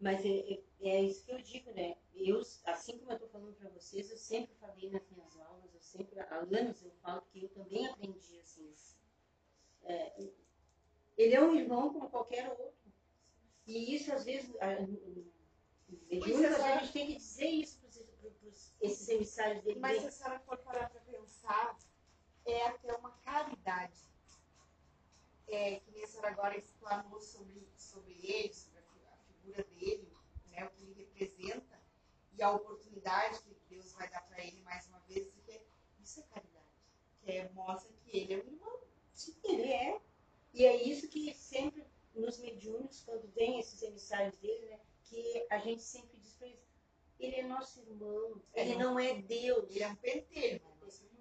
Mas 0.00 0.24
é, 0.24 0.28
é, 0.28 0.62
é, 0.80 1.02
isso 1.02 1.24
que 1.24 1.32
eu 1.32 1.38
digo, 1.38 1.72
né? 1.72 1.96
Eu, 2.16 2.40
assim 2.64 2.98
como 2.98 3.10
eu 3.10 3.16
estou 3.16 3.28
falando 3.28 3.54
para 3.56 3.68
vocês, 3.70 4.10
eu 4.10 4.16
sempre 4.16 4.54
falei 4.56 4.90
nas 4.90 5.06
minhas 5.10 5.38
aulas 5.38 5.66
sempre, 5.86 6.18
há 6.20 6.36
anos 6.36 6.82
eu 6.82 6.90
falo 7.02 7.22
que 7.32 7.44
eu 7.44 7.48
também 7.50 7.86
aprendi 7.86 8.38
assim. 8.40 8.74
É, 9.84 10.30
ele 11.16 11.34
é 11.34 11.40
um 11.40 11.54
irmão 11.54 11.92
como 11.92 12.10
qualquer 12.10 12.48
outro. 12.50 12.74
E 13.66 13.94
isso, 13.94 14.12
às 14.12 14.24
vezes, 14.24 14.50
mediúnicos, 16.10 16.60
a 16.60 16.78
gente 16.78 16.92
tem 16.92 17.06
que 17.06 17.16
dizer 17.16 17.48
isso 17.48 17.80
para 17.80 17.88
esses 18.80 19.08
emissários 19.08 19.62
dele. 19.64 19.80
Mas 19.80 20.00
se 20.00 20.08
a 20.08 20.10
senhora 20.10 20.40
for 20.40 20.58
parar 20.58 20.90
para 20.90 21.00
pensar, 21.00 21.78
é 22.44 22.66
até 22.66 22.94
uma 22.94 23.10
caridade. 23.18 24.00
É, 25.48 25.78
que 25.80 25.90
nem 25.92 26.04
a 26.04 26.06
senhora 26.08 26.30
agora 26.30 26.56
exclamou 26.56 27.20
sobre, 27.20 27.68
sobre 27.76 28.12
ele, 28.22 28.52
sobre 28.52 28.80
a 28.80 29.16
figura 29.28 29.64
dele, 29.64 30.12
né, 30.50 30.64
o 30.64 30.70
que 30.70 30.82
ele 30.82 30.94
representa, 30.94 31.65
e 32.36 32.42
a 32.42 32.50
oportunidade 32.50 33.40
que 33.40 33.56
Deus 33.68 33.92
vai 33.92 34.08
dar 34.10 34.22
para 34.26 34.44
ele 34.44 34.60
mais 34.62 34.86
uma 34.88 35.00
vez, 35.00 35.26
que 35.26 35.60
isso 36.02 36.20
é 36.20 36.22
caridade. 36.24 36.66
Que 37.20 37.32
é, 37.32 37.48
mostra 37.52 37.92
que 38.04 38.16
ele 38.16 38.34
é 38.34 38.36
um 38.36 38.46
irmão. 38.46 38.80
Sim, 39.12 39.34
ele 39.44 39.72
é. 39.72 40.00
E 40.52 40.64
é 40.64 40.82
isso 40.82 41.08
que 41.08 41.34
sempre 41.34 41.86
nos 42.14 42.38
mediúnicos, 42.38 43.02
quando 43.02 43.26
vem 43.34 43.58
esses 43.58 43.82
emissários 43.82 44.36
dele, 44.38 44.66
né, 44.70 44.80
que 45.04 45.46
a 45.50 45.58
gente 45.58 45.82
sempre 45.82 46.16
diz 46.18 46.34
para 46.34 46.48
eles, 46.48 46.66
ele 47.18 47.36
é 47.36 47.42
nosso 47.46 47.80
irmão, 47.80 48.40
é, 48.54 48.62
ele 48.62 48.76
não, 48.76 48.98
é 48.98 49.14
Deus. 49.14 49.70
Ele 49.70 49.82
é 49.82 49.88
um 49.88 49.96
pentelho. 49.96 50.60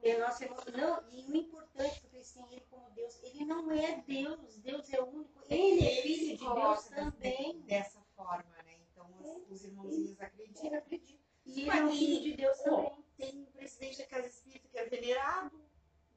Ele 0.02 0.18
é 0.18 0.20
nosso 0.20 0.44
irmão. 0.44 0.60
Não, 0.74 1.12
e 1.12 1.32
o 1.32 1.36
importante, 1.36 2.02
porque 2.02 2.18
eles 2.18 2.32
têm 2.32 2.46
ele 2.52 2.66
como 2.70 2.90
Deus, 2.92 3.18
ele 3.24 3.46
não 3.46 3.72
é 3.72 4.04
Deus, 4.06 4.58
Deus 4.58 4.94
é 4.94 5.02
único, 5.02 5.42
ele 5.50 5.86
é 5.86 6.02
filho 6.02 6.38
de 6.38 6.46
Deus 6.46 6.84
também. 6.90 7.62
Dessa 7.62 8.02
forma, 8.16 8.56
os, 9.26 9.52
os 9.52 9.64
irmãozinhos 9.64 10.20
acreditam. 10.20 10.74
acreditam. 10.76 11.26
E 11.46 11.70
é 11.70 11.84
um 11.84 11.92
filho 11.92 12.24
de 12.24 12.34
Deus 12.38 12.58
também. 12.60 12.92
Tem 13.18 13.42
um 13.42 13.46
presidente 13.46 13.98
da 14.00 14.06
Casa 14.06 14.28
Espírita 14.28 14.68
que 14.68 14.78
é 14.78 14.86
venerado, 14.86 15.52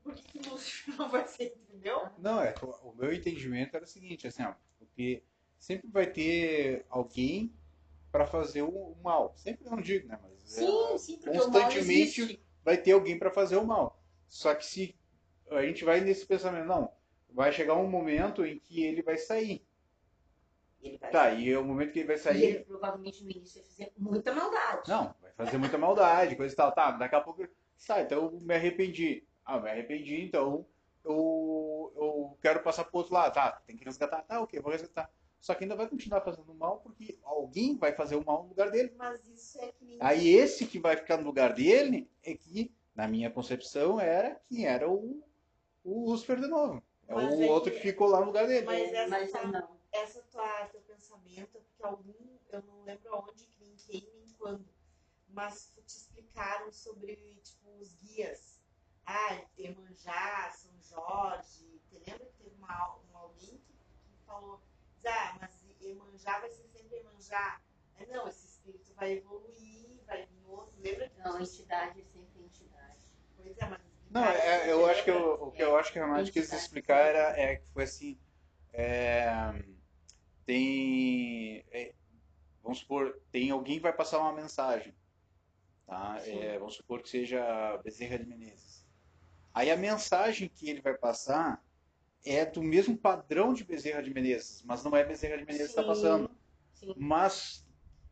por 0.02 0.14
que 0.14 0.40
não, 0.40 0.56
não 0.97 1.10
vai 1.10 1.26
ser, 1.28 1.56
entendeu? 1.56 2.09
Não, 2.18 2.43
é, 2.43 2.55
o 2.82 2.93
meu 2.94 3.12
entendimento 3.12 3.76
era 3.76 3.85
o 3.85 3.89
seguinte, 3.89 4.26
assim, 4.26 4.43
ó, 4.43 4.55
porque 4.78 5.22
sempre 5.59 5.89
vai 5.89 6.10
ter 6.10 6.86
alguém 6.89 7.52
para 8.10 8.26
fazer 8.26 8.62
o 8.62 8.94
mal. 9.02 9.35
Sempre 9.36 9.68
não 9.68 9.80
digo, 9.80 10.09
né? 10.09 10.18
Mas 10.22 10.40
sim, 10.44 10.66
é, 10.66 10.98
sim, 10.98 11.20
constantemente 11.20 12.43
vai 12.64 12.76
ter 12.76 12.93
alguém 12.93 13.18
para 13.18 13.30
fazer 13.30 13.56
o 13.56 13.66
mal. 13.66 14.02
Só 14.28 14.55
que 14.55 14.64
se 14.64 14.97
a 15.51 15.62
gente 15.62 15.85
vai 15.85 16.01
nesse 16.01 16.26
pensamento, 16.26 16.66
não, 16.66 16.93
vai 17.30 17.52
chegar 17.52 17.74
um 17.74 17.89
momento 17.89 18.44
em 18.44 18.59
que 18.59 18.82
ele 18.82 19.02
vai 19.02 19.16
sair. 19.16 19.66
Ele 20.82 20.96
vai 20.98 21.10
tá, 21.10 21.30
e 21.32 21.50
é 21.50 21.59
o 21.59 21.64
momento 21.64 21.92
que 21.92 22.00
ele 22.00 22.09
vai 22.09 22.18
sair. 22.18 22.40
E 22.40 22.44
ele 22.44 22.64
provavelmente 22.64 23.24
no 23.24 23.30
início 23.30 23.60
vai 23.60 23.70
fazer 23.70 23.92
muita 23.96 24.32
maldade. 24.32 24.88
Não, 24.88 25.14
vai 25.20 25.32
fazer 25.32 25.59
muita 25.59 25.78
maldade, 25.78 26.36
coisa 26.36 26.52
e 26.52 26.56
tal. 26.56 26.72
Tá, 26.72 26.92
daqui 26.92 27.14
a 27.14 27.20
pouco. 27.20 27.46
Tá, 27.86 28.00
então 28.00 28.24
eu 28.24 28.40
me 28.40 28.55
arrependi. 28.55 29.24
Ah, 29.44 29.59
me 29.59 29.70
arrependi, 29.70 30.20
então 30.20 30.66
eu, 31.05 31.92
eu 31.96 32.38
quero 32.40 32.62
passar 32.62 32.84
pro 32.84 32.98
outro 32.98 33.14
lado. 33.14 33.34
Tá, 33.34 33.60
tem 33.66 33.76
que 33.76 33.84
resgatar. 33.84 34.22
Tá, 34.22 34.40
ok, 34.40 34.60
vou 34.60 34.70
resgatar. 34.70 35.10
Só 35.40 35.55
que 35.55 35.64
ainda 35.64 35.76
vai 35.76 35.88
continuar 35.88 36.20
fazendo 36.20 36.52
mal 36.55 36.78
porque 36.78 37.18
alguém 37.22 37.76
vai 37.76 37.92
fazer 37.92 38.16
o 38.16 38.24
mal 38.24 38.42
no 38.42 38.48
lugar 38.48 38.70
dele. 38.70 38.92
Mas 38.96 39.26
isso 39.28 39.59
é 39.60 39.72
que 39.72 39.84
nem... 39.84 39.96
Aí 40.00 40.28
esse 40.28 40.66
que 40.66 40.78
vai 40.78 40.96
ficar 40.96 41.16
no 41.16 41.24
lugar 41.24 41.55
dele 41.55 42.10
é 42.24 42.34
que, 42.34 42.72
na 42.94 43.06
minha 43.06 43.30
concepção, 43.30 44.00
era 44.00 44.40
quem 44.48 44.66
era 44.66 44.90
o, 44.90 45.22
o 45.84 46.10
Lúcifer 46.10 46.40
de 46.40 46.48
novo. 46.48 46.82
É 47.06 47.14
mas 47.14 47.34
o 47.34 47.42
é 47.42 47.50
outro 47.50 47.70
que... 47.70 47.78
que... 47.78 47.82
ficou 47.88 48.09
lá 48.09 48.20
no 48.20 48.26
lugar 48.26 48.46
dele. 48.46 48.66
Mas 48.66 48.92
essa, 48.92 49.09
mas, 49.09 49.52
não. 49.52 49.77
Essa 49.93 50.23
tua, 50.23 50.66
teu 50.66 50.81
pensamento 50.82 51.56
é 51.56 51.60
porque 51.60 51.82
algum, 51.82 52.39
eu 52.51 52.62
não 52.62 52.82
lembro 52.85 53.15
aonde, 53.15 53.48
nem 53.60 53.74
quem, 53.77 54.10
nem 54.15 54.28
quando, 54.39 54.69
mas 55.28 55.73
te 55.86 55.97
explicaram 55.97 56.70
sobre 56.73 57.16
tipo, 57.43 57.78
os 57.78 57.93
guias. 57.94 58.59
Ah, 59.05 59.40
Emanjá, 59.56 60.51
São 60.52 60.70
Jorge. 60.82 61.81
Te 61.89 61.98
lembra 61.98 62.27
que 62.27 62.36
teve 62.43 62.55
uma, 62.56 62.98
um, 62.98 63.16
alguém 63.16 63.59
que, 63.59 63.73
que 63.73 64.27
falou 64.27 64.60
ah, 65.06 65.39
mas 65.40 65.51
Emanjá 65.81 66.39
vai 66.40 66.51
ser 66.51 66.66
sempre 66.69 66.98
Emanjá. 66.98 67.60
Não, 68.09 68.28
esse 68.28 68.47
espírito 68.47 68.93
vai 68.94 69.12
evoluir, 69.12 70.01
vai 70.06 70.27
vir 70.27 70.47
outro. 70.47 70.74
Lembra 70.81 71.09
que 71.09 71.19
Não, 71.20 71.36
a 71.36 71.43
entidade 71.43 72.01
é 72.01 72.05
sempre 72.05 72.43
entidade. 72.43 72.98
Pois 73.36 73.59
é, 73.59 73.66
mas. 73.66 73.81
Não, 74.10 74.24
é, 74.24 74.70
eu 74.70 74.86
acho 74.86 75.05
que 75.05 75.10
eu, 75.10 75.32
o 75.35 75.51
que 75.51 75.62
eu 75.62 75.77
acho 75.77 75.93
que 75.93 75.98
realmente 75.98 76.32
quis 76.32 76.52
explicar 76.52 76.98
era 76.98 77.39
é, 77.39 77.56
que 77.56 77.69
foi 77.69 77.85
assim. 77.85 78.19
É, 78.73 79.28
tem. 80.48 81.62
É, 81.70 81.92
vamos 82.62 82.78
supor, 82.78 83.20
tem 83.30 83.50
alguém 83.50 83.76
que 83.76 83.82
vai 83.82 83.92
passar 83.92 84.18
uma 84.18 84.32
mensagem. 84.32 84.94
Tá? 85.86 86.16
É, 86.24 86.58
vamos 86.58 86.74
supor 86.74 87.02
que 87.02 87.10
seja 87.10 87.76
Bezerra 87.84 88.18
de 88.18 88.24
Menezes. 88.24 88.86
Aí 89.52 89.70
a 89.70 89.76
mensagem 89.76 90.48
que 90.48 90.70
ele 90.70 90.80
vai 90.80 90.96
passar 90.96 91.62
é 92.24 92.46
do 92.46 92.62
mesmo 92.62 92.96
padrão 92.96 93.52
de 93.52 93.62
Bezerra 93.62 94.02
de 94.02 94.12
Menezes, 94.12 94.62
mas 94.64 94.82
não 94.82 94.96
é 94.96 95.04
Bezerra 95.04 95.36
de 95.36 95.44
Menezes 95.44 95.74
que 95.74 95.80
está 95.80 95.84
passando. 95.84 96.30
Sim. 96.72 96.94
Mas 96.96 97.66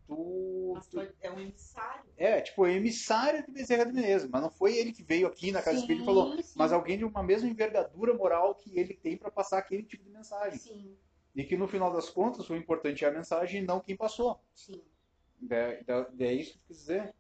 tu, 0.07 0.75
mas 0.75 1.15
É 1.23 1.31
um 1.31 1.41
emissário. 1.41 2.05
É, 2.19 2.41
tipo, 2.43 2.67
é 2.67 2.75
emissário 2.75 3.47
de 3.47 3.51
Bezerra 3.51 3.87
de 3.87 3.95
Menezes, 3.95 4.29
mas 4.29 4.43
não 4.43 4.51
foi 4.51 4.77
ele 4.77 4.93
que 4.93 5.03
veio 5.03 5.27
aqui 5.27 5.51
na 5.51 5.63
Casa 5.63 5.79
Espírita 5.79 6.03
e 6.03 6.07
falou, 6.07 6.37
sim. 6.43 6.53
mas 6.55 6.71
alguém 6.71 6.99
de 6.99 7.05
uma 7.05 7.23
mesma 7.23 7.49
envergadura 7.49 8.13
moral 8.13 8.55
que 8.57 8.79
ele 8.79 8.93
tem 8.93 9.17
para 9.17 9.31
passar 9.31 9.57
aquele 9.57 9.85
tipo 9.85 10.05
de 10.05 10.11
mensagem. 10.11 10.59
Sim. 10.59 10.97
E 11.37 11.45
que 11.45 11.55
no 11.55 11.69
final 11.69 11.93
das 11.93 12.09
contas 12.09 12.49
o 12.49 12.57
importante 12.57 13.05
é 13.05 13.09
a 13.09 13.13
mensagem 13.13 13.63
e 13.63 13.67
não 13.67 13.79
quem 13.79 13.95
passou. 13.95 14.41
Sim. 14.55 14.83
É, 15.51 15.85
é, 15.87 16.25
é 16.25 16.33
isso 16.33 16.53
que 16.53 16.59
eu 16.59 16.63
quis 16.69 16.79
dizer. 16.79 17.15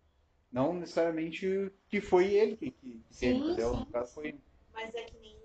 Não 0.50 0.72
necessariamente 0.72 1.70
que 1.86 2.00
foi 2.00 2.32
ele 2.32 2.56
que, 2.56 2.70
que, 2.70 3.04
teve, 3.18 3.38
entendeu? 3.40 3.76
No 3.76 3.86
caso 3.86 4.14
foi. 4.14 4.40
Mas 4.72 4.94
é 4.94 5.02
que 5.02 5.18
nem 5.18 5.36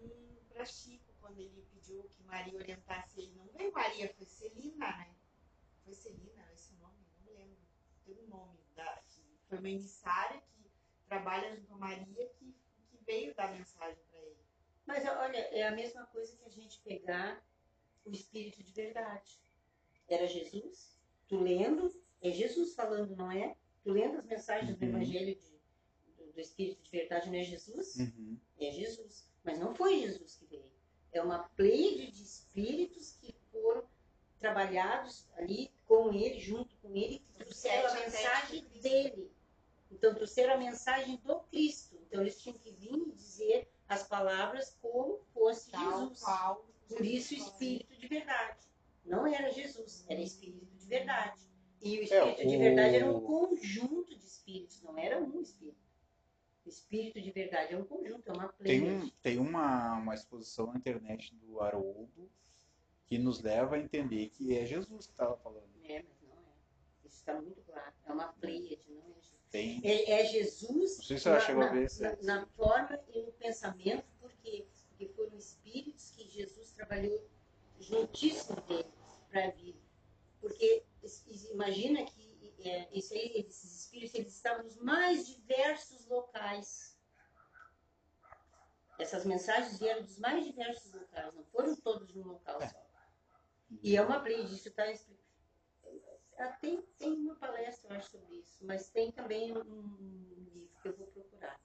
pra 0.53 0.63
Chico 0.63 1.13
quando 1.19 1.39
ele 1.39 1.65
pediu 1.73 2.09
que 2.15 2.23
Maria 2.23 2.57
orientasse 2.57 3.19
ele, 3.19 3.33
não 3.35 3.45
veio 3.47 3.73
Maria, 3.73 4.13
foi 4.15 4.25
Celina, 4.25 4.87
né? 4.97 5.09
Foi 5.83 5.93
Celina, 5.93 6.49
esse 6.53 6.73
nome, 6.75 6.95
não 7.25 7.33
lembro. 7.33 7.57
Tem 8.05 8.15
um 8.23 8.27
nome, 8.27 8.57
da, 8.73 9.01
que 9.09 9.21
foi 9.49 9.57
uma 9.57 9.69
emissária 9.69 10.39
que 10.39 10.71
trabalha 11.09 11.53
junto 11.57 11.73
a 11.73 11.77
Maria 11.77 12.29
que, 12.37 12.55
que 12.89 13.03
veio 13.05 13.35
dar 13.35 13.51
mensagem 13.51 14.01
para 14.09 14.19
ele. 14.21 14.37
Mas 14.85 15.05
olha, 15.05 15.37
é 15.37 15.67
a 15.67 15.71
mesma 15.71 16.05
coisa 16.05 16.37
que 16.37 16.45
a 16.45 16.49
gente 16.49 16.79
pegar 16.83 17.43
o 18.05 18.11
Espírito 18.11 18.63
de 18.63 18.71
verdade. 18.71 19.39
Era 20.07 20.27
Jesus, 20.27 20.97
tu 21.27 21.39
lendo, 21.39 21.93
é 22.21 22.31
Jesus 22.31 22.73
falando, 22.73 23.15
não 23.15 23.31
é? 23.31 23.55
Tu 23.83 23.91
lendo 23.91 24.17
as 24.17 24.25
mensagens 24.25 24.71
uhum. 24.71 24.77
do 24.77 24.85
Evangelho 24.85 25.35
de, 25.35 25.61
do, 26.17 26.33
do, 26.33 26.39
Espírito 26.39 26.83
de 26.83 26.91
verdade, 26.91 27.29
não 27.29 27.37
é 27.37 27.43
Jesus? 27.43 27.95
Uhum. 27.95 28.37
É 28.59 28.71
Jesus. 28.71 29.29
Mas 29.43 29.57
não 29.57 29.73
foi 29.73 30.01
Jesus 30.01 30.35
que 30.35 30.45
veio. 30.45 30.71
É 31.11 31.21
uma 31.21 31.49
pleide 31.55 32.11
de 32.11 32.23
espíritos 32.23 33.13
que 33.13 33.33
foram 33.51 33.83
trabalhados 34.39 35.27
ali 35.35 35.71
com 35.85 36.13
ele, 36.13 36.39
junto 36.39 36.75
com 36.77 36.95
ele, 36.95 37.19
que 37.19 37.33
trouxeram 37.33 37.89
a 37.89 37.93
mensagem 37.99 38.65
dele. 38.81 39.31
Então, 39.91 40.15
trouxeram 40.15 40.53
a 40.53 40.57
mensagem 40.57 41.17
do 41.17 41.39
Cristo. 41.41 41.97
Então, 42.07 42.21
eles 42.21 42.41
tinham 42.41 42.57
que 42.57 42.71
vir 42.71 42.93
e 42.93 43.11
dizer 43.11 43.69
as 43.87 44.07
palavras 44.07 44.77
como 44.81 45.19
fosse 45.33 45.69
Jesus. 45.69 46.23
Por 46.95 47.05
isso, 47.05 47.33
Espírito 47.33 47.95
de 47.97 48.07
verdade. 48.07 48.59
Não 49.05 49.25
era 49.25 49.51
Jesus, 49.51 50.05
era 50.07 50.21
Espírito 50.21 50.65
de 50.65 50.85
verdade. 50.87 51.41
E 51.81 51.99
o 51.99 52.03
Espírito 52.03 52.41
é, 52.41 52.45
o... 52.45 52.47
de 52.47 52.57
verdade 52.57 52.95
era 52.95 53.11
um 53.11 53.21
conjunto 53.21 54.15
de 54.15 54.25
espíritos, 54.25 54.81
não 54.83 54.97
era 54.97 55.19
um 55.19 55.41
espírito. 55.41 55.81
Espírito 56.65 57.19
de 57.19 57.31
verdade 57.31 57.73
é 57.73 57.77
um 57.77 57.83
conjunto, 57.83 58.29
é 58.29 58.33
uma 58.33 58.47
Tem, 58.53 58.83
um, 58.83 59.09
tem 59.21 59.37
uma, 59.39 59.97
uma 59.97 60.13
exposição 60.13 60.67
na 60.67 60.77
internet 60.77 61.35
do 61.35 61.59
Haroldo 61.59 62.29
que 63.05 63.17
nos 63.17 63.41
leva 63.41 63.75
a 63.75 63.79
entender 63.79 64.29
que 64.29 64.55
é 64.55 64.65
Jesus 64.65 65.05
que 65.07 65.11
estava 65.11 65.35
falando. 65.37 65.69
É, 65.83 66.03
mas 66.03 66.21
não 66.21 66.33
é. 66.33 67.07
Isso 67.07 67.17
está 67.17 67.41
muito 67.41 67.61
claro. 67.63 67.93
É 68.05 68.13
uma 68.13 68.27
pleiade, 68.33 68.85
não 68.89 69.01
é 69.01 69.13
Jesus. 69.15 69.41
Tem. 69.49 69.81
É, 69.83 70.11
é 70.11 70.25
Jesus 70.25 70.97
não 70.97 71.03
sei 71.03 71.17
se 71.17 71.27
ela 71.27 71.37
na, 71.37 71.45
chegou 71.45 71.63
a 71.63 71.67
ver 71.67 71.89
na, 71.99 72.15
na, 72.21 72.45
forma 72.45 72.99
e 73.13 73.21
no 73.23 73.31
pensamento, 73.33 74.05
porque, 74.21 74.65
porque 74.87 75.07
foram 75.09 75.35
espíritos 75.35 76.10
Jesus 76.31 76.71
trabalhou 76.71 77.29
juntíssimo 77.79 78.61
deles 78.61 78.85
para 79.29 79.49
vir. 79.51 79.75
Porque 80.39 80.83
imagina 81.51 82.05
que 82.05 82.53
é, 82.59 82.87
esses 82.97 83.81
espíritos 83.81 84.15
eles 84.15 84.35
estavam 84.35 84.63
nos 84.63 84.77
mais 84.77 85.27
diversos 85.27 86.05
locais. 86.07 86.97
Essas 88.99 89.25
mensagens 89.25 89.79
vieram 89.79 90.03
dos 90.03 90.19
mais 90.19 90.45
diversos 90.45 90.93
locais, 90.93 91.33
não 91.33 91.43
foram 91.45 91.75
todos 91.75 92.13
num 92.13 92.23
local 92.23 92.61
só. 92.61 92.85
E 93.81 93.95
é 93.95 94.01
uma 94.01 94.19
playlist, 94.19 94.53
isso 94.53 94.69
está 94.69 94.83
ah, 96.37 96.57
tem, 96.59 96.81
tem 96.97 97.13
uma 97.13 97.35
palestra, 97.35 97.93
eu 97.93 97.97
acho, 97.97 98.09
sobre 98.09 98.35
isso, 98.37 98.65
mas 98.65 98.89
tem 98.89 99.11
também 99.11 99.55
um, 99.55 99.61
um 99.61 100.49
livro 100.53 100.75
que 100.81 100.87
eu 100.87 100.97
vou 100.97 101.07
procurar, 101.07 101.59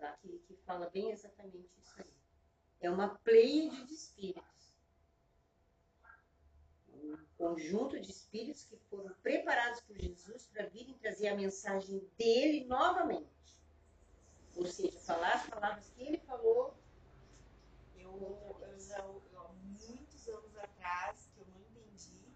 lá, 0.00 0.12
que, 0.22 0.38
que 0.46 0.56
fala 0.64 0.88
bem 0.90 1.10
exatamente 1.10 1.68
isso 1.80 1.94
aí. 2.00 2.17
É 2.80 2.90
uma 2.90 3.08
pleiade 3.08 3.84
de 3.86 3.94
espíritos 3.94 4.58
conjunto 7.38 8.00
de 8.00 8.10
espíritos 8.10 8.64
que 8.64 8.76
foram 8.90 9.14
preparados 9.22 9.80
por 9.82 9.96
Jesus 9.96 10.48
para 10.48 10.66
virem 10.66 10.98
trazer 10.98 11.28
a 11.28 11.36
mensagem 11.36 12.00
dele 12.18 12.66
novamente. 12.66 13.30
Ou 14.56 14.66
seja, 14.66 14.98
falar 14.98 15.34
as 15.34 15.46
palavras 15.46 15.88
que 15.90 16.02
ele 16.02 16.18
falou. 16.18 16.76
Eu, 17.96 18.58
eu 18.60 18.80
já, 18.80 18.98
eu, 18.98 19.22
há 19.36 19.48
muitos 19.52 20.28
anos 20.28 20.56
atrás, 20.56 21.30
que 21.32 21.40
eu 21.40 21.46
não 21.46 21.60
entendi, 21.60 22.34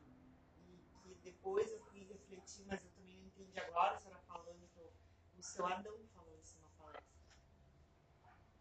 depois 1.24 1.70
eu 1.73 1.81
fui 1.86 2.05
refletir, 2.05 2.64
mas 2.66 2.85
eu 2.85 2.90
também 2.90 3.19
não 3.19 3.27
entendi 3.27 3.59
agora, 3.59 3.97
a 3.97 3.98
senhora 3.98 4.20
falando 4.28 4.69
que 4.73 4.81
o 5.39 5.43
seu 5.43 5.66
Adão 5.66 5.98
falou 6.14 6.39
isso 6.40 6.56
numa 6.59 6.70
palestra. 6.78 7.02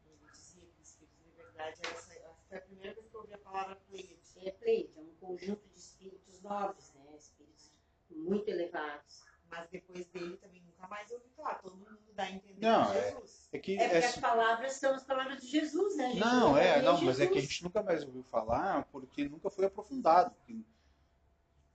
Ele 0.07 0.31
dizia 0.31 0.65
que 0.65 0.79
o 0.79 0.81
Espírito 0.81 1.21
de 1.23 1.29
verdade 1.61 1.81
era 1.83 1.93
essa, 1.93 2.35
foi 2.49 2.57
a 2.57 2.61
primeira 2.61 2.93
vez 2.95 3.07
que 3.07 3.15
eu 3.15 3.21
ouvi 3.21 3.33
a 3.33 3.37
palavra 3.37 3.75
Pleiade. 3.87 4.19
É 4.43 4.51
Pleiade, 4.51 4.97
é 4.97 5.01
um 5.01 5.15
conjunto 5.19 5.67
de 5.69 5.79
espíritos 5.79 6.41
nobres, 6.41 6.93
né? 6.95 7.15
Espíritos 7.17 7.71
muito 8.09 8.49
elevados. 8.49 9.23
Mas 9.49 9.69
depois 9.69 10.05
dele 10.07 10.37
também 10.37 10.63
nunca 10.63 10.87
mais 10.87 11.11
ouvi 11.11 11.27
falar. 11.35 11.55
Todo 11.55 11.75
mundo 11.75 11.99
dá 12.13 12.23
a 12.23 12.31
entender 12.31 12.61
Não, 12.61 12.93
é 12.93 13.11
Jesus. 13.11 13.49
É, 13.51 13.59
que 13.59 13.73
É 13.75 13.83
porque 13.83 13.95
é- 13.97 14.05
as 14.05 14.17
palavras 14.17 14.73
são 14.73 14.93
as 14.95 15.03
palavras 15.03 15.41
de 15.41 15.47
Jesus, 15.47 15.97
né? 15.97 16.07
Jesus 16.13 16.25
Não, 16.25 16.57
é, 16.57 16.81
não, 16.81 17.01
mas 17.01 17.19
é 17.19 17.27
que 17.27 17.37
a 17.37 17.41
gente 17.41 17.63
nunca 17.63 17.83
mais 17.83 18.03
ouviu 18.05 18.23
falar 18.23 18.85
porque 18.91 19.27
nunca 19.27 19.49
foi 19.49 19.65
aprofundado. 19.65 20.31
Porque- 20.35 20.63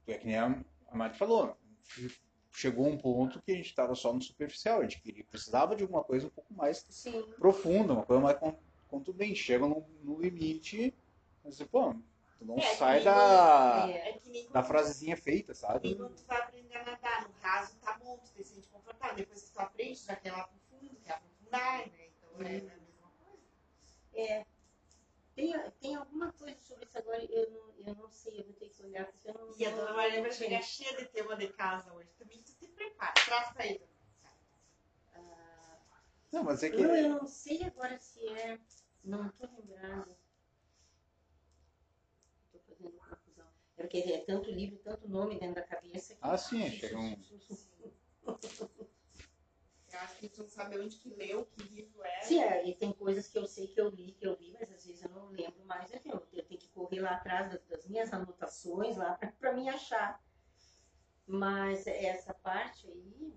É 0.07 0.17
que 0.17 0.25
nem 0.25 0.37
a 0.37 0.63
a 0.89 0.95
Mari 0.95 1.17
falou, 1.17 1.55
chegou 2.49 2.87
um 2.87 2.97
ponto 2.97 3.41
que 3.41 3.51
a 3.51 3.55
gente 3.55 3.65
estava 3.67 3.93
só 3.93 4.13
no 4.13 4.21
superficial, 4.21 4.79
a 4.79 4.83
gente 4.83 5.01
queria, 5.01 5.23
precisava 5.25 5.75
de 5.75 5.83
alguma 5.83 6.01
coisa 6.03 6.27
um 6.27 6.29
pouco 6.29 6.53
mais 6.53 6.83
Sim. 6.89 7.23
profunda, 7.37 7.93
uma 7.93 8.05
coisa 8.05 8.21
mais 8.23 8.37
con- 8.87 8.99
contundente. 8.99 9.35
Chega 9.35 9.67
no, 9.67 9.87
no 10.03 10.19
limite, 10.19 10.93
você, 11.43 11.65
pô, 11.65 11.93
tu 12.37 12.45
não 12.45 12.57
É, 12.57 12.61
que 12.61 12.75
sai 12.75 13.03
da, 13.03 13.87
É. 13.89 14.09
É 14.09 14.47
da 14.51 14.63
frasezinha 14.63 15.17
feita, 15.17 15.53
sabe? 15.53 15.89
nem 15.89 15.97
quando 15.97 16.15
tu 16.15 16.25
vai 16.25 16.37
aprender 16.41 16.75
a 16.77 16.83
nadar. 16.83 17.27
No 17.27 17.33
raso 17.41 17.77
tá 17.79 17.93
bom, 17.97 18.17
tu 18.19 18.31
te 18.33 18.43
sente 18.43 18.67
confortável. 18.69 19.15
Depois 19.17 19.43
que 19.43 19.51
tu 19.51 19.59
aprende, 19.59 19.99
tu 19.99 20.05
já 20.05 20.15
quer 20.15 20.29
ir 20.29 20.31
lá 20.31 20.43
pro 20.47 20.59
fundo, 20.69 20.95
quer 21.01 21.13
aprofundar, 21.13 21.87
né? 21.87 22.07
Então 22.07 22.29
é 22.41 22.47
a 22.47 22.61
mesma 22.61 23.11
coisa. 23.23 23.41
É. 24.13 24.45
Tem, 25.35 25.53
tem 25.79 25.95
alguma 25.95 26.31
coisa 26.33 26.59
sobre 26.59 26.85
isso 26.85 26.97
agora, 26.97 27.23
eu 27.25 27.51
não, 27.51 27.87
eu 27.87 27.95
não 27.95 28.09
sei, 28.09 28.39
eu 28.39 28.43
vou 28.45 28.53
ter 28.53 28.69
que 28.69 28.81
olhar, 28.81 29.05
porque 29.05 29.29
eu 29.29 29.33
não. 29.35 29.55
E 29.55 29.65
a 29.65 29.69
dona 29.69 29.93
Maria 29.93 30.19
vai 30.21 30.31
chegar 30.31 30.63
cheia 30.63 30.97
de 30.97 31.05
tema 31.09 31.35
de 31.35 31.47
casa 31.49 31.93
hoje. 31.93 32.09
Também 32.17 32.41
tu 32.41 32.53
te 32.57 32.67
prepara. 32.69 33.13
Traz 33.13 33.53
pra 33.53 33.63
aí. 33.63 33.79
Ah, 33.79 33.96
Não, 36.31 36.43
mas 36.43 36.63
é 36.63 36.69
que. 36.69 36.77
não, 36.81 36.95
eu 36.95 37.09
não 37.09 37.25
sei 37.27 37.63
agora 37.63 37.97
se 37.99 38.25
é. 38.27 38.59
Não 39.03 39.27
estou 39.27 39.49
lembrando. 39.49 40.15
Estou 42.45 42.61
fazendo 42.75 42.91
confusão. 42.97 43.45
É 43.77 43.81
porque 43.83 43.97
é 43.99 44.19
tanto 44.25 44.51
livro, 44.51 44.77
tanto 44.79 45.07
nome 45.07 45.39
dentro 45.39 45.55
da 45.55 45.61
cabeça. 45.63 46.13
Que... 46.15 46.19
Ah, 46.21 46.37
sim, 46.37 46.69
chega 46.69 46.97
um- 46.97 47.15
Eu 49.93 49.99
acho 49.99 50.17
que 50.19 50.29
tu 50.29 50.43
não 50.43 50.49
sabe 50.49 50.77
onde 50.79 50.97
que 50.97 51.09
leu, 51.09 51.45
que 51.45 51.63
livro 51.63 52.03
é. 52.03 52.21
Sim, 52.21 52.41
é, 52.43 52.67
e 52.67 52.75
tem 52.75 52.91
coisas 52.93 53.27
que 53.27 53.37
eu 53.37 53.45
sei 53.47 53.67
que 53.67 53.79
eu 53.79 53.89
li, 53.89 54.11
que 54.11 54.27
eu 54.27 54.35
vi, 54.35 54.51
mas 54.53 54.71
às 54.71 54.85
vezes 54.85 55.03
eu 55.03 55.09
não 55.09 55.29
lembro 55.29 55.63
mais. 55.65 55.91
Enfim, 55.93 56.09
eu 56.09 56.27
eu 56.33 56.45
tenho 56.45 56.59
que 56.59 56.69
correr 56.69 56.99
lá 56.99 57.11
atrás 57.15 57.51
das, 57.51 57.63
das 57.65 57.87
minhas 57.87 58.11
anotações 58.13 58.97
lá 58.97 59.17
para 59.39 59.53
me 59.53 59.67
achar. 59.69 60.21
Mas 61.25 61.87
essa 61.87 62.33
parte 62.33 62.87
aí. 62.87 63.33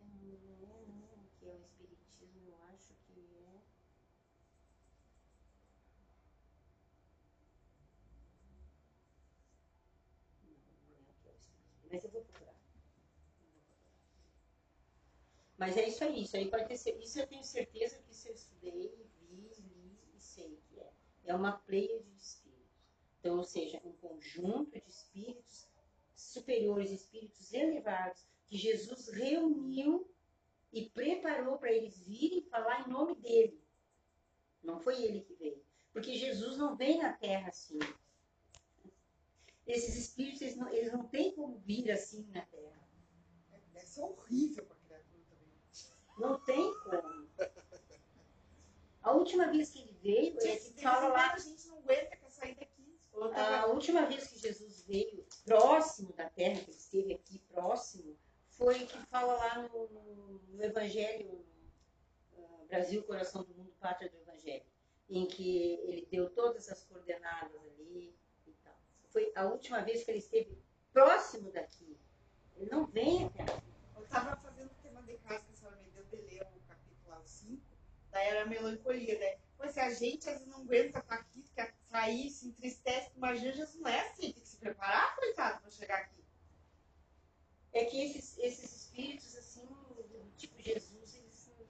Não 0.00 0.68
é, 0.68 0.84
não, 0.86 1.26
que 1.38 1.46
é 1.46 1.52
o 1.52 1.60
Espiritismo, 1.60 2.42
eu 2.48 2.56
acho 2.72 2.94
que 3.06 3.12
é. 3.12 3.60
Não, 10.42 10.52
não 10.52 11.08
é 11.08 11.10
o 11.10 11.14
que 11.22 11.28
é 11.28 11.32
o 11.32 11.36
Espiritismo, 11.36 11.75
mas 11.90 12.04
eu 12.04 12.10
vou 12.10 12.22
procurar. 12.22 12.56
Mas 15.58 15.76
é 15.76 15.88
isso 15.88 16.04
aí, 16.04 16.22
isso 16.22 16.36
aí 16.36 16.50
pode 16.50 16.66
ter 16.66 16.74
Isso 16.74 17.18
eu 17.18 17.26
tenho 17.26 17.44
certeza 17.44 17.98
que 17.98 18.10
isso 18.10 18.28
eu 18.28 18.34
estudei, 18.34 18.94
vi, 19.30 19.50
li 19.58 19.98
e 20.14 20.20
sei 20.20 20.60
que 20.68 20.80
é. 20.80 20.92
É 21.24 21.34
uma 21.34 21.52
pleia 21.52 22.02
de 22.02 22.16
espíritos. 22.16 22.46
Então, 23.18 23.38
ou 23.38 23.44
seja, 23.44 23.80
um 23.84 23.92
conjunto 23.92 24.70
de 24.70 24.88
espíritos 24.88 25.68
superiores, 26.14 26.90
espíritos 26.90 27.52
elevados, 27.52 28.26
que 28.46 28.56
Jesus 28.56 29.08
reuniu 29.08 30.08
e 30.72 30.88
preparou 30.90 31.58
para 31.58 31.72
eles 31.72 31.98
virem 31.98 32.42
falar 32.42 32.86
em 32.86 32.90
nome 32.90 33.14
dele. 33.16 33.60
Não 34.62 34.78
foi 34.78 35.02
ele 35.02 35.20
que 35.20 35.34
veio. 35.34 35.64
Porque 35.92 36.14
Jesus 36.14 36.58
não 36.58 36.76
vem 36.76 36.98
na 36.98 37.12
terra 37.12 37.48
assim. 37.48 37.78
Esses 39.66 39.96
espíritos, 39.96 40.40
eles 40.42 40.56
não, 40.56 40.68
eles 40.68 40.92
não 40.92 41.06
têm 41.08 41.34
como 41.34 41.58
vir 41.58 41.90
assim 41.90 42.26
na 42.32 42.42
terra. 42.46 42.88
Deve 43.72 43.86
ser 43.86 44.02
horrível 44.02 44.64
pra 44.64 44.76
criatura 44.76 45.22
também. 45.28 45.52
Não 46.18 46.38
tem 46.44 46.72
como. 46.84 47.28
A 49.02 49.12
última 49.12 49.46
vez 49.50 49.70
que 49.70 49.80
ele 49.80 49.96
veio, 50.02 50.38
é 50.40 50.56
que 50.56 50.82
fala 50.82 51.08
lá. 51.08 51.32
A 51.34 51.38
gente 51.38 51.66
não 51.68 51.78
aguenta 51.78 52.16
quer 52.16 52.30
sair 52.30 52.54
daqui. 52.54 52.98
Tá 53.34 53.60
A 53.62 53.66
última 53.66 54.04
vez 54.06 54.26
que 54.28 54.38
Jesus 54.38 54.82
veio 54.84 55.26
próximo 55.44 56.12
da 56.12 56.28
terra, 56.28 56.60
que 56.60 56.70
ele 56.70 56.76
esteve 56.76 57.14
aqui 57.14 57.38
próximo, 57.50 58.16
foi 58.50 58.86
que 58.86 58.98
fala 59.06 59.34
lá 59.34 59.62
no, 59.62 59.88
no- 59.88 60.42
no 60.48 60.62
Evangelho, 60.62 61.44
ah, 62.36 62.64
Brasil, 62.68 63.02
Coração 63.04 63.42
do 63.42 63.54
Mundo, 63.54 63.72
Pátria 63.80 64.10
do 64.10 64.16
Evangelho, 64.18 64.64
em 65.08 65.26
que 65.26 65.74
ele 65.84 66.06
deu 66.10 66.28
todas 66.30 66.68
as 66.68 66.82
coordenadas 66.84 67.60
ali. 67.78 68.14
Foi 69.16 69.32
a 69.34 69.46
última 69.46 69.80
vez 69.80 70.04
que 70.04 70.10
ele 70.10 70.18
esteve 70.18 70.62
próximo 70.92 71.50
daqui. 71.50 71.98
Ele 72.54 72.68
não 72.68 72.84
vem 72.84 73.24
até 73.24 73.44
aqui. 73.44 73.72
Eu 73.96 74.06
tava 74.08 74.36
fazendo 74.36 74.70
o 74.70 74.82
tema 74.82 75.02
de 75.04 75.16
casa 75.16 75.42
que 75.42 75.52
a 75.52 75.54
senhora 75.54 75.76
me 75.78 75.88
deu 75.88 76.04
de 76.04 76.16
ler 76.16 76.42
o 76.42 76.60
capítulo 76.68 77.08
lá, 77.08 77.18
o 77.18 77.26
5, 77.26 77.62
daí 78.10 78.26
era 78.28 78.42
a 78.42 78.44
melancolia, 78.46 79.18
né? 79.18 79.38
Pois 79.56 79.72
se 79.72 79.80
a 79.80 79.88
gente 79.88 80.28
às 80.28 80.34
vezes 80.34 80.48
não 80.48 80.60
aguenta 80.60 80.98
estar 80.98 81.14
aqui, 81.14 81.42
quer 81.54 81.74
sair, 81.88 82.28
se 82.28 82.48
entristece, 82.48 83.10
imagina 83.16 83.54
Jesus 83.54 83.80
não 83.80 83.88
é 83.88 84.00
assim, 84.06 84.32
tem 84.32 84.42
que 84.42 84.48
se 84.48 84.58
preparar, 84.58 85.16
coitado, 85.16 85.62
pra 85.62 85.70
chegar 85.70 85.96
aqui. 85.96 86.22
É 87.72 87.86
que 87.86 88.04
esses, 88.04 88.36
esses 88.36 88.82
espíritos, 88.82 89.34
assim, 89.34 89.66
tipo 90.36 90.60
Jesus, 90.60 91.14
eles 91.14 91.46
não- 91.48 91.66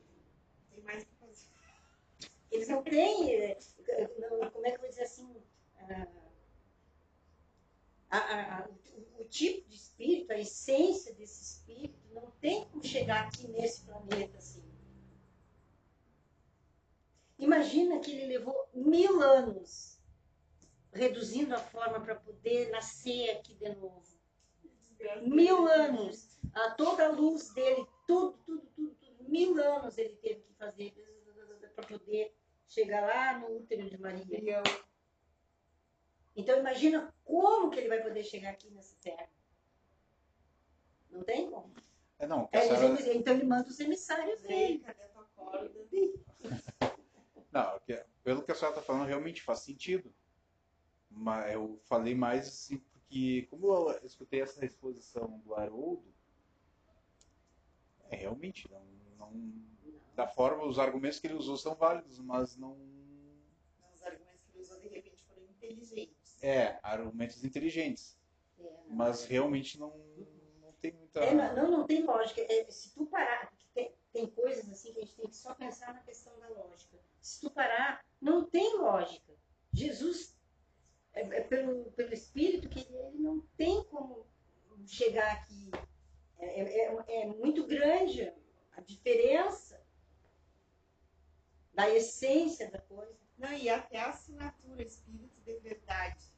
Tem 0.68 0.82
mais 0.82 1.05
o 1.05 1.06
que 1.06 1.14
fazer. 1.14 1.47
Eles 2.51 2.66
não 2.66 2.82
têm, 2.82 3.56
não- 4.18 4.51
como 4.51 4.66
é 4.66 4.70
que 4.70 4.77
eu 4.78 4.81
vou 4.81 4.89
dizer 4.90 5.05
assim, 5.05 5.40
ah, 5.77 6.26
a- 8.11 8.59
a- 8.61 8.69
o, 8.69 9.23
o 9.23 9.24
tipo 9.24 9.69
de 9.69 9.77
espírito, 9.77 10.33
a 10.33 10.39
essência 10.39 11.15
desse 11.15 11.43
espírito, 11.43 11.99
não 12.12 12.31
tem 12.41 12.65
como 12.66 12.83
chegar 12.85 13.27
aqui 13.27 13.49
nesse 13.49 13.83
planeta 13.85 14.39
assim. 14.39 14.62
Imagina 17.39 18.01
que 18.01 18.11
ele 18.12 18.27
levou 18.27 18.69
mil 18.73 19.20
anos 19.23 19.99
reduzindo 20.93 21.55
a 21.55 21.59
forma 21.59 22.01
para 22.01 22.15
poder 22.15 22.70
nascer 22.70 23.31
aqui 23.31 23.55
de 23.55 23.69
novo. 23.74 24.03
Mil 25.23 25.66
anos. 25.66 26.39
A 26.55 26.70
toda 26.70 27.07
a 27.07 27.12
luz 27.12 27.53
dele, 27.53 27.87
tudo, 28.07 28.39
tudo, 28.47 28.66
tudo, 28.74 28.95
tudo. 28.95 29.24
Mil 29.28 29.59
anos 29.62 29.99
ele 29.99 30.16
teve 30.16 30.41
que 30.41 30.55
fazer 30.55 30.95
para 31.74 31.87
poder 31.87 32.35
chegar 32.66 33.03
lá 33.03 33.39
no 33.39 33.59
útero 33.59 33.91
de 33.91 33.99
Maria. 33.99 34.62
Então 36.37 36.59
imagina 36.59 37.15
como 37.25 37.71
que 37.71 37.79
ele 37.81 37.89
vai 37.89 38.03
poder 38.03 38.23
chegar 38.23 38.51
aqui 38.51 38.71
nessa 38.71 38.95
terra. 39.01 39.29
Não 41.11 41.23
tem 41.25 41.51
como. 41.51 41.73
É, 42.19 42.27
não, 42.27 42.49
É, 42.53 42.61
senhora- 42.63 42.85
eles- 42.87 43.07
então 43.07 43.35
ele 43.35 43.45
manda 43.45 43.69
os 43.69 43.81
emissários 43.81 44.41
dele. 44.43 44.79
cadê 44.81 45.03
a 45.03 45.09
tua 45.09 45.25
corda? 45.35 45.87
Não, 47.53 47.81
que- 47.81 48.05
pelo 48.23 48.43
que 48.43 48.53
a 48.53 48.55
senhora 48.55 48.77
está 48.77 48.87
falando, 48.87 49.07
realmente 49.09 49.43
faz 49.43 49.61
sentido. 49.61 50.15
Mas 51.11 51.55
eu 51.55 51.79
falei 51.85 52.15
mais 52.15 52.47
assim, 52.49 52.77
porque 52.79 53.47
como 53.49 53.67
eu 53.69 53.99
escutei 54.05 54.43
essa 54.43 54.63
exposição 54.65 55.39
do 55.39 55.55
Haroldo, 55.55 56.13
é 58.11 58.17
realmente, 58.17 58.71
não, 58.71 58.85
não- 59.19 59.65
da 60.15 60.27
forma, 60.27 60.65
os 60.67 60.79
argumentos 60.79 61.19
que 61.19 61.27
ele 61.29 61.35
usou 61.35 61.57
são 61.57 61.75
válidos, 61.75 62.19
mas 62.19 62.57
não. 62.57 62.77
Os 63.95 64.03
argumentos 64.03 64.43
que 64.45 64.53
ele 64.53 64.63
usou 64.63 64.79
de 64.81 64.89
repente 64.89 65.25
foram 65.25 65.43
inteligentes. 65.45 66.16
É, 66.47 66.78
argumentos 66.81 67.43
inteligentes. 67.43 68.16
É. 68.60 68.73
Mas 68.89 69.24
realmente 69.24 69.81
não, 69.81 69.89
não 70.60 70.73
tem 70.81 70.93
muita. 70.93 71.18
É, 71.18 71.35
não, 71.35 71.68
não, 71.68 71.86
tem 71.86 72.05
lógica. 72.05 72.40
É, 72.40 72.70
se 72.70 72.94
tu 72.94 73.05
parar, 73.06 73.52
tem, 73.74 73.93
tem 74.12 74.31
coisas 74.31 74.70
assim 74.70 74.93
que 74.93 75.01
a 75.01 75.02
gente 75.02 75.16
tem 75.16 75.28
que 75.28 75.35
só 75.35 75.55
pensar 75.55 75.93
na 75.93 76.01
questão 76.05 76.39
da 76.39 76.48
lógica. 76.48 76.97
Se 77.20 77.40
tu 77.40 77.51
parar, 77.51 78.05
não 78.20 78.48
tem 78.48 78.78
lógica. 78.78 79.35
Jesus, 79.73 80.39
é, 81.12 81.23
é 81.23 81.40
pelo, 81.40 81.90
pelo 81.93 82.14
Espírito, 82.14 82.68
que 82.68 82.78
ele 82.78 83.18
não 83.18 83.40
tem 83.56 83.82
como 83.82 84.24
chegar 84.86 85.32
aqui. 85.32 85.68
É, 86.39 86.60
é- 86.60 86.94
é- 87.09 87.23
é 87.23 87.27
muito 87.27 87.66
grande 87.66 88.32
a 88.70 88.81
diferença 88.82 89.85
da 91.74 91.90
essência 91.90 92.70
da 92.70 92.78
coisa. 92.78 93.18
Não, 93.36 93.52
e 93.52 93.68
até 93.68 93.98
a 93.98 94.10
assinatura 94.10 94.82
Espírito 94.82 95.40
de 95.44 95.59
Verdade. 95.59 96.36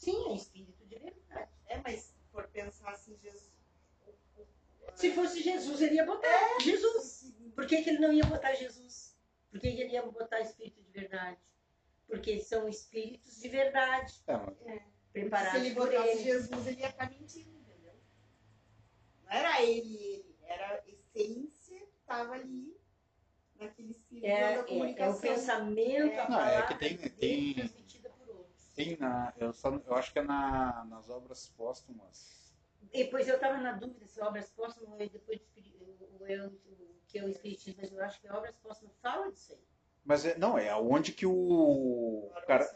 Sim, 0.00 0.30
é 0.30 0.34
Espírito 0.34 0.84
de 0.86 0.98
verdade. 0.98 1.50
É, 1.66 1.78
mas 1.84 2.00
se 2.00 2.14
for 2.32 2.48
pensar 2.48 2.90
assim, 2.90 3.16
Jesus. 3.22 3.52
Se 4.94 5.12
fosse 5.12 5.42
Jesus, 5.42 5.80
ele 5.80 5.94
ia 5.94 6.04
botar 6.06 6.58
Jesus. 6.60 7.34
o- 7.38 7.50
Por 7.52 7.66
que, 7.66 7.82
que 7.82 7.90
ele 7.90 7.98
não 8.00 8.12
ia 8.12 8.24
botar 8.24 8.54
Jesus? 8.54 9.16
Por 9.50 9.60
que, 9.60 9.70
que 9.72 9.80
ele 9.82 9.92
ia 9.92 10.02
botar 10.02 10.40
Espírito 10.40 10.82
de 10.82 10.90
verdade? 10.90 11.38
porque 12.08 12.40
são 12.40 12.68
espíritos 12.68 13.40
de 13.40 13.48
verdade. 13.48 14.20
É. 14.26 14.72
É. 14.72 14.82
Preparados 15.12 15.60
Se 15.60 15.66
ele 15.68 15.74
por 15.76 15.88
botasse 15.88 16.08
ele. 16.08 16.22
Jesus, 16.24 16.66
ele 16.66 16.80
ia 16.80 16.88
estar 16.88 17.08
mentindo, 17.08 17.56
entendeu? 17.56 17.94
Não 19.22 19.30
era 19.30 19.62
ele, 19.62 19.96
ele. 19.96 20.36
Era 20.42 20.74
a 20.74 20.82
essência 20.88 21.78
que 21.86 21.96
estava 22.00 22.32
ali 22.34 22.76
naquele 23.54 23.92
espírito 23.92 24.26
É, 24.26 24.40
da 24.40 24.46
é, 24.50 24.54
é 24.54 24.60
o 24.60 24.66
comunicação. 24.66 25.20
pensamento, 25.20 26.12
É. 26.14 26.18
a 26.20 26.28
Não, 26.28 26.40
é 26.40 26.44
palavra 26.50 26.66
que 26.66 26.78
tem- 26.80 26.96
tem- 27.10 27.68
Tem 28.74 28.96
na, 28.98 29.32
eu, 29.36 29.52
só, 29.52 29.68
eu 29.86 29.94
acho 29.94 30.12
que 30.12 30.18
é 30.18 30.22
na, 30.22 30.84
nas 30.88 31.08
obras 31.10 31.48
póstumas. 31.56 32.54
Depois 32.92 33.28
eu 33.28 33.34
estava 33.34 33.58
na 33.58 33.72
dúvida 33.72 34.06
se 34.06 34.20
obras 34.22 34.48
póstumas 34.50 34.90
ou 34.92 34.96
depois 35.08 35.40
o, 36.18 36.26
eu, 36.26 36.46
o 36.46 36.94
que 37.06 37.18
é 37.18 37.24
o 37.24 37.28
Espiritismo, 37.28 37.80
mas 37.82 37.92
eu 37.92 38.02
acho 38.02 38.20
que 38.20 38.30
obras 38.30 38.56
póstumas 38.56 38.96
fala 39.02 39.30
disso 39.30 39.52
aí. 39.52 39.58
Mas 40.04 40.24
é, 40.24 40.38
não, 40.38 40.56
é 40.58 40.74
onde 40.74 41.12
que 41.12 41.26
o, 41.26 42.30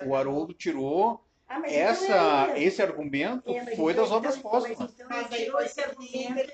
o 0.07 0.15
Haroldo 0.15 0.53
tirou 0.53 1.25
Ah, 1.49 1.59
mas 1.59 1.73
essa, 1.73 2.05
então 2.05 2.51
é 2.55 2.63
esse 2.63 2.83
argumento 2.83 3.51
É, 3.51 3.75
foi 3.77 3.93
então- 3.93 4.05
das 4.05 4.13
obras 4.13 4.37
então- 4.37 4.51
póstumas. 4.51 4.79
Mas 4.79 4.93
então 4.95 5.09
Mas 5.09 5.33
ele 5.33 5.45
tirou 5.45 5.61
esse 5.63 5.81
argumento, 5.81 6.51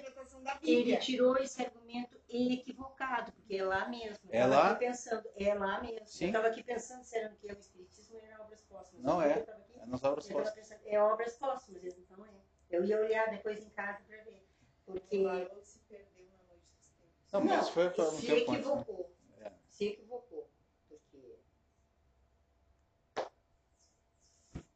ele 0.63 0.97
tirou 0.99 1.37
esse 1.39 1.63
argumento 1.63 2.20
equivocado, 2.33 3.33
porque 3.33 3.57
é 3.57 3.65
lá 3.65 3.89
mesmo. 3.89 4.19
Eu 4.31 4.41
É 4.41 4.47
lá? 4.47 4.71
aqui 4.71 4.79
pensando, 4.81 5.29
é 5.37 5.55
lá 5.55 5.81
mesmo. 5.83 6.07
Sim. 6.07 6.25
Eu 6.25 6.29
estava 6.31 6.49
aqui 6.49 6.63
pensando 6.63 7.03
se 7.05 7.17
era 7.19 7.33
o 7.33 7.37
que 7.37 7.49
é 7.51 7.55
o 7.55 7.59
Espiritismo 7.59 8.17
ou 8.17 8.23
era 8.23 8.41
obras 8.43 8.63
póstumas. 8.63 9.05
Não 9.05 9.21
é. 9.23 9.33
aqui- 9.35 9.51
É 9.81 9.87
nas 9.87 10.05
obras 10.05 10.27
póstumas. 10.27 10.51
pensando, 10.55 10.81
é 10.85 11.01
obras 11.01 11.35
póstumas, 11.37 11.83
então 11.85 12.25
é. 12.27 12.31
Eu 12.71 12.85
ia 12.85 13.01
olhar 13.01 13.31
depois 13.31 13.65
em 13.65 13.71
casa 13.71 14.03
para 14.07 14.23
ver. 14.23 14.47
Porque 14.87 15.27
O 15.27 15.63
se 15.65 15.79
perdeu 15.81 16.27
na 16.27 16.43
noite 16.49 16.65
dos 16.77 16.89
tempos. 16.97 17.33
Não, 17.33 17.45
mas 17.45 17.69
foi, 17.69 17.91
foi 17.91 18.05
um 18.07 18.11
se 18.11 18.27
tempo 18.27 18.53
antes. 18.53 18.67
né? 18.67 18.73
equivocou. 18.73 19.11
É. 19.41 19.53
Se 19.69 19.85
equivocou. 19.87 20.51
Porque... 20.89 21.39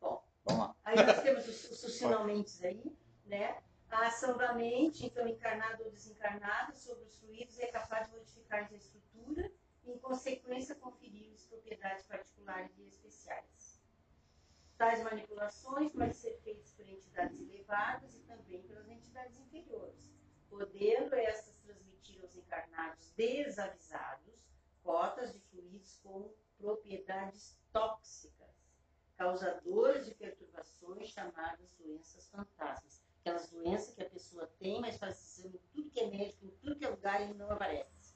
Bom, 0.00 0.22
Vamos 0.44 0.60
lá. 0.66 0.76
Aí 0.84 0.96
nós 0.96 1.22
temos 1.22 1.48
os, 1.48 1.70
os 1.70 1.80
funcionamentos 1.82 2.62
aí, 2.64 2.96
né? 3.26 3.62
A 3.94 4.08
ação 4.08 4.36
da 4.36 4.52
mente, 4.52 5.06
então 5.06 5.26
encarnada 5.28 5.84
ou 5.84 5.90
desencarnada, 5.92 6.74
sobre 6.74 7.04
os 7.04 7.14
fluidos 7.14 7.60
é 7.60 7.68
capaz 7.68 8.08
de 8.08 8.16
modificar 8.16 8.64
a 8.68 8.74
estrutura 8.74 9.48
e, 9.84 9.92
em 9.92 9.98
consequência, 10.00 10.74
conferir-lhes 10.74 11.46
propriedades 11.46 12.04
particulares 12.04 12.76
e 12.76 12.88
especiais. 12.88 13.80
Tais 14.76 15.00
manipulações 15.04 15.92
podem 15.92 16.12
ser 16.12 16.36
feitas 16.42 16.72
por 16.72 16.84
entidades 16.88 17.38
elevadas 17.38 18.16
e 18.16 18.18
também 18.22 18.60
pelas 18.64 18.88
entidades 18.88 19.38
inferiores, 19.38 20.10
podendo 20.50 21.14
estas 21.14 21.54
transmitir 21.58 22.20
aos 22.20 22.34
encarnados 22.34 23.12
desavisados 23.12 24.34
cotas 24.82 25.32
de 25.32 25.38
fluidos 25.38 26.00
com 26.02 26.34
propriedades 26.58 27.56
tóxicas 27.72 28.50
causadoras 29.16 30.04
de 30.04 30.14
perturbações 30.16 31.10
chamadas 31.10 31.72
doenças 31.74 32.28
fantasmas. 32.28 33.03
Aquelas 33.24 33.48
doenças 33.48 33.94
que 33.94 34.02
a 34.02 34.10
pessoa 34.10 34.46
tem, 34.58 34.82
mas 34.82 34.98
faz 34.98 35.38
exame 35.38 35.58
tudo 35.72 35.88
que 35.88 35.98
é 35.98 36.10
médico, 36.10 36.44
em 36.44 36.50
tudo 36.58 36.76
que 36.76 36.84
é 36.84 36.90
lugar 36.90 37.22
e 37.22 37.32
não 37.32 37.50
aparece. 37.50 38.14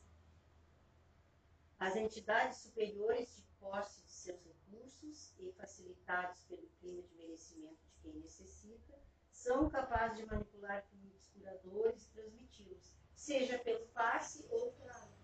As 1.78 1.96
entidades 1.96 2.58
superiores 2.58 3.34
de 3.34 3.42
posse 3.58 4.02
de 4.02 4.12
seus 4.12 4.38
recursos 4.44 5.32
e 5.38 5.50
facilitados 5.52 6.44
pelo 6.44 6.68
clima 6.78 7.00
de 7.00 7.14
merecimento 7.14 7.80
de 7.86 8.02
quem 8.02 8.20
necessita, 8.20 8.98
são 9.30 9.70
capazes 9.70 10.18
de 10.18 10.26
manipular 10.26 10.84
fluidos 10.90 11.26
curadores 11.28 12.04
e 12.04 12.10
transmiti-los, 12.10 12.92
seja 13.14 13.58
pelo 13.60 13.86
passe 13.86 14.44
ou 14.50 14.72
pela 14.72 14.92
água. 14.92 15.18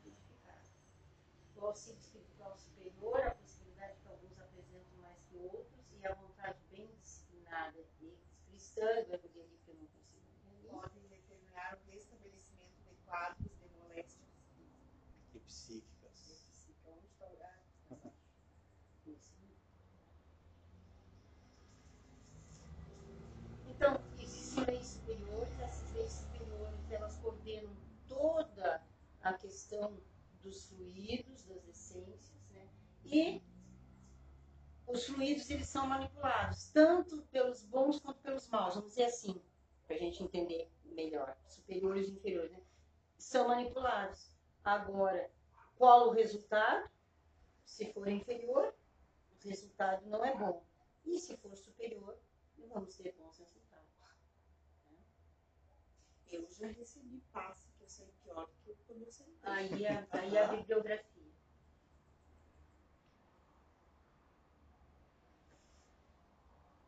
O 1.56 1.66
auxílio 1.66 2.01
espiritual 2.01 2.56
superior, 2.56 3.20
a 3.20 3.35
possibilidade 3.35 4.01
que 4.01 4.09
alguns 4.09 4.39
apresentam 4.39 4.97
mais 5.02 5.23
que 5.24 5.36
outros 5.36 5.93
e 5.93 6.06
a 6.06 6.15
vontade 6.15 6.59
bem 6.70 6.90
disciplinada 7.02 7.78
e 8.01 8.19
cristã, 8.48 8.86
eu 8.86 9.19
vou 9.19 9.31
ler 9.35 9.43
ali 9.43 9.56
porque 9.56 9.70
eu 9.70 9.74
não 9.77 9.86
consigo 9.86 10.23
entender. 10.44 10.69
Podem 10.69 11.06
determinar 11.09 11.78
o 11.78 11.90
restabelecimento 11.90 12.74
de 12.82 12.94
quadros 13.14 13.52
de 13.60 13.68
moléstias 13.78 14.28
físicas. 14.56 15.30
E 15.34 15.38
psíquicas. 15.38 16.74
Onde 16.84 17.06
está 17.06 17.26
o 17.26 17.30
lugar? 17.30 17.60
Isso. 19.06 19.32
Então, 23.68 24.00
existem 24.18 24.64
leis 24.64 24.86
superiores, 24.86 25.60
essas 25.60 25.92
leis 25.94 26.12
superiores 26.12 26.90
elas 26.90 27.16
coordenam 27.18 27.76
toda 28.08 28.84
a 29.22 29.32
questão 29.34 29.96
dos 30.42 30.66
fluidos, 30.66 31.44
das 31.44 31.68
essências, 31.68 32.48
né? 32.50 32.68
E 33.04 33.40
os 34.88 35.06
fluidos 35.06 35.48
eles 35.50 35.68
são 35.68 35.86
manipulados 35.86 36.68
tanto 36.70 37.22
pelos 37.26 37.62
bons 37.62 38.00
quanto 38.00 38.20
pelos 38.20 38.48
maus, 38.48 38.74
vamos 38.74 38.90
dizer 38.90 39.04
assim, 39.04 39.40
para 39.86 39.96
a 39.96 39.98
gente 39.98 40.22
entender 40.22 40.70
melhor, 40.84 41.36
superiores 41.46 42.08
e 42.08 42.12
inferiores, 42.12 42.52
né? 42.52 42.63
São 43.24 43.48
manipulados. 43.48 44.30
Agora, 44.62 45.30
qual 45.76 46.09
o 46.09 46.12
resultado? 46.12 46.88
Se 47.64 47.90
for 47.92 48.06
inferior, 48.06 48.72
o 49.32 49.48
resultado 49.48 50.06
não 50.06 50.22
é 50.22 50.36
bom. 50.36 50.62
E 51.06 51.18
se 51.18 51.34
for 51.38 51.56
superior, 51.56 52.16
não 52.59 52.68
vamos 52.68 52.94
ter 52.96 53.12
bons 53.14 53.38
resultados. 53.38 53.88
Eu 56.30 56.46
já 56.51 56.66
recebi 56.66 57.22
passe 57.32 57.66
que 57.72 57.82
eu 57.82 57.88
saí 57.88 58.12
pior 58.22 58.46
do 58.46 58.52
que 58.62 58.76
quando 58.86 59.02
eu 59.02 59.10
sentei. 59.10 59.38
Aí 59.42 59.86
a, 59.86 60.06
aí 60.10 60.38
a 60.38 60.48
bibliografia. 60.48 61.32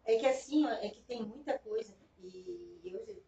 É 0.04 0.18
que 0.18 0.26
assim, 0.26 0.66
ó, 0.66 0.70
é 0.70 0.90
que 0.90 1.02
tem 1.02 1.24
muita 1.24 1.58
coisa, 1.58 1.96
e 2.18 2.80
eu 2.84 3.25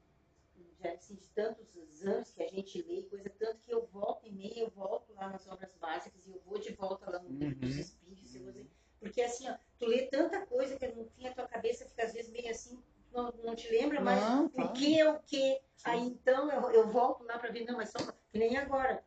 já, 0.81 0.93
assim, 0.93 1.17
de 1.17 1.27
tantos 1.29 2.03
anos 2.07 2.31
que 2.31 2.43
a 2.43 2.49
gente 2.49 2.83
lê, 2.83 3.03
coisa 3.05 3.29
tanto 3.31 3.61
que 3.61 3.73
eu 3.73 3.87
volto 3.87 4.27
e 4.27 4.33
meia, 4.33 4.61
eu 4.61 4.71
volto 4.71 5.13
lá 5.15 5.29
nas 5.29 5.47
obras 5.49 5.75
básicas 5.77 6.27
e 6.27 6.31
eu 6.31 6.41
vou 6.41 6.59
de 6.59 6.73
volta 6.73 7.11
lá 7.11 7.19
no 7.19 7.29
livro 7.29 7.57
dos 7.57 7.75
Uhum. 7.75 7.81
espíritos, 7.81 8.35
eu 8.35 8.43
dizer- 8.53 8.71
porque 9.01 9.23
assim, 9.23 9.49
ó, 9.49 9.57
tu 9.79 9.87
lê 9.87 10.07
tanta 10.09 10.45
coisa 10.47 10.77
que 10.77 10.89
no 10.89 11.05
fim 11.05 11.27
a 11.27 11.35
tua 11.35 11.47
cabeça 11.47 11.87
fica 11.87 12.05
às 12.05 12.13
vezes 12.13 12.31
meio 12.31 12.51
assim, 12.51 12.83
não, 13.13 13.31
não 13.45 13.55
te 13.55 13.69
lembra 13.71 14.01
mais 14.01 14.21
Não, 14.21 14.47
o 14.47 14.73
que 14.73 14.99
é 14.99 15.11
o 15.11 15.21
que. 15.21 15.61
Aí 15.85 16.01
então 16.01 16.51
eu, 16.51 16.71
eu 16.73 16.89
volto 16.89 17.23
lá 17.25 17.39
para 17.39 17.51
ver, 17.51 17.65
não, 17.65 17.77
mas 17.77 17.91
só 17.91 17.99
que 17.99 18.39
nem 18.39 18.57
agora. 18.57 19.05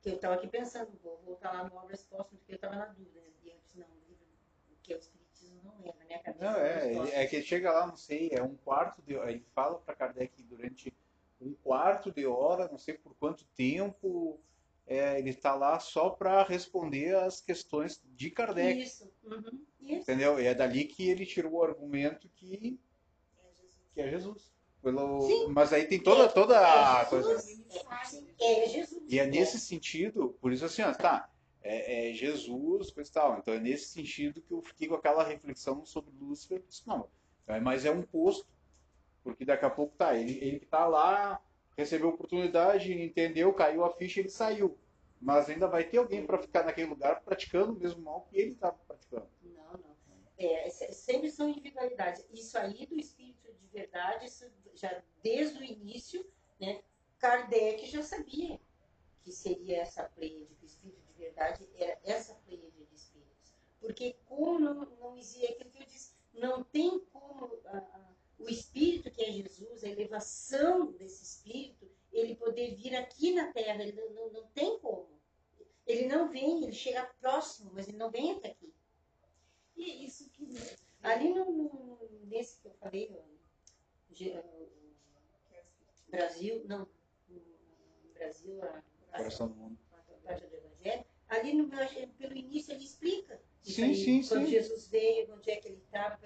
Que 0.00 0.10
eu 0.10 0.14
estava 0.14 0.34
aqui 0.36 0.48
pensando, 0.48 0.96
vou 1.02 1.18
voltar 1.18 1.52
lá 1.52 1.68
no 1.68 1.76
Obras 1.76 2.02
Póstumas, 2.04 2.38
porque 2.40 2.52
eu 2.52 2.56
estava 2.56 2.76
na 2.76 2.86
dúvida. 2.86 3.20
né? 3.20 3.28
E 3.42 3.50
eu 3.50 3.58
disse, 3.58 3.78
não, 3.78 3.86
o 3.86 4.00
livro, 4.08 4.24
o 4.70 4.76
que 4.82 4.94
é 4.94 4.96
o 4.96 5.02
Não 5.84 5.90
é, 5.90 5.98
na 5.98 6.04
minha 6.04 6.18
cabeça. 6.18 6.44
Não, 6.44 6.50
Obras 6.98 7.12
é, 7.14 7.24
é 7.24 7.26
que 7.26 7.42
chega 7.42 7.72
lá, 7.72 7.86
não 7.86 7.96
sei, 7.96 8.30
é 8.32 8.42
um 8.42 8.56
quarto 8.56 9.02
de 9.02 9.14
Ele 9.14 9.44
fala 9.54 9.78
para 9.78 9.94
Kardec 9.94 10.42
durante 10.42 10.92
um 11.40 11.54
quarto 11.62 12.12
de 12.12 12.26
hora, 12.26 12.68
não 12.68 12.78
sei 12.78 12.94
por 12.94 13.14
quanto 13.14 13.44
tempo, 13.56 14.38
é, 14.86 15.18
ele 15.18 15.30
está 15.30 15.54
lá 15.54 15.78
só 15.78 16.10
para 16.10 16.42
responder 16.42 17.16
as 17.16 17.40
questões 17.40 18.02
de 18.16 18.30
Kardec. 18.30 18.82
Isso, 18.82 19.10
uhum, 19.24 19.64
isso. 19.80 20.02
Entendeu? 20.02 20.38
E 20.38 20.46
é 20.46 20.54
dali 20.54 20.84
que 20.84 21.08
ele 21.08 21.24
tirou 21.24 21.52
o 21.54 21.62
argumento 21.62 22.28
que, 22.28 22.78
É 23.38 23.42
Jesus. 23.62 23.80
que 23.94 24.00
é 24.00 24.10
Jesus. 24.10 24.52
Pelo... 24.82 25.20
Sim. 25.22 25.48
Mas 25.48 25.72
aí 25.72 25.86
tem 25.86 26.02
toda, 26.02 26.28
toda 26.28 26.58
a 26.58 27.02
É 27.02 27.04
coisa. 27.04 27.30
Jesus. 27.34 27.60
É, 27.70 28.04
sim, 28.04 28.26
é 28.40 28.68
Jesus. 28.68 29.02
E 29.08 29.18
é 29.18 29.26
nesse 29.26 29.58
sentido, 29.60 30.36
por 30.40 30.52
isso 30.52 30.64
assim, 30.64 30.82
ó, 30.82 30.92
tá, 30.92 31.30
é, 31.62 32.10
é 32.10 32.12
Jesus, 32.14 32.90
coisa 32.90 33.10
e 33.10 33.12
tal. 33.12 33.38
Então 33.38 33.54
é 33.54 33.60
nesse 33.60 33.86
sentido 33.88 34.40
que 34.42 34.52
eu 34.52 34.62
fiquei 34.62 34.88
com 34.88 34.94
aquela 34.94 35.22
reflexão 35.24 35.84
sobre 35.84 36.12
Lúcifer. 36.18 36.62
Disse, 36.66 36.86
não, 36.86 37.08
é, 37.46 37.60
mas 37.60 37.84
é 37.84 37.90
um 37.90 38.02
posto, 38.02 38.46
porque 39.22 39.44
daqui 39.44 39.64
a 39.64 39.70
pouco 39.70 39.94
tá, 39.96 40.16
ele, 40.16 40.38
ele 40.42 40.60
tá 40.60 40.86
lá, 40.86 41.40
recebeu 41.76 42.08
oportunidade, 42.08 42.92
entendeu, 42.92 43.52
caiu 43.52 43.84
a 43.84 43.90
ficha, 43.90 44.20
ele 44.20 44.30
saiu. 44.30 44.78
Mas 45.20 45.50
ainda 45.50 45.68
vai 45.68 45.84
ter 45.84 45.98
alguém 45.98 46.24
para 46.24 46.38
ficar 46.38 46.64
naquele 46.64 46.88
lugar 46.88 47.20
praticando 47.22 47.72
o 47.72 47.76
mesmo 47.78 48.02
mal 48.02 48.26
que 48.30 48.38
ele 48.38 48.52
estava 48.52 48.78
praticando. 48.86 49.28
Não, 49.42 49.72
não. 49.72 49.96
É, 50.38 50.70
se- 50.70 50.92
sempre 50.94 51.30
são 51.30 51.50
individualidades. 51.50 52.26
Isso 52.32 52.56
aí 52.56 52.86
do 52.86 52.98
espírito 52.98 53.52
de 53.52 53.66
verdade, 53.68 54.24
isso 54.24 54.50
já 54.74 55.02
desde 55.22 55.58
o 55.58 55.62
início, 55.62 56.26
né, 56.58 56.80
Kardec 57.18 57.84
já 57.86 58.02
sabia 58.02 58.58
que 59.22 59.30
seria 59.30 59.82
essa 59.82 60.04
pleiade, 60.04 60.54
que 60.58 60.64
o 60.64 60.66
espírito 60.66 61.02
verdade 61.20 61.68
era 61.76 61.98
essa 62.04 62.34
pleiade 62.34 62.70
de 62.70 62.94
espíritos. 62.94 63.52
Porque 63.80 64.16
como 64.26 64.58
não, 64.58 64.74
não 65.00 65.16
existe 65.16 65.46
aquilo 65.46 65.70
que 65.70 65.82
eu 65.82 65.86
disse, 65.86 66.12
não 66.34 66.62
tem 66.64 66.98
como 67.12 67.60
a- 67.66 67.78
a- 67.78 68.10
o 68.38 68.48
espírito 68.48 69.10
que 69.10 69.22
é 69.22 69.30
Jesus, 69.32 69.84
a 69.84 69.88
elevação 69.88 70.92
desse 70.92 71.22
espírito, 71.22 71.90
ele 72.12 72.34
poder 72.34 72.74
vir 72.74 72.94
aqui 72.96 73.32
na 73.34 73.52
Terra, 73.52 73.82
ele 73.82 73.92
não, 73.92 74.10
não, 74.10 74.30
não 74.32 74.46
tem 74.48 74.78
como. 74.80 75.08
Ele 75.86 76.06
não 76.06 76.28
vem, 76.30 76.62
ele 76.64 76.72
chega 76.72 77.04
próximo, 77.20 77.70
mas 77.74 77.86
ele 77.88 77.96
não 77.98 78.10
vem 78.10 78.32
até 78.32 78.48
aqui. 78.50 78.72
E 79.76 80.04
isso 80.04 80.28
que. 80.30 80.54
Ali 81.02 81.32
no, 81.32 81.44
no- 81.50 81.98
nesse 82.26 82.60
que 82.60 82.68
eu 82.68 82.74
falei, 82.74 83.10
o, 83.10 83.24
Brasil, 86.10 86.62
não, 86.66 86.86
Brasil, 88.14 88.62
a, 88.62 88.82
a, 89.12 89.18
a 90.12 90.14
página 90.24 90.48
do 90.48 90.56
Evangelho, 90.56 91.04
ali 91.30 91.54
no, 91.54 91.66
meu- 91.66 92.08
pelo 92.18 92.36
início 92.36 92.72
ele 92.74 92.84
explica 92.84 93.40
Sim, 93.62 93.84
aí, 93.84 93.94
sim, 93.94 94.22
quando 94.28 94.44
sim. 94.46 94.50
Jesus 94.50 94.88
veio, 94.88 95.34
onde 95.34 95.50
é 95.50 95.56
que 95.56 95.68
ele 95.68 95.82
estava, 95.84 96.18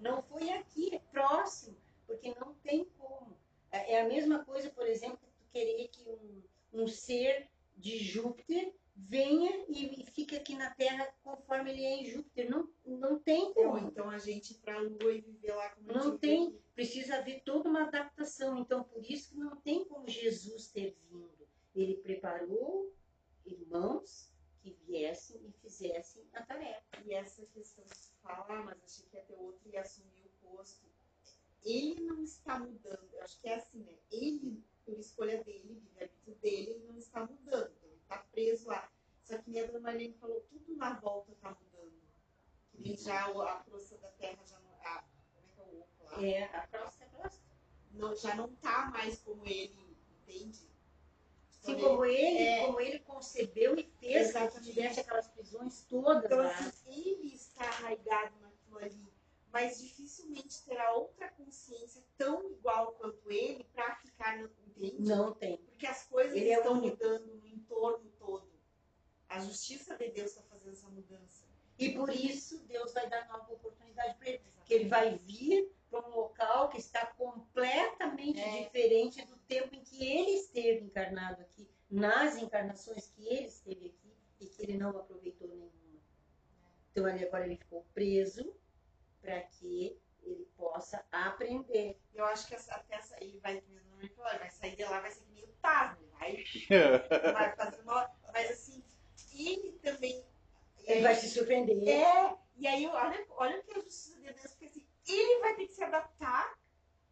não 0.00 0.22
foi 0.22 0.50
aqui, 0.50 0.94
é 0.94 0.98
próximo, 0.98 1.76
porque 2.06 2.34
não 2.38 2.54
tem 2.56 2.84
como. 2.98 3.36
É, 3.70 3.94
é 3.94 4.00
a 4.02 4.08
mesma 4.08 4.44
coisa, 4.44 4.70
por 4.70 4.86
exemplo, 4.86 5.18
que 5.18 5.26
tu 5.26 5.50
querer 5.52 5.88
que 5.88 6.08
um, 6.08 6.42
um 6.82 6.86
ser 6.86 7.48
de 7.76 7.98
Júpiter 7.98 8.74
venha 8.94 9.64
e, 9.68 10.04
fique 10.12 10.36
aqui 10.36 10.54
na 10.54 10.70
Terra 10.74 11.12
conforme 11.22 11.70
ele 11.70 11.84
é 11.84 11.96
em 12.02 12.04
Júpiter. 12.06 12.48
Não, 12.50 12.68
não 12.84 13.18
tem 13.18 13.52
como. 13.52 13.78
Então 13.78 14.08
a 14.08 14.18
gente 14.18 14.52
ir 14.52 14.58
para 14.58 14.76
a 14.76 14.80
Lua 14.80 15.12
e 15.12 15.20
viver 15.20 15.54
lá 15.54 15.70
como 15.70 15.92
Não 15.92 16.18
tem, 16.18 16.48
aqui. 16.48 16.60
precisa 16.74 17.16
haver 17.16 17.42
toda 17.42 17.68
uma 17.68 17.84
adaptação. 17.84 18.58
Então 18.58 18.84
por 18.84 19.04
isso 19.04 19.30
que 19.30 19.36
não 19.36 19.56
tem 19.56 19.84
como 19.84 20.08
Jesus 20.08 20.68
ter 20.68 20.96
vindo. 21.10 21.46
Ele 21.74 21.96
preparou 21.96 22.94
irmãos 23.44 24.30
que 24.72 24.84
viessem 24.84 25.40
e 25.46 25.52
fizessem 25.52 26.24
a 26.32 26.42
tarefa. 26.44 27.00
E 27.04 27.14
essa 27.14 27.44
questão 27.46 27.84
que 27.84 27.96
se 27.96 28.10
fala, 28.22 28.46
ah, 28.48 28.62
mas 28.64 28.82
achei 28.82 29.06
que 29.06 29.16
ia 29.16 29.22
ter 29.22 29.34
outro 29.34 29.68
e 29.68 29.76
assumir 29.76 30.24
o 30.24 30.46
posto. 30.46 30.86
Ele 31.64 32.00
não 32.02 32.22
está 32.22 32.58
mudando. 32.58 33.08
Eu 33.12 33.22
acho 33.22 33.40
que 33.40 33.48
é 33.48 33.54
assim, 33.54 33.78
né? 33.84 33.96
Ele, 34.10 34.64
por 34.84 34.98
escolha 34.98 35.42
dele, 35.44 35.68
livre-arbítrio 35.68 36.34
dele, 36.36 36.70
ele 36.70 36.84
não 36.86 36.98
está 36.98 37.24
mudando. 37.24 37.76
Ele 37.82 37.96
está 37.96 38.18
preso 38.18 38.68
lá. 38.68 38.90
Só 39.22 39.38
que 39.38 39.50
nem 39.50 39.62
a 39.62 39.66
dona 39.66 39.80
Marlene 39.80 40.14
falou, 40.14 40.40
tudo 40.42 40.76
na 40.76 40.98
volta 40.98 41.32
está 41.32 41.50
mudando. 41.50 42.00
Que 42.70 42.80
nem 42.80 42.96
já 42.96 43.26
a 43.26 43.64
crosta 43.64 43.98
da 43.98 44.08
terra 44.12 44.44
já 44.44 44.58
não. 44.60 44.74
A, 44.82 45.04
como 45.34 45.46
é 45.46 45.52
que 45.52 45.60
é 45.60 45.64
o 45.64 46.04
lá? 46.04 46.26
É, 46.26 46.44
a 46.44 46.66
crosta 46.66 47.04
é 47.04 47.06
a 47.06 47.10
crosta. 47.10 47.42
Não, 47.92 48.14
já 48.14 48.34
não 48.34 48.46
está 48.46 48.90
mais 48.90 49.20
como 49.20 49.44
ele, 49.46 49.96
entende? 50.20 50.68
Assim 51.72 51.80
como 51.80 52.04
ele, 52.04 52.38
é, 52.38 52.66
como 52.66 52.80
ele 52.80 52.98
concebeu 53.00 53.76
e 53.76 53.82
fez 53.98 54.32
que 54.32 54.60
tivesse 54.60 55.00
aquelas 55.00 55.26
prisões 55.28 55.84
todas. 55.88 56.24
Então, 56.24 56.40
assim, 56.40 57.10
ele 57.10 57.34
está 57.34 57.64
arraigado 57.64 58.34
naquilo 58.40 58.78
ali, 58.78 59.12
mas 59.52 59.80
dificilmente 59.80 60.64
terá 60.64 60.92
outra 60.92 61.28
consciência 61.30 62.04
tão 62.16 62.48
igual 62.52 62.92
quanto 62.92 63.30
ele 63.30 63.64
para 63.74 63.96
ficar 63.96 64.38
no 64.38 64.50
entende? 64.76 65.02
Não 65.02 65.32
tem. 65.32 65.58
Porque 65.58 65.86
as 65.86 66.04
coisas 66.04 66.36
ele 66.36 66.50
é 66.50 66.58
estão 66.58 66.76
é 66.76 66.80
mudando 66.80 67.34
no 67.34 67.46
entorno 67.46 68.12
todo. 68.18 68.48
A 69.28 69.40
justiça 69.40 69.96
de 69.96 70.08
Deus 70.10 70.30
está 70.30 70.42
fazendo 70.42 70.72
essa 70.72 70.88
mudança. 70.88 71.46
E 71.78 71.90
por 71.92 72.10
isso 72.10 72.58
Deus 72.66 72.92
vai 72.92 73.08
dar 73.08 73.26
nova 73.28 73.52
oportunidade 73.52 74.16
para 74.18 74.28
ele. 74.28 74.40
Que 74.64 74.74
ele 74.74 74.88
vai 74.88 75.18
vir 75.18 75.70
para 76.02 76.10
um 76.10 76.14
local 76.14 76.68
que 76.68 76.78
está 76.78 77.06
completamente 77.06 78.40
é. 78.40 78.62
diferente 78.62 79.24
do 79.24 79.36
tempo 79.38 79.74
em 79.74 79.82
que 79.82 80.04
ele 80.04 80.32
esteve 80.32 80.84
encarnado 80.84 81.42
aqui, 81.42 81.68
nas 81.90 82.36
encarnações 82.36 83.08
que 83.08 83.26
ele 83.26 83.46
esteve 83.46 83.86
aqui 83.86 84.16
e 84.40 84.46
que 84.46 84.62
ele 84.62 84.76
não 84.76 84.90
aproveitou 84.90 85.48
nenhuma. 85.48 85.70
Então 86.90 87.06
ali 87.06 87.24
agora 87.24 87.44
ele 87.44 87.56
ficou 87.56 87.84
preso 87.94 88.54
para 89.20 89.40
que 89.42 89.98
ele 90.22 90.48
possa 90.56 91.04
aprender. 91.10 92.00
Eu 92.14 92.24
acho 92.24 92.46
que 92.46 92.54
até 92.54 92.96
essa, 92.96 93.16
ele 93.22 93.38
vai, 93.38 93.62
vai 94.38 94.50
sair 94.50 94.76
de 94.76 94.84
lá, 94.84 95.00
vai 95.00 95.10
ser 95.10 95.24
que 95.24 95.32
nem 95.32 95.44
o 95.44 95.48
Taz, 95.60 95.98
vai, 96.12 96.44
vai 97.32 97.56
fazer 97.56 97.82
uma. 97.82 98.10
Mas 98.32 98.50
assim, 98.50 98.82
ele 99.34 99.72
também. 99.82 100.24
Ele 100.84 101.02
vai 101.02 101.14
se 101.14 101.28
surpreender. 101.28 101.88
É, 101.88 102.36
e 102.56 102.66
aí 102.66 102.86
olha, 102.86 103.26
olha 103.30 103.58
o 103.58 103.62
que 103.62 103.72
a 103.72 103.74
justiça 103.74 104.20
de 104.20 104.32
Deus, 104.32 104.52
porque 104.52 104.66
assim, 104.66 104.85
ele 105.12 105.40
vai 105.40 105.54
ter 105.56 105.66
que 105.66 105.74
se 105.74 105.84
adaptar 105.84 106.58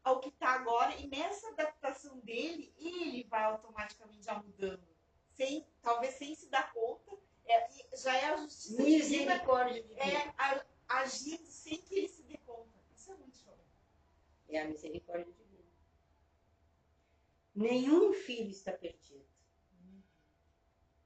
ao 0.02 0.20
que 0.20 0.28
está 0.28 0.50
agora 0.50 0.94
e 0.96 1.08
nessa 1.08 1.48
adaptação 1.48 2.18
dele, 2.20 2.72
ele 2.78 3.24
vai 3.24 3.44
automaticamente 3.44 4.24
já 4.24 4.34
mudando. 4.34 4.86
Sem, 5.32 5.66
talvez 5.82 6.14
sem 6.14 6.34
se 6.34 6.48
dar 6.48 6.72
conta, 6.72 7.16
é, 7.46 7.96
já 7.96 8.16
é 8.16 8.26
a 8.26 8.36
justiça 8.36 8.82
Misericórdia 8.82 9.82
divina, 9.82 10.00
é 10.00 10.34
a, 10.38 10.64
agindo 10.88 11.46
sem 11.46 11.78
que 11.78 11.94
ele 11.96 12.08
se 12.08 12.22
dê 12.22 12.36
conta. 12.38 12.70
Isso 12.94 13.10
é 13.10 13.16
muito 13.16 13.36
show. 13.38 13.58
É 14.48 14.60
a 14.60 14.68
misericórdia 14.68 15.32
divina. 15.32 15.64
Nenhum 17.54 18.12
filho 18.12 18.50
está 18.50 18.72
perdido. 18.72 19.24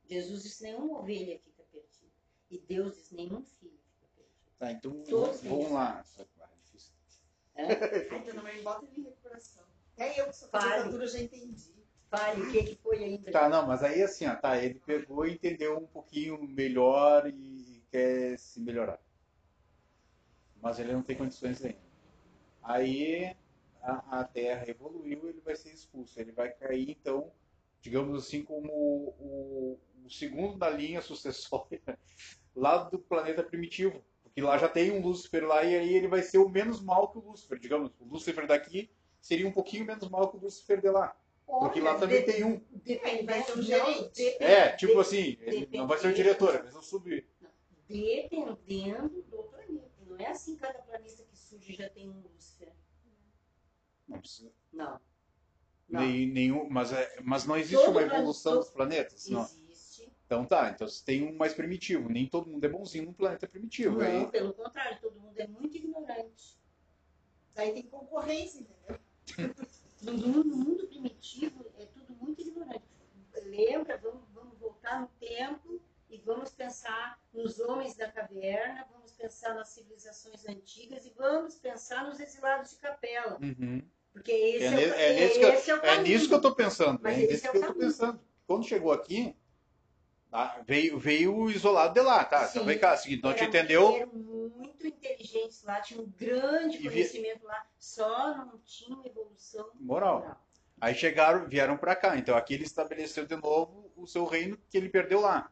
Jesus 0.06 0.43
disse: 0.43 0.62
nenhuma 0.62 1.01
ovelha 1.01 1.39
fica 1.39 1.62
perdida. 1.65 2.12
E 2.51 2.59
Deus 2.59 2.97
diz: 2.97 3.10
nenhum 3.10 3.43
filho 3.43 3.78
fica 3.78 4.06
perdido. 4.15 4.56
Tá, 4.59 4.73
então 4.73 5.05
Todos 5.05 5.43
vamos 5.43 5.70
lá. 5.70 6.05
É? 7.59 7.64
Ai, 8.14 8.24
dona 8.24 8.43
Maria, 8.43 8.62
bota 8.62 8.86
ele 8.86 9.01
em 9.01 9.05
recuperação. 9.05 9.64
Até 9.94 10.20
eu 10.20 10.26
que 10.26 10.36
sou 10.36 10.48
professora 10.48 11.06
já 11.09 11.18
entendi. 11.20 11.74
Fale, 12.09 12.40
o 12.40 12.51
que, 12.51 12.62
que 12.62 12.76
foi 12.76 13.05
ainda? 13.05 13.30
Tá, 13.30 13.48
não, 13.48 13.66
mas 13.66 13.82
aí 13.82 14.01
assim, 14.02 14.26
ó, 14.26 14.35
tá, 14.35 14.56
ele 14.56 14.80
pegou 14.86 15.26
e 15.26 15.35
entendeu 15.35 15.76
um 15.76 15.86
pouquinho 15.86 16.40
melhor 16.43 17.28
e 17.28 17.82
quer 17.90 18.39
se 18.39 18.60
melhorar. 18.60 18.98
Mas 20.62 20.78
ele 20.78 20.93
não 20.93 21.02
tem 21.02 21.16
condições 21.16 21.62
ainda. 21.62 21.78
Aí 22.62 23.36
a, 23.82 24.20
a 24.20 24.24
Terra 24.24 24.68
evoluiu, 24.68 25.28
ele 25.28 25.40
vai 25.40 25.56
ser 25.56 25.72
expulso. 25.72 26.18
Ele 26.18 26.32
vai 26.32 26.51
cair, 26.51 26.90
então, 26.90 27.30
digamos 27.80 28.24
assim, 28.24 28.43
como 28.43 28.72
o, 28.72 29.14
o, 29.18 29.80
o 30.06 30.10
segundo 30.10 30.56
da 30.56 30.70
linha 30.70 31.02
sucessória 31.02 31.82
lá 32.55 32.85
do 32.85 32.98
planeta 32.98 33.43
primitivo. 33.43 34.02
Porque 34.39 34.47
lá 34.47 34.56
já 34.56 34.69
tem 34.69 34.93
um 34.93 35.02
Lúcifer 35.02 35.44
lá 35.44 35.65
e 35.65 35.74
aí 35.74 35.94
ele 35.94 36.06
vai 36.06 36.23
ser 36.23 36.39
o 36.39 36.48
menos 36.48 36.81
mal 36.81 37.10
que 37.10 37.19
o 37.19 37.20
Lúcifer. 37.20 37.59
Digamos, 37.59 37.90
o 37.98 38.05
Lúcifer 38.05 38.47
daqui 38.47 38.89
seria 39.20 39.48
um 39.48 39.51
pouquinho 39.51 39.85
menos 39.85 40.09
mal 40.09 40.31
que 40.31 40.36
o 40.36 40.40
Lúcifer 40.40 40.81
de 40.81 40.89
lá. 40.89 41.16
Porque 41.44 41.81
lá 41.81 41.98
também 41.98 42.24
tem 42.24 42.44
um. 42.44 42.60
Depende, 42.70 43.24
vai 43.24 43.43
ser 43.43 43.59
um 43.59 43.62
gerente. 43.62 44.36
É, 44.39 44.69
tipo 44.77 45.01
assim, 45.01 45.36
ele 45.40 45.69
não 45.73 45.89
vai 45.89 45.98
ser 45.98 46.09
o 46.09 46.15
diretor, 46.15 46.52
vai 46.52 46.70
ser 46.70 46.78
o 46.78 46.82
sub. 46.82 47.27
Dependendo 47.89 49.23
do 49.23 49.43
planeta. 49.43 49.90
Não 50.06 50.16
é 50.19 50.27
assim 50.28 50.55
cada 50.55 50.78
planeta 50.82 51.24
que 51.24 51.36
surge 51.36 51.73
já 51.73 51.89
tem 51.89 52.09
um 52.09 52.20
Lúcifer. 52.20 52.73
Não 54.06 54.20
precisa. 54.20 54.52
Não. 54.73 55.01
não. 55.89 56.02
nenhum, 56.02 56.69
mas, 56.70 56.93
é, 56.93 57.16
mas 57.24 57.44
não 57.44 57.56
existe 57.56 57.85
Todo 57.85 57.90
uma 57.90 58.02
evolução 58.02 58.55
dos 58.55 58.70
planetas? 58.70 59.28
Não. 59.28 59.48
Então 60.29 60.45
tá, 60.45 60.69
então 60.69 60.87
se 60.87 61.03
tem 61.03 61.27
um 61.27 61.35
mais 61.35 61.55
primitivo. 61.55 62.11
Nem 62.11 62.27
todo 62.27 62.51
mundo 62.51 62.63
é 62.63 62.69
bonzinho 62.69 63.07
num 63.07 63.15
planeta 63.15 63.49
primitivo. 63.49 63.97
Não, 63.97 64.05
aí... 64.05 64.27
pelo 64.27 64.53
contrário, 64.53 64.99
todo 65.01 65.19
mundo 65.19 65.41
é 65.41 65.47
muito 65.47 65.75
ignorante. 65.75 66.61
Daí 67.55 67.73
tem 67.73 67.85
concorrência, 67.85 68.61
entendeu? 68.61 69.01
no, 70.03 70.13
mundo, 70.13 70.45
no 70.45 70.57
mundo 70.57 70.87
primitivo 70.87 71.65
é 71.79 71.87
tudo 71.87 72.15
muito 72.21 72.43
ignorante. 72.43 72.85
Lembra, 73.43 73.97
vamos, 73.97 74.29
vamos 74.35 74.59
voltar 74.59 75.01
no 75.01 75.09
tempo 75.19 75.81
e 76.11 76.19
vamos 76.19 76.51
pensar 76.51 77.19
nos 77.33 77.59
homens 77.59 77.97
da 77.97 78.13
caverna, 78.13 78.87
vamos 78.93 79.13
pensar 79.13 79.55
nas 79.55 79.71
civilizações 79.71 80.47
antigas 80.47 81.07
e 81.07 81.11
vamos 81.17 81.55
pensar 81.55 82.07
nos 82.07 82.21
exilados 82.21 82.73
de 82.73 82.77
capela. 82.77 83.39
Uhum. 83.41 83.83
Porque 84.13 84.33
esse 84.33 84.65
é, 84.67 84.69
é, 84.69 84.89
é, 84.89 85.21
é, 85.21 85.55
esse 85.55 85.71
é, 85.71 85.75
o, 85.75 85.79
é, 85.83 86.03
nisso 86.03 86.29
que 86.29 86.35
eu 86.35 86.39
estou 86.39 86.55
pensando. 86.55 87.01
Mas 87.03 87.17
é 87.17 87.27
nisso 87.27 87.51
que 87.51 87.57
eu 87.57 87.61
estou 87.61 87.75
pensando. 87.75 88.21
Quando 88.47 88.67
chegou 88.67 88.93
aqui, 88.93 89.35
ah, 90.31 90.61
veio, 90.67 90.99
veio 90.99 91.51
isolado 91.51 91.95
de 91.95 92.01
lá, 92.01 92.25
tá? 92.25 92.39
Então 92.39 92.49
Sim, 92.49 92.59
então 92.59 92.67
vem 92.67 92.79
cá, 92.79 92.97
seguinte, 92.97 93.23
não 93.23 93.35
te 93.35 93.45
entendeu? 93.45 93.97
Eram 93.97 94.13
muito 94.13 94.87
inteligentes 94.87 95.63
lá, 95.63 95.81
tinham 95.81 96.05
um 96.05 96.11
grande 96.11 96.79
conhecimento 96.79 97.45
lá, 97.47 97.67
só 97.79 98.37
não 98.37 98.59
tinham 98.59 99.05
evolução 99.05 99.71
moral. 99.75 100.21
moral. 100.21 100.49
Aí 100.81 100.95
chegaram, 100.95 101.49
vieram 101.49 101.77
para 101.77 101.97
cá. 101.97 102.17
Então 102.17 102.37
aqui 102.37 102.55
ele 102.55 102.65
estabeleceu 102.65 103.27
de 103.27 103.37
novo 103.37 103.91
o 103.97 104.07
seu 104.07 104.25
reino 104.25 104.59
que 104.71 104.77
ele 104.77 104.89
perdeu 104.89 105.21
lá. 105.21 105.51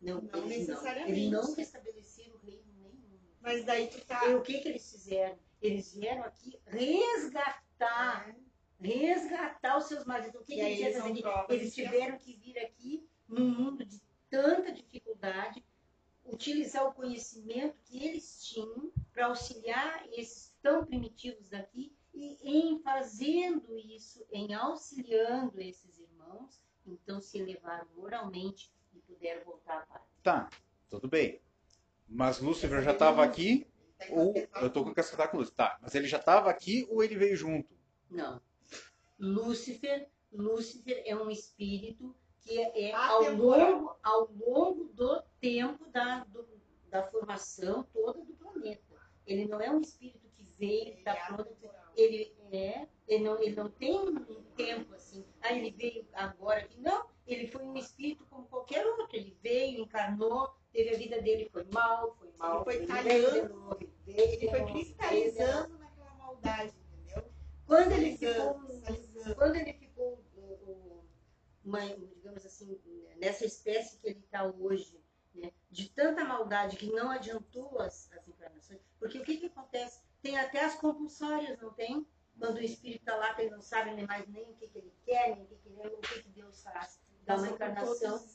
Não, 0.00 0.20
não 0.20 0.46
necessariamente. 0.46 1.12
Eles 1.12 1.30
não 1.30 1.54
restabeleceram 1.54 2.34
o 2.34 2.46
reino 2.46 2.62
nenhum. 2.76 3.18
Mas 3.40 3.64
daí 3.64 3.88
tu 3.88 4.04
tá. 4.04 4.26
E 4.26 4.34
o 4.34 4.42
que 4.42 4.58
que 4.58 4.68
eles 4.68 4.90
fizeram? 4.90 5.36
Eles 5.60 5.94
vieram 5.94 6.24
aqui 6.24 6.60
resgatar, 6.66 8.28
é. 8.28 8.34
resgatar 8.86 9.78
os 9.78 9.86
seus 9.86 10.04
maridos. 10.04 10.40
O 10.40 10.44
que, 10.44 10.54
que 10.54 10.60
eles 10.60 10.94
iam 10.94 11.16
fazer? 11.16 11.54
Eles 11.54 11.74
tiveram 11.74 12.18
que 12.18 12.36
vir 12.36 12.58
aqui 12.58 13.08
num 13.28 13.48
mundo 13.48 13.84
de 13.84 14.00
tanta 14.30 14.72
dificuldade, 14.72 15.64
utilizar 16.24 16.86
o 16.86 16.92
conhecimento 16.92 17.76
que 17.84 18.04
eles 18.04 18.44
tinham 18.44 18.92
para 19.12 19.26
auxiliar 19.26 20.04
esses 20.12 20.52
tão 20.62 20.84
primitivos 20.84 21.48
daqui 21.48 21.94
e 22.12 22.38
em 22.42 22.78
fazendo 22.80 23.76
isso, 23.76 24.24
em 24.30 24.54
auxiliando 24.54 25.60
esses 25.60 25.98
irmãos, 25.98 26.60
então 26.86 27.20
se 27.20 27.38
elevaram 27.38 27.86
moralmente 27.96 28.72
e 28.94 29.00
puderam 29.00 29.44
voltar 29.44 29.82
à 29.82 29.86
paz. 29.86 30.02
Tá, 30.22 30.50
tudo 30.88 31.08
bem. 31.08 31.40
Mas 32.08 32.38
Lúcifer 32.40 32.82
já 32.82 32.92
estava 32.92 33.24
aqui, 33.24 33.66
ou 34.10 34.34
eu 34.60 34.68
estou 34.68 34.84
com 34.84 34.90
o 34.90 34.94
cascatar 34.94 35.30
com 35.30 35.38
Lúcifer. 35.38 35.56
Tá, 35.56 35.78
mas 35.82 35.94
ele 35.94 36.06
já 36.06 36.18
estava 36.18 36.50
aqui 36.50 36.86
ou 36.88 37.02
ele 37.02 37.16
veio 37.16 37.36
junto? 37.36 37.74
Não. 38.10 38.40
Lúcifer, 39.18 40.08
Lúcifer 40.32 41.02
é 41.04 41.16
um 41.16 41.30
espírito 41.30 42.14
que 42.44 42.60
é, 42.60 42.90
é 42.90 42.94
ao, 42.94 43.32
longo, 43.32 43.96
ao 44.02 44.30
longo 44.32 44.84
do 44.92 45.22
tempo 45.40 45.88
da, 45.90 46.24
do, 46.24 46.46
da 46.90 47.02
formação 47.04 47.82
toda 47.92 48.20
do 48.20 48.32
planeta. 48.34 48.82
Ele 49.26 49.46
não 49.46 49.60
é 49.60 49.70
um 49.70 49.80
espírito 49.80 50.28
que 50.36 50.44
veio, 50.58 50.94
está 50.94 51.12
é 51.12 51.26
pronto. 51.26 51.56
Ele 51.96 52.34
é, 52.52 52.86
ele 53.08 53.24
não, 53.24 53.42
ele 53.42 53.56
não 53.56 53.70
tem 53.70 53.98
um 53.98 54.42
tempo 54.56 54.94
assim. 54.94 55.24
Ah, 55.42 55.52
ele 55.52 55.70
veio 55.70 56.06
agora 56.12 56.60
aqui. 56.60 56.78
Não, 56.80 57.06
ele 57.26 57.46
foi 57.46 57.62
um 57.62 57.76
espírito 57.76 58.26
como 58.28 58.46
qualquer 58.46 58.86
outro. 58.86 59.08
Ele 59.12 59.36
veio 59.42 59.82
encarnou, 59.82 60.54
teve 60.72 60.94
a 60.94 60.98
vida 60.98 61.22
dele, 61.22 61.48
foi 61.50 61.64
mal, 61.72 62.16
foi 62.18 62.30
mal. 62.36 62.56
Ele 62.56 62.64
foi 62.64 62.74
ele 62.76 62.86
talhando, 62.86 63.78
ele 64.06 64.50
foi 64.50 64.64
cristalizando 64.66 65.78
naquela 65.78 66.14
maldade, 66.14 66.74
entendeu? 66.92 67.24
Quando 67.66 67.92
ele 67.92 68.16
ficou, 68.16 68.60
quando 69.36 69.56
ele 69.56 69.72
ficou 69.72 69.83
uma, 71.64 71.80
digamos 71.80 72.44
assim, 72.44 72.78
nessa 73.16 73.44
espécie 73.44 73.98
que 73.98 74.08
ele 74.08 74.20
está 74.20 74.44
hoje, 74.44 75.02
né, 75.34 75.52
de 75.70 75.88
tanta 75.88 76.24
maldade 76.24 76.76
que 76.76 76.90
não 76.90 77.10
adiantou 77.10 77.80
as, 77.80 78.10
as 78.12 78.28
encarnações, 78.28 78.80
porque 78.98 79.18
o 79.18 79.24
que, 79.24 79.38
que 79.38 79.46
acontece? 79.46 80.02
Tem 80.22 80.38
até 80.38 80.64
as 80.64 80.74
compulsórias, 80.74 81.60
não 81.60 81.72
tem? 81.72 82.06
Quando 82.38 82.56
o 82.56 82.60
espírito 82.60 83.00
está 83.00 83.16
lá, 83.16 83.34
que 83.34 83.42
ele 83.42 83.50
não 83.50 83.62
sabe 83.62 83.94
nem 83.94 84.06
mais 84.06 84.26
nem 84.28 84.42
o 84.50 84.54
que, 84.54 84.68
que 84.68 84.78
ele 84.78 84.92
quer, 85.04 85.36
nem 85.36 85.44
o 85.44 85.46
que, 85.46 85.56
que, 85.56 85.68
ele, 85.68 85.94
o 85.94 86.00
que, 86.00 86.22
que 86.22 86.28
Deus 86.30 86.62
faz. 86.62 87.00
Dá 87.22 87.36
uma 87.36 87.48
encarnação, 87.48 88.26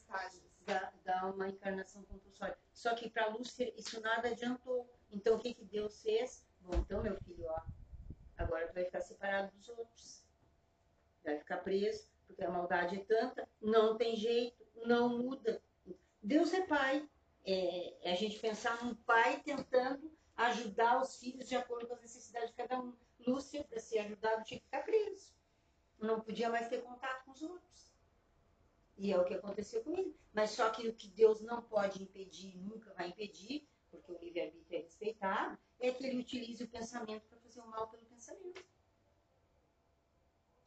dá, 0.65 0.93
dá 1.03 1.25
uma 1.27 1.49
encarnação 1.49 2.03
compulsória. 2.03 2.57
Só 2.73 2.95
que 2.95 3.09
para 3.09 3.27
Lúcifer 3.27 3.73
isso 3.77 3.99
nada 4.01 4.29
adiantou. 4.29 4.89
Então 5.11 5.35
o 5.35 5.39
que, 5.39 5.53
que 5.53 5.65
Deus 5.65 6.01
fez? 6.01 6.45
Bom, 6.61 6.75
então 6.75 7.03
meu 7.03 7.15
filho, 7.17 7.45
ó, 7.47 7.61
agora 8.37 8.67
tu 8.67 8.73
vai 8.73 8.85
ficar 8.85 9.01
separado 9.01 9.51
dos 9.57 9.69
outros. 9.69 10.23
Vai 11.23 11.37
ficar 11.37 11.57
preso, 11.57 12.09
porque 12.29 12.43
a 12.43 12.51
maldade 12.51 12.95
é 12.95 13.03
tanta, 13.03 13.49
não 13.59 13.97
tem 13.97 14.15
jeito, 14.15 14.63
não 14.85 15.17
muda. 15.17 15.61
Deus 16.21 16.53
é 16.53 16.61
pai. 16.61 17.09
É, 17.43 18.09
é 18.09 18.11
a 18.11 18.15
gente 18.15 18.37
pensar 18.39 18.83
num 18.83 18.93
pai 18.93 19.41
tentando 19.41 20.11
ajudar 20.35 21.01
os 21.01 21.17
filhos 21.17 21.49
de 21.49 21.55
acordo 21.55 21.87
com 21.87 21.95
as 21.95 22.01
necessidades 22.01 22.49
de 22.51 22.55
cada 22.55 22.79
um. 22.79 22.93
Lúcia, 23.25 23.63
para 23.63 23.79
ser 23.79 23.99
ajudado, 23.99 24.43
tinha 24.43 24.59
que 24.59 24.65
ficar 24.65 24.83
preso. 24.83 25.33
Não 25.99 26.21
podia 26.21 26.49
mais 26.49 26.69
ter 26.69 26.83
contato 26.83 27.25
com 27.25 27.31
os 27.31 27.41
outros. 27.41 27.91
E 28.95 29.11
é 29.11 29.17
o 29.17 29.25
que 29.25 29.33
aconteceu 29.33 29.83
com 29.83 29.97
ele. 29.97 30.15
Mas 30.31 30.51
só 30.51 30.69
que 30.69 30.87
o 30.87 30.93
que 30.93 31.07
Deus 31.07 31.41
não 31.41 31.63
pode 31.63 32.03
impedir, 32.03 32.55
nunca 32.57 32.93
vai 32.93 33.09
impedir, 33.09 33.67
porque 33.89 34.11
o 34.11 34.19
livre-arbítrio 34.19 34.77
é 34.77 34.83
respeitado, 34.83 35.57
é 35.79 35.91
que 35.91 36.05
ele 36.05 36.19
utilize 36.19 36.63
o 36.63 36.69
pensamento 36.69 37.23
para 37.27 37.39
fazer 37.39 37.61
o 37.61 37.67
mal 37.67 37.89
pelo 37.89 38.05
pensamento. 38.05 38.63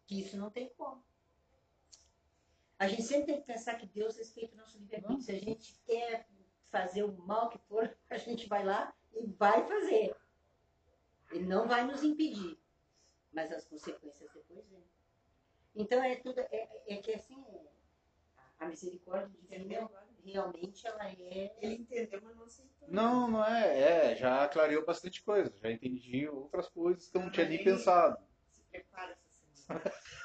Que 0.07 0.21
isso 0.21 0.37
não 0.37 0.51
tem 0.51 0.69
como. 0.71 1.05
A 2.83 2.89
gente 2.89 3.05
sempre 3.05 3.27
tem 3.27 3.41
que 3.41 3.47
pensar 3.47 3.77
que 3.77 3.87
Deus 3.87 4.17
respeita 4.17 4.57
o 4.57 4.59
nosso 4.59 4.77
livre-arbítrio. 4.77 5.23
Se 5.23 5.31
a 5.31 5.39
gente 5.39 5.81
quer 5.87 6.27
fazer 6.69 7.05
o 7.05 7.13
mal 7.13 7.49
que 7.49 7.59
for, 7.69 7.97
a 8.11 8.19
gente 8.19 8.49
vai 8.49 8.65
lá 8.65 8.93
e 9.15 9.25
vai 9.25 9.65
fazer. 9.69 10.17
Ele 11.31 11.47
não 11.47 11.69
vai 11.69 11.87
nos 11.87 12.03
impedir. 12.03 12.59
Mas 13.33 13.53
as 13.53 13.65
consequências 13.67 14.29
depois 14.33 14.67
vêm. 14.69 14.83
Então 15.77 16.03
é 16.03 16.17
tudo. 16.17 16.41
É, 16.41 16.69
é 16.89 16.97
que 16.97 17.13
assim, 17.13 17.41
a 18.59 18.67
misericórdia 18.67 19.29
divina 19.29 19.89
realmente 20.25 20.85
ela 20.85 21.09
é. 21.09 21.55
Ele 21.63 21.75
entendeu, 21.75 22.21
mas 22.21 22.37
não 22.37 22.47
aceitou. 22.47 22.89
Não, 22.89 23.31
não 23.31 23.45
é. 23.45 24.11
É, 24.11 24.17
já 24.17 24.49
clareou 24.49 24.85
bastante 24.85 25.23
coisa. 25.23 25.55
Já 25.63 25.71
entendi 25.71 26.29
outras 26.29 26.69
coisas 26.69 27.07
que 27.09 27.17
eu 27.17 27.23
não 27.23 27.31
tinha 27.31 27.49
nem 27.49 27.63
pensado. 27.63 28.19
Se 28.51 28.61
prepara 28.65 29.13
essa 29.13 29.55
semana. 29.55 29.93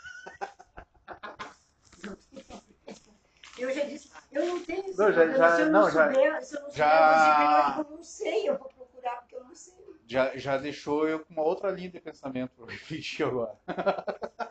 Eu 3.58 3.72
já 3.72 3.84
disse, 3.86 4.12
eu 4.32 4.46
não 4.46 4.64
tenho 4.64 4.86
esse 4.88 4.98
não, 4.98 5.12
já, 5.12 5.28
já, 5.28 5.56
se 5.56 5.62
eu 5.62 5.66
não, 5.72 5.82
não 5.82 5.92
já, 5.92 6.14
souber, 6.14 6.46
se 6.46 6.56
eu 6.56 6.62
não 6.62 6.72
já, 6.72 7.74
souber, 7.76 7.92
eu 7.92 7.98
não 7.98 8.04
sei, 8.04 8.50
eu 8.50 8.58
vou 8.58 8.70
procurar 8.70 9.16
porque 9.18 9.36
eu 9.36 9.44
não 9.44 9.56
sei. 9.56 9.74
Já, 10.06 10.38
já 10.38 10.58
deixou 10.58 11.08
eu 11.08 11.26
com 11.26 11.34
uma 11.34 11.44
outra 11.44 11.70
linha 11.72 11.90
de 11.90 12.00
pensamento 12.00 12.52
para 12.56 12.72
refletir 12.72 13.26
agora. 13.26 13.58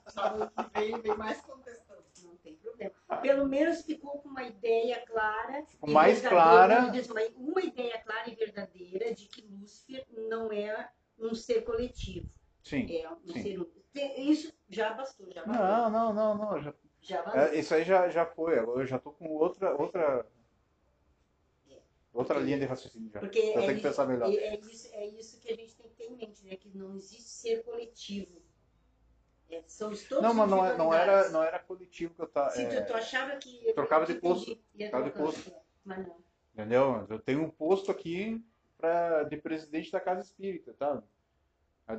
Só 0.09 0.47
que 0.49 0.79
vem, 0.79 1.01
vem 1.01 1.17
mais 1.17 1.41
contestando. 1.41 2.05
Não 2.25 2.37
tem 2.37 2.55
problema. 2.57 2.93
Pelo 3.23 3.47
menos 3.47 3.83
ficou 3.83 4.19
com 4.19 4.29
uma 4.29 4.43
ideia 4.43 5.05
clara. 5.07 5.65
Ficou 5.67 5.91
mais 5.91 6.21
clara. 6.21 6.93
Uma 7.37 7.63
ideia 7.63 7.99
clara 8.03 8.31
e 8.31 8.35
verdadeira 8.35 9.15
de 9.15 9.27
que 9.27 9.43
Lúcifer 9.43 10.07
não 10.29 10.53
é 10.53 10.91
um 11.19 11.35
ser 11.35 11.63
coletivo. 11.63 12.29
Sim. 12.63 12.87
É 12.95 13.09
um 13.11 13.33
sim. 13.33 13.43
ser. 13.43 14.19
Isso 14.19 14.53
já 14.69 14.93
bastou, 14.93 15.31
já 15.33 15.43
bastou. 15.45 15.65
Não, 15.67 15.91
não, 15.91 16.13
não, 16.13 16.35
não. 16.37 16.61
Já 16.61 16.73
já 17.07 17.23
é, 17.35 17.59
isso 17.59 17.75
aí 17.75 17.85
já, 17.85 18.09
já 18.09 18.27
foi. 18.27 18.59
Agora 18.59 18.83
eu 18.83 18.87
já 18.87 18.99
tô 18.99 19.13
com 19.13 19.29
outra 19.29 19.75
outra 19.75 20.27
é. 21.71 21.79
outra 22.13 22.39
linha 22.41 22.59
de 22.59 22.65
raciocínio 22.65 23.11
já. 23.11 23.21
Porque 23.21 23.39
eu 23.39 23.61
é, 23.61 23.67
tenho 23.67 23.77
que 23.77 23.83
pensar 23.83 24.07
melhor. 24.07 24.29
É, 24.29 24.57
isso, 24.59 24.89
é 24.93 25.07
isso 25.07 25.41
que 25.41 25.53
a 25.53 25.57
gente 25.57 25.77
tem 25.77 25.89
que 25.89 25.95
ter 25.95 26.05
em 26.05 26.17
mente, 26.17 26.45
né? 26.45 26.57
Que 26.57 26.69
não 26.77 26.97
existe 26.97 27.29
ser 27.29 27.63
coletivo. 27.63 28.43
É, 29.49 29.63
somos 29.69 30.03
todos 30.03 30.25
Não, 30.25 30.35
mas 30.35 30.51
não, 30.51 30.67
é, 30.67 30.77
não 30.77 30.93
era 30.93 31.31
não 31.31 31.43
era 31.43 31.59
coletivo 31.61 32.15
que 32.15 32.21
eu 32.21 32.27
tava. 32.27 32.51
Se 32.51 32.63
é, 32.63 32.81
tu, 32.81 32.87
tu 32.89 32.95
achava 32.95 33.37
que 33.37 33.73
trocava 33.73 34.05
de 34.05 34.15
posto, 34.15 34.57
trocava 34.77 35.05
de 35.05 35.11
posto. 35.11 35.51
É, 35.51 35.61
mas 35.85 36.07
não. 36.07 36.17
Entendeu? 36.53 37.07
Eu 37.09 37.19
tenho 37.21 37.43
um 37.43 37.51
posto 37.51 37.93
aqui 37.93 38.45
para 38.77 39.23
de 39.25 39.37
presidente 39.37 39.93
da 39.93 40.01
casa 40.01 40.23
espírita, 40.23 40.75
tá? 40.75 41.03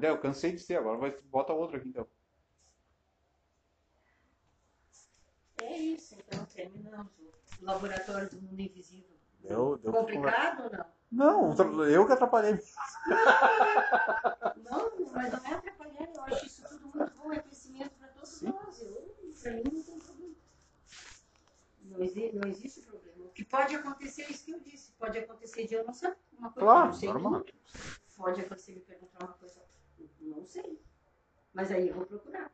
Eu 0.01 0.19
cansei 0.19 0.51
de 0.51 0.59
ser, 0.59 0.77
agora 0.77 0.97
vai 0.97 1.11
bota 1.25 1.53
outro 1.53 1.77
aqui 1.77 1.87
então. 1.87 2.05
É 5.59 5.77
isso, 5.77 6.15
então 6.15 6.45
terminamos 6.45 7.11
o 7.19 7.65
laboratório 7.65 8.29
do 8.29 8.41
mundo 8.41 8.59
invisível. 8.59 9.17
Deu, 9.39 9.77
deu 9.77 9.91
Complicado 9.91 10.63
ou 10.63 10.71
não? 10.71 11.55
Não, 11.55 11.85
eu 11.85 12.05
que 12.05 12.13
atrapalhei. 12.13 12.59
Não, 14.57 14.91
mas 15.13 15.31
não 15.31 15.45
é 15.45 15.53
atrapalhar, 15.53 16.09
eu 16.13 16.21
acho 16.23 16.45
isso 16.45 16.67
tudo 16.67 16.87
muito 16.93 17.15
bom, 17.15 17.31
é 17.31 17.39
crescimento 17.39 17.91
para 17.97 18.09
todos 18.09 18.29
Sim. 18.29 18.47
nós. 18.47 18.81
Eu, 18.81 19.15
pra 19.41 19.51
mim 19.53 19.63
não 19.63 19.83
tem 19.83 19.99
problema. 19.99 20.35
Não 21.79 22.03
existe, 22.03 22.35
não 22.35 22.49
existe 22.49 22.81
problema. 22.81 23.25
O 23.25 23.29
que 23.29 23.45
pode 23.45 23.75
acontecer 23.75 24.23
é 24.23 24.31
isso 24.31 24.43
que 24.43 24.51
eu 24.51 24.59
disse. 24.59 24.91
Pode 24.93 25.17
acontecer 25.17 25.65
de 25.65 25.75
eu 25.75 25.85
não 25.85 25.93
saber 25.93 26.17
uma 26.37 26.51
coisa 26.51 26.65
claro, 26.65 26.87
não 26.87 26.93
sei. 26.93 27.07
Normal. 27.07 27.45
Pode 28.17 28.41
acontecer 28.41 28.73
me 28.73 28.81
perguntar 28.81 29.23
uma 29.23 29.33
coisa, 29.33 29.63
não 30.19 30.45
sei. 30.45 30.81
Mas 31.53 31.71
aí 31.71 31.87
eu 31.87 31.95
vou 31.95 32.05
procurar. 32.05 32.51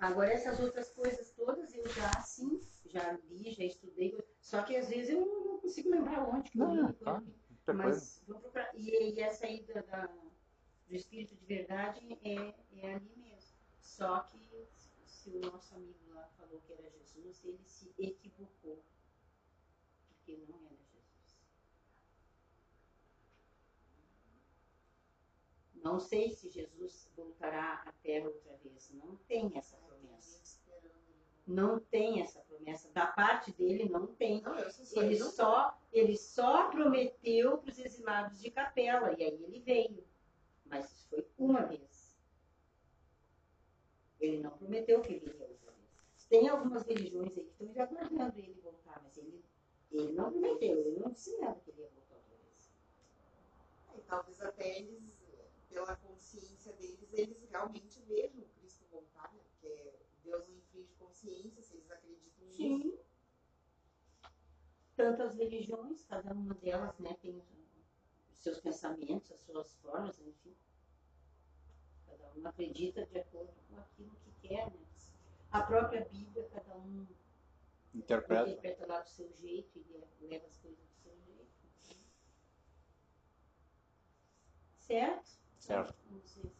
Agora, 0.00 0.32
essas 0.32 0.58
outras 0.58 0.88
coisas 0.90 1.30
todas 1.32 1.74
eu 1.74 1.86
já, 1.88 2.10
sim, 2.22 2.58
já 2.86 3.12
li, 3.28 3.52
já 3.52 3.64
estudei, 3.64 4.18
só 4.40 4.62
que 4.62 4.74
às 4.74 4.88
vezes 4.88 5.10
eu 5.10 5.26
não 5.26 5.58
consigo 5.58 5.90
lembrar 5.90 6.26
onde 6.26 6.50
que 6.50 6.58
eu 6.58 6.70
li. 6.70 6.94
Tá, 6.94 7.22
mas 7.74 8.22
vou 8.26 8.40
procurar. 8.40 8.70
E, 8.74 9.12
e 9.12 9.20
essa 9.20 9.46
aí 9.46 9.62
da, 9.64 9.82
da, 9.82 10.06
do 10.06 10.94
Espírito 10.94 11.36
de 11.36 11.44
Verdade 11.44 12.18
é, 12.24 12.54
é 12.80 12.94
ali 12.94 13.14
mesmo. 13.16 13.54
Só 13.78 14.20
que 14.20 14.68
se 15.04 15.30
o 15.30 15.40
nosso 15.40 15.74
amigo 15.74 15.98
lá 16.14 16.26
falou 16.38 16.60
que 16.62 16.72
era 16.72 16.90
Jesus, 16.90 17.44
ele 17.44 17.62
se 17.66 17.92
equivocou. 17.98 18.82
Porque 20.08 20.38
não 20.48 20.58
era 20.64 20.76
Jesus. 20.76 21.36
Não 25.74 26.00
sei 26.00 26.30
se 26.30 26.48
Jesus 26.48 27.06
voltará 27.14 27.82
à 27.86 27.92
Terra 28.02 28.28
outra 28.28 28.56
vez. 28.56 28.90
Não 28.92 29.16
tem 29.28 29.52
essa 29.56 29.76
não 31.50 31.80
tem 31.80 32.22
essa 32.22 32.40
promessa. 32.40 32.90
Da 32.92 33.06
parte 33.06 33.52
dele, 33.52 33.88
não 33.88 34.06
tem. 34.06 34.40
Não, 34.40 34.56
ele, 34.56 35.18
só, 35.18 35.76
ele 35.92 36.16
só 36.16 36.70
prometeu 36.70 37.58
para 37.58 37.70
os 37.70 37.78
exilados 37.78 38.40
de 38.40 38.50
capela, 38.50 39.12
e 39.18 39.24
aí 39.24 39.42
ele 39.42 39.60
veio. 39.60 40.04
Mas 40.64 40.90
isso 40.90 41.08
foi 41.08 41.26
uma 41.38 41.62
vez. 41.66 42.16
Ele 44.20 44.40
não 44.40 44.50
prometeu 44.50 45.00
que 45.00 45.14
viria 45.14 45.32
outra 45.32 45.72
vez. 45.72 46.26
Tem 46.28 46.48
algumas 46.48 46.86
religiões 46.86 47.36
aí 47.36 47.44
que 47.44 47.64
estão 47.64 47.82
aguardando 47.82 48.38
ele 48.38 48.60
voltar, 48.62 49.00
mas 49.02 49.16
ele, 49.16 49.44
ele 49.90 50.12
não 50.12 50.30
prometeu, 50.30 50.78
ele 50.78 50.98
não 51.00 51.10
disse 51.10 51.36
nada 51.38 51.58
que 51.64 51.70
ele 51.70 51.80
ia 51.80 51.88
voltar 51.88 52.14
outra 52.14 52.36
vez. 52.36 52.72
E 53.96 54.00
talvez 54.02 54.40
até 54.40 54.78
eles, 54.78 55.02
pela 55.68 55.96
consciência 55.96 56.72
deles, 56.74 57.12
eles 57.12 57.42
realmente 57.50 58.00
vejam 58.02 58.44
Cristo 58.60 58.84
voltar, 58.92 59.32
né? 59.32 59.40
Porque 59.50 59.92
Deus 60.22 60.46
não 60.48 60.59
ciência, 61.20 61.62
se 61.62 61.74
eles 61.74 61.90
acreditam 61.90 62.44
nisso. 62.44 62.56
Sim. 62.56 62.98
Tantas 64.96 65.34
religiões, 65.34 66.04
cada 66.04 66.32
uma 66.32 66.54
delas 66.54 66.98
né, 66.98 67.14
tem 67.22 67.36
os 68.32 68.38
seus 68.38 68.60
pensamentos, 68.60 69.30
as 69.30 69.40
suas 69.40 69.74
formas, 69.76 70.18
enfim. 70.20 70.54
Cada 72.06 72.32
um 72.34 72.46
acredita 72.46 73.06
de 73.06 73.18
acordo 73.18 73.52
com 73.68 73.78
aquilo 73.78 74.14
que 74.24 74.48
quer, 74.48 74.70
né? 74.70 74.86
A 75.50 75.62
própria 75.62 76.04
Bíblia, 76.04 76.48
cada 76.50 76.76
um 76.76 77.06
interpreta, 77.94 78.50
interpreta 78.50 78.86
lá 78.86 79.00
do 79.00 79.08
seu 79.08 79.32
jeito 79.32 79.78
e 79.78 80.26
leva 80.26 80.46
as 80.46 80.56
coisas 80.58 80.78
do 80.78 80.94
seu 81.02 81.12
jeito. 81.22 81.50
Certo? 84.78 85.30
Certo. 85.58 85.94
Não 86.08 86.22
sei 86.22 86.50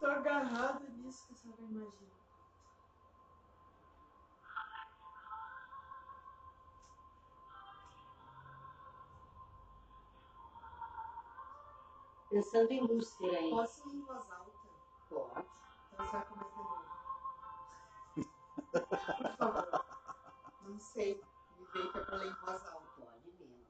tô 0.00 0.06
agarrada 0.06 0.88
nisso 0.88 1.26
que 1.26 1.34
a 1.34 1.36
senhora 1.36 1.62
imagina. 1.62 2.10
pensando 12.30 12.70
em 12.70 12.80
Lúcifer 12.80 13.34
aí. 13.34 13.50
Posso 13.50 13.88
ir 13.88 13.94
em 13.94 14.00
voz 14.02 14.30
alta? 14.30 14.50
Pode. 15.08 15.46
Então 15.92 16.06
você 16.06 16.12
vai 16.12 16.26
cometer 16.26 16.56
novo. 16.56 16.84
Por 18.72 19.36
favor. 19.36 19.84
Não 20.62 20.78
sei. 20.78 21.22
Me 21.58 21.66
veio 21.66 21.92
que 21.92 21.98
é 21.98 22.04
pra 22.04 22.16
ler 22.16 22.30
em 22.30 22.34
voz 22.34 22.66
alta. 22.66 22.88
Pode 22.96 23.30
ler. 23.38 23.66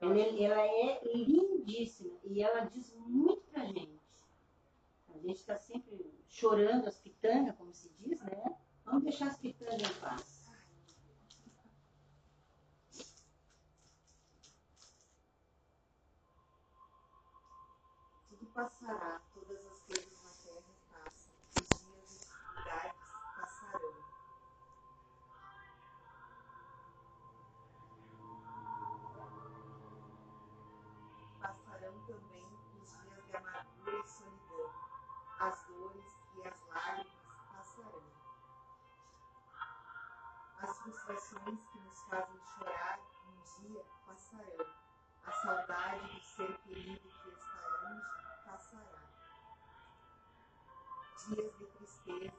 Ela, 0.00 0.18
é 0.18 1.00
lindíssima 1.14 2.18
e 2.24 2.42
ela 2.42 2.64
diz 2.64 2.94
muito 2.94 3.42
pra 3.50 3.66
gente. 3.66 4.00
A 5.08 5.18
gente 5.18 5.36
está 5.36 5.58
sempre 5.58 6.10
chorando 6.26 6.88
as 6.88 6.98
pitangas, 6.98 7.54
como 7.56 7.74
se 7.74 7.90
diz, 7.98 8.18
né? 8.22 8.56
Vamos 8.84 9.02
deixar 9.02 9.26
as 9.26 9.36
pitangas 9.36 9.82
em 9.82 10.00
paz. 10.00 10.40
Tudo 18.28 18.46
passará, 18.54 19.20
Frustrações 41.10 41.58
que 41.72 41.78
nos 41.80 42.02
fazem 42.04 42.40
chorar 42.54 43.00
um 43.26 43.62
dia 43.64 43.84
passarão. 44.06 44.66
A 45.24 45.32
saudade 45.32 46.06
do 46.06 46.20
ser 46.20 46.58
querido 46.58 47.00
que 47.00 47.28
está 47.30 47.60
longe 47.82 48.06
passará. 48.44 49.02
Dias 51.18 51.58
de 51.58 51.66
tristeza, 51.66 52.32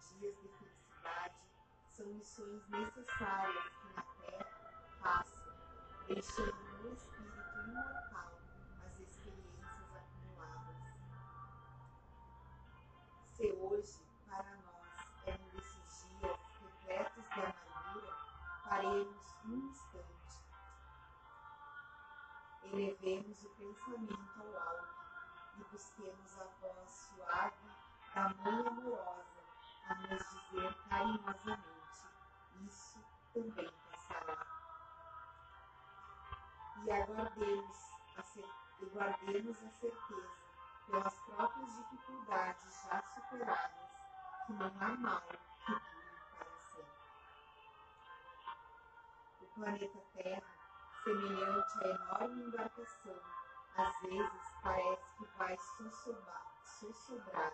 dias 0.00 0.34
de 0.40 0.48
felicidade 0.48 1.34
são 1.90 2.06
lições 2.06 2.66
necessárias 2.70 3.68
que 3.82 3.94
na 3.94 4.02
terra 4.02 4.98
passam, 5.02 5.52
deixando 6.08 6.54
no 6.82 6.94
espírito 6.94 7.58
imortal 7.68 8.15
paremos 18.76 19.36
um 19.46 19.54
instante. 19.54 20.42
Elevemos 22.64 23.44
o 23.44 23.48
pensamento 23.50 24.40
ao 24.40 24.56
alto 24.68 24.94
e 25.58 25.64
busquemos 25.64 26.38
a 26.38 26.44
voz 26.60 26.90
suave 26.90 27.54
da 28.14 28.28
Mãe 28.34 28.66
amorosa 28.66 29.40
a 29.88 29.94
nos 29.94 30.30
dizer 30.30 30.74
carinhosamente: 30.90 32.06
Isso 32.66 33.00
também 33.32 33.72
passará. 33.90 34.46
E 36.84 36.90
aguardemos 36.90 37.78
a, 38.18 38.22
cer 38.22 38.50
e 38.80 38.86
guardemos 38.86 39.56
a 39.62 39.70
certeza, 39.70 40.30
pelas 40.86 41.18
próprias 41.20 41.76
dificuldades 41.76 42.84
já 42.84 43.02
superadas, 43.14 43.90
que 44.46 44.52
não 44.52 44.66
há 44.66 44.96
mal 44.98 45.22
que 45.22 45.95
planeta 49.56 49.98
Terra, 50.12 50.42
semelhante 51.02 51.78
à 51.78 51.88
enorme 51.88 52.42
embarcação, 52.44 53.22
às 53.74 54.00
vezes 54.02 54.52
parece 54.62 55.16
que 55.16 55.24
vai 55.38 55.56
sossobrar 56.62 57.52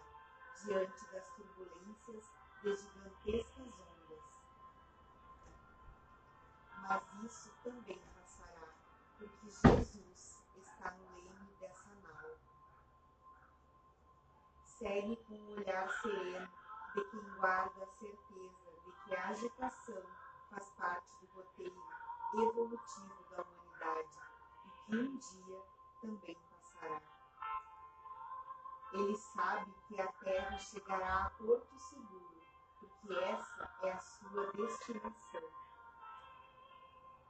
diante 0.64 1.06
das 1.12 1.28
turbulências 1.28 2.30
de 2.62 2.76
gigantescas 2.76 3.78
ondas. 3.78 4.24
Mas 6.78 7.02
isso 7.24 7.52
também 7.62 8.02
passará, 8.16 8.68
porque 9.16 9.48
Jesus 9.48 10.42
está 10.56 10.90
no 10.90 11.14
leme 11.14 11.54
dessa 11.60 11.88
nau. 12.02 12.36
Segue 14.64 15.16
com 15.28 15.34
um 15.34 15.56
olhar 15.56 15.88
sereno 15.88 16.48
de 16.94 17.04
quem 17.04 17.22
guarda 17.36 17.84
a 17.84 17.86
certeza 17.86 18.72
de 18.84 18.92
que 19.04 19.14
a 19.14 19.28
agitação 19.28 20.21
faz 20.52 20.70
parte 20.72 21.12
do 21.20 21.26
roteiro 21.32 21.82
evolutivo 22.34 23.24
da 23.30 23.42
humanidade 23.42 24.18
e 24.66 24.70
que 24.84 24.96
um 24.96 25.16
dia 25.16 25.62
também 26.00 26.36
passará. 26.50 27.00
Ele 28.92 29.16
sabe 29.16 29.72
que 29.88 30.00
a 30.00 30.12
Terra 30.12 30.58
chegará 30.58 31.24
a 31.24 31.30
porto 31.30 31.78
seguro, 31.78 32.42
porque 32.78 33.14
essa 33.14 33.70
é 33.82 33.92
a 33.92 33.98
sua 33.98 34.52
destinação. 34.52 35.50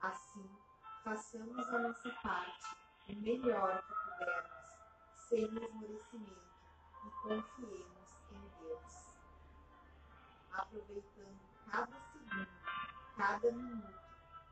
Assim, 0.01 0.59
façamos 1.05 1.69
a 1.69 1.79
nossa 1.79 2.11
parte, 2.23 2.77
o 3.09 3.17
melhor 3.21 3.83
que 3.83 3.95
pudermos, 3.95 4.67
sem 5.29 5.45
esmorecimento, 5.45 6.53
e 7.05 7.11
confiemos 7.23 8.19
em 8.33 8.49
Deus. 8.59 9.15
Aproveitando 10.51 11.41
cada 11.71 12.12
cada 13.23 13.53
minuto, 13.53 13.95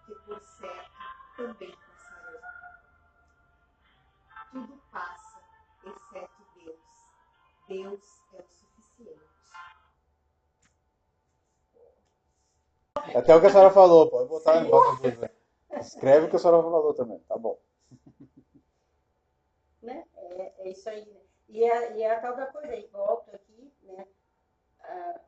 que 0.06 0.14
por 0.14 0.40
certo 0.40 0.90
também 1.36 1.74
passarão. 1.76 2.40
Tudo 4.52 4.82
passa, 4.92 5.40
exceto 5.84 6.46
Deus. 6.54 6.78
Deus 7.66 8.22
é 8.34 8.42
o 8.42 8.48
suficiente. 8.48 9.30
Até 13.16 13.34
o 13.34 13.40
que 13.40 13.46
a 13.46 13.50
senhora 13.50 13.70
falou, 13.72 14.08
pode 14.08 14.28
botar 14.28 14.62
em 14.62 14.70
pauta. 14.70 15.32
Escreve 15.80 16.26
o 16.26 16.30
que 16.30 16.36
a 16.36 16.38
senhora 16.38 16.62
falou 16.62 16.94
também, 16.94 17.18
tá 17.20 17.36
bom. 17.36 17.58
Né? 19.82 20.04
É, 20.14 20.52
é 20.58 20.68
isso 20.68 20.90
aí. 20.90 21.06
Né? 21.06 21.20
E, 21.48 21.64
é, 21.64 21.96
e 21.96 22.02
é 22.02 22.14
a 22.14 22.20
tal 22.20 22.36
da 22.36 22.48
coisa 22.48 22.68
aí, 22.68 22.86
volto 22.92 23.34
aqui, 23.34 23.72
né? 23.82 24.06
Ah, 24.82 25.20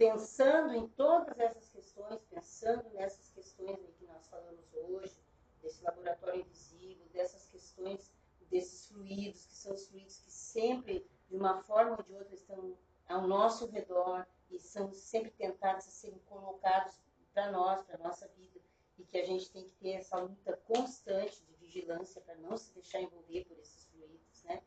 pensando 0.00 0.72
em 0.72 0.88
todas 0.88 1.38
essas 1.38 1.68
questões, 1.68 2.22
pensando 2.30 2.88
nessas 2.94 3.28
questões 3.34 3.78
que 3.98 4.06
nós 4.06 4.26
falamos 4.28 4.64
hoje, 4.72 5.14
desse 5.60 5.84
laboratório 5.84 6.40
invisível, 6.40 7.04
dessas 7.12 7.46
questões 7.48 8.10
desses 8.50 8.86
fluidos, 8.86 9.44
que 9.44 9.54
são 9.54 9.74
os 9.74 9.88
fluidos 9.88 10.16
que 10.20 10.30
sempre, 10.30 11.06
de 11.28 11.36
uma 11.36 11.62
forma 11.64 11.98
ou 11.98 12.02
de 12.02 12.14
outra, 12.14 12.34
estão 12.34 12.78
ao 13.10 13.28
nosso 13.28 13.66
redor 13.66 14.26
e 14.50 14.58
são 14.58 14.90
sempre 14.90 15.32
tentados 15.32 15.86
a 15.86 15.90
serem 15.90 16.18
colocados 16.20 16.98
para 17.34 17.52
nós, 17.52 17.82
para 17.82 17.96
a 17.96 18.02
nossa 18.02 18.26
vida, 18.28 18.58
e 18.98 19.04
que 19.04 19.18
a 19.18 19.26
gente 19.26 19.50
tem 19.50 19.64
que 19.64 19.74
ter 19.82 19.92
essa 19.96 20.18
luta 20.18 20.56
constante 20.66 21.44
de 21.44 21.54
vigilância 21.56 22.22
para 22.22 22.36
não 22.36 22.56
se 22.56 22.72
deixar 22.72 23.02
envolver 23.02 23.44
por 23.44 23.58
esses 23.58 23.84
fluidos, 23.84 24.42
né? 24.44 24.62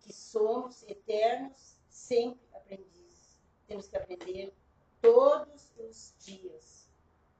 Que 0.00 0.12
somos 0.12 0.82
eternos, 0.82 1.78
sempre 1.88 2.46
aprendizes. 2.52 3.01
Temos 3.72 3.88
que 3.88 3.96
aprender 3.96 4.54
todos 5.00 5.72
os 5.78 6.14
dias, 6.18 6.86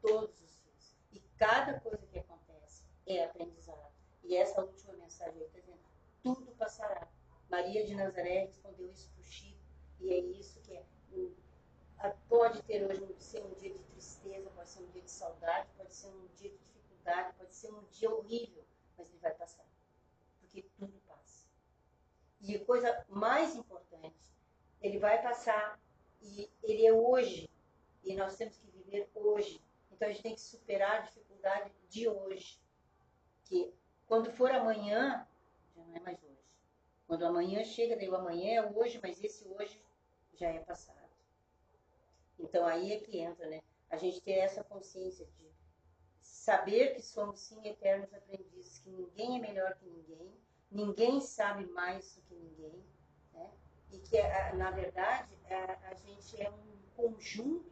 todos 0.00 0.40
os 0.40 0.62
dias. 0.62 0.96
E 1.12 1.20
cada 1.36 1.78
coisa 1.78 2.06
que 2.06 2.18
acontece 2.18 2.84
é 3.06 3.22
aprendizado. 3.22 3.92
E 4.24 4.34
essa 4.34 4.62
última 4.62 4.94
mensagem 4.94 5.38
aí 5.38 5.46
está 5.46 5.60
dizendo, 5.60 5.78
tudo 6.22 6.50
passará. 6.52 7.06
Maria 7.50 7.84
de 7.84 7.94
Nazaré 7.94 8.46
respondeu 8.46 8.90
isso 8.90 9.10
para 9.10 9.20
o 9.20 9.24
Chico, 9.24 9.60
e 10.00 10.10
é 10.10 10.20
isso 10.20 10.58
que 10.62 10.72
é. 10.72 10.86
Pode 12.30 12.62
ter 12.62 12.82
hoje 12.82 13.02
um, 13.02 13.20
ser 13.20 13.44
um 13.44 13.52
dia 13.52 13.74
de 13.74 13.78
tristeza, 13.90 14.48
pode 14.54 14.70
ser 14.70 14.80
um 14.80 14.86
dia 14.86 15.02
de 15.02 15.10
saudade, 15.10 15.68
pode 15.76 15.92
ser 15.92 16.06
um 16.06 16.26
dia 16.36 16.48
de 16.48 16.56
dificuldade, 16.56 17.34
pode 17.36 17.54
ser 17.54 17.74
um 17.74 17.84
dia 17.90 18.10
horrível, 18.10 18.64
mas 18.96 19.10
ele 19.10 19.18
vai 19.18 19.34
passar. 19.34 19.66
Porque 20.40 20.62
tudo 20.78 20.98
passa. 21.06 21.46
E 22.40 22.56
a 22.56 22.64
coisa 22.64 23.04
mais 23.10 23.54
importante, 23.54 24.34
ele 24.80 24.98
vai 24.98 25.20
passar 25.20 25.78
e 26.22 26.50
ele 26.62 26.86
é 26.86 26.92
hoje. 26.92 27.48
E 28.04 28.14
nós 28.14 28.36
temos 28.36 28.56
que 28.56 28.66
viver 28.70 29.08
hoje. 29.14 29.62
Então 29.90 30.08
a 30.08 30.12
gente 30.12 30.22
tem 30.22 30.34
que 30.34 30.40
superar 30.40 31.00
a 31.00 31.02
dificuldade 31.02 31.72
de 31.88 32.08
hoje. 32.08 32.60
Que 33.44 33.72
quando 34.06 34.30
for 34.30 34.50
amanhã, 34.50 35.26
já 35.74 35.84
não 35.84 35.96
é 35.96 36.00
mais 36.00 36.22
hoje. 36.22 36.32
Quando 37.06 37.26
amanhã 37.26 37.64
chega, 37.64 37.96
daí 37.96 38.08
o 38.08 38.16
amanhã 38.16 38.62
é 38.62 38.70
hoje, 38.70 38.98
mas 39.02 39.22
esse 39.22 39.46
hoje 39.46 39.80
já 40.34 40.48
é 40.48 40.60
passado. 40.60 40.98
Então 42.38 42.66
aí 42.66 42.92
é 42.92 43.00
que 43.00 43.18
entra, 43.18 43.46
né? 43.48 43.62
A 43.90 43.96
gente 43.96 44.20
ter 44.20 44.32
essa 44.32 44.64
consciência 44.64 45.26
de 45.26 45.52
saber 46.20 46.94
que 46.94 47.02
somos 47.02 47.40
sim 47.40 47.66
eternos 47.68 48.12
aprendizes, 48.12 48.78
que 48.78 48.90
ninguém 48.90 49.36
é 49.36 49.40
melhor 49.40 49.74
que 49.76 49.86
ninguém, 49.86 50.32
ninguém 50.70 51.20
sabe 51.20 51.66
mais 51.66 52.14
do 52.14 52.22
que 52.22 52.34
ninguém, 52.34 52.84
né? 53.32 53.50
E 53.92 53.98
que 53.98 54.16
na 54.56 54.70
verdade 54.70 55.36
a 55.84 55.94
gente 55.94 56.40
é 56.40 56.50
um 56.50 56.72
conjunto 56.96 57.70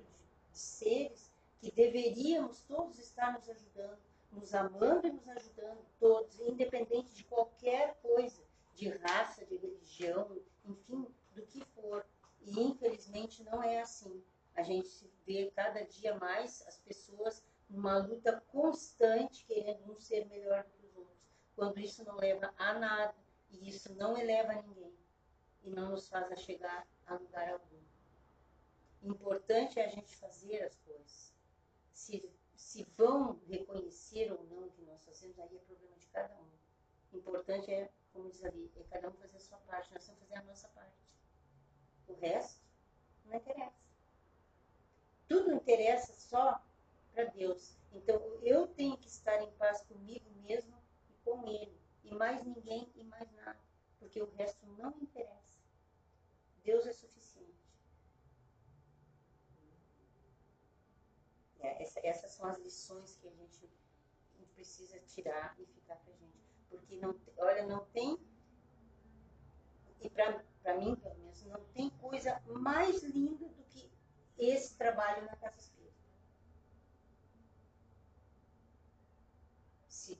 de 0.53 0.59
seres 0.59 1.33
que 1.59 1.71
deveríamos 1.73 2.61
todos 2.63 2.99
estar 2.99 3.33
nos 3.33 3.49
ajudando, 3.49 3.99
nos 4.31 4.55
amando 4.55 5.07
e 5.07 5.13
nos 5.13 5.27
ajudando, 5.29 5.81
todos, 5.99 6.39
independente 6.41 7.15
de 7.15 7.25
qualquer 7.25 7.97
coisa, 8.03 8.43
de 8.75 8.91
raça, 8.91 9.47
de 9.47 9.57
religião, 9.57 10.31
enfim, 10.65 11.07
do 11.35 11.43
que 11.43 11.65
for. 11.75 12.05
E 12.43 12.61
infelizmente 12.61 13.43
não 13.43 13.63
é 13.63 13.81
assim. 13.81 14.23
A 14.55 14.63
gente 14.63 15.11
vê 15.27 15.51
cada 15.57 15.83
dia 15.85 16.19
mais 16.19 16.63
as 16.67 16.79
pessoas 16.81 17.43
numa 17.69 17.97
luta 17.99 18.43
constante 18.49 19.45
querendo 19.47 19.91
um 19.91 19.99
ser 19.99 20.27
melhor 20.27 20.65
do 20.65 20.71
que 20.71 20.87
os 20.87 20.97
outros, 20.97 21.19
quando 21.57 21.81
isso 21.81 22.05
não 22.05 22.17
leva 22.17 22.53
a 22.59 22.75
nada 22.75 23.15
e 23.51 23.69
isso 23.69 23.95
não 23.95 24.19
eleva 24.19 24.55
ninguém 24.55 24.90
e 25.62 25.70
não 25.70 25.91
nos 25.91 26.09
faz 26.09 26.31
a 26.31 26.37
chegar 26.37 26.87
a 27.07 27.15
lugar 27.15 27.49
algum. 27.53 27.81
Importante 29.03 29.78
é 29.78 29.87
a 29.87 29.89
gente 29.89 30.15
fazer 30.16 30.62
as 30.62 30.77
coisas. 30.81 31.35
Se, 31.93 32.31
se 32.55 32.85
vão 32.97 33.41
reconhecer 33.49 34.31
ou 34.32 34.45
não 34.45 34.66
o 34.66 34.70
que 34.70 34.82
nós 34.82 35.05
fazemos, 35.05 35.39
aí 35.39 35.57
é 35.57 35.61
problema 35.61 35.97
de 35.97 36.07
cada 36.09 36.39
um. 36.39 36.51
Importante 37.12 37.70
é, 37.73 37.91
como 38.12 38.31
diz 38.31 38.45
ali, 38.45 38.70
é 38.77 38.82
cada 38.85 39.09
um 39.09 39.12
fazer 39.15 39.37
a 39.37 39.41
sua 39.41 39.59
parte, 39.59 39.93
nós 39.93 40.05
temos 40.05 40.20
que 40.20 40.27
fazer 40.27 40.41
a 40.41 40.45
nossa 40.45 40.69
parte. 40.69 40.97
O 42.07 42.15
resto 42.15 42.62
não 43.24 43.37
interessa. 43.37 43.81
Tudo 45.28 45.53
interessa 45.53 46.12
só 46.12 46.62
para 47.12 47.24
Deus. 47.24 47.77
Então 47.93 48.20
eu 48.43 48.66
tenho 48.69 48.97
que 48.97 49.09
estar 49.09 49.41
em 49.43 49.51
paz 49.53 49.82
comigo 49.82 50.28
mesmo 50.43 50.77
e 51.09 51.15
com 51.24 51.47
Ele. 51.49 51.81
E 52.05 52.15
mais 52.15 52.45
ninguém 52.45 52.91
e 52.95 53.05
mais 53.05 53.31
nada. 53.32 53.61
Porque 53.99 54.20
o 54.20 54.31
resto 54.32 54.66
não 54.66 54.91
interessa. 55.01 55.50
Deus 56.65 56.87
é 56.87 56.93
suficiente. 56.93 57.61
É, 61.61 61.82
essa, 61.82 62.01
essas 62.03 62.31
são 62.32 62.47
as 62.47 62.59
lições 62.59 63.16
que 63.16 63.28
a 63.28 63.31
gente, 63.31 63.70
a 64.35 64.39
gente 64.39 64.53
precisa 64.55 64.99
tirar 65.01 65.55
e 65.59 65.66
ficar 65.66 65.97
pra 65.97 66.12
gente. 66.15 66.39
Porque, 66.69 66.97
não, 66.97 67.15
olha, 67.37 67.66
não 67.66 67.85
tem, 67.87 68.19
e 70.01 70.09
para 70.09 70.78
mim, 70.78 70.97
pelo 70.97 71.19
menos, 71.19 71.43
não 71.45 71.62
tem 71.74 71.91
coisa 71.91 72.41
mais 72.47 73.03
linda 73.03 73.47
do 73.49 73.62
que 73.65 73.91
esse 74.39 74.77
trabalho 74.77 75.24
na 75.27 75.37
Casa 75.37 75.59
Espírita. 75.59 75.95
Se 79.87 80.19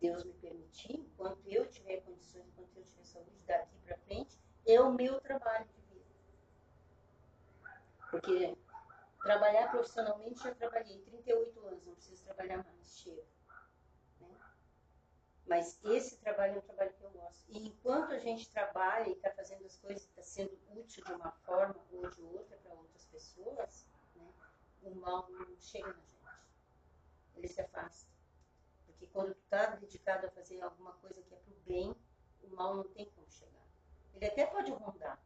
Deus 0.00 0.24
me 0.24 0.32
permitir, 0.34 0.98
enquanto 0.98 1.46
eu 1.46 1.68
tiver 1.70 2.00
condições, 2.00 2.48
enquanto 2.48 2.76
eu 2.76 2.84
tiver 2.84 3.04
saúde, 3.04 3.30
daqui 3.46 3.78
para 3.84 3.96
frente, 3.98 4.36
é 4.66 4.80
o 4.80 4.92
meu 4.92 5.20
trabalho 5.20 5.66
de 5.66 5.80
vida. 5.94 6.04
Porque 8.10 8.56
trabalhar 9.22 9.70
profissionalmente 9.70 10.42
já 10.42 10.54
trabalhei 10.54 10.98
38 10.98 11.66
anos, 11.66 11.84
não 11.84 11.94
preciso 11.94 12.22
trabalhar 12.24 12.64
mais, 12.64 12.98
chego. 12.98 13.26
Né? 14.20 14.28
Mas 15.46 15.78
esse 15.84 16.16
trabalho 16.18 16.56
é 16.56 16.58
um 16.58 16.62
trabalho 16.62 16.92
que 16.92 17.02
eu 17.02 17.10
gosto. 17.10 17.44
E 17.48 17.66
enquanto 17.66 18.12
a 18.12 18.18
gente 18.18 18.48
trabalha 18.50 19.08
e 19.08 19.12
está 19.12 19.30
fazendo 19.30 19.64
as 19.64 19.76
coisas, 19.76 20.02
está 20.02 20.22
sendo 20.22 20.58
útil 20.74 21.04
de 21.04 21.12
uma 21.12 21.30
forma 21.30 21.76
ou 21.92 22.08
de 22.10 22.22
outra 22.22 22.56
para 22.58 22.74
outras 22.74 23.04
pessoas, 23.06 23.86
né, 24.14 24.32
o 24.82 24.94
mal 24.94 25.28
não 25.30 25.56
chega 25.58 25.88
na 25.88 25.94
gente. 25.94 26.12
Ele 27.36 27.48
se 27.48 27.60
afasta. 27.60 28.10
Porque 28.86 29.06
quando 29.06 29.34
tu 29.34 29.40
está 29.40 29.66
dedicado 29.66 30.26
a 30.26 30.30
fazer 30.30 30.60
alguma 30.60 30.92
coisa 30.94 31.22
que 31.22 31.34
é 31.34 31.36
para 31.36 31.52
o 31.52 31.56
bem, 31.64 31.96
o 32.42 32.48
mal 32.54 32.74
não 32.76 32.84
tem 32.84 33.08
como 33.10 33.30
chegar. 33.30 33.61
Ele 34.14 34.26
até 34.26 34.46
pode 34.46 34.70
rondar, 34.72 35.20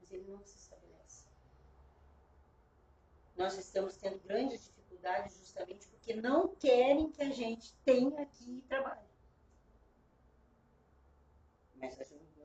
mas 0.00 0.10
ele 0.10 0.30
não 0.30 0.44
se 0.44 0.56
estabelece. 0.56 1.26
Nós 3.36 3.56
estamos 3.58 3.96
tendo 3.96 4.18
grandes 4.20 4.64
dificuldades 4.64 5.36
justamente 5.38 5.86
porque 5.88 6.14
não 6.14 6.54
querem 6.56 7.10
que 7.10 7.22
a 7.22 7.30
gente 7.30 7.74
tenha 7.84 8.22
aqui 8.22 8.58
e 8.58 8.62
trabalhe. 8.62 9.06
Mas 11.74 11.96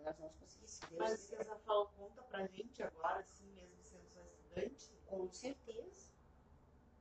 nós 0.03 0.17
vamos 0.17 0.35
conseguir, 0.39 0.67
se 0.67 0.81
Deus 0.87 0.99
Mas 0.99 1.19
você 1.19 1.43
já 1.43 1.55
falou 1.59 1.87
conta 1.97 2.21
pra 2.23 2.45
gente 2.47 2.83
agora, 2.83 3.19
assim, 3.19 3.45
mesmo 3.51 3.81
sendo 3.81 4.05
só 4.09 4.21
estudante? 4.21 4.91
Com 5.05 5.31
certeza. 5.31 6.11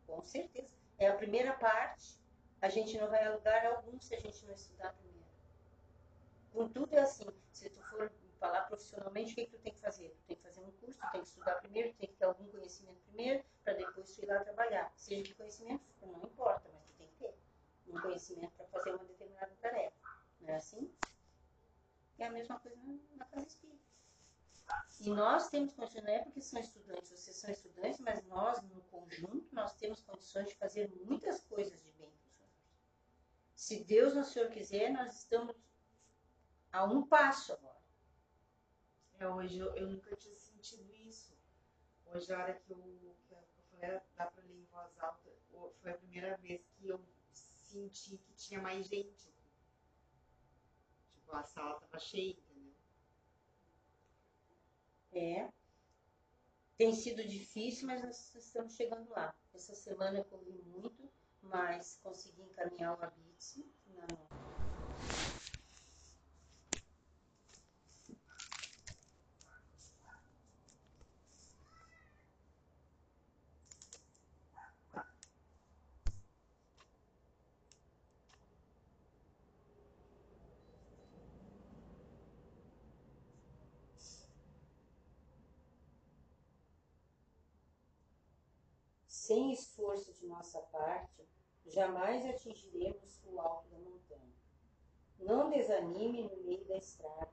Com 0.06 0.22
certeza. 0.22 0.68
É 0.98 1.08
a 1.08 1.16
primeira 1.16 1.52
parte. 1.54 2.20
A 2.60 2.68
gente 2.68 2.98
não 2.98 3.08
vai 3.08 3.24
a 3.24 3.34
lugar 3.34 3.64
algum 3.66 3.98
se 3.98 4.14
a 4.14 4.20
gente 4.20 4.44
não 4.44 4.54
estudar 4.54 4.92
primeiro. 4.92 5.26
Com 6.52 6.68
tudo 6.68 6.94
é 6.94 7.00
assim. 7.00 7.26
Se 7.52 7.70
tu 7.70 7.82
for 7.82 8.12
falar 8.40 8.62
profissionalmente, 8.62 9.32
o 9.32 9.34
que, 9.34 9.44
que 9.44 9.50
tu 9.50 9.58
tem 9.58 9.72
que 9.72 9.80
fazer? 9.80 10.08
Tu 10.08 10.22
tem 10.26 10.36
que 10.36 10.42
fazer 10.42 10.60
um 10.60 10.72
curso, 10.72 10.98
tu 10.98 11.10
tem 11.12 11.20
que 11.20 11.28
estudar 11.28 11.54
primeiro, 11.56 11.92
tu 11.92 11.98
tem 11.98 12.08
que 12.08 12.16
ter 12.16 12.24
algum 12.24 12.46
conhecimento 12.48 12.98
primeiro, 13.02 13.44
para 13.62 13.74
depois 13.74 14.16
tu 14.16 14.22
ir 14.22 14.26
lá 14.26 14.42
trabalhar. 14.42 14.92
Seja 14.96 15.22
que 15.22 15.34
conhecimento 15.34 15.84
não 16.00 16.24
importa, 16.24 16.68
mas 16.72 16.82
tu 16.82 16.92
tem 16.94 17.06
que 17.06 17.14
ter 17.16 17.34
um 17.86 18.00
conhecimento 18.00 18.52
para 18.52 18.66
fazer 18.68 18.94
uma 18.94 19.04
determinada 19.04 19.54
tarefa. 19.60 19.96
Não 20.40 20.48
é 20.48 20.56
assim? 20.56 20.92
É 22.18 22.26
a 22.26 22.30
mesma 22.30 22.58
coisa 22.58 22.76
na, 23.16 23.24
casa 23.26 23.46
espírita. 23.46 23.78
E 25.00 25.10
nós 25.10 25.48
temos 25.48 25.72
condições, 25.74 26.04
não 26.04 26.12
é 26.12 26.18
porque 26.20 26.40
são 26.40 26.60
estudantes, 26.60 27.10
vocês 27.10 27.36
são 27.36 27.50
estudantes, 27.50 27.98
mas 28.00 28.24
nós, 28.26 28.62
no 28.62 28.80
conjunto, 28.82 29.48
nós 29.52 29.74
temos 29.74 30.00
condições 30.00 30.48
de 30.48 30.54
fazer 30.54 30.88
muitas 31.04 31.42
coisas 31.44 31.82
de 31.82 31.90
bem 31.92 32.10
para 32.10 32.28
os 32.28 32.40
outros. 32.40 32.70
Se 33.54 33.84
Deus, 33.84 34.14
no 34.14 34.24
Senhor 34.24 34.48
quiser, 34.50 34.90
nós 34.92 35.18
estamos 35.18 35.56
a 36.72 36.84
um 36.84 37.06
passo 37.06 37.52
agora. 37.52 37.69
É, 39.20 39.28
hoje 39.28 39.58
eu, 39.58 39.76
eu 39.76 39.86
nunca 39.86 40.16
tinha 40.16 40.34
sentido 40.38 40.90
isso. 40.94 41.36
Hoje, 42.06 42.32
a 42.32 42.38
hora 42.38 42.54
que 42.54 42.72
eu, 42.72 42.78
que 43.28 43.34
eu 43.34 43.38
falei, 43.70 44.00
dá 44.16 44.26
para 44.26 44.42
ler 44.42 44.56
em 44.56 44.64
voz 44.72 44.98
alta, 44.98 45.30
foi 45.82 45.92
a 45.92 45.98
primeira 45.98 46.38
vez 46.38 46.62
que 46.70 46.88
eu 46.88 46.98
senti 47.30 48.16
que 48.16 48.32
tinha 48.32 48.62
mais 48.62 48.86
gente. 48.86 49.30
Tipo, 51.12 51.32
a 51.36 51.42
sala 51.42 51.74
estava 51.74 51.98
cheia, 51.98 52.30
entendeu? 52.30 52.72
É. 55.12 55.52
Tem 56.78 56.94
sido 56.94 57.22
difícil, 57.22 57.86
mas 57.88 58.02
nós 58.02 58.34
estamos 58.34 58.74
chegando 58.74 59.10
lá. 59.10 59.34
Essa 59.52 59.74
semana 59.74 60.20
eu 60.20 60.24
corri 60.24 60.62
muito, 60.64 61.12
mas 61.42 62.00
consegui 62.02 62.40
encaminhar 62.40 62.98
o 62.98 63.04
Abitse 63.04 63.70
na 63.88 64.06
Sem 89.30 89.52
esforço 89.52 90.12
de 90.14 90.19
nossa 90.30 90.60
parte, 90.60 91.28
jamais 91.66 92.24
atingiremos 92.24 93.20
o 93.26 93.38
alto 93.40 93.68
da 93.68 93.78
montanha. 93.78 94.32
Não 95.18 95.50
desanime 95.50 96.22
no 96.22 96.36
meio 96.44 96.64
da 96.64 96.76
estrada, 96.76 97.32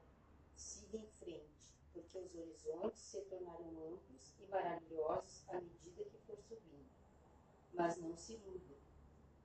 siga 0.56 0.98
em 0.98 1.08
frente, 1.20 1.74
porque 1.94 2.18
os 2.18 2.36
horizontes 2.36 3.00
se 3.00 3.22
tornarão 3.22 3.94
amplos 3.94 4.36
e 4.40 4.46
maravilhosos 4.48 5.48
à 5.50 5.62
medida 5.62 6.04
que 6.04 6.18
for 6.26 6.38
subindo. 6.42 6.90
Mas 7.74 7.98
não 7.98 8.18
se 8.18 8.34
iluda, 8.34 8.76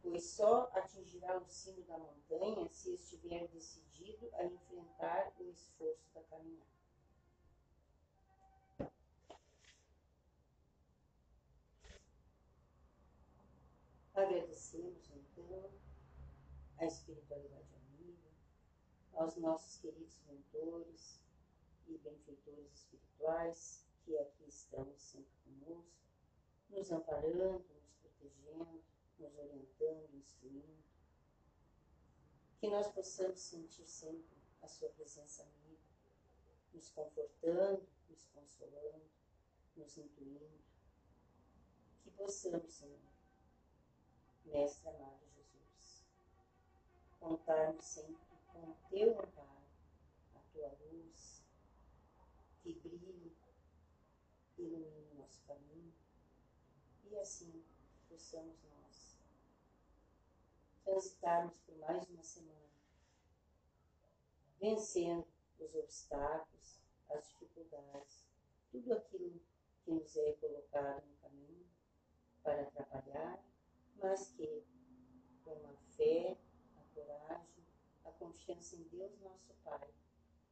pois 0.03 0.25
só 0.25 0.71
atingirá 0.73 1.37
o 1.39 1.47
cimo 1.47 1.83
da 1.83 1.99
montanha 1.99 2.69
se 2.71 2.95
estiver 2.95 3.47
decidido 3.49 4.29
a 4.33 4.45
enfrentar 4.45 5.33
o 5.39 5.51
esforço 5.51 6.11
da 6.15 6.23
caminhada. 6.23 6.72
Agradecemos, 14.15 15.11
então, 15.11 15.71
a 16.77 16.85
espiritualidade 16.85 17.75
amiga, 17.75 18.31
aos 19.15 19.37
nossos 19.37 19.81
queridos 19.81 20.21
mentores 20.27 21.19
e 21.87 21.97
benfeitores 21.97 22.75
espirituais 22.75 23.87
que 24.05 24.19
aqui 24.19 24.45
estão 24.49 24.93
sempre 24.99 25.33
conosco, 25.45 25.91
nos 26.69 26.93
amparando, 26.93 27.65
nos 27.75 27.95
protegendo, 28.03 28.85
nos 29.19 29.39
orientando, 29.39 30.15
instruindo. 30.15 30.85
Que 32.59 32.69
nós 32.69 32.89
possamos 32.93 33.41
sentir 33.41 33.87
sempre 33.87 34.37
a 34.61 34.69
Sua 34.69 34.91
presença 34.91 35.43
amiga, 35.43 35.81
nos 36.75 36.91
confortando, 36.91 37.89
nos 38.11 38.25
consolando, 38.27 39.11
nos 39.75 39.97
intuindo. 39.97 40.63
Que 42.03 42.11
possamos, 42.11 42.73
Senhor, 42.75 43.12
Mestre 44.45 44.89
amado 44.91 45.25
Jesus, 45.35 46.05
contar-nos 47.19 47.85
sempre 47.85 48.37
com 48.53 48.71
o 48.71 48.77
teu 48.91 49.19
amparo, 49.19 49.65
a 50.35 50.39
tua 50.53 50.69
luz, 50.81 51.43
que 52.63 52.75
brilhe, 52.75 53.37
ilumine 54.59 55.11
o 55.13 55.15
nosso 55.17 55.41
caminho, 55.47 55.93
e 57.05 57.19
assim 57.19 57.65
possamos 58.09 58.63
nós 58.65 59.19
transitarmos 60.85 61.59
por 61.61 61.77
mais 61.79 62.09
uma 62.11 62.23
semana, 62.23 62.71
vencendo 64.61 65.27
os 65.59 65.75
obstáculos, 65.75 66.79
as 67.11 67.27
dificuldades, 67.29 68.25
tudo 68.71 68.93
aquilo 68.93 69.41
que 69.85 69.91
nos 69.93 70.17
é 70.17 70.33
colocado 70.35 71.05
no 71.07 71.17
caminho 71.17 71.67
para 72.43 72.63
atrapalhar, 72.63 73.43
mas 73.97 74.29
que 74.33 74.65
com 75.45 75.67
a 75.69 75.77
fé, 75.97 76.39
a 76.77 76.83
coragem, 76.95 77.65
a 78.05 78.13
confiança 78.13 78.77
em 78.77 78.83
Deus 78.85 79.19
nosso 79.21 79.53
Pai 79.65 79.93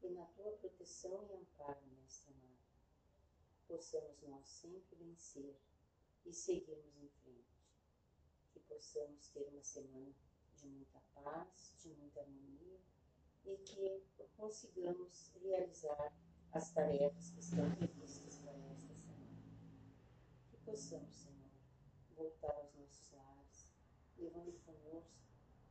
e 0.02 0.10
na 0.10 0.24
tua 0.26 0.52
proteção 0.52 1.26
e 1.28 1.34
amparo, 1.34 1.80
Mestre 1.86 2.32
amado, 2.32 2.58
possamos 3.66 4.20
nós 4.22 4.48
sempre 4.48 4.96
vencer 4.96 5.56
e 6.24 6.32
seguirmos 6.32 6.96
em 6.96 7.08
frente. 7.22 7.60
Que 8.52 8.60
possamos 8.60 9.28
ter 9.28 9.46
uma 9.48 9.62
semana 9.62 10.14
de 10.56 10.66
muita 10.68 11.00
paz, 11.14 11.74
de 11.80 11.88
muita 11.90 12.20
harmonia 12.20 12.80
e 13.44 13.56
que 13.56 14.02
consigamos 14.36 15.30
realizar 15.42 16.12
as 16.52 16.72
tarefas 16.72 17.30
que 17.30 17.40
estão 17.40 17.70
previstas 17.76 18.38
para 18.38 18.52
esta 18.52 18.94
semana. 18.94 19.28
Que 20.50 20.56
possamos, 20.58 21.14
Senhor, 21.14 21.50
voltar 22.16 22.54
aos 22.56 22.74
levando 24.20 24.52
conosco 24.66 25.18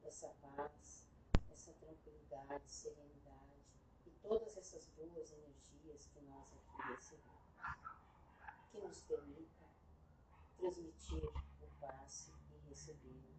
essa 0.03 0.27
paz, 0.41 1.07
essa 1.51 1.71
tranquilidade, 1.73 2.71
serenidade 2.71 3.63
e 4.05 4.11
todas 4.21 4.57
essas 4.57 4.87
boas 4.97 5.31
energias 5.31 6.07
que 6.07 6.19
nós 6.21 6.51
aqui 6.53 6.93
recebemos. 6.93 7.39
Que 8.71 8.79
nos 8.79 9.01
permita 9.01 9.65
transmitir 10.57 11.23
o 11.25 11.67
passe 11.79 12.31
e 12.51 12.69
recebê-lo, 12.69 13.35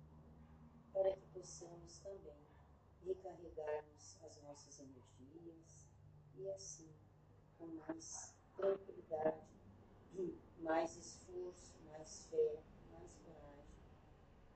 para 0.93 1.13
que 1.17 1.27
possamos 1.29 1.99
também 1.99 2.47
recarregarmos 3.05 4.19
as 4.23 4.37
nossas 4.43 4.81
energias 4.81 5.89
e 6.35 6.49
assim, 6.51 6.93
com 7.59 7.67
mais 7.67 8.35
tranquilidade, 8.57 9.47
mais 10.59 10.97
esforço, 10.97 11.73
mais 11.85 12.27
fé, 12.27 12.63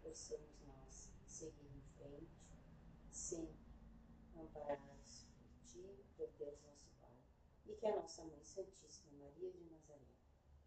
possamos 0.04 0.60
nós 0.66 1.10
seguir 1.26 1.66
em 1.74 1.82
frente, 1.96 2.30
sempre 3.10 3.72
amparados 4.36 5.26
por 5.38 5.48
Ti, 5.64 6.04
por 6.16 6.28
Deus 6.38 6.62
nosso 6.62 6.90
Pai, 7.00 7.18
e 7.66 7.74
que 7.74 7.86
a 7.86 7.96
nossa 7.96 8.22
Mãe 8.24 8.44
Santíssima 8.44 9.12
Maria 9.18 9.50
de 9.50 9.64
Nazaré 9.64 10.14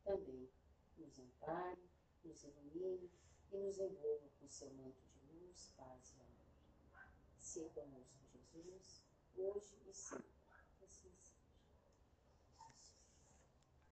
também 0.04 0.50
nos 0.98 1.20
ampare, 1.20 1.88
nos 2.26 2.44
ilumine 2.44 3.12
e 3.52 3.58
nos 3.58 3.78
envolva 3.78 4.28
com 4.40 4.50
seu 4.50 4.74
manto 4.74 5.04
de 5.14 5.34
luz, 5.34 5.72
paz 5.78 6.16
e 6.18 6.22
amor. 6.22 6.48
Se 7.38 7.70
conosco, 7.70 8.18
Jesus, 8.34 9.06
hoje 9.36 9.78
e 9.86 9.94
sempre 9.94 10.37